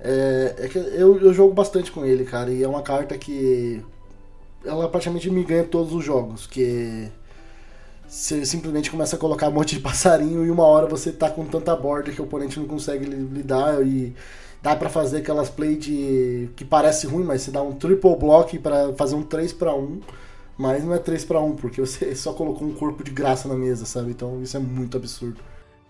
É, 0.00 0.54
é 0.58 0.68
que 0.68 0.78
eu, 0.78 1.18
eu 1.20 1.34
jogo 1.34 1.54
bastante 1.54 1.92
com 1.92 2.04
ele, 2.04 2.24
cara, 2.24 2.50
e 2.52 2.62
é 2.62 2.68
uma 2.68 2.82
carta 2.82 3.18
que 3.18 3.82
ela 4.64 4.88
praticamente 4.88 5.30
me 5.30 5.44
ganha 5.44 5.64
todos 5.64 5.92
os 5.94 6.04
jogos, 6.04 6.46
que 6.46 7.08
você 8.08 8.44
simplesmente 8.46 8.90
começa 8.90 9.16
a 9.16 9.18
colocar 9.18 9.48
um 9.48 9.52
monte 9.52 9.76
de 9.76 9.80
passarinho 9.82 10.44
e 10.44 10.50
uma 10.50 10.64
hora 10.64 10.86
você 10.86 11.12
tá 11.12 11.30
com 11.30 11.44
tanta 11.44 11.74
borda 11.76 12.10
que 12.12 12.20
o 12.20 12.24
oponente 12.24 12.58
não 12.58 12.66
consegue 12.66 13.04
li- 13.04 13.26
lidar 13.26 13.84
e 13.86 14.14
dá 14.62 14.74
pra 14.74 14.88
fazer 14.88 15.18
aquelas 15.18 15.48
play 15.50 15.76
de 15.76 16.48
que 16.56 16.64
parece 16.64 17.06
ruim, 17.06 17.24
mas 17.24 17.42
você 17.42 17.50
dá 17.50 17.62
um 17.62 17.72
triple 17.74 18.16
block 18.16 18.58
pra 18.58 18.92
fazer 18.94 19.14
um 19.14 19.22
3 19.22 19.52
para 19.52 19.74
1. 19.74 20.00
Mas 20.56 20.82
não 20.84 20.92
é 20.94 20.98
3 20.98 21.24
para 21.24 21.40
1, 21.40 21.54
porque 21.56 21.80
você 21.80 22.14
só 22.16 22.32
colocou 22.32 22.66
um 22.66 22.74
corpo 22.74 23.04
de 23.04 23.10
graça 23.12 23.46
na 23.48 23.54
mesa, 23.54 23.86
sabe? 23.86 24.10
Então 24.10 24.42
isso 24.42 24.56
é 24.56 24.60
muito 24.60 24.96
absurdo. 24.96 25.38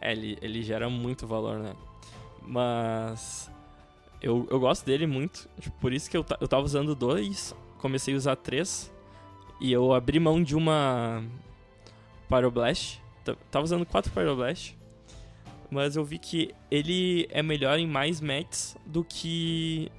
É, 0.00 0.12
ele, 0.12 0.38
ele 0.40 0.62
gera 0.62 0.88
muito 0.88 1.26
valor, 1.26 1.58
né? 1.58 1.74
Mas. 2.42 3.50
Eu, 4.20 4.46
eu 4.50 4.58
gosto 4.58 4.84
dele 4.84 5.06
muito. 5.06 5.48
tipo, 5.60 5.76
Por 5.80 5.92
isso 5.92 6.10
que 6.10 6.16
eu, 6.16 6.24
eu 6.40 6.48
tava 6.48 6.64
usando 6.64 6.94
dois, 6.94 7.54
comecei 7.78 8.14
a 8.14 8.16
usar 8.16 8.36
três. 8.36 8.92
E 9.60 9.72
eu 9.72 9.92
abri 9.92 10.18
mão 10.20 10.42
de 10.42 10.54
uma 10.56 11.22
Pyroblast. 12.28 13.00
Ta- 13.24 13.36
Tava 13.50 13.64
usando 13.64 13.84
quatro 13.86 14.12
Pyroblast. 14.12 14.76
Mas 15.70 15.96
eu 15.96 16.04
vi 16.04 16.18
que 16.18 16.54
ele 16.70 17.28
é 17.30 17.42
melhor 17.42 17.78
em 17.78 17.86
mais 17.86 18.20
matches 18.20 18.76
do 18.86 19.04
que 19.04 19.90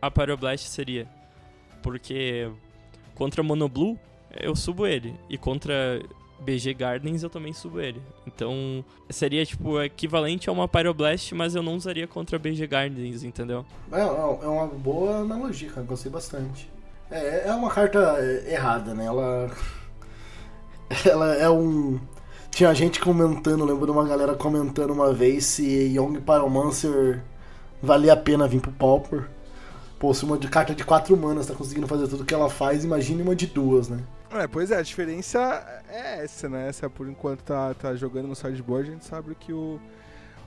a 0.00 0.10
Pyroblast 0.10 0.68
seria. 0.68 1.08
Porque 1.82 2.50
contra 3.14 3.42
Monoblue 3.42 3.98
eu 4.38 4.54
subo 4.54 4.86
ele. 4.86 5.14
E 5.28 5.36
contra 5.36 6.00
BG 6.38 6.74
Gardens 6.74 7.22
eu 7.22 7.30
também 7.30 7.52
subo 7.52 7.80
ele. 7.80 8.02
Então 8.26 8.84
seria 9.08 9.44
tipo 9.44 9.80
equivalente 9.82 10.48
a 10.48 10.52
uma 10.52 10.68
Pyroblast, 10.68 11.34
mas 11.34 11.54
eu 11.54 11.62
não 11.62 11.76
usaria 11.76 12.06
contra 12.06 12.38
BG 12.38 12.66
Gardens, 12.66 13.24
entendeu? 13.24 13.64
É, 13.90 14.00
é 14.00 14.48
uma 14.48 14.66
boa 14.66 15.18
analogia, 15.18 15.70
cara. 15.70 15.86
Gostei 15.86 16.10
bastante. 16.10 16.70
É, 17.10 17.48
é 17.48 17.54
uma 17.54 17.70
carta 17.70 18.16
é, 18.18 18.52
errada, 18.52 18.94
né? 18.94 19.06
Ela. 19.06 19.50
Ela 21.04 21.34
é 21.34 21.50
um. 21.50 21.98
Tinha 22.50 22.72
gente 22.74 23.00
comentando, 23.00 23.64
lembro 23.64 23.84
de 23.84 23.92
uma 23.92 24.06
galera 24.06 24.34
comentando 24.34 24.90
uma 24.90 25.12
vez 25.12 25.44
se 25.44 25.64
Young 25.64 26.20
Pyromancer 26.20 27.22
valia 27.82 28.14
a 28.14 28.16
pena 28.16 28.48
vir 28.48 28.60
pro 28.60 28.72
Pauper. 28.72 29.28
Pô, 29.98 30.12
se 30.14 30.24
uma 30.24 30.38
de 30.38 30.48
carta 30.48 30.74
de 30.74 30.84
4 30.84 31.16
manas 31.16 31.46
tá 31.46 31.54
conseguindo 31.54 31.86
fazer 31.86 32.08
tudo 32.08 32.24
que 32.24 32.32
ela 32.32 32.48
faz, 32.48 32.84
imagine 32.84 33.22
uma 33.22 33.34
de 33.34 33.46
duas, 33.46 33.88
né? 33.88 33.98
É, 34.30 34.46
pois 34.46 34.70
é, 34.70 34.76
a 34.76 34.82
diferença 34.82 35.82
é 35.88 36.24
essa, 36.24 36.48
né? 36.48 36.68
Essa 36.68 36.90
por 36.90 37.08
enquanto 37.08 37.42
tá, 37.42 37.72
tá 37.74 37.94
jogando 37.94 38.26
no 38.26 38.34
sideboard, 38.34 38.88
a 38.88 38.92
gente 38.92 39.04
sabe 39.04 39.34
que 39.34 39.52
o, 39.52 39.80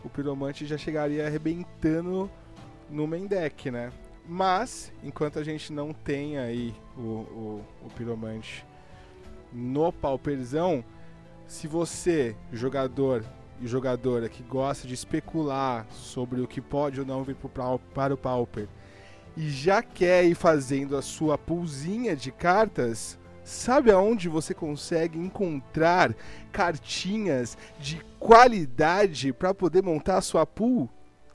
o 0.04 0.10
Piromante 0.10 0.66
já 0.66 0.78
chegaria 0.78 1.26
arrebentando 1.26 2.30
no 2.90 3.08
main 3.08 3.26
deck, 3.26 3.72
né? 3.72 3.92
Mas, 4.28 4.92
enquanto 5.04 5.40
a 5.40 5.44
gente 5.44 5.72
não 5.74 5.94
tem 5.94 6.38
aí 6.38 6.76
o, 6.98 7.02
o, 7.02 7.66
o 7.86 7.90
Piromante 7.96 8.66
no 9.52 9.92
pauperzão, 9.92 10.84
se 11.48 11.68
você, 11.68 12.36
jogador 12.52 13.24
e 13.62 13.68
jogadora 13.68 14.30
que 14.30 14.44
gosta 14.44 14.88
de 14.88 14.94
especular 14.94 15.86
sobre 15.92 16.42
o 16.42 16.48
que 16.48 16.62
pode 16.62 17.00
ou 17.00 17.06
não 17.06 17.24
vir 17.24 17.36
pro, 17.36 17.80
para 17.94 18.14
o 18.14 18.18
pauper 18.18 18.68
e 19.36 19.50
já 19.50 19.82
quer 19.82 20.26
ir 20.26 20.36
fazendo 20.36 20.96
a 20.96 21.02
sua 21.02 21.38
pulzinha 21.38 22.16
de 22.16 22.32
cartas, 22.32 23.19
Sabe 23.50 23.90
aonde 23.90 24.30
você 24.30 24.54
consegue 24.54 25.18
encontrar 25.18 26.16
cartinhas 26.52 27.58
de 27.80 28.00
qualidade 28.20 29.34
para 29.34 29.56
poder 29.56 29.82
montar 29.82 30.18
a 30.18 30.22
sua 30.22 30.46
pool? 30.46 30.88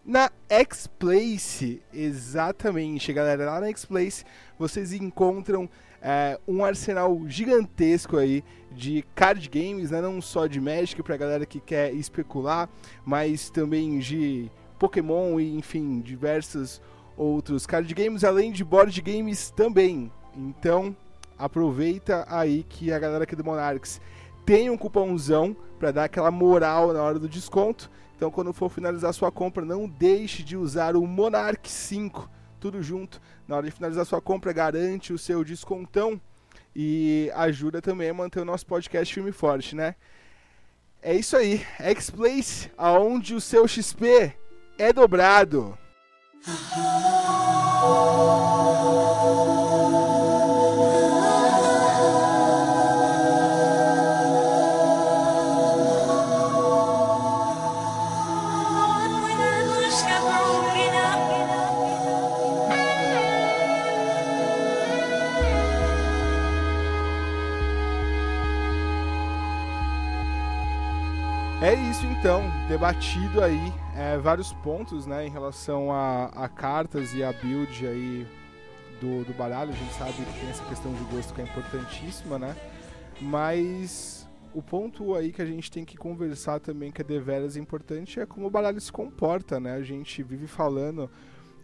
Na 0.06 0.30
X-Place, 0.48 1.82
exatamente, 1.92 3.12
galera. 3.12 3.46
Lá 3.46 3.60
na 3.60 3.66
X-Place 3.66 4.24
vocês 4.56 4.92
encontram 4.92 5.68
é, 6.00 6.38
um 6.46 6.64
arsenal 6.64 7.20
gigantesco 7.26 8.16
aí 8.16 8.44
de 8.70 9.04
card 9.16 9.48
games, 9.48 9.90
né? 9.90 10.00
não 10.00 10.22
só 10.22 10.46
de 10.46 10.60
Magic 10.60 11.02
para 11.02 11.16
galera 11.16 11.44
que 11.44 11.58
quer 11.58 11.92
especular, 11.92 12.68
mas 13.04 13.50
também 13.50 13.98
de 13.98 14.48
Pokémon 14.78 15.40
e 15.40 15.56
enfim 15.56 16.00
diversos 16.00 16.80
outros 17.16 17.66
card 17.66 17.92
games, 17.92 18.22
além 18.22 18.52
de 18.52 18.62
board 18.62 19.02
games 19.02 19.50
também. 19.50 20.12
Então 20.36 20.96
aproveita 21.44 22.24
aí 22.26 22.64
que 22.66 22.90
a 22.90 22.98
galera 22.98 23.24
aqui 23.24 23.36
do 23.36 23.44
Monarchs 23.44 24.00
tem 24.46 24.70
um 24.70 24.78
cupomzão 24.78 25.54
para 25.78 25.90
dar 25.90 26.04
aquela 26.04 26.30
moral 26.30 26.92
na 26.94 27.02
hora 27.02 27.18
do 27.18 27.28
desconto. 27.28 27.90
Então, 28.16 28.30
quando 28.30 28.52
for 28.52 28.70
finalizar 28.70 29.12
sua 29.12 29.30
compra, 29.30 29.62
não 29.62 29.86
deixe 29.86 30.42
de 30.42 30.56
usar 30.56 30.96
o 30.96 31.06
Monarch 31.06 31.70
5, 31.70 32.30
tudo 32.58 32.82
junto. 32.82 33.20
Na 33.46 33.56
hora 33.56 33.66
de 33.66 33.72
finalizar 33.72 34.06
sua 34.06 34.22
compra, 34.22 34.54
garante 34.54 35.12
o 35.12 35.18
seu 35.18 35.44
descontão 35.44 36.18
e 36.74 37.30
ajuda 37.34 37.82
também 37.82 38.08
a 38.08 38.14
manter 38.14 38.40
o 38.40 38.44
nosso 38.44 38.64
podcast 38.64 39.12
filme 39.12 39.30
forte, 39.30 39.76
né? 39.76 39.96
É 41.02 41.14
isso 41.14 41.36
aí, 41.36 41.62
X-Place, 41.78 42.70
aonde 42.78 43.34
o 43.34 43.40
seu 43.40 43.68
XP 43.68 44.34
é 44.78 44.92
dobrado. 44.94 45.76
Então, 72.24 72.42
debatido 72.68 73.42
aí 73.42 73.70
é, 73.94 74.16
vários 74.16 74.50
pontos 74.50 75.04
né, 75.04 75.26
em 75.26 75.28
relação 75.28 75.92
a, 75.92 76.28
a, 76.28 76.48
cartas 76.48 77.12
e 77.12 77.22
a 77.22 77.30
build 77.30 77.86
aí 77.86 78.26
do, 78.98 79.26
do 79.26 79.34
baralho. 79.34 79.70
A 79.70 79.74
gente 79.74 79.92
sabe 79.92 80.12
que 80.12 80.40
tem 80.40 80.48
essa 80.48 80.64
questão 80.64 80.90
de 80.94 81.04
gosto 81.14 81.34
que 81.34 81.42
é 81.42 81.44
importantíssima, 81.44 82.38
né? 82.38 82.56
Mas 83.20 84.26
o 84.54 84.62
ponto 84.62 85.14
aí 85.14 85.32
que 85.32 85.42
a 85.42 85.44
gente 85.44 85.70
tem 85.70 85.84
que 85.84 85.98
conversar 85.98 86.60
também, 86.60 86.90
que 86.90 87.02
é 87.02 87.04
deveras 87.04 87.58
importante, 87.58 88.18
é 88.18 88.24
como 88.24 88.46
o 88.46 88.50
baralho 88.50 88.80
se 88.80 88.90
comporta, 88.90 89.60
né? 89.60 89.74
A 89.74 89.82
gente 89.82 90.22
vive 90.22 90.46
falando 90.46 91.10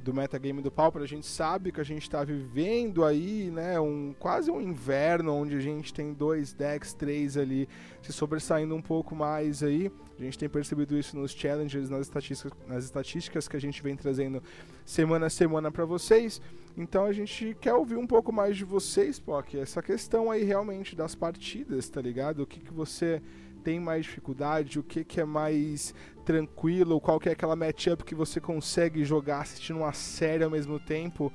do 0.03 0.15
metagame 0.15 0.63
do 0.63 0.71
Pauper, 0.71 1.03
a 1.03 1.07
gente 1.07 1.27
sabe 1.27 1.71
que 1.71 1.81
a 1.81 1.85
gente 1.85 2.03
está 2.03 2.25
vivendo 2.25 3.05
aí, 3.05 3.51
né, 3.51 3.79
um, 3.79 4.15
quase 4.19 4.51
um 4.51 4.61
inverno 4.61 5.35
onde 5.35 5.55
a 5.57 5.61
gente 5.61 5.93
tem 5.93 6.13
dois 6.13 6.53
decks, 6.53 6.93
três 6.95 7.37
ali 7.37 7.69
se 8.03 8.13
sobressaindo 8.13 8.75
um 8.75 8.83
pouco 8.83 9.15
mais 9.15 9.63
aí. 9.63 9.91
A 10.19 10.23
gente 10.23 10.39
tem 10.39 10.49
percebido 10.49 10.99
isso 10.99 11.17
nos 11.19 11.33
challenges, 11.33 11.89
nas 11.89 12.03
estatísticas, 12.03 12.53
nas 12.67 12.85
estatísticas 12.85 13.49
que 13.49 13.57
a 13.57 13.61
gente 13.61 13.83
vem 13.83 13.97
trazendo 13.97 14.43
semana 14.85 15.27
a 15.27 15.31
semana 15.31 15.71
para 15.71 15.85
vocês. 15.85 16.41
Então 16.77 17.05
a 17.05 17.13
gente 17.13 17.57
quer 17.61 17.75
ouvir 17.75 17.97
um 17.97 18.07
pouco 18.07 18.33
mais 18.33 18.57
de 18.57 18.65
vocês, 18.65 19.19
Pock, 19.19 19.59
essa 19.59 19.83
questão 19.83 20.31
aí 20.31 20.45
realmente 20.45 20.97
das 20.97 21.15
partidas, 21.15 21.89
tá 21.89 22.01
ligado? 22.01 22.43
O 22.43 22.47
que, 22.47 22.61
que 22.61 22.73
você 22.73 23.23
tem 23.63 23.79
mais 23.79 24.05
dificuldade, 24.05 24.79
o 24.79 24.83
que, 24.83 25.05
que 25.05 25.21
é 25.21 25.25
mais 25.25 25.95
tranquilo, 26.31 27.01
qual 27.01 27.19
que 27.19 27.29
é 27.29 27.33
aquela 27.33 27.57
matchup 27.57 28.05
que 28.05 28.15
você 28.15 28.41
consegue 28.41 29.05
jogar 29.05 29.41
assistindo 29.41 29.79
uma 29.79 29.93
série 29.93 30.45
ao 30.45 30.51
mesmo 30.51 30.79
tempo. 30.79 31.33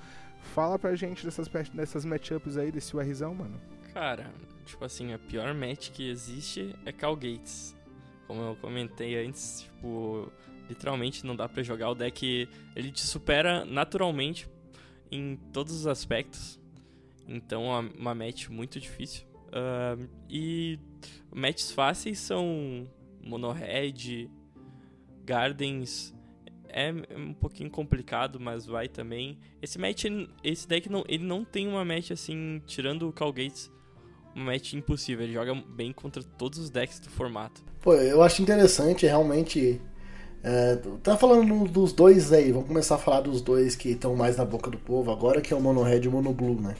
Fala 0.53 0.79
pra 0.79 0.95
gente 0.95 1.25
dessas, 1.25 1.49
dessas 1.73 2.05
matchups 2.05 2.55
aí, 2.55 2.71
desse 2.71 2.95
URzão, 2.95 3.35
mano. 3.35 3.59
Cara, 3.93 4.31
tipo 4.65 4.85
assim, 4.85 5.11
a 5.11 5.19
pior 5.19 5.53
match 5.53 5.89
que 5.91 6.09
existe 6.09 6.73
é 6.85 6.93
Cal 6.93 7.13
Gates. 7.13 7.75
Como 8.25 8.41
eu 8.41 8.55
comentei 8.55 9.25
antes, 9.25 9.63
tipo, 9.63 10.31
literalmente 10.69 11.25
não 11.25 11.35
dá 11.35 11.49
para 11.49 11.61
jogar 11.61 11.89
o 11.89 11.95
deck, 11.95 12.47
ele 12.73 12.89
te 12.89 13.01
supera 13.01 13.65
naturalmente 13.65 14.47
em 15.11 15.35
todos 15.51 15.73
os 15.73 15.87
aspectos. 15.87 16.57
Então 17.27 17.65
é 17.65 17.79
uma 17.99 18.15
match 18.15 18.47
muito 18.47 18.79
difícil. 18.79 19.25
Uh, 19.47 20.07
e 20.29 20.79
matches 21.33 21.71
fáceis 21.71 22.17
são 22.17 22.87
Mono 23.21 23.51
Red, 23.51 24.29
Gardens. 25.25 26.13
É 26.69 26.93
um 27.15 27.33
pouquinho 27.33 27.69
complicado, 27.69 28.39
mas 28.39 28.65
vai 28.65 28.87
também. 28.89 29.39
Esse 29.61 29.79
match, 29.79 30.05
esse 30.43 30.67
deck 30.67 30.89
não, 30.89 31.05
ele 31.07 31.23
não 31.23 31.45
tem 31.45 31.67
uma 31.67 31.85
match 31.85 32.11
assim, 32.11 32.61
tirando 32.65 33.07
o 33.07 33.13
Calgates, 33.13 33.71
uma 34.35 34.51
match 34.51 34.73
impossível. 34.73 35.23
Ele 35.23 35.33
joga 35.33 35.55
bem 35.55 35.93
contra 35.93 36.21
todos 36.21 36.59
os 36.59 36.69
decks 36.69 36.99
do 36.99 37.09
formato. 37.09 37.63
Pô, 37.81 37.93
eu 37.93 38.21
acho 38.21 38.41
interessante 38.41 39.05
realmente. 39.05 39.81
É, 40.43 40.77
tá 41.01 41.17
falando 41.17 41.67
dos 41.67 41.91
dois 41.91 42.31
aí, 42.31 42.51
vamos 42.51 42.67
começar 42.67 42.95
a 42.95 42.99
falar 42.99 43.21
dos 43.21 43.41
dois 43.41 43.75
que 43.75 43.89
estão 43.89 44.15
mais 44.15 44.37
na 44.37 44.45
boca 44.45 44.69
do 44.69 44.77
povo 44.77 45.11
agora, 45.11 45.41
que 45.41 45.51
é 45.51 45.57
o 45.57 45.61
Mono 45.61 45.81
Red 45.81 46.01
e 46.01 46.07
o 46.07 46.11
Mono 46.11 46.33
Blue, 46.33 46.61
né? 46.61 46.75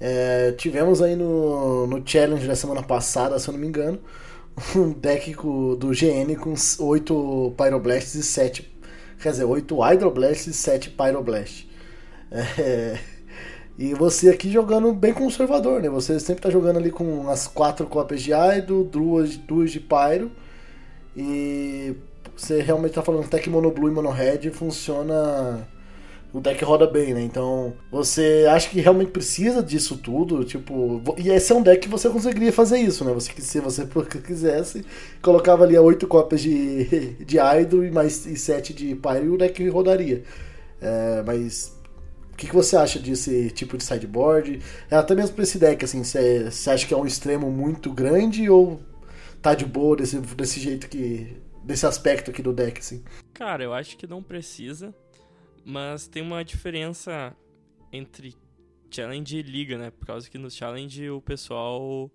É, 0.00 0.50
tivemos 0.52 1.00
aí 1.00 1.14
no, 1.14 1.86
no 1.86 2.02
challenge 2.04 2.44
da 2.44 2.56
semana 2.56 2.82
passada, 2.82 3.38
se 3.38 3.48
eu 3.48 3.52
não 3.52 3.60
me 3.60 3.68
engano, 3.68 4.00
um 4.76 4.92
deck 4.92 5.34
do 5.34 5.88
GN 5.88 6.36
com 6.36 6.54
8 6.78 7.54
Pyroblasts 7.56 8.14
e 8.14 8.22
7. 8.22 8.72
Quer 9.20 9.30
dizer, 9.30 9.44
8 9.44 9.78
Hydroblasts 9.78 10.46
e 10.46 10.52
7 10.52 10.90
Pyroblasts. 10.90 11.66
É, 12.58 12.98
e 13.78 13.92
você 13.92 14.30
aqui 14.30 14.50
jogando 14.50 14.90
bem 14.94 15.12
conservador, 15.12 15.82
né? 15.82 15.88
Você 15.90 16.18
sempre 16.18 16.42
tá 16.42 16.48
jogando 16.48 16.78
ali 16.78 16.90
com 16.90 17.28
as 17.28 17.46
4 17.46 17.86
cópias 17.88 18.22
de 18.22 18.32
Hydro, 18.32 18.84
duas, 18.84 19.36
duas 19.36 19.70
de 19.70 19.80
Pyro. 19.80 20.30
E 21.14 21.94
você 22.34 22.62
realmente 22.62 22.94
tá 22.94 23.02
falando 23.02 23.28
que 23.28 23.50
Mono 23.50 23.70
Blue 23.70 23.88
e 23.88 23.92
Mono 23.92 24.10
Red 24.10 24.50
funciona 24.50 25.68
o 26.32 26.40
deck 26.40 26.64
roda 26.64 26.86
bem, 26.86 27.12
né? 27.12 27.20
Então, 27.20 27.74
você 27.90 28.46
acha 28.48 28.68
que 28.70 28.80
realmente 28.80 29.10
precisa 29.10 29.62
disso 29.62 29.98
tudo, 29.98 30.44
tipo, 30.44 31.02
e 31.18 31.28
esse 31.28 31.52
é 31.52 31.54
um 31.54 31.62
deck 31.62 31.82
que 31.82 31.88
você 31.88 32.08
conseguiria 32.08 32.52
fazer 32.52 32.78
isso, 32.78 33.04
né? 33.04 33.12
Você 33.12 33.32
se 33.40 33.60
você 33.60 33.86
quisesse, 34.24 34.84
colocava 35.20 35.64
ali 35.64 35.76
oito 35.78 36.06
cópias 36.06 36.40
de 36.40 37.14
de 37.24 37.38
Hydro 37.38 37.84
e 37.84 37.90
mais 37.90 38.12
sete 38.12 38.72
de 38.72 38.94
Pyre 38.94 39.26
e 39.26 39.28
o 39.28 39.36
deck 39.36 39.68
rodaria. 39.68 40.22
É, 40.80 41.22
mas 41.26 41.78
o 42.32 42.36
que, 42.36 42.46
que 42.46 42.54
você 42.54 42.76
acha 42.76 42.98
desse 42.98 43.50
tipo 43.50 43.76
de 43.76 43.84
sideboard? 43.84 44.60
É, 44.90 44.96
até 44.96 45.14
mesmo 45.14 45.34
pra 45.34 45.44
esse 45.44 45.58
deck, 45.58 45.84
assim, 45.84 46.02
você 46.02 46.70
acha 46.70 46.86
que 46.86 46.94
é 46.94 46.96
um 46.96 47.06
extremo 47.06 47.50
muito 47.50 47.92
grande 47.92 48.48
ou 48.48 48.80
tá 49.42 49.54
de 49.54 49.66
boa 49.66 49.96
desse, 49.96 50.18
desse 50.18 50.60
jeito 50.60 50.88
que. 50.88 51.36
desse 51.62 51.84
aspecto 51.84 52.30
aqui 52.30 52.40
do 52.40 52.52
deck, 52.52 52.80
assim? 52.80 53.02
Cara, 53.34 53.62
eu 53.62 53.74
acho 53.74 53.98
que 53.98 54.06
não 54.06 54.22
precisa. 54.22 54.94
Mas 55.64 56.08
tem 56.08 56.22
uma 56.22 56.44
diferença 56.44 57.36
entre 57.92 58.36
challenge 58.90 59.36
e 59.36 59.42
liga, 59.42 59.78
né? 59.78 59.90
Por 59.90 60.06
causa 60.06 60.28
que 60.28 60.38
no 60.38 60.50
challenge 60.50 61.08
o 61.10 61.20
pessoal. 61.20 62.10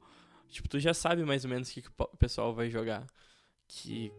Tipo, 0.50 0.70
tu 0.70 0.80
já 0.80 0.94
sabe 0.94 1.24
mais 1.24 1.44
ou 1.44 1.50
menos 1.50 1.70
o 1.70 1.74
que, 1.74 1.82
que 1.82 1.90
o 1.98 2.18
pessoal 2.18 2.54
vai 2.54 2.70
jogar. 2.70 3.06
Que 3.68 4.12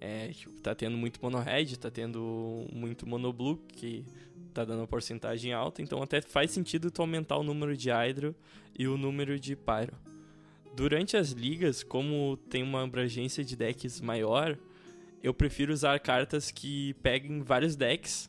é, 0.00 0.28
tipo, 0.32 0.60
tá 0.60 0.74
tendo 0.74 0.96
muito 0.96 1.20
mono 1.22 1.38
red, 1.38 1.76
tá 1.76 1.88
tendo 1.88 2.66
muito 2.72 3.08
mono 3.08 3.32
blue, 3.32 3.56
que 3.68 4.04
tá 4.52 4.64
dando 4.64 4.80
uma 4.80 4.86
porcentagem 4.88 5.52
alta, 5.52 5.80
então 5.80 6.02
até 6.02 6.20
faz 6.20 6.50
sentido 6.50 6.90
tu 6.90 7.02
aumentar 7.02 7.36
o 7.36 7.44
número 7.44 7.76
de 7.76 7.88
hydro 7.88 8.34
e 8.76 8.88
o 8.88 8.96
número 8.96 9.38
de 9.38 9.54
pyro. 9.54 9.96
Durante 10.74 11.16
as 11.16 11.30
ligas, 11.30 11.84
como 11.84 12.36
tem 12.36 12.62
uma 12.64 12.82
abrangência 12.82 13.44
de 13.44 13.54
decks 13.54 14.00
maior, 14.00 14.58
eu 15.22 15.32
prefiro 15.32 15.72
usar 15.72 16.00
cartas 16.00 16.50
que 16.50 16.94
peguem 16.94 17.40
vários 17.42 17.76
decks 17.76 18.28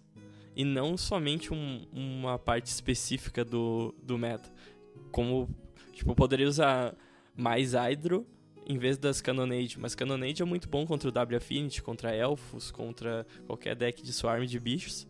e 0.56 0.64
não 0.64 0.98
somente 0.98 1.54
um, 1.54 1.86
uma 1.92 2.38
parte 2.38 2.68
específica 2.68 3.44
do, 3.44 3.94
do 4.02 4.18
meta. 4.18 4.52
Como, 5.12 5.50
tipo, 5.94 6.16
poderia 6.16 6.48
usar 6.48 6.96
mais 7.36 7.74
Hydro 7.74 8.26
em 8.66 8.78
vez 8.78 8.98
das 8.98 9.22
Cannonade, 9.22 9.78
mas 9.80 9.96
Cannonade 9.96 10.42
é 10.42 10.46
muito 10.46 10.70
bom 10.70 10.86
contra 10.86 11.10
o 11.10 11.12
W 11.12 11.38
Affinity, 11.38 11.82
contra 11.82 12.16
Elfos, 12.16 12.72
contra 12.72 13.26
qualquer 13.46 13.76
deck 13.76 14.02
de 14.02 14.14
Swarm 14.14 14.46
de 14.46 14.60
bichos. 14.60 15.08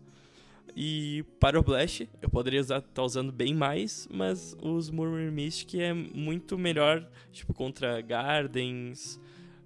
E 0.75 1.23
Pyroblast 1.39 2.09
eu 2.21 2.29
poderia 2.29 2.61
estar 2.61 2.81
tá 2.81 3.03
usando 3.03 3.31
bem 3.31 3.53
mais, 3.53 4.07
mas 4.11 4.57
os 4.61 4.89
Murmur 4.89 5.31
Mystic 5.31 5.75
é 5.75 5.93
muito 5.93 6.57
melhor, 6.57 7.07
tipo, 7.31 7.53
contra 7.53 8.01
Gardens. 8.01 9.19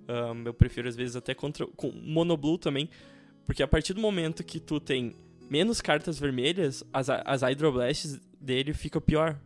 Um, 0.09 0.43
eu 0.45 0.53
prefiro 0.53 0.87
às 0.87 0.95
vezes 0.95 1.15
até 1.15 1.33
contra 1.33 1.65
com 1.65 1.91
Monoblue 1.91 2.57
também, 2.57 2.89
porque 3.45 3.63
a 3.63 3.67
partir 3.67 3.93
do 3.93 4.01
momento 4.01 4.43
que 4.43 4.59
tu 4.59 4.79
tem 4.79 5.15
menos 5.49 5.81
cartas 5.81 6.19
vermelhas, 6.19 6.83
as, 6.91 7.09
as 7.09 7.41
Hydroblasts 7.41 8.19
dele 8.39 8.73
ficam 8.73 9.01
pior. 9.01 9.39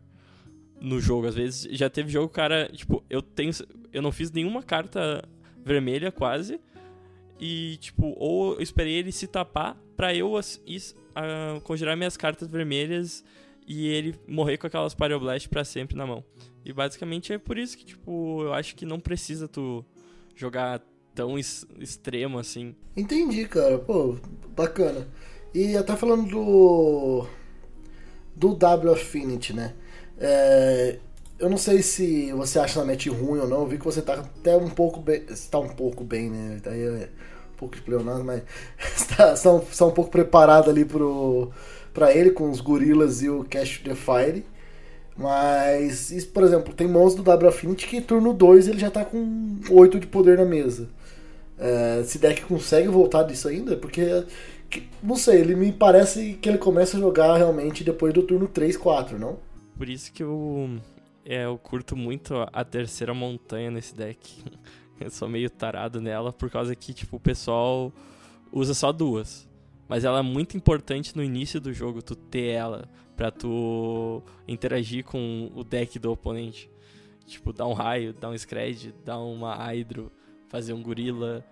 no 0.82 1.00
jogo. 1.00 1.28
Às 1.28 1.34
vezes 1.34 1.68
já 1.78 1.88
teve 1.88 2.10
jogo, 2.10 2.28
cara, 2.28 2.68
tipo, 2.72 3.02
eu 3.08 3.22
tenho. 3.22 3.52
Eu 3.92 4.02
não 4.02 4.10
fiz 4.10 4.30
nenhuma 4.30 4.62
carta 4.62 5.22
vermelha 5.64 6.10
quase. 6.10 6.60
E, 7.40 7.76
tipo, 7.78 8.14
ou 8.18 8.54
eu 8.54 8.60
esperei 8.60 8.94
ele 8.94 9.12
se 9.12 9.26
tapar 9.26 9.76
pra 9.96 10.14
eu 10.14 10.34
uh, 10.34 11.60
conjurar 11.62 11.96
minhas 11.96 12.16
cartas 12.16 12.48
vermelhas 12.48 13.24
e 13.66 13.88
ele 13.88 14.14
morrer 14.28 14.58
com 14.58 14.66
aquelas 14.66 14.94
Pyroblast 14.94 15.48
pra 15.48 15.64
sempre 15.64 15.96
na 15.96 16.06
mão. 16.06 16.24
E 16.64 16.72
basicamente 16.72 17.32
é 17.32 17.38
por 17.38 17.58
isso 17.58 17.76
que, 17.76 17.84
tipo, 17.84 18.42
eu 18.42 18.52
acho 18.52 18.76
que 18.76 18.84
não 18.86 19.00
precisa 19.00 19.48
tu 19.48 19.84
jogar 20.34 20.80
tão 21.14 21.36
extremo 21.38 22.38
assim. 22.38 22.74
Entendi, 22.96 23.46
cara. 23.46 23.78
Pô, 23.78 24.16
bacana. 24.54 25.08
E 25.54 25.76
até 25.76 25.96
falando 25.96 26.28
do. 26.28 27.26
do 28.34 28.54
W 28.54 28.92
Affinity, 28.92 29.52
né? 29.52 29.74
É, 30.18 30.98
eu 31.38 31.50
não 31.50 31.58
sei 31.58 31.82
se 31.82 32.32
você 32.32 32.58
acha 32.58 32.80
a 32.80 32.84
match 32.84 33.08
ruim 33.08 33.40
ou 33.40 33.48
não. 33.48 33.60
Eu 33.60 33.66
vi 33.66 33.78
que 33.78 33.84
você 33.84 34.00
tá 34.00 34.14
até 34.14 34.56
um 34.56 34.70
pouco 34.70 35.00
bem. 35.00 35.24
Está 35.28 35.58
um 35.58 35.68
pouco 35.68 36.04
bem, 36.04 36.30
né? 36.30 36.60
Daí 36.62 36.82
é 36.82 37.08
um 37.52 37.56
pouco 37.56 37.76
de 37.76 37.82
mas 38.24 38.42
está, 38.96 39.52
um, 39.52 39.58
está 39.58 39.86
um 39.86 39.90
pouco 39.90 40.10
preparado 40.10 40.70
ali 40.70 40.84
pro, 40.84 41.50
pra 41.92 42.14
ele 42.14 42.30
com 42.30 42.50
os 42.50 42.60
gorilas 42.60 43.22
e 43.22 43.28
o 43.28 43.44
Cash 43.44 43.82
the 43.84 43.94
Fire. 43.94 44.44
Mas, 45.16 46.10
isso, 46.10 46.28
por 46.28 46.42
exemplo, 46.42 46.72
tem 46.74 46.88
mãos 46.88 47.14
do 47.14 47.22
W 47.22 47.48
Affinity 47.48 47.86
que 47.86 48.00
turno 48.00 48.32
2 48.32 48.68
ele 48.68 48.78
já 48.78 48.90
tá 48.90 49.04
com 49.04 49.58
8 49.70 50.00
de 50.00 50.06
poder 50.06 50.38
na 50.38 50.44
mesa. 50.44 50.88
É, 51.58 52.00
esse 52.00 52.18
deck 52.18 52.42
consegue 52.42 52.88
voltar 52.88 53.24
disso 53.24 53.48
ainda? 53.48 53.76
Porque, 53.76 54.24
não 55.02 55.16
sei, 55.16 55.40
ele 55.40 55.54
me 55.54 55.72
parece 55.72 56.34
que 56.34 56.48
ele 56.48 56.58
começa 56.58 56.96
a 56.96 57.00
jogar 57.00 57.36
realmente 57.36 57.82
depois 57.82 58.14
do 58.14 58.22
turno 58.22 58.46
3, 58.48 58.76
4, 58.76 59.18
não? 59.18 59.38
Por 59.76 59.88
isso 59.88 60.12
que 60.12 60.22
eu, 60.22 60.78
é, 61.24 61.44
eu 61.44 61.58
curto 61.58 61.96
muito 61.96 62.34
a 62.52 62.64
terceira 62.64 63.12
montanha 63.12 63.70
nesse 63.70 63.94
deck. 63.94 64.44
eu 65.00 65.10
sou 65.10 65.28
meio 65.28 65.50
tarado 65.50 66.00
nela, 66.00 66.32
por 66.32 66.50
causa 66.50 66.74
que, 66.74 66.94
tipo, 66.94 67.16
o 67.16 67.20
pessoal 67.20 67.92
usa 68.52 68.74
só 68.74 68.92
duas. 68.92 69.48
Mas 69.88 70.04
ela 70.04 70.20
é 70.20 70.22
muito 70.22 70.56
importante 70.56 71.16
no 71.16 71.22
início 71.22 71.60
do 71.60 71.72
jogo, 71.72 72.00
tu 72.00 72.14
ter 72.14 72.46
ela, 72.46 72.88
pra 73.16 73.30
tu 73.30 74.22
interagir 74.48 75.04
com 75.04 75.50
o 75.54 75.62
deck 75.64 75.98
do 75.98 76.12
oponente. 76.12 76.70
Tipo, 77.26 77.52
dar 77.52 77.66
um 77.66 77.72
raio, 77.72 78.12
dar 78.12 78.30
um 78.30 78.38
scred, 78.38 78.94
dar 79.04 79.18
uma 79.18 79.54
hydro, 79.54 80.10
fazer 80.48 80.72
um 80.72 80.82
gorila, 80.82 81.44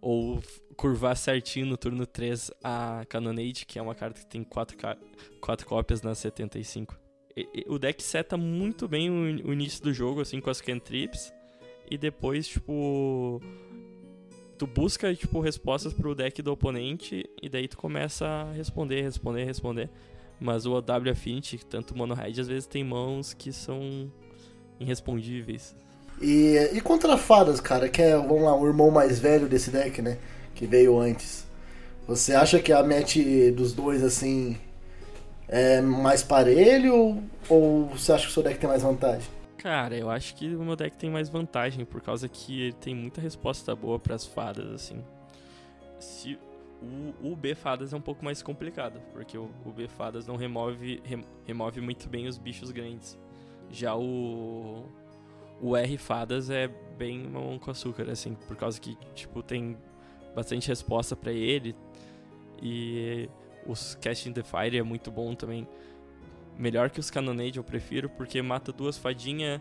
ou 0.00 0.40
curvar 0.76 1.16
certinho 1.16 1.66
no 1.66 1.76
turno 1.76 2.06
3 2.06 2.50
a 2.62 3.04
Cannonade, 3.08 3.66
que 3.66 3.78
é 3.78 3.82
uma 3.82 3.94
carta 3.94 4.20
que 4.20 4.26
tem 4.26 4.44
4, 4.44 4.76
4 5.40 5.66
cópias 5.66 6.02
na 6.02 6.14
75. 6.14 6.98
E, 7.36 7.48
e, 7.54 7.64
o 7.68 7.78
deck 7.78 8.02
seta 8.02 8.36
muito 8.36 8.88
bem 8.88 9.10
o, 9.10 9.48
o, 9.48 9.52
início 9.52 9.82
do 9.82 9.92
jogo, 9.92 10.20
assim, 10.20 10.40
com 10.40 10.50
as 10.50 10.60
cantrips, 10.60 11.32
e 11.90 11.96
depois, 11.96 12.46
tipo... 12.46 13.40
Tu 14.56 14.66
busca, 14.66 15.14
tipo, 15.14 15.38
respostas 15.40 15.92
pro 15.92 16.16
deck 16.16 16.42
do 16.42 16.52
oponente, 16.52 17.24
e 17.40 17.48
daí 17.48 17.68
tu 17.68 17.76
começa 17.76 18.26
a 18.26 18.52
responder, 18.52 19.02
responder, 19.02 19.44
responder. 19.44 19.88
Mas 20.40 20.66
o 20.66 20.80
W 20.80 21.12
Affinity, 21.12 21.64
tanto 21.64 21.94
o 21.94 21.96
Mono 21.96 22.14
Red, 22.14 22.40
às 22.40 22.48
vezes 22.48 22.66
tem 22.66 22.82
mãos 22.82 23.34
que 23.34 23.52
são 23.52 24.12
irrespondíveis. 24.80 25.76
E, 26.20 26.70
e 26.72 26.80
contra 26.80 27.16
fadas, 27.16 27.60
cara, 27.60 27.88
que 27.88 28.02
é, 28.02 28.16
vamos 28.16 28.42
lá, 28.42 28.56
o 28.56 28.66
irmão 28.66 28.90
mais 28.90 29.18
velho 29.18 29.48
desse 29.48 29.70
deck, 29.70 30.02
né? 30.02 30.18
Que 30.54 30.66
veio 30.66 30.98
antes. 30.98 31.46
Você 32.06 32.34
acha 32.34 32.58
que 32.58 32.72
a 32.72 32.82
match 32.82 33.18
dos 33.54 33.72
dois, 33.72 34.02
assim, 34.02 34.56
é 35.46 35.80
mais 35.80 36.22
parelho 36.22 37.22
ou 37.48 37.86
você 37.86 38.12
acha 38.12 38.24
que 38.24 38.30
o 38.30 38.34
seu 38.34 38.42
deck 38.42 38.58
tem 38.58 38.68
mais 38.68 38.82
vantagem? 38.82 39.28
Cara, 39.58 39.96
eu 39.96 40.08
acho 40.08 40.34
que 40.34 40.54
o 40.54 40.62
meu 40.62 40.76
deck 40.76 40.96
tem 40.96 41.10
mais 41.10 41.28
vantagem, 41.28 41.84
por 41.84 42.00
causa 42.00 42.28
que 42.28 42.62
ele 42.62 42.72
tem 42.74 42.94
muita 42.94 43.20
resposta 43.20 43.74
boa 43.74 43.98
para 43.98 44.14
as 44.14 44.24
fadas, 44.24 44.72
assim. 44.72 45.04
Se 45.98 46.38
o, 46.80 47.32
o 47.32 47.36
B 47.36 47.54
fadas 47.54 47.92
é 47.92 47.96
um 47.96 48.00
pouco 48.00 48.24
mais 48.24 48.40
complicado, 48.40 49.00
porque 49.12 49.36
o, 49.36 49.50
o 49.64 49.70
B 49.70 49.88
fadas 49.88 50.26
não 50.26 50.36
remove, 50.36 51.02
rem, 51.04 51.24
remove 51.44 51.80
muito 51.80 52.08
bem 52.08 52.28
os 52.28 52.38
bichos 52.38 52.70
grandes. 52.70 53.18
Já 53.70 53.96
o 53.96 54.84
o 55.60 55.76
R 55.76 55.96
Fadas 55.98 56.50
é 56.50 56.68
bem 56.96 57.18
mamão 57.28 57.58
com 57.58 57.70
açúcar, 57.70 58.10
assim, 58.10 58.34
por 58.46 58.56
causa 58.56 58.80
que, 58.80 58.96
tipo, 59.14 59.42
tem 59.42 59.76
bastante 60.34 60.68
resposta 60.68 61.16
para 61.16 61.32
ele. 61.32 61.74
E 62.62 63.28
os 63.66 63.94
Casting 63.96 64.32
the 64.32 64.42
Fire 64.42 64.76
é 64.76 64.82
muito 64.82 65.10
bom 65.10 65.34
também. 65.34 65.66
Melhor 66.56 66.90
que 66.90 66.98
os 66.98 67.10
Cannonade 67.10 67.58
eu 67.58 67.64
prefiro, 67.64 68.08
porque 68.08 68.42
mata 68.42 68.72
duas 68.72 68.98
fadinhas 68.98 69.60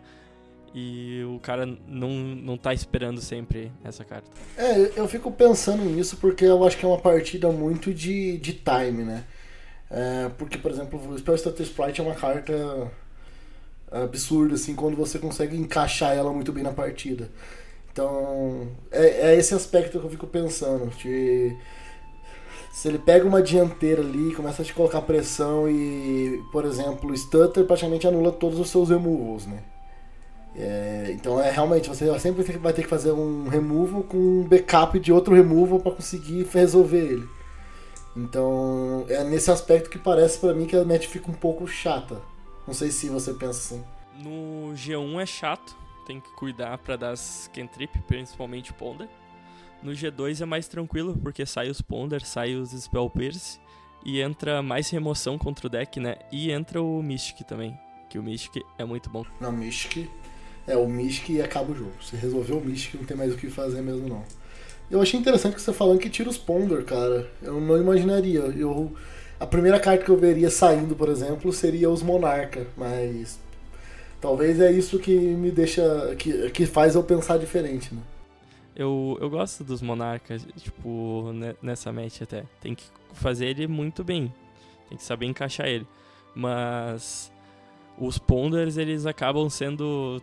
e 0.73 1.23
o 1.23 1.39
cara 1.39 1.65
não, 1.65 2.09
não 2.09 2.57
tá 2.57 2.73
esperando 2.73 3.21
sempre 3.21 3.71
essa 3.83 4.03
carta. 4.03 4.29
É, 4.57 4.99
eu 4.99 5.07
fico 5.07 5.31
pensando 5.31 5.83
nisso 5.83 6.17
porque 6.17 6.45
eu 6.45 6.63
acho 6.65 6.77
que 6.77 6.85
é 6.85 6.87
uma 6.87 6.99
partida 6.99 7.51
muito 7.51 7.93
de, 7.93 8.37
de 8.37 8.53
time, 8.53 9.03
né? 9.03 9.23
É, 9.89 10.29
porque, 10.37 10.57
por 10.57 10.71
exemplo, 10.71 10.99
o 10.99 11.17
Spell 11.17 11.35
Status 11.35 11.67
Sprite 11.67 12.01
é 12.01 12.03
uma 12.03 12.15
carta 12.15 12.91
absurdo, 13.91 14.55
assim, 14.55 14.75
quando 14.75 14.95
você 14.95 15.17
consegue 15.19 15.57
encaixar 15.57 16.15
ela 16.15 16.31
muito 16.31 16.51
bem 16.51 16.63
na 16.63 16.71
partida. 16.71 17.29
Então, 17.91 18.67
é, 18.91 19.31
é 19.31 19.35
esse 19.37 19.53
aspecto 19.53 19.99
que 19.99 20.05
eu 20.05 20.09
fico 20.09 20.27
pensando. 20.27 20.89
De, 20.97 21.55
se 22.71 22.87
ele 22.87 22.99
pega 22.99 23.25
uma 23.27 23.41
dianteira 23.41 24.01
ali, 24.01 24.35
começa 24.35 24.61
a 24.61 24.65
te 24.65 24.73
colocar 24.73 25.01
pressão 25.01 25.67
e, 25.69 26.43
por 26.51 26.63
exemplo, 26.65 27.11
o 27.11 27.17
stutter 27.17 27.65
praticamente 27.65 28.07
anula 28.07 28.31
todos 28.31 28.59
os 28.59 28.69
seus 28.69 28.89
removals, 28.89 29.47
né? 29.47 29.63
É, 30.55 31.11
então 31.11 31.39
é 31.39 31.51
realmente, 31.51 31.87
você 31.87 32.19
sempre 32.19 32.43
vai 32.57 32.73
ter 32.73 32.81
que 32.81 32.87
fazer 32.87 33.11
um 33.11 33.47
removal 33.47 34.03
com 34.03 34.17
um 34.17 34.43
backup 34.43 34.99
de 34.99 35.13
outro 35.13 35.35
removal 35.35 35.79
para 35.79 35.91
conseguir 35.91 36.47
resolver 36.51 36.97
ele. 36.97 37.27
Então 38.15 39.05
é 39.07 39.23
nesse 39.23 39.51
aspecto 39.51 39.89
que 39.89 39.99
parece 39.99 40.39
para 40.39 40.53
mim 40.55 40.65
que 40.65 40.75
a 40.75 40.83
match 40.83 41.05
fica 41.05 41.29
um 41.29 41.35
pouco 41.35 41.67
chata. 41.67 42.19
Não 42.67 42.73
sei 42.73 42.91
se 42.91 43.09
você 43.09 43.33
pensa 43.33 43.75
assim. 43.75 43.83
No 44.21 44.73
G1 44.73 45.21
é 45.21 45.25
chato, 45.25 45.75
tem 46.05 46.19
que 46.19 46.29
cuidar 46.35 46.77
para 46.77 46.97
dar 46.97 47.11
as 47.11 47.49
cantrip, 47.53 47.97
principalmente 48.01 48.73
Ponder. 48.73 49.07
No 49.81 49.91
G2 49.91 50.41
é 50.41 50.45
mais 50.45 50.67
tranquilo, 50.67 51.15
porque 51.17 51.45
sai 51.45 51.69
os 51.69 51.81
Ponder, 51.81 52.25
sai 52.25 52.55
os 52.55 52.71
Spell 52.71 53.09
Pierce 53.09 53.59
e 54.03 54.19
entra 54.19 54.61
mais 54.61 54.89
remoção 54.89 55.37
contra 55.37 55.67
o 55.67 55.69
deck, 55.69 55.99
né? 55.99 56.17
E 56.31 56.51
entra 56.51 56.81
o 56.81 57.01
Mystic 57.01 57.45
também, 57.45 57.79
que 58.09 58.17
o 58.17 58.23
Mystic 58.23 58.63
é 58.77 58.83
muito 58.83 59.09
bom. 59.09 59.23
Não, 59.39 59.51
Mystic 59.51 60.09
é 60.65 60.75
o 60.75 60.87
Mystic 60.87 61.29
e 61.29 61.41
acaba 61.41 61.71
o 61.71 61.75
jogo. 61.75 61.93
Se 62.01 62.15
resolveu 62.15 62.57
o 62.57 62.65
Mystic, 62.65 62.95
não 62.95 63.05
tem 63.05 63.15
mais 63.15 63.33
o 63.33 63.37
que 63.37 63.49
fazer 63.49 63.81
mesmo 63.81 64.09
não. 64.09 64.23
Eu 64.89 65.01
achei 65.01 65.19
interessante 65.19 65.55
que 65.55 65.61
você 65.61 65.73
falando 65.73 65.99
que 65.99 66.09
tira 66.09 66.29
os 66.29 66.37
Ponder, 66.37 66.83
cara. 66.85 67.29
Eu 67.41 67.59
não 67.59 67.77
imaginaria. 67.77 68.39
Eu 68.39 68.95
a 69.39 69.45
primeira 69.45 69.79
carta 69.79 70.03
que 70.03 70.09
eu 70.09 70.17
veria 70.17 70.49
saindo, 70.49 70.95
por 70.95 71.09
exemplo, 71.09 71.51
seria 71.53 71.89
os 71.89 72.01
Monarca, 72.01 72.65
mas 72.75 73.39
talvez 74.19 74.59
é 74.59 74.71
isso 74.71 74.99
que 74.99 75.15
me 75.15 75.51
deixa. 75.51 76.15
que, 76.17 76.49
que 76.49 76.65
faz 76.65 76.95
eu 76.95 77.03
pensar 77.03 77.37
diferente, 77.37 77.93
né? 77.93 78.01
Eu, 78.75 79.17
eu 79.19 79.29
gosto 79.29 79.63
dos 79.63 79.81
Monarcas, 79.81 80.45
tipo, 80.57 81.31
nessa 81.61 81.91
match 81.91 82.21
até. 82.21 82.43
Tem 82.61 82.75
que 82.75 82.85
fazer 83.13 83.47
ele 83.47 83.67
muito 83.67 84.03
bem. 84.03 84.31
Tem 84.87 84.97
que 84.97 85.03
saber 85.03 85.25
encaixar 85.25 85.67
ele. 85.67 85.87
Mas 86.35 87.31
os 87.97 88.19
Ponders, 88.19 88.77
eles 88.77 89.05
acabam 89.05 89.49
sendo. 89.49 90.21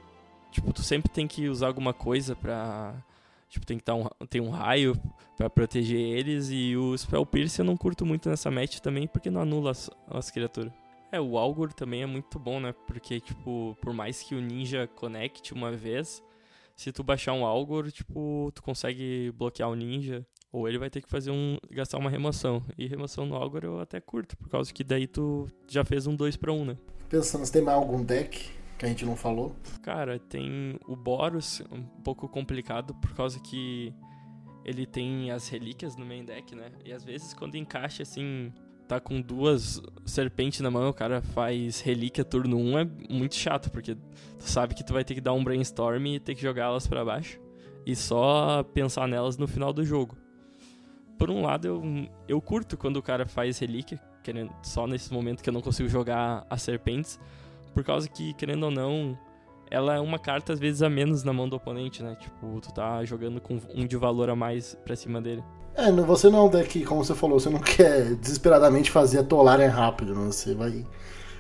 Tipo, 0.53 0.73
tu 0.73 0.83
sempre 0.83 1.11
tem 1.11 1.27
que 1.27 1.49
usar 1.49 1.67
alguma 1.67 1.93
coisa 1.93 2.37
pra 2.37 2.95
Tipo, 3.55 3.67
tem 3.67 3.79
que 3.79 3.85
dar 3.85 3.95
um, 3.95 4.09
tem 4.29 4.41
um 4.41 4.51
raio 4.51 5.01
para 5.37 5.49
proteger 5.49 6.01
eles. 6.01 6.49
E 6.51 6.77
o 6.77 6.99
Spell 6.99 7.25
Pierce 7.25 7.61
eu 7.61 7.65
não 7.65 7.77
curto 7.77 8.05
muito 8.05 8.29
nessa 8.29 8.51
match 8.51 8.81
também, 8.81 9.07
porque 9.07 9.31
não 9.31 9.43
anula 9.43 9.71
as, 9.71 9.89
as 10.09 10.29
criaturas. 10.29 10.73
É, 11.13 11.21
o 11.21 11.39
Algor 11.39 11.73
também 11.73 12.03
é 12.03 12.07
muito 12.07 12.37
bom, 12.37 12.59
né? 12.59 12.75
Porque, 12.85 13.21
tipo, 13.21 13.79
por 13.81 13.95
mais 13.95 14.25
que 14.25 14.35
o 14.35 14.41
ninja 14.41 14.89
conecte 14.89 15.55
uma 15.55 15.71
vez, 15.71 16.21
se 16.75 16.91
tu 16.91 17.05
baixar 17.05 17.33
um 17.33 17.47
Algor, 17.47 17.93
tipo, 17.93 18.51
tu 18.53 18.61
consegue 18.61 19.33
bloquear 19.37 19.71
o 19.71 19.77
ninja. 19.77 20.27
Ou 20.51 20.69
ele 20.69 20.79
vai 20.79 20.91
ter 20.91 21.01
que 21.01 21.09
fazer 21.09 21.31
um. 21.31 21.57
gastar 21.71 21.99
uma 21.99 22.11
remoção. 22.11 22.61
E 22.77 22.89
remoção 22.89 23.25
no 23.25 23.37
Algor 23.37 23.63
eu 23.63 23.79
até 23.79 24.01
curto, 24.01 24.37
por 24.37 24.49
causa 24.49 24.73
que 24.73 24.83
daí 24.83 25.07
tu 25.07 25.49
já 25.69 25.85
fez 25.85 26.09
um 26.09 26.17
2 26.17 26.37
para 26.37 26.53
1, 26.53 26.61
um, 26.61 26.65
né? 26.65 26.77
Pensando 27.09 27.47
se 27.47 27.53
tem 27.53 27.63
mais 27.63 27.79
algum 27.79 28.03
deck 28.03 28.51
que 28.79 28.85
a 28.85 28.89
gente 28.89 29.05
não 29.05 29.17
falou? 29.17 29.55
Cara, 29.83 30.19
tem 30.19 30.79
o 30.87 30.97
Boros, 30.97 31.63
um 31.71 31.83
pouco 32.03 32.29
complicado 32.29 32.95
por 32.95 33.15
causa 33.15 33.39
que 33.41 33.95
ele 34.65 34.87
tem 34.87 35.31
as 35.31 35.49
relíquias 35.49 35.97
no 35.97 36.07
main 36.07 36.25
deck, 36.25 36.55
né? 36.55 36.73
E 36.85 36.93
às 36.93 37.05
vezes 37.05 37.35
quando 37.35 37.57
encaixa 37.57 38.03
assim, 38.03 38.53
tá 38.89 38.99
com 38.99 39.21
duas 39.21 39.81
serpentes 40.05 40.61
na 40.61 40.71
mão, 40.71 40.89
o 40.89 40.95
cara 40.95 41.21
faz 41.21 41.81
relíquia 41.81 42.25
turno 42.25 42.57
1 42.57 42.79
é 42.79 42.85
muito 43.11 43.35
chato, 43.35 43.71
porque 43.71 43.95
tu 43.95 44.45
sabe 44.45 44.75
que 44.75 44.85
tu 44.85 44.93
vai 44.93 45.05
ter 45.05 45.15
que 45.15 45.21
dar 45.21 45.33
um 45.33 45.45
brainstorm 45.45 46.07
e 46.07 46.21
ter 46.21 46.35
que 46.35 46.43
jogar 46.43 46.65
elas 46.65 46.87
para 46.87 47.05
baixo 47.05 47.41
e 47.87 47.95
só 47.95 48.63
pensar 48.63 49.07
nelas 49.07 49.37
no 49.37 49.47
final 49.47 49.73
do 49.73 49.85
jogo. 49.85 50.17
Por 51.19 51.31
um 51.31 51.43
lado, 51.43 51.67
eu, 51.67 51.83
eu 52.27 52.41
curto 52.41 52.77
quando 52.77 52.97
o 52.97 53.03
cara 53.03 53.27
faz 53.27 53.59
relíquia, 53.59 54.01
querendo, 54.23 54.53
só 54.63 54.87
nesse 54.87 55.13
momento 55.13 55.43
que 55.43 55.49
eu 55.49 55.53
não 55.53 55.61
consigo 55.61 55.89
jogar 55.89 56.47
as 56.51 56.63
serpentes, 56.63 57.21
por 57.75 57.85
causa 57.85 58.09
que, 58.09 58.33
querendo 58.35 58.63
ou 58.63 58.71
não, 58.71 59.19
ela 59.71 59.97
é 59.97 60.01
uma 60.01 60.19
carta 60.19 60.53
às 60.53 60.61
vezes 60.61 60.83
a 60.83 60.89
menos 60.89 61.25
na 61.25 61.33
mão 61.33 61.49
do 61.49 61.57
oponente, 61.57 62.03
né? 62.03 62.17
Tipo, 62.21 62.61
tu 62.61 62.73
tá 62.73 63.05
jogando 63.05 63.41
com 63.41 63.61
um 63.75 63.87
de 63.87 63.97
valor 63.97 64.31
a 64.31 64.37
mais 64.37 64.77
pra 64.85 64.95
cima 64.95 65.21
dele. 65.21 65.43
É, 65.75 65.91
você 65.91 66.31
não 66.31 66.39
é 66.39 66.43
um 66.43 66.49
deck, 66.49 66.85
como 66.85 67.05
você 67.05 67.15
falou, 67.15 67.41
você 67.41 67.51
não 67.51 67.59
quer 67.61 68.15
desesperadamente 68.15 68.91
fazer 68.91 69.19
a 69.19 69.25
Tolaren 69.25 69.67
rápido, 69.67 70.15
né? 70.15 70.27
Você 70.27 70.55
vai. 70.55 70.87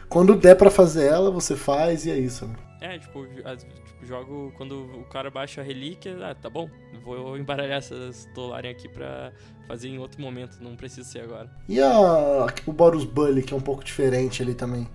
Quando 0.09 0.35
der 0.35 0.57
para 0.57 0.71
fazer 0.71 1.07
ela, 1.07 1.31
você 1.31 1.57
faz 1.57 2.05
e 2.05 2.11
é 2.11 2.19
isso, 2.19 2.47
né? 2.47 2.57
É, 2.81 2.99
tipo, 2.99 3.25
tipo, 3.27 4.05
jogo 4.05 4.53
quando 4.57 4.85
o 4.99 5.05
cara 5.05 5.31
baixa 5.31 5.61
a 5.61 5.65
relíquia, 5.65 6.19
ah, 6.23 6.35
tá 6.35 6.51
bom, 6.51 6.69
vou 7.03 7.39
embaralhar 7.39 7.79
essas 7.79 8.29
Tolaren 8.35 8.71
aqui 8.71 8.89
pra 8.89 9.33
fazer 9.67 9.89
em 9.89 9.99
outro 9.99 10.21
momento, 10.21 10.59
não 10.61 10.77
precisa 10.77 11.09
ser 11.09 11.21
agora. 11.21 11.51
E 11.69 11.81
a, 11.81 12.47
o 12.67 12.73
Boros 12.73 13.05
Bully, 13.05 13.43
que 13.43 13.55
é 13.55 13.57
um 13.57 13.61
pouco 13.61 13.85
diferente 13.85 14.43
ali 14.43 14.55
também. 14.55 14.87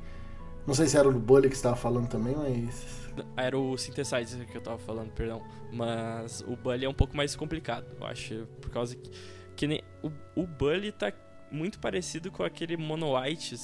Não 0.70 0.76
sei 0.76 0.86
se 0.86 0.96
era 0.96 1.10
o 1.10 1.12
Bully 1.12 1.50
que 1.50 1.56
você 1.56 1.64
tava 1.64 1.76
falando 1.76 2.08
também, 2.08 2.36
mas. 2.36 3.10
Era 3.36 3.58
o 3.58 3.76
Synthesizer 3.76 4.46
que 4.46 4.56
eu 4.56 4.62
tava 4.62 4.78
falando, 4.78 5.10
perdão. 5.10 5.42
Mas 5.74 6.42
o 6.48 6.56
Bully 6.56 6.86
é 6.86 6.90
um 6.90 6.94
pouco 6.94 7.18
mais 7.18 7.36
complicado, 7.36 7.88
eu 8.00 8.06
acho. 8.06 8.48
Por 8.62 8.70
causa 8.70 8.96
que, 8.96 9.10
que 9.56 9.66
nem, 9.66 9.82
o, 10.04 10.12
o 10.36 10.46
Bully 10.46 10.92
tá 10.92 11.12
muito 11.52 11.80
parecido 11.80 12.30
com 12.30 12.44
aquele 12.44 12.78
Mono 12.78 13.20
White, 13.20 13.56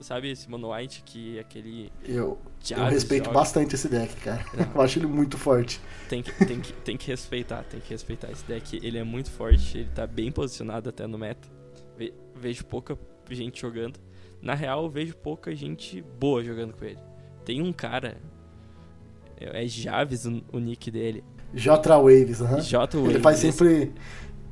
sabe 0.00 0.32
esse 0.32 0.50
Mono 0.50 0.74
White 0.74 1.04
que 1.06 1.38
é 1.38 1.40
aquele. 1.42 1.92
Eu, 2.04 2.36
eu 2.68 2.84
respeito 2.86 3.26
joga. 3.26 3.38
bastante 3.38 3.76
esse 3.76 3.88
deck, 3.88 4.16
cara. 4.16 4.44
Não. 4.54 4.72
Eu 4.74 4.80
acho 4.80 4.98
ele 4.98 5.06
muito 5.06 5.38
forte. 5.38 5.80
Tem 6.08 6.20
que, 6.20 6.32
tem, 6.44 6.60
que, 6.60 6.72
tem 6.72 6.96
que 6.96 7.06
respeitar, 7.06 7.62
tem 7.62 7.78
que 7.78 7.90
respeitar 7.90 8.32
esse 8.32 8.44
deck. 8.44 8.80
Ele 8.84 8.98
é 8.98 9.04
muito 9.04 9.30
forte, 9.30 9.78
ele 9.78 9.90
tá 9.94 10.04
bem 10.04 10.32
posicionado 10.32 10.88
até 10.88 11.06
no 11.06 11.16
meta. 11.16 11.48
Ve, 11.96 12.12
vejo 12.34 12.64
pouca 12.64 12.98
gente 13.30 13.60
jogando. 13.60 14.00
Na 14.44 14.52
real, 14.52 14.84
eu 14.84 14.90
vejo 14.90 15.16
pouca 15.16 15.56
gente 15.56 16.02
boa 16.02 16.44
jogando 16.44 16.74
com 16.74 16.84
ele. 16.84 16.98
Tem 17.46 17.62
um 17.62 17.72
cara, 17.72 18.20
é 19.38 19.66
Javes 19.66 20.26
o, 20.26 20.42
o 20.52 20.58
nick 20.58 20.90
dele. 20.90 21.24
J 21.54 21.96
Waves, 21.96 22.42
aham. 22.42 22.60
J 22.60 22.98
Waves. 22.98 23.14
Ele 23.14 23.22
faz 23.22 23.38
sempre. 23.38 23.92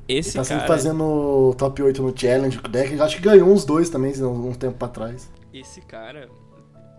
Esse 0.09 0.31
ele 0.31 0.37
tá 0.39 0.45
sempre 0.45 0.67
cara... 0.67 0.75
fazendo 0.79 1.55
top 1.59 1.83
8 1.83 2.03
no 2.03 2.19
challenge 2.19 2.59
com 2.59 2.69
o 2.69 2.71
deck. 2.71 2.99
Acho 3.01 3.17
que 3.17 3.23
ganhou 3.23 3.49
uns 3.49 3.67
dois 3.67 3.91
também, 3.91 4.13
um 4.25 4.55
tempo 4.55 4.79
pra 4.79 4.89
trás. 4.89 5.31
Esse 5.53 5.83
cara, 5.83 6.27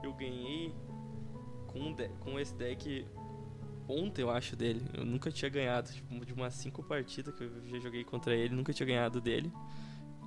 eu 0.04 0.14
ganhei 0.14 0.72
com, 1.66 1.96
com 2.20 2.40
esse 2.40 2.54
deck 2.54 3.08
ontem, 3.88 4.22
eu 4.22 4.30
acho, 4.30 4.56
dele. 4.56 4.84
Eu 4.94 5.04
nunca 5.04 5.32
tinha 5.32 5.50
ganhado. 5.50 5.92
Tipo, 5.92 6.24
de 6.24 6.32
umas 6.32 6.54
5 6.54 6.84
partidas 6.84 7.34
que 7.34 7.44
eu 7.44 7.50
já 7.66 7.80
joguei 7.80 8.04
contra 8.04 8.36
ele, 8.36 8.56
nunca 8.56 8.72
tinha 8.72 8.86
ganhado 8.86 9.20
dele. 9.20 9.52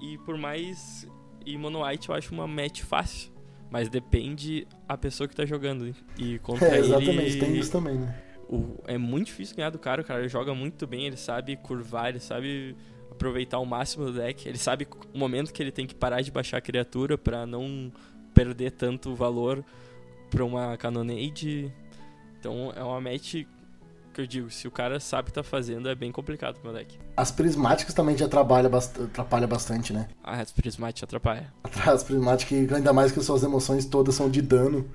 E 0.00 0.18
por 0.18 0.36
mais. 0.36 1.06
E 1.46 1.56
Mono 1.56 1.86
White 1.86 2.08
eu 2.08 2.14
acho 2.14 2.34
uma 2.34 2.46
match 2.46 2.82
fácil. 2.82 3.30
Mas 3.70 3.88
depende 3.88 4.66
a 4.88 4.96
pessoa 4.96 5.28
que 5.28 5.34
tá 5.34 5.46
jogando. 5.46 5.94
E 6.18 6.38
contra 6.40 6.68
é, 6.68 6.78
exatamente, 6.78 7.36
ele, 7.36 7.40
tem 7.40 7.56
isso 7.56 7.70
também, 7.72 7.94
né? 7.96 8.22
O, 8.48 8.76
é 8.86 8.98
muito 8.98 9.26
difícil 9.26 9.56
ganhar 9.56 9.70
do 9.70 9.78
cara, 9.78 10.02
o 10.02 10.04
cara 10.04 10.28
joga 10.28 10.54
muito 10.54 10.86
bem, 10.86 11.06
ele 11.06 11.16
sabe 11.16 11.56
curvar, 11.56 12.10
ele 12.10 12.20
sabe 12.20 12.76
aproveitar 13.10 13.58
o 13.58 13.64
máximo 13.64 14.06
do 14.06 14.12
deck, 14.12 14.48
ele 14.48 14.58
sabe 14.58 14.86
o 15.12 15.18
momento 15.18 15.52
que 15.52 15.60
ele 15.62 15.72
tem 15.72 15.86
que 15.86 15.94
parar 15.94 16.20
de 16.20 16.30
baixar 16.30 16.58
a 16.58 16.60
criatura 16.60 17.18
para 17.18 17.44
não 17.44 17.90
perder 18.32 18.72
tanto 18.72 19.14
valor 19.14 19.64
pra 20.30 20.44
uma 20.44 20.76
Canonade. 20.76 21.72
Então 22.38 22.72
é 22.76 22.82
uma 22.82 23.00
match 23.00 23.44
que 24.16 24.22
eu 24.22 24.26
digo, 24.26 24.50
se 24.50 24.66
o 24.66 24.70
cara 24.70 24.98
sabe 24.98 25.24
o 25.24 25.26
que 25.26 25.32
tá 25.34 25.42
fazendo, 25.42 25.90
é 25.90 25.94
bem 25.94 26.10
complicado 26.10 26.54
pro 26.58 26.70
meu 26.70 26.78
deck. 26.78 26.98
As 27.14 27.30
prismáticas 27.30 27.92
também 27.92 28.16
já 28.16 28.24
atrapalha, 28.24 28.66
bast 28.66 28.98
atrapalha 28.98 29.46
bastante, 29.46 29.92
né? 29.92 30.08
Ah, 30.24 30.40
as 30.40 30.50
prismáticas 30.50 31.06
atrapalham. 31.06 31.44
As 31.86 32.02
prismáticas, 32.02 32.72
ainda 32.72 32.92
mais 32.94 33.12
que 33.12 33.22
suas 33.22 33.42
emoções 33.42 33.84
todas 33.84 34.14
são 34.14 34.30
de 34.30 34.40
dano. 34.40 34.88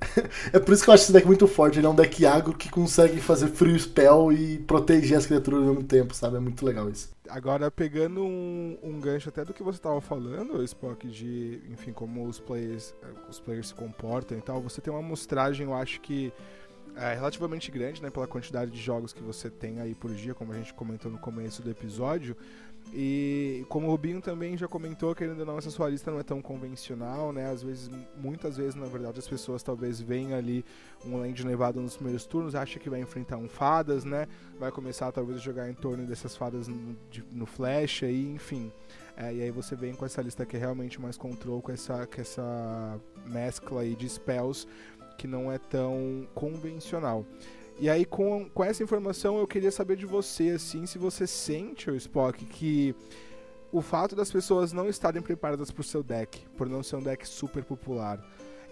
é 0.52 0.58
por 0.58 0.72
isso 0.72 0.84
que 0.84 0.88
eu 0.88 0.94
acho 0.94 1.04
esse 1.04 1.12
deck 1.12 1.26
muito 1.26 1.46
forte. 1.46 1.78
Ele 1.78 1.86
é 1.86 1.90
um 1.90 1.94
deck 1.94 2.24
agro 2.24 2.56
que 2.56 2.70
consegue 2.70 3.20
fazer 3.20 3.48
free 3.48 3.78
spell 3.78 4.32
e 4.32 4.58
proteger 4.60 5.18
as 5.18 5.26
criaturas 5.26 5.60
ao 5.60 5.66
mesmo 5.66 5.84
tempo, 5.84 6.14
sabe? 6.14 6.38
É 6.38 6.40
muito 6.40 6.64
legal 6.64 6.88
isso. 6.88 7.10
Agora, 7.28 7.70
pegando 7.70 8.24
um, 8.24 8.78
um 8.82 8.98
gancho 8.98 9.28
até 9.28 9.44
do 9.44 9.52
que 9.52 9.62
você 9.62 9.78
estava 9.78 10.00
falando, 10.00 10.62
Spock, 10.64 11.06
de, 11.08 11.60
enfim, 11.70 11.92
como 11.92 12.26
os 12.26 12.40
players, 12.40 12.94
os 13.28 13.38
players 13.38 13.68
se 13.68 13.74
comportam 13.74 14.36
e 14.36 14.40
tal, 14.40 14.60
você 14.60 14.80
tem 14.80 14.92
uma 14.92 15.00
amostragem, 15.00 15.66
eu 15.66 15.74
acho 15.74 16.00
que 16.00 16.32
é 16.96 17.14
relativamente 17.14 17.70
grande, 17.70 18.02
né, 18.02 18.10
pela 18.10 18.26
quantidade 18.26 18.70
de 18.70 18.80
jogos 18.80 19.12
que 19.12 19.22
você 19.22 19.48
tem 19.48 19.80
aí 19.80 19.94
por 19.94 20.12
dia, 20.14 20.34
como 20.34 20.52
a 20.52 20.56
gente 20.56 20.74
comentou 20.74 21.10
no 21.10 21.18
começo 21.18 21.62
do 21.62 21.70
episódio. 21.70 22.36
E 22.94 23.64
como 23.68 23.86
o 23.86 23.90
Rubinho 23.90 24.20
também 24.20 24.56
já 24.56 24.68
comentou, 24.68 25.14
que 25.14 25.24
ainda 25.24 25.44
não 25.44 25.56
essa 25.56 25.70
sua 25.70 25.88
lista 25.88 26.10
não 26.10 26.18
é 26.18 26.22
tão 26.22 26.42
convencional, 26.42 27.32
né? 27.32 27.48
Às 27.50 27.62
vezes, 27.62 27.88
muitas 28.16 28.56
vezes, 28.56 28.74
na 28.74 28.86
verdade, 28.86 29.18
as 29.18 29.26
pessoas 29.26 29.62
talvez 29.62 30.00
veem 30.00 30.34
ali 30.34 30.64
um 31.06 31.16
land 31.16 31.46
nevado 31.46 31.80
nos 31.80 31.96
primeiros 31.96 32.26
turnos, 32.26 32.54
acha 32.54 32.78
que 32.78 32.90
vai 32.90 33.00
enfrentar 33.00 33.38
um 33.38 33.48
fadas, 33.48 34.04
né? 34.04 34.26
Vai 34.58 34.70
começar 34.70 35.10
talvez 35.10 35.38
a 35.38 35.40
jogar 35.40 35.70
em 35.70 35.74
torno 35.74 36.04
dessas 36.04 36.36
fadas 36.36 36.68
no, 36.68 36.96
de, 37.10 37.24
no 37.32 37.46
flash 37.46 38.02
aí, 38.02 38.28
enfim. 38.28 38.70
É, 39.16 39.32
e 39.32 39.42
aí 39.42 39.50
você 39.50 39.74
vem 39.74 39.94
com 39.94 40.04
essa 40.04 40.20
lista 40.20 40.44
que 40.44 40.56
é 40.56 40.60
realmente 40.60 41.00
mais 41.00 41.16
control, 41.16 41.62
com 41.62 41.72
essa, 41.72 42.06
com 42.06 42.20
essa 42.20 43.00
mescla 43.26 43.82
aí 43.82 43.94
de 43.94 44.08
spells 44.08 44.66
que 45.22 45.28
não 45.28 45.52
é 45.52 45.56
tão 45.56 46.26
convencional. 46.34 47.24
E 47.78 47.88
aí, 47.88 48.04
com, 48.04 48.50
com 48.50 48.64
essa 48.64 48.82
informação, 48.82 49.38
eu 49.38 49.46
queria 49.46 49.70
saber 49.70 49.96
de 49.96 50.04
você, 50.04 50.50
assim, 50.50 50.84
se 50.84 50.98
você 50.98 51.28
sente, 51.28 51.88
o 51.88 51.94
Spock, 51.94 52.44
que 52.44 52.92
o 53.70 53.80
fato 53.80 54.16
das 54.16 54.32
pessoas 54.32 54.72
não 54.72 54.88
estarem 54.88 55.22
preparadas 55.22 55.70
para 55.70 55.80
o 55.80 55.84
seu 55.84 56.02
deck, 56.02 56.44
por 56.56 56.68
não 56.68 56.82
ser 56.82 56.96
um 56.96 57.02
deck 57.02 57.26
super 57.26 57.62
popular, 57.62 58.20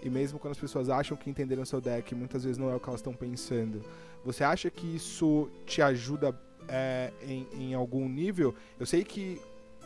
e 0.03 0.09
mesmo 0.09 0.39
quando 0.39 0.51
as 0.51 0.59
pessoas 0.59 0.89
acham 0.89 1.15
que 1.15 1.29
entenderam 1.29 1.63
seu 1.63 1.79
deck, 1.79 2.13
muitas 2.13 2.43
vezes 2.43 2.57
não 2.57 2.69
é 2.69 2.75
o 2.75 2.81
que 2.81 2.89
elas 2.89 2.99
estão 2.99 3.13
pensando. 3.13 3.81
Você 4.25 4.43
acha 4.43 4.69
que 4.69 4.93
isso 4.93 5.49
te 5.65 5.81
ajuda 5.81 6.37
é, 6.67 7.13
em, 7.25 7.47
em 7.53 7.73
algum 7.73 8.09
nível? 8.09 8.53
Eu 8.77 8.85
sei 8.85 9.05
que 9.05 9.39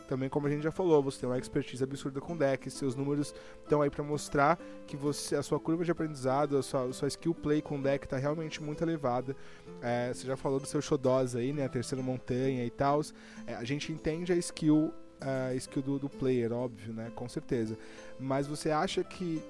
também 0.06 0.28
como 0.28 0.46
a 0.46 0.50
gente 0.50 0.62
já 0.62 0.70
falou, 0.70 1.02
você 1.02 1.20
tem 1.20 1.28
uma 1.28 1.38
expertise 1.38 1.82
absurda 1.82 2.20
com 2.20 2.36
deck, 2.36 2.70
seus 2.70 2.94
números 2.94 3.34
estão 3.62 3.82
aí 3.82 3.90
para 3.90 4.02
mostrar 4.02 4.58
que 4.86 4.96
você 4.96 5.36
a 5.36 5.42
sua 5.42 5.58
curva 5.58 5.84
de 5.84 5.90
aprendizado, 5.90 6.56
a 6.56 6.62
sua, 6.62 6.84
a 6.84 6.92
sua 6.92 7.08
skill 7.08 7.34
play 7.34 7.60
com 7.60 7.80
deck 7.80 8.04
está 8.04 8.16
realmente 8.16 8.62
muito 8.62 8.82
elevada. 8.82 9.36
É, 9.82 10.12
você 10.12 10.26
já 10.26 10.36
falou 10.36 10.60
do 10.60 10.66
seu 10.66 10.80
Shodoz 10.80 11.34
aí, 11.34 11.52
né, 11.52 11.64
a 11.64 11.68
terceira 11.68 12.02
montanha 12.02 12.64
e 12.64 12.70
tal. 12.70 13.00
É, 13.46 13.54
a 13.54 13.64
gente 13.64 13.92
entende 13.92 14.32
a 14.32 14.36
skill 14.36 14.92
a 15.20 15.54
skill 15.54 15.82
do, 15.82 15.98
do 15.98 16.08
player, 16.10 16.52
óbvio, 16.52 16.92
né, 16.92 17.10
com 17.14 17.28
certeza. 17.28 17.78
Mas 18.20 18.46
você 18.46 18.70
acha 18.70 19.02
que 19.02 19.42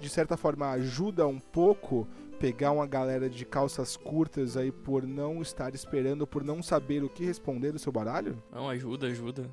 de 0.00 0.08
certa 0.08 0.36
forma 0.36 0.70
ajuda 0.70 1.26
um 1.26 1.38
pouco 1.38 2.08
pegar 2.38 2.72
uma 2.72 2.86
galera 2.86 3.28
de 3.28 3.44
calças 3.44 3.98
curtas 3.98 4.56
aí 4.56 4.72
por 4.72 5.06
não 5.06 5.42
estar 5.42 5.74
esperando, 5.74 6.26
por 6.26 6.42
não 6.42 6.62
saber 6.62 7.04
o 7.04 7.08
que 7.08 7.24
responder 7.24 7.70
do 7.70 7.78
seu 7.78 7.92
baralho? 7.92 8.42
Não, 8.50 8.68
ajuda, 8.68 9.08
ajuda. 9.08 9.50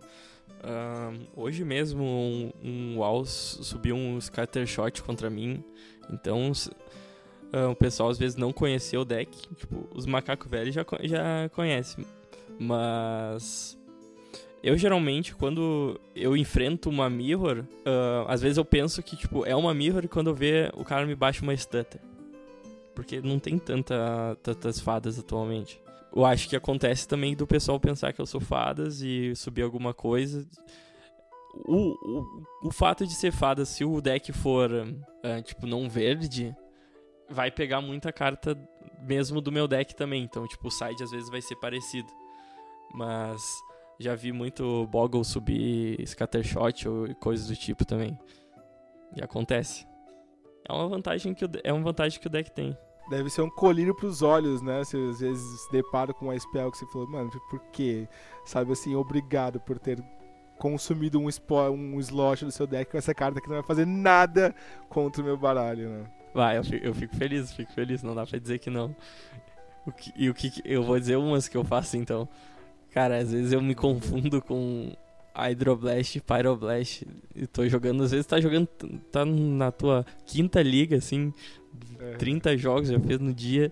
Uh, 0.57 1.27
hoje 1.35 1.63
mesmo 1.63 2.03
um, 2.03 2.51
um 2.63 2.97
Walls 2.97 3.59
subiu 3.61 3.95
um 3.95 4.19
Scattershot 4.19 5.01
contra 5.03 5.29
mim. 5.29 5.63
Então 6.11 6.51
uh, 6.51 7.71
o 7.71 7.75
pessoal 7.75 8.09
às 8.09 8.17
vezes 8.17 8.35
não 8.35 8.51
conheceu 8.51 9.01
o 9.01 9.05
deck. 9.05 9.31
Tipo, 9.55 9.87
os 9.93 10.05
macacos 10.05 10.49
velhos 10.49 10.73
já, 10.73 10.85
já 11.03 11.49
conhecem. 11.53 12.05
Mas 12.59 13.77
eu 14.63 14.77
geralmente, 14.77 15.35
quando 15.35 15.99
eu 16.15 16.35
enfrento 16.35 16.89
uma 16.89 17.09
mirror, 17.09 17.59
uh, 17.59 18.27
às 18.27 18.41
vezes 18.41 18.57
eu 18.57 18.65
penso 18.65 19.01
que, 19.03 19.15
tipo, 19.15 19.45
é 19.45 19.55
uma 19.55 19.73
mirror 19.73 20.07
quando 20.07 20.31
eu 20.31 20.35
ver 20.35 20.71
o 20.75 20.83
cara 20.83 21.05
me 21.05 21.15
baixa 21.15 21.43
uma 21.43 21.55
stutter. 21.55 22.01
Porque 22.95 23.21
não 23.21 23.37
tem 23.37 23.59
tanta, 23.59 24.35
tantas 24.41 24.79
fadas 24.79 25.19
atualmente 25.19 25.79
eu 26.17 26.25
acho 26.25 26.49
que 26.49 26.55
acontece 26.55 27.07
também 27.07 27.35
do 27.35 27.45
pessoal 27.45 27.79
pensar 27.79 28.11
que 28.11 28.19
eu 28.19 28.25
sou 28.25 28.41
fadas 28.41 29.01
e 29.01 29.35
subir 29.35 29.61
alguma 29.61 29.93
coisa. 29.93 30.47
O, 31.53 31.93
o, 31.93 32.43
o 32.69 32.71
fato 32.71 33.05
de 33.05 33.13
ser 33.13 33.31
fada, 33.31 33.63
se 33.65 33.85
o 33.85 34.01
deck 34.01 34.33
for, 34.33 34.71
uh, 34.71 35.41
tipo, 35.43 35.67
não 35.67 35.87
verde, 35.87 36.55
vai 37.29 37.51
pegar 37.51 37.81
muita 37.81 38.11
carta 38.11 38.57
mesmo 38.99 39.39
do 39.39 39.51
meu 39.51 39.67
deck 39.67 39.95
também. 39.95 40.23
Então, 40.23 40.47
tipo, 40.47 40.69
o 40.69 40.71
side 40.71 41.03
às 41.03 41.11
vezes 41.11 41.29
vai 41.29 41.39
ser 41.39 41.55
parecido. 41.57 42.11
Mas 42.95 43.39
já 43.99 44.15
vi 44.15 44.31
muito 44.31 44.87
Boggle 44.87 45.23
subir 45.23 46.03
Scattershot 46.07 46.89
ou 46.89 47.13
coisas 47.17 47.45
do 47.45 47.55
tipo 47.55 47.85
também. 47.85 48.17
E 49.15 49.23
acontece. 49.23 49.85
É 50.67 50.73
uma 50.73 50.87
vantagem 50.87 51.35
que 51.35 51.45
o, 51.45 51.49
é 51.63 51.71
uma 51.71 51.83
vantagem 51.83 52.19
que 52.19 52.25
o 52.25 52.29
deck 52.31 52.49
tem 52.49 52.75
deve 53.09 53.29
ser 53.29 53.41
um 53.41 53.49
colírio 53.49 53.95
pros 53.95 54.21
olhos, 54.21 54.61
né? 54.61 54.83
Você 54.83 54.97
às 54.97 55.19
vezes 55.19 55.61
se 55.61 55.71
depara 55.71 56.13
com 56.13 56.25
uma 56.25 56.39
spell 56.39 56.71
que 56.71 56.77
você 56.77 56.85
falou, 56.87 57.07
mano, 57.07 57.29
por 57.49 57.59
quê? 57.71 58.07
Sabe 58.45 58.71
assim, 58.71 58.95
obrigado 58.95 59.59
por 59.59 59.79
ter 59.79 60.03
consumido 60.57 61.19
um, 61.19 61.27
um 61.71 61.99
slot 61.99 62.45
do 62.45 62.51
seu 62.51 62.65
deck 62.65 62.91
com 62.91 62.97
essa 62.97 63.13
carta 63.13 63.39
que 63.39 63.47
não 63.47 63.57
vai 63.57 63.63
fazer 63.63 63.85
nada 63.85 64.55
contra 64.89 65.21
o 65.21 65.25
meu 65.25 65.37
baralho, 65.37 65.89
né? 65.89 66.05
Vai, 66.33 66.57
eu 66.57 66.63
fico, 66.63 66.85
eu 66.85 66.93
fico 66.93 67.15
feliz, 67.15 67.53
fico 67.53 67.71
feliz, 67.71 68.03
não 68.03 68.13
dá 68.13 68.25
pra 68.25 68.37
dizer 68.37 68.59
que 68.59 68.69
não. 68.69 68.95
O 69.85 69.91
que, 69.91 70.11
e 70.15 70.29
o 70.29 70.33
que 70.33 70.51
eu 70.65 70.83
vou 70.83 70.99
dizer 70.99 71.15
umas 71.15 71.47
que 71.47 71.55
eu 71.55 71.63
faço 71.63 71.97
então. 71.97 72.27
Cara, 72.91 73.17
às 73.17 73.31
vezes 73.31 73.53
eu 73.53 73.61
me 73.61 73.73
confundo 73.75 74.41
com 74.41 74.91
Hydroblast, 75.37 76.19
Pyroblast. 76.21 77.05
E 77.35 77.45
tô 77.47 77.67
jogando, 77.67 78.03
às 78.03 78.11
vezes 78.11 78.25
tá 78.25 78.39
jogando, 78.41 78.67
tá 79.11 79.23
na 79.25 79.71
tua 79.71 80.05
quinta 80.25 80.61
liga, 80.61 80.97
assim, 80.97 81.33
É. 81.99 82.13
30 82.13 82.57
jogos 82.57 82.89
já 82.89 82.99
fez 82.99 83.19
no 83.19 83.33
dia. 83.33 83.71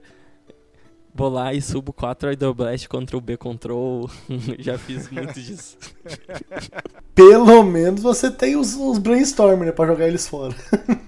Vou 1.17 1.29
lá 1.29 1.53
e 1.53 1.61
subo 1.61 1.93
4 1.93 2.29
Hydroblast 2.29 2.89
contra 2.89 3.15
o 3.15 3.21
B 3.21 3.37
Control. 3.37 4.09
já 4.59 4.77
fiz 4.77 5.09
muito 5.09 5.33
disso. 5.33 5.77
Pelo 7.15 7.63
menos 7.63 8.01
você 8.01 8.29
tem 8.29 8.57
os, 8.57 8.75
os 8.75 8.97
brainstorm, 8.97 9.61
né? 9.63 9.71
Pra 9.71 9.87
jogar 9.87 10.07
eles 10.07 10.27
fora. 10.27 10.53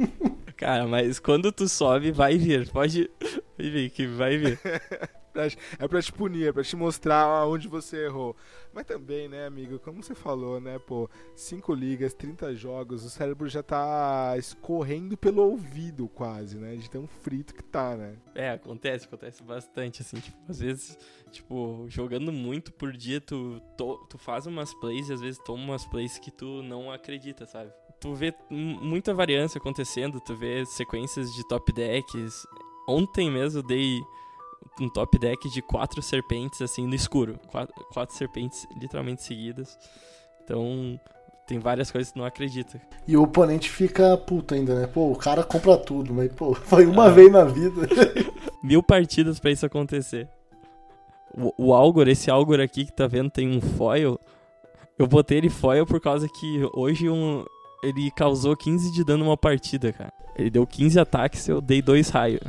Cara, 0.56 0.88
mas 0.88 1.20
quando 1.20 1.52
tu 1.52 1.68
sobe, 1.68 2.12
vai 2.12 2.38
vir. 2.38 2.70
Pode 2.70 3.10
vai 3.58 3.70
vir 3.70 3.90
que 3.92 4.08
vai 4.08 4.38
vir. 4.38 4.60
É 5.78 5.88
pra 5.88 6.02
te 6.02 6.12
punir, 6.12 6.48
é 6.48 6.52
pra 6.52 6.64
te 6.64 6.76
mostrar 6.76 7.46
onde 7.46 7.68
você 7.68 8.06
errou. 8.06 8.36
Mas 8.78 8.86
também, 8.86 9.28
né, 9.28 9.48
amigo, 9.48 9.80
como 9.80 10.04
você 10.04 10.14
falou, 10.14 10.62
né, 10.62 10.78
pô, 10.78 11.10
5 11.34 11.74
ligas, 11.74 12.14
30 12.14 12.54
jogos, 12.54 13.04
o 13.04 13.10
cérebro 13.10 13.50
já 13.50 13.64
tá 13.64 14.36
escorrendo 14.38 15.18
pelo 15.18 15.42
ouvido 15.42 16.08
quase, 16.08 16.60
né, 16.60 16.76
de 16.76 16.88
tão 16.88 17.08
frito 17.08 17.56
que 17.56 17.64
tá, 17.64 17.98
né. 17.98 18.18
É, 18.36 18.52
acontece, 18.52 19.08
acontece 19.08 19.42
bastante, 19.42 20.04
assim, 20.04 20.18
tipo, 20.18 20.38
às 20.48 20.60
vezes, 20.60 20.96
tipo, 21.32 21.88
jogando 21.90 22.32
muito 22.32 22.72
por 22.72 22.94
dia, 22.94 23.20
tu, 23.20 23.60
tu, 23.76 23.98
tu 24.08 24.20
faz 24.20 24.46
umas 24.46 24.72
plays 24.76 25.10
e 25.10 25.14
às 25.14 25.22
vezes 25.22 25.42
toma 25.44 25.64
umas 25.64 25.88
plays 25.88 26.20
que 26.20 26.30
tu 26.30 26.62
não 26.62 26.92
acredita, 26.92 27.48
sabe? 27.48 27.74
Tu 28.00 28.14
vê 28.14 28.32
muita 28.48 29.12
variância 29.12 29.58
acontecendo, 29.58 30.22
tu 30.22 30.36
vê 30.36 30.64
sequências 30.68 31.34
de 31.34 31.48
top 31.48 31.74
decks. 31.74 32.46
Ontem 32.88 33.32
mesmo 33.32 33.58
eu 33.62 33.64
dei 33.64 34.00
um 34.80 34.90
top 34.90 35.18
deck 35.20 35.50
de 35.50 35.62
quatro 35.62 36.02
serpentes, 36.02 36.62
assim, 36.62 36.86
no 36.88 36.96
escuro. 36.96 37.40
Quatro, 37.48 37.74
quatro 37.94 38.16
serpentes 38.16 38.66
literalmente 38.80 39.24
seguidas. 39.24 39.78
Então, 40.44 41.00
tem 41.46 41.60
várias 41.60 41.90
coisas 41.92 42.12
que 42.12 42.18
não 42.20 42.26
acredita. 42.26 42.80
E 43.08 43.16
o 43.16 43.24
oponente 43.24 43.70
fica 43.70 44.18
puto 44.18 44.54
ainda, 44.54 44.76
né? 44.80 44.88
Pô, 44.88 45.12
o 45.12 45.16
cara 45.16 45.44
compra 45.44 45.78
tudo, 45.78 46.14
mas, 46.14 46.32
pô, 46.34 46.54
foi 46.66 46.86
uma 46.86 47.06
Ah. 47.06 47.10
vez 47.10 47.32
na 47.32 47.44
vida. 47.46 47.88
mil 48.64 48.84
partidas 48.84 49.40
pra 49.40 49.52
isso 49.52 49.66
acontecer. 49.66 50.28
O, 51.34 51.54
o 51.58 51.74
Algor, 51.74 52.08
esse 52.08 52.30
Algor 52.32 52.60
aqui 52.60 52.86
que 52.86 52.92
tá 52.94 53.08
vendo 53.08 53.30
tem 53.30 53.50
um 53.50 53.62
foil. 53.62 54.20
Eu 54.98 55.08
botei 55.08 55.38
ele 55.38 55.50
foil 55.50 55.86
por 55.86 56.02
causa 56.02 56.28
que 56.28 56.68
hoje 56.74 57.08
um, 57.10 57.46
ele 57.84 58.10
causou 58.12 58.56
15 58.56 58.92
de 58.92 59.04
dano 59.04 59.24
numa 59.24 59.38
partida, 59.38 59.94
cara. 59.94 60.12
Ele 60.36 60.50
deu 60.50 60.66
15 60.68 61.00
ataques 61.00 61.48
eu 61.48 61.62
dei 61.62 61.82
dois 61.82 62.10
raios. 62.10 62.42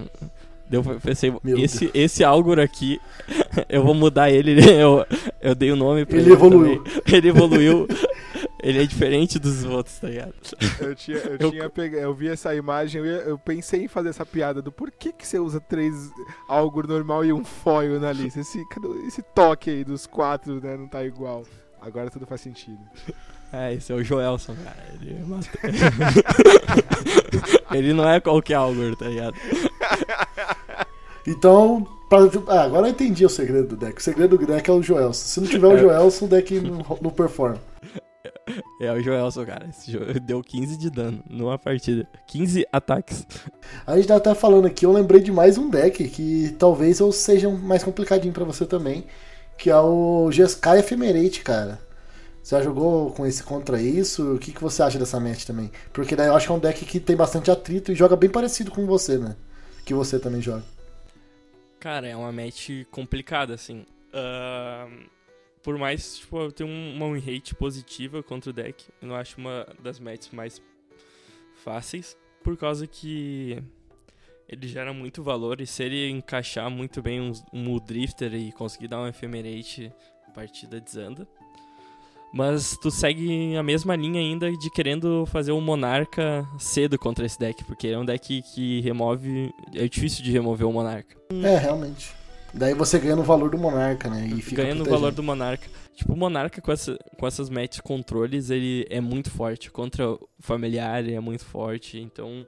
Eu 0.70 0.82
pensei, 1.00 1.32
Meu 1.42 1.58
esse, 1.58 1.90
esse 1.94 2.22
Algor 2.22 2.58
aqui, 2.58 3.00
eu 3.68 3.82
vou 3.82 3.94
mudar 3.94 4.30
ele. 4.30 4.58
Eu, 4.78 5.06
eu 5.40 5.54
dei 5.54 5.70
o 5.72 5.76
nome 5.76 6.04
pra 6.04 6.16
Ele 6.18 6.26
ele. 6.26 6.32
evoluiu. 6.34 6.82
também. 6.84 7.02
Ele 7.14 7.28
evoluiu. 7.28 7.88
ele 8.62 8.82
é 8.82 8.86
diferente 8.86 9.38
dos 9.38 9.64
outros, 9.64 9.98
tá 9.98 10.08
ligado? 10.08 10.34
Eu 10.80 10.94
tinha, 10.94 11.16
eu 11.18 11.36
Eu- 11.40 11.50
tinha 11.50 11.70
pega- 11.70 11.98
eu 11.98 12.12
vi 12.14 12.28
essa 12.28 12.54
imagem, 12.54 13.00
eu, 13.00 13.06
ia- 13.06 13.22
eu 13.22 13.38
pensei 13.38 13.84
em 13.84 13.88
fazer 13.88 14.10
essa 14.10 14.26
piada 14.26 14.60
do 14.60 14.70
por 14.70 14.90
que 14.90 15.12
que 15.12 15.26
você 15.26 15.38
usa 15.38 15.58
três 15.60 16.10
algo 16.48 16.86
normal 16.86 17.24
e 17.24 17.32
um 17.32 17.44
foil 17.44 17.98
na 17.98 18.12
lista. 18.12 18.40
Esse, 18.40 18.62
esse 19.06 19.22
toque 19.34 19.70
aí 19.70 19.84
dos 19.84 20.06
quatro, 20.06 20.60
né, 20.60 20.76
não 20.76 20.86
tá 20.88 21.02
igual. 21.04 21.44
Agora 21.80 22.10
tudo 22.10 22.26
faz 22.26 22.40
sentido. 22.40 22.78
É, 23.52 23.72
esse 23.72 23.90
é 23.90 23.94
o 23.94 24.04
Joelson, 24.04 24.54
cara. 24.62 24.76
Ele, 25.00 25.16
ele 27.72 27.92
não 27.92 28.08
é 28.08 28.20
qualquer 28.20 28.54
Algor, 28.54 28.94
tá 28.96 29.06
ligado? 29.08 29.34
Então, 31.28 31.86
pra- 32.08 32.18
ah, 32.48 32.62
agora 32.62 32.86
eu 32.86 32.90
entendi 32.90 33.24
o 33.24 33.28
segredo 33.28 33.68
do 33.68 33.76
deck. 33.76 34.00
O 34.00 34.02
segredo 34.02 34.38
do 34.38 34.46
deck 34.46 34.68
é 34.68 34.72
o 34.72 34.82
Joelson. 34.82 35.12
Se 35.26 35.40
não 35.40 35.46
tiver 35.46 35.66
o 35.66 35.76
É. 35.76 35.80
Joelson, 35.80 36.24
o 36.24 36.28
deck 36.28 36.60
não, 36.60 36.84
não 37.02 37.10
performa. 37.10 37.58
É 38.80 38.90
o 38.92 39.00
Joelson, 39.02 39.44
cara. 39.44 39.68
Deu 40.22 40.42
15 40.42 40.76
de 40.78 40.88
dano 40.88 41.22
numa 41.28 41.58
partida. 41.58 42.08
15 42.26 42.66
ataques. 42.72 43.26
A 43.86 43.94
gente 43.96 44.08
tá 44.08 44.16
até 44.16 44.34
falando 44.34 44.66
aqui, 44.66 44.86
eu 44.86 44.92
lembrei 44.92 45.20
de 45.20 45.30
mais 45.30 45.58
um 45.58 45.68
deck 45.68 46.08
que 46.08 46.54
talvez 46.58 46.98
eu 46.98 47.12
seja 47.12 47.50
mais 47.50 47.84
complicadinho 47.84 48.32
pra 48.32 48.44
você 48.44 48.64
também, 48.64 49.04
que 49.58 49.68
é 49.68 49.78
o 49.78 50.30
Jeskai 50.32 50.78
Ephemerate, 50.78 51.42
cara. 51.42 51.78
Você 52.42 52.56
já 52.56 52.62
jogou 52.62 53.10
com 53.10 53.26
esse 53.26 53.42
contra 53.42 53.78
isso? 53.82 54.36
O 54.36 54.38
que, 54.38 54.52
que 54.52 54.62
você 54.62 54.82
acha 54.82 54.98
dessa 54.98 55.20
match 55.20 55.44
também? 55.44 55.70
Porque 55.92 56.16
daí 56.16 56.28
eu 56.28 56.34
acho 56.34 56.46
que 56.46 56.52
é 56.52 56.54
um 56.54 56.58
deck 56.58 56.82
que 56.86 56.98
tem 56.98 57.14
bastante 57.14 57.50
atrito 57.50 57.92
e 57.92 57.94
joga 57.94 58.16
bem 58.16 58.30
parecido 58.30 58.70
com 58.70 58.86
você, 58.86 59.18
né? 59.18 59.36
Que 59.84 59.92
você 59.92 60.18
também 60.18 60.40
joga. 60.40 60.62
Cara, 61.80 62.08
é 62.08 62.16
uma 62.16 62.32
match 62.32 62.70
complicada, 62.90 63.54
assim. 63.54 63.86
Ahn, 64.12 65.04
por 65.62 65.78
mais, 65.78 66.18
tipo, 66.18 66.38
eu 66.38 66.50
tenho 66.52 66.68
um- 66.68 66.94
uma 66.96 67.12
win 67.12 67.20
rate 67.20 67.54
positiva 67.54 68.22
contra 68.22 68.50
o 68.50 68.52
deck, 68.52 68.84
eu 69.00 69.08
não 69.08 69.14
acho 69.14 69.38
uma 69.38 69.66
das 69.80 70.00
matches 70.00 70.30
mais 70.32 70.60
fáceis, 71.62 72.16
por 72.42 72.56
causa 72.56 72.86
que 72.86 73.62
ele 74.48 74.66
gera 74.66 74.92
muito 74.92 75.22
valor 75.22 75.60
e 75.60 75.66
se 75.66 75.82
ele 75.84 76.08
encaixar 76.08 76.70
muito 76.70 77.02
bem 77.02 77.20
um, 77.20 77.32
um 77.52 77.76
Drifter 77.78 78.34
e 78.34 78.50
conseguir 78.52 78.88
dar 78.88 79.00
um 79.00 79.06
Ephemerate, 79.06 79.92
a 80.26 80.30
partida 80.30 80.80
desanda. 80.80 81.28
Mas 82.32 82.76
tu 82.76 82.90
segue 82.90 83.56
a 83.56 83.62
mesma 83.62 83.96
linha 83.96 84.20
ainda 84.20 84.50
de 84.52 84.70
querendo 84.70 85.24
fazer 85.26 85.52
o 85.52 85.60
Monarca 85.60 86.46
cedo 86.58 86.98
contra 86.98 87.24
esse 87.24 87.38
deck, 87.38 87.64
porque 87.64 87.88
é 87.88 87.98
um 87.98 88.04
deck 88.04 88.42
que 88.54 88.80
remove. 88.82 89.52
É 89.74 89.88
difícil 89.88 90.22
de 90.22 90.30
remover 90.30 90.66
o 90.66 90.72
Monarca. 90.72 91.16
É, 91.30 91.56
realmente. 91.56 92.12
Daí 92.52 92.74
você 92.74 92.98
ganha 92.98 93.16
no 93.16 93.22
valor 93.22 93.50
do 93.50 93.58
Monarca, 93.58 94.08
né? 94.10 94.26
E 94.26 94.40
fica 94.42 94.62
ganhando 94.62 94.80
o 94.80 94.84
protegendo. 94.84 95.00
valor 95.00 95.12
do 95.12 95.22
Monarca. 95.22 95.68
Tipo, 95.94 96.12
o 96.12 96.16
Monarca 96.16 96.60
com, 96.62 96.72
essa, 96.72 96.98
com 97.18 97.26
essas 97.26 97.50
matches 97.50 97.80
controles, 97.80 98.50
ele 98.50 98.86
é 98.88 99.00
muito 99.00 99.30
forte. 99.30 99.70
Contra 99.70 100.10
o 100.10 100.28
familiar, 100.40 101.02
ele 101.04 101.14
é 101.14 101.20
muito 101.20 101.44
forte. 101.44 101.98
Então, 101.98 102.46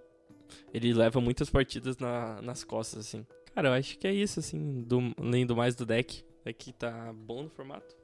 ele 0.72 0.92
leva 0.94 1.20
muitas 1.20 1.50
partidas 1.50 1.98
na- 1.98 2.40
nas 2.42 2.64
costas, 2.64 3.00
assim. 3.06 3.26
Cara, 3.54 3.68
eu 3.68 3.72
acho 3.74 3.98
que 3.98 4.06
é 4.06 4.12
isso, 4.12 4.40
assim, 4.40 4.82
do, 4.86 5.12
além 5.20 5.44
do 5.44 5.56
mais 5.56 5.74
do 5.74 5.84
deck. 5.84 6.22
O 6.40 6.44
deck 6.44 6.72
tá 6.74 7.12
bom 7.14 7.42
no 7.42 7.50
formato. 7.50 7.94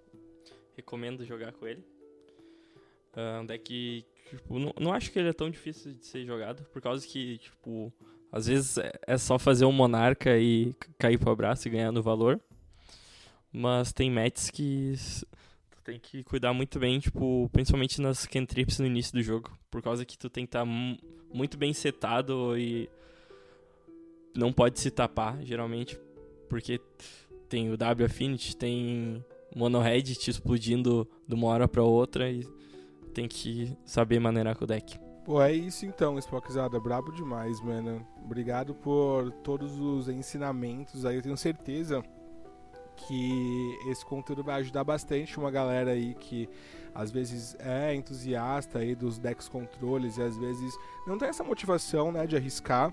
Recomendo 0.77 1.25
jogar 1.25 1.53
com 1.53 1.67
ele. 1.67 1.83
Um 3.41 3.47
deck, 3.47 4.05
tipo, 4.29 4.59
não, 4.59 4.75
não 4.79 4.93
acho 4.93 5.11
que 5.11 5.19
ele 5.19 5.31
é 5.31 5.33
tão 5.33 5.49
difícil 5.49 5.95
de 5.95 6.05
ser 6.05 6.27
jogado, 6.27 6.63
por 6.65 6.83
causa 6.83 7.07
que, 7.07 7.39
tipo, 7.39 7.91
às 8.31 8.47
vezes 8.47 8.77
é- 8.77 8.93
é 9.07 9.17
só 9.17 9.39
fazer 9.39 9.65
um 9.65 9.73
Monarca 9.73 10.37
e 10.39 10.75
cair 10.99 11.19
pro 11.19 11.31
abraço 11.31 11.67
e 11.67 11.71
ganhar 11.71 11.91
no 11.91 12.03
valor. 12.03 12.39
Mas 13.51 13.91
tem 13.91 14.11
matches 14.11 14.51
que 14.51 14.93
tu 15.71 15.81
tem 15.83 15.99
que 15.99 16.23
cuidar 16.25 16.53
muito 16.53 16.79
bem, 16.79 17.01
tipo, 17.01 17.49
principalmente 17.51 18.03
nas 18.03 18.27
cantrips 18.27 18.79
no 18.79 18.87
início 18.87 19.15
do 19.15 19.23
jogo. 19.23 19.51
Por 19.71 19.81
causa 19.81 20.05
que 20.05 20.19
tu 20.19 20.29
tem 20.29 20.45
que 20.45 20.51
estar 20.51 20.67
muito 20.67 21.57
bem 21.57 21.73
setado 21.73 22.55
e 22.59 22.87
não 24.35 24.53
pode 24.53 24.79
se 24.79 24.91
tapar, 24.91 25.43
geralmente. 25.43 25.99
Porque 26.51 26.79
tem 27.49 27.71
o 27.73 27.79
W 27.79 28.05
Affinity, 28.05 28.55
tem 28.55 29.25
Mono 29.57 29.81
Red 29.81 30.03
te 30.03 30.31
explodindo 30.31 31.09
de 31.27 31.35
uma 31.35 31.47
hora 31.49 31.67
pra 31.67 31.83
outra 31.83 32.31
e 32.31 32.47
tem 33.15 33.27
que 33.27 33.75
saber 33.87 34.21
maneirar 34.21 34.55
com 34.55 34.65
o 34.65 34.67
deck. 34.67 34.99
Pô, 35.25 35.41
é 35.41 35.51
isso 35.51 35.87
então, 35.87 36.19
Spockzada. 36.19 36.79
Brabo 36.79 37.11
demais, 37.11 37.59
mano. 37.63 38.07
Obrigado 38.23 38.75
por 38.75 39.33
todos 39.43 39.81
os 39.81 40.11
ensinamentos 40.11 41.07
aí. 41.07 41.17
Eu 41.17 41.23
tenho 41.23 41.37
certeza 41.39 42.05
que 42.97 43.79
esse 43.89 44.05
conteúdo 44.05 44.45
vai 44.45 44.61
ajudar 44.61 44.85
bastante 44.85 45.39
uma 45.39 45.51
galera 45.51 45.93
aí 45.93 46.15
que 46.15 46.47
às 46.95 47.11
vezes 47.11 47.57
é 47.59 47.95
entusiasta 47.95 48.81
aí 48.81 48.95
dos 48.95 49.19
decks 49.19 49.49
controles 49.49 50.19
e 50.19 50.23
às 50.23 50.37
vezes 50.37 50.75
não 51.07 51.17
tem 51.17 51.29
essa 51.29 51.43
motivação, 51.43 52.13
né, 52.13 52.27
de 52.27 52.37
arriscar. 52.37 52.93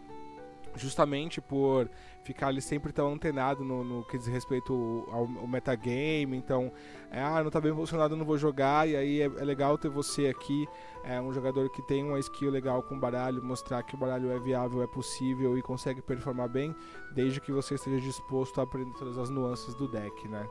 Justamente 0.76 1.40
por 1.40 1.90
ficar 2.24 2.48
ali 2.48 2.62
sempre 2.62 2.92
tão 2.92 3.14
antenado 3.14 3.64
no, 3.64 3.84
no 3.84 4.04
que 4.06 4.18
diz 4.18 4.28
respeito 4.28 5.08
ao, 5.12 5.22
ao 5.40 5.48
metagame. 5.48 6.36
Então, 6.36 6.72
é, 7.12 7.22
ah, 7.22 7.44
não 7.44 7.52
tá 7.52 7.62
bem 7.62 7.74
posicionado, 7.74 8.16
não 8.16 8.26
vou 8.26 8.38
jogar. 8.38 8.88
E 8.88 8.96
aí 8.96 9.22
é, 9.22 9.26
é 9.26 9.46
legal 9.46 9.78
ter 9.78 9.90
você 9.90 10.28
aqui 10.28 10.68
é 11.04 11.20
um 11.20 11.34
jogador 11.34 11.70
que 11.70 11.82
tem 11.82 12.02
uma 12.02 12.18
skill 12.18 12.50
legal 12.50 12.82
com 12.82 12.96
o 12.96 13.00
baralho, 13.00 13.44
mostrar 13.44 13.84
que 13.84 13.94
o 13.94 13.98
baralho 13.98 14.32
é 14.32 14.40
viável, 14.40 14.82
é 14.82 14.88
possível 14.88 15.58
e 15.58 15.62
consegue 15.62 16.02
performar 16.02 16.48
bem, 16.48 16.74
desde 17.14 17.42
que 17.42 17.52
você 17.52 17.76
esteja 17.76 18.00
disposto 18.00 18.60
a 18.60 18.64
aprender 18.64 18.94
todas 18.98 19.18
as 19.18 19.30
nuances 19.30 19.76
do 19.76 19.88
deck, 19.88 20.28
né? 20.30 20.48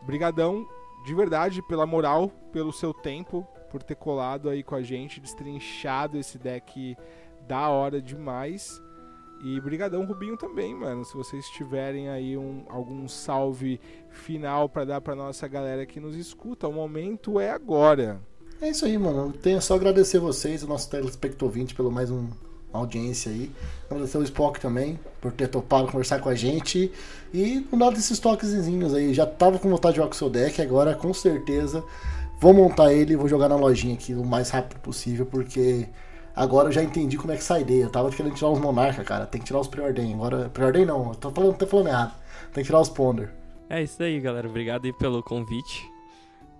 Brigadão, 0.00 0.66
de 1.04 1.14
verdade, 1.14 1.60
pela 1.60 1.84
moral, 1.84 2.30
pelo 2.50 2.72
seu 2.72 2.94
tempo, 2.94 3.46
por 3.70 3.82
ter 3.82 3.94
colado 3.94 4.48
aí 4.48 4.62
com 4.62 4.74
a 4.74 4.82
gente, 4.82 5.20
destrinchado 5.20 6.16
esse 6.16 6.38
deck 6.38 6.96
da 7.46 7.68
hora 7.68 8.00
demais. 8.00 8.80
E 9.42 9.60
brigadão 9.60 10.04
Rubinho 10.04 10.36
também, 10.36 10.74
mano. 10.74 11.04
Se 11.04 11.14
vocês 11.14 11.48
tiverem 11.48 12.08
aí 12.08 12.36
um, 12.36 12.64
algum 12.68 13.08
salve 13.08 13.80
final 14.10 14.68
para 14.68 14.84
dar 14.84 15.00
para 15.00 15.14
nossa 15.14 15.48
galera 15.48 15.84
que 15.84 15.98
nos 15.98 16.14
escuta, 16.16 16.68
o 16.68 16.72
momento 16.72 17.40
é 17.40 17.50
agora. 17.50 18.20
É 18.60 18.70
isso 18.70 18.84
aí, 18.84 18.96
mano. 18.96 19.26
Eu 19.26 19.32
tenho 19.32 19.60
só 19.60 19.74
agradecer 19.74 20.18
vocês, 20.18 20.62
o 20.62 20.68
nosso 20.68 20.88
telespectador 20.88 21.50
20, 21.50 21.74
pelo 21.74 21.90
mais 21.90 22.10
um 22.10 22.28
audiência 22.72 23.32
aí. 23.32 23.50
Agradecer 23.90 24.18
o 24.18 24.22
Spock 24.22 24.60
também 24.60 24.98
por 25.20 25.32
ter 25.32 25.48
topado 25.48 25.88
conversar 25.88 26.20
com 26.20 26.28
a 26.28 26.34
gente. 26.34 26.92
E 27.34 27.66
não 27.70 27.78
dar 27.78 27.90
desses 27.90 28.18
toquezinhos 28.18 28.94
aí. 28.94 29.12
Já 29.12 29.26
tava 29.26 29.58
com 29.58 29.68
vontade 29.68 29.94
de 29.94 29.96
jogar 29.96 30.08
com 30.08 30.14
o 30.14 30.18
seu 30.18 30.30
deck, 30.30 30.62
agora 30.62 30.94
com 30.94 31.12
certeza 31.12 31.84
Vou 32.42 32.52
montar 32.52 32.92
ele 32.92 33.12
e 33.12 33.16
vou 33.16 33.28
jogar 33.28 33.48
na 33.48 33.54
lojinha 33.54 33.94
aqui 33.94 34.14
o 34.14 34.24
mais 34.24 34.50
rápido 34.50 34.80
possível, 34.80 35.24
porque 35.24 35.86
agora 36.34 36.68
eu 36.68 36.72
já 36.72 36.82
entendi 36.82 37.16
como 37.16 37.32
é 37.32 37.36
que 37.36 37.44
sai 37.44 37.64
dele. 37.64 37.82
Eu 37.84 37.90
tava 37.90 38.10
querendo 38.10 38.34
tirar 38.34 38.50
os 38.50 38.58
monarca, 38.58 39.04
cara. 39.04 39.26
Tem 39.26 39.40
que 39.40 39.46
tirar 39.46 39.60
os 39.60 39.68
preordem. 39.68 40.14
Agora, 40.14 40.48
preordem 40.48 40.86
não, 40.86 41.08
eu 41.08 41.14
tô 41.14 41.30
falando, 41.30 41.56
tô 41.56 41.66
falando 41.66 41.88
errado. 41.88 42.14
Tem 42.52 42.62
que 42.62 42.68
tirar 42.68 42.80
os 42.80 42.88
ponder. 42.88 43.30
É 43.68 43.82
isso 43.82 44.02
aí, 44.02 44.20
galera. 44.20 44.48
Obrigado 44.48 44.84
aí 44.84 44.92
pelo 44.92 45.22
convite. 45.22 45.90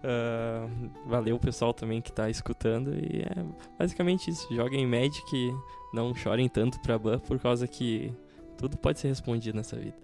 Uh, 0.02 0.90
valeu 1.06 1.36
o 1.36 1.38
pessoal 1.38 1.72
também 1.72 2.00
que 2.00 2.10
tá 2.10 2.28
escutando. 2.28 2.94
E 2.94 3.22
é 3.22 3.44
basicamente 3.78 4.30
isso. 4.30 4.52
Joguem 4.54 4.86
Magic, 4.86 5.54
não 5.92 6.14
chorem 6.14 6.48
tanto 6.48 6.80
pra 6.80 6.98
ban, 6.98 7.18
por 7.18 7.38
causa 7.38 7.68
que 7.68 8.12
tudo 8.56 8.76
pode 8.76 8.98
ser 8.98 9.08
respondido 9.08 9.56
nessa 9.56 9.76
vida. 9.76 9.96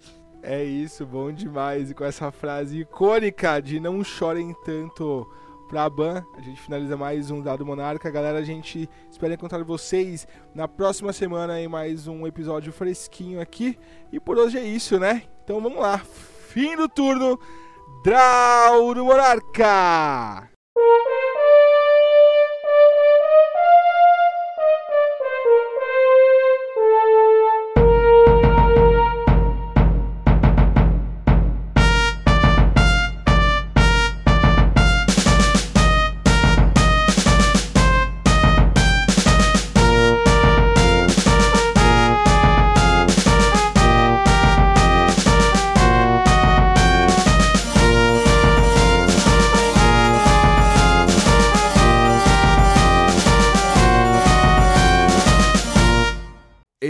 É 0.43 0.63
isso, 0.63 1.05
bom 1.05 1.33
demais. 1.33 1.91
E 1.91 1.95
com 1.95 2.05
essa 2.05 2.31
frase 2.31 2.81
icônica 2.81 3.61
de 3.61 3.81
não 3.81 4.05
chorem 4.05 4.55
tanto 4.65 5.27
pra 5.69 5.89
ban, 5.89 6.25
a 6.35 6.41
gente 6.41 6.61
finaliza 6.61 6.97
mais 6.97 7.31
um 7.31 7.43
Dado 7.43 7.65
Monarca. 7.65 8.11
Galera, 8.11 8.39
a 8.39 8.43
gente 8.43 8.89
espera 9.11 9.35
encontrar 9.35 9.63
vocês 9.63 10.27
na 10.55 10.67
próxima 10.67 11.13
semana 11.13 11.61
em 11.61 11.69
mais 11.69 12.09
um 12.09 12.27
episódio 12.27 12.73
fresquinho 12.73 13.39
aqui. 13.39 13.79
E 14.11 14.19
por 14.19 14.39
hoje 14.39 14.59
é 14.59 14.65
isso, 14.65 14.99
né? 14.99 15.25
Então 15.45 15.61
vamos 15.61 15.79
lá. 15.79 15.99
Fim 15.99 16.75
do 16.75 16.89
turno. 16.89 17.39
Draw 18.03 18.95
do 18.95 19.05
Monarca! 19.05 20.49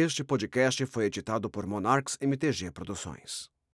Este 0.08 0.24
podcast 0.24 0.86
foi 0.86 1.04
editado 1.04 1.50
por 1.50 1.66
Monarchs 1.66 2.16
MTG 2.18 2.70
Produções. 2.70 3.50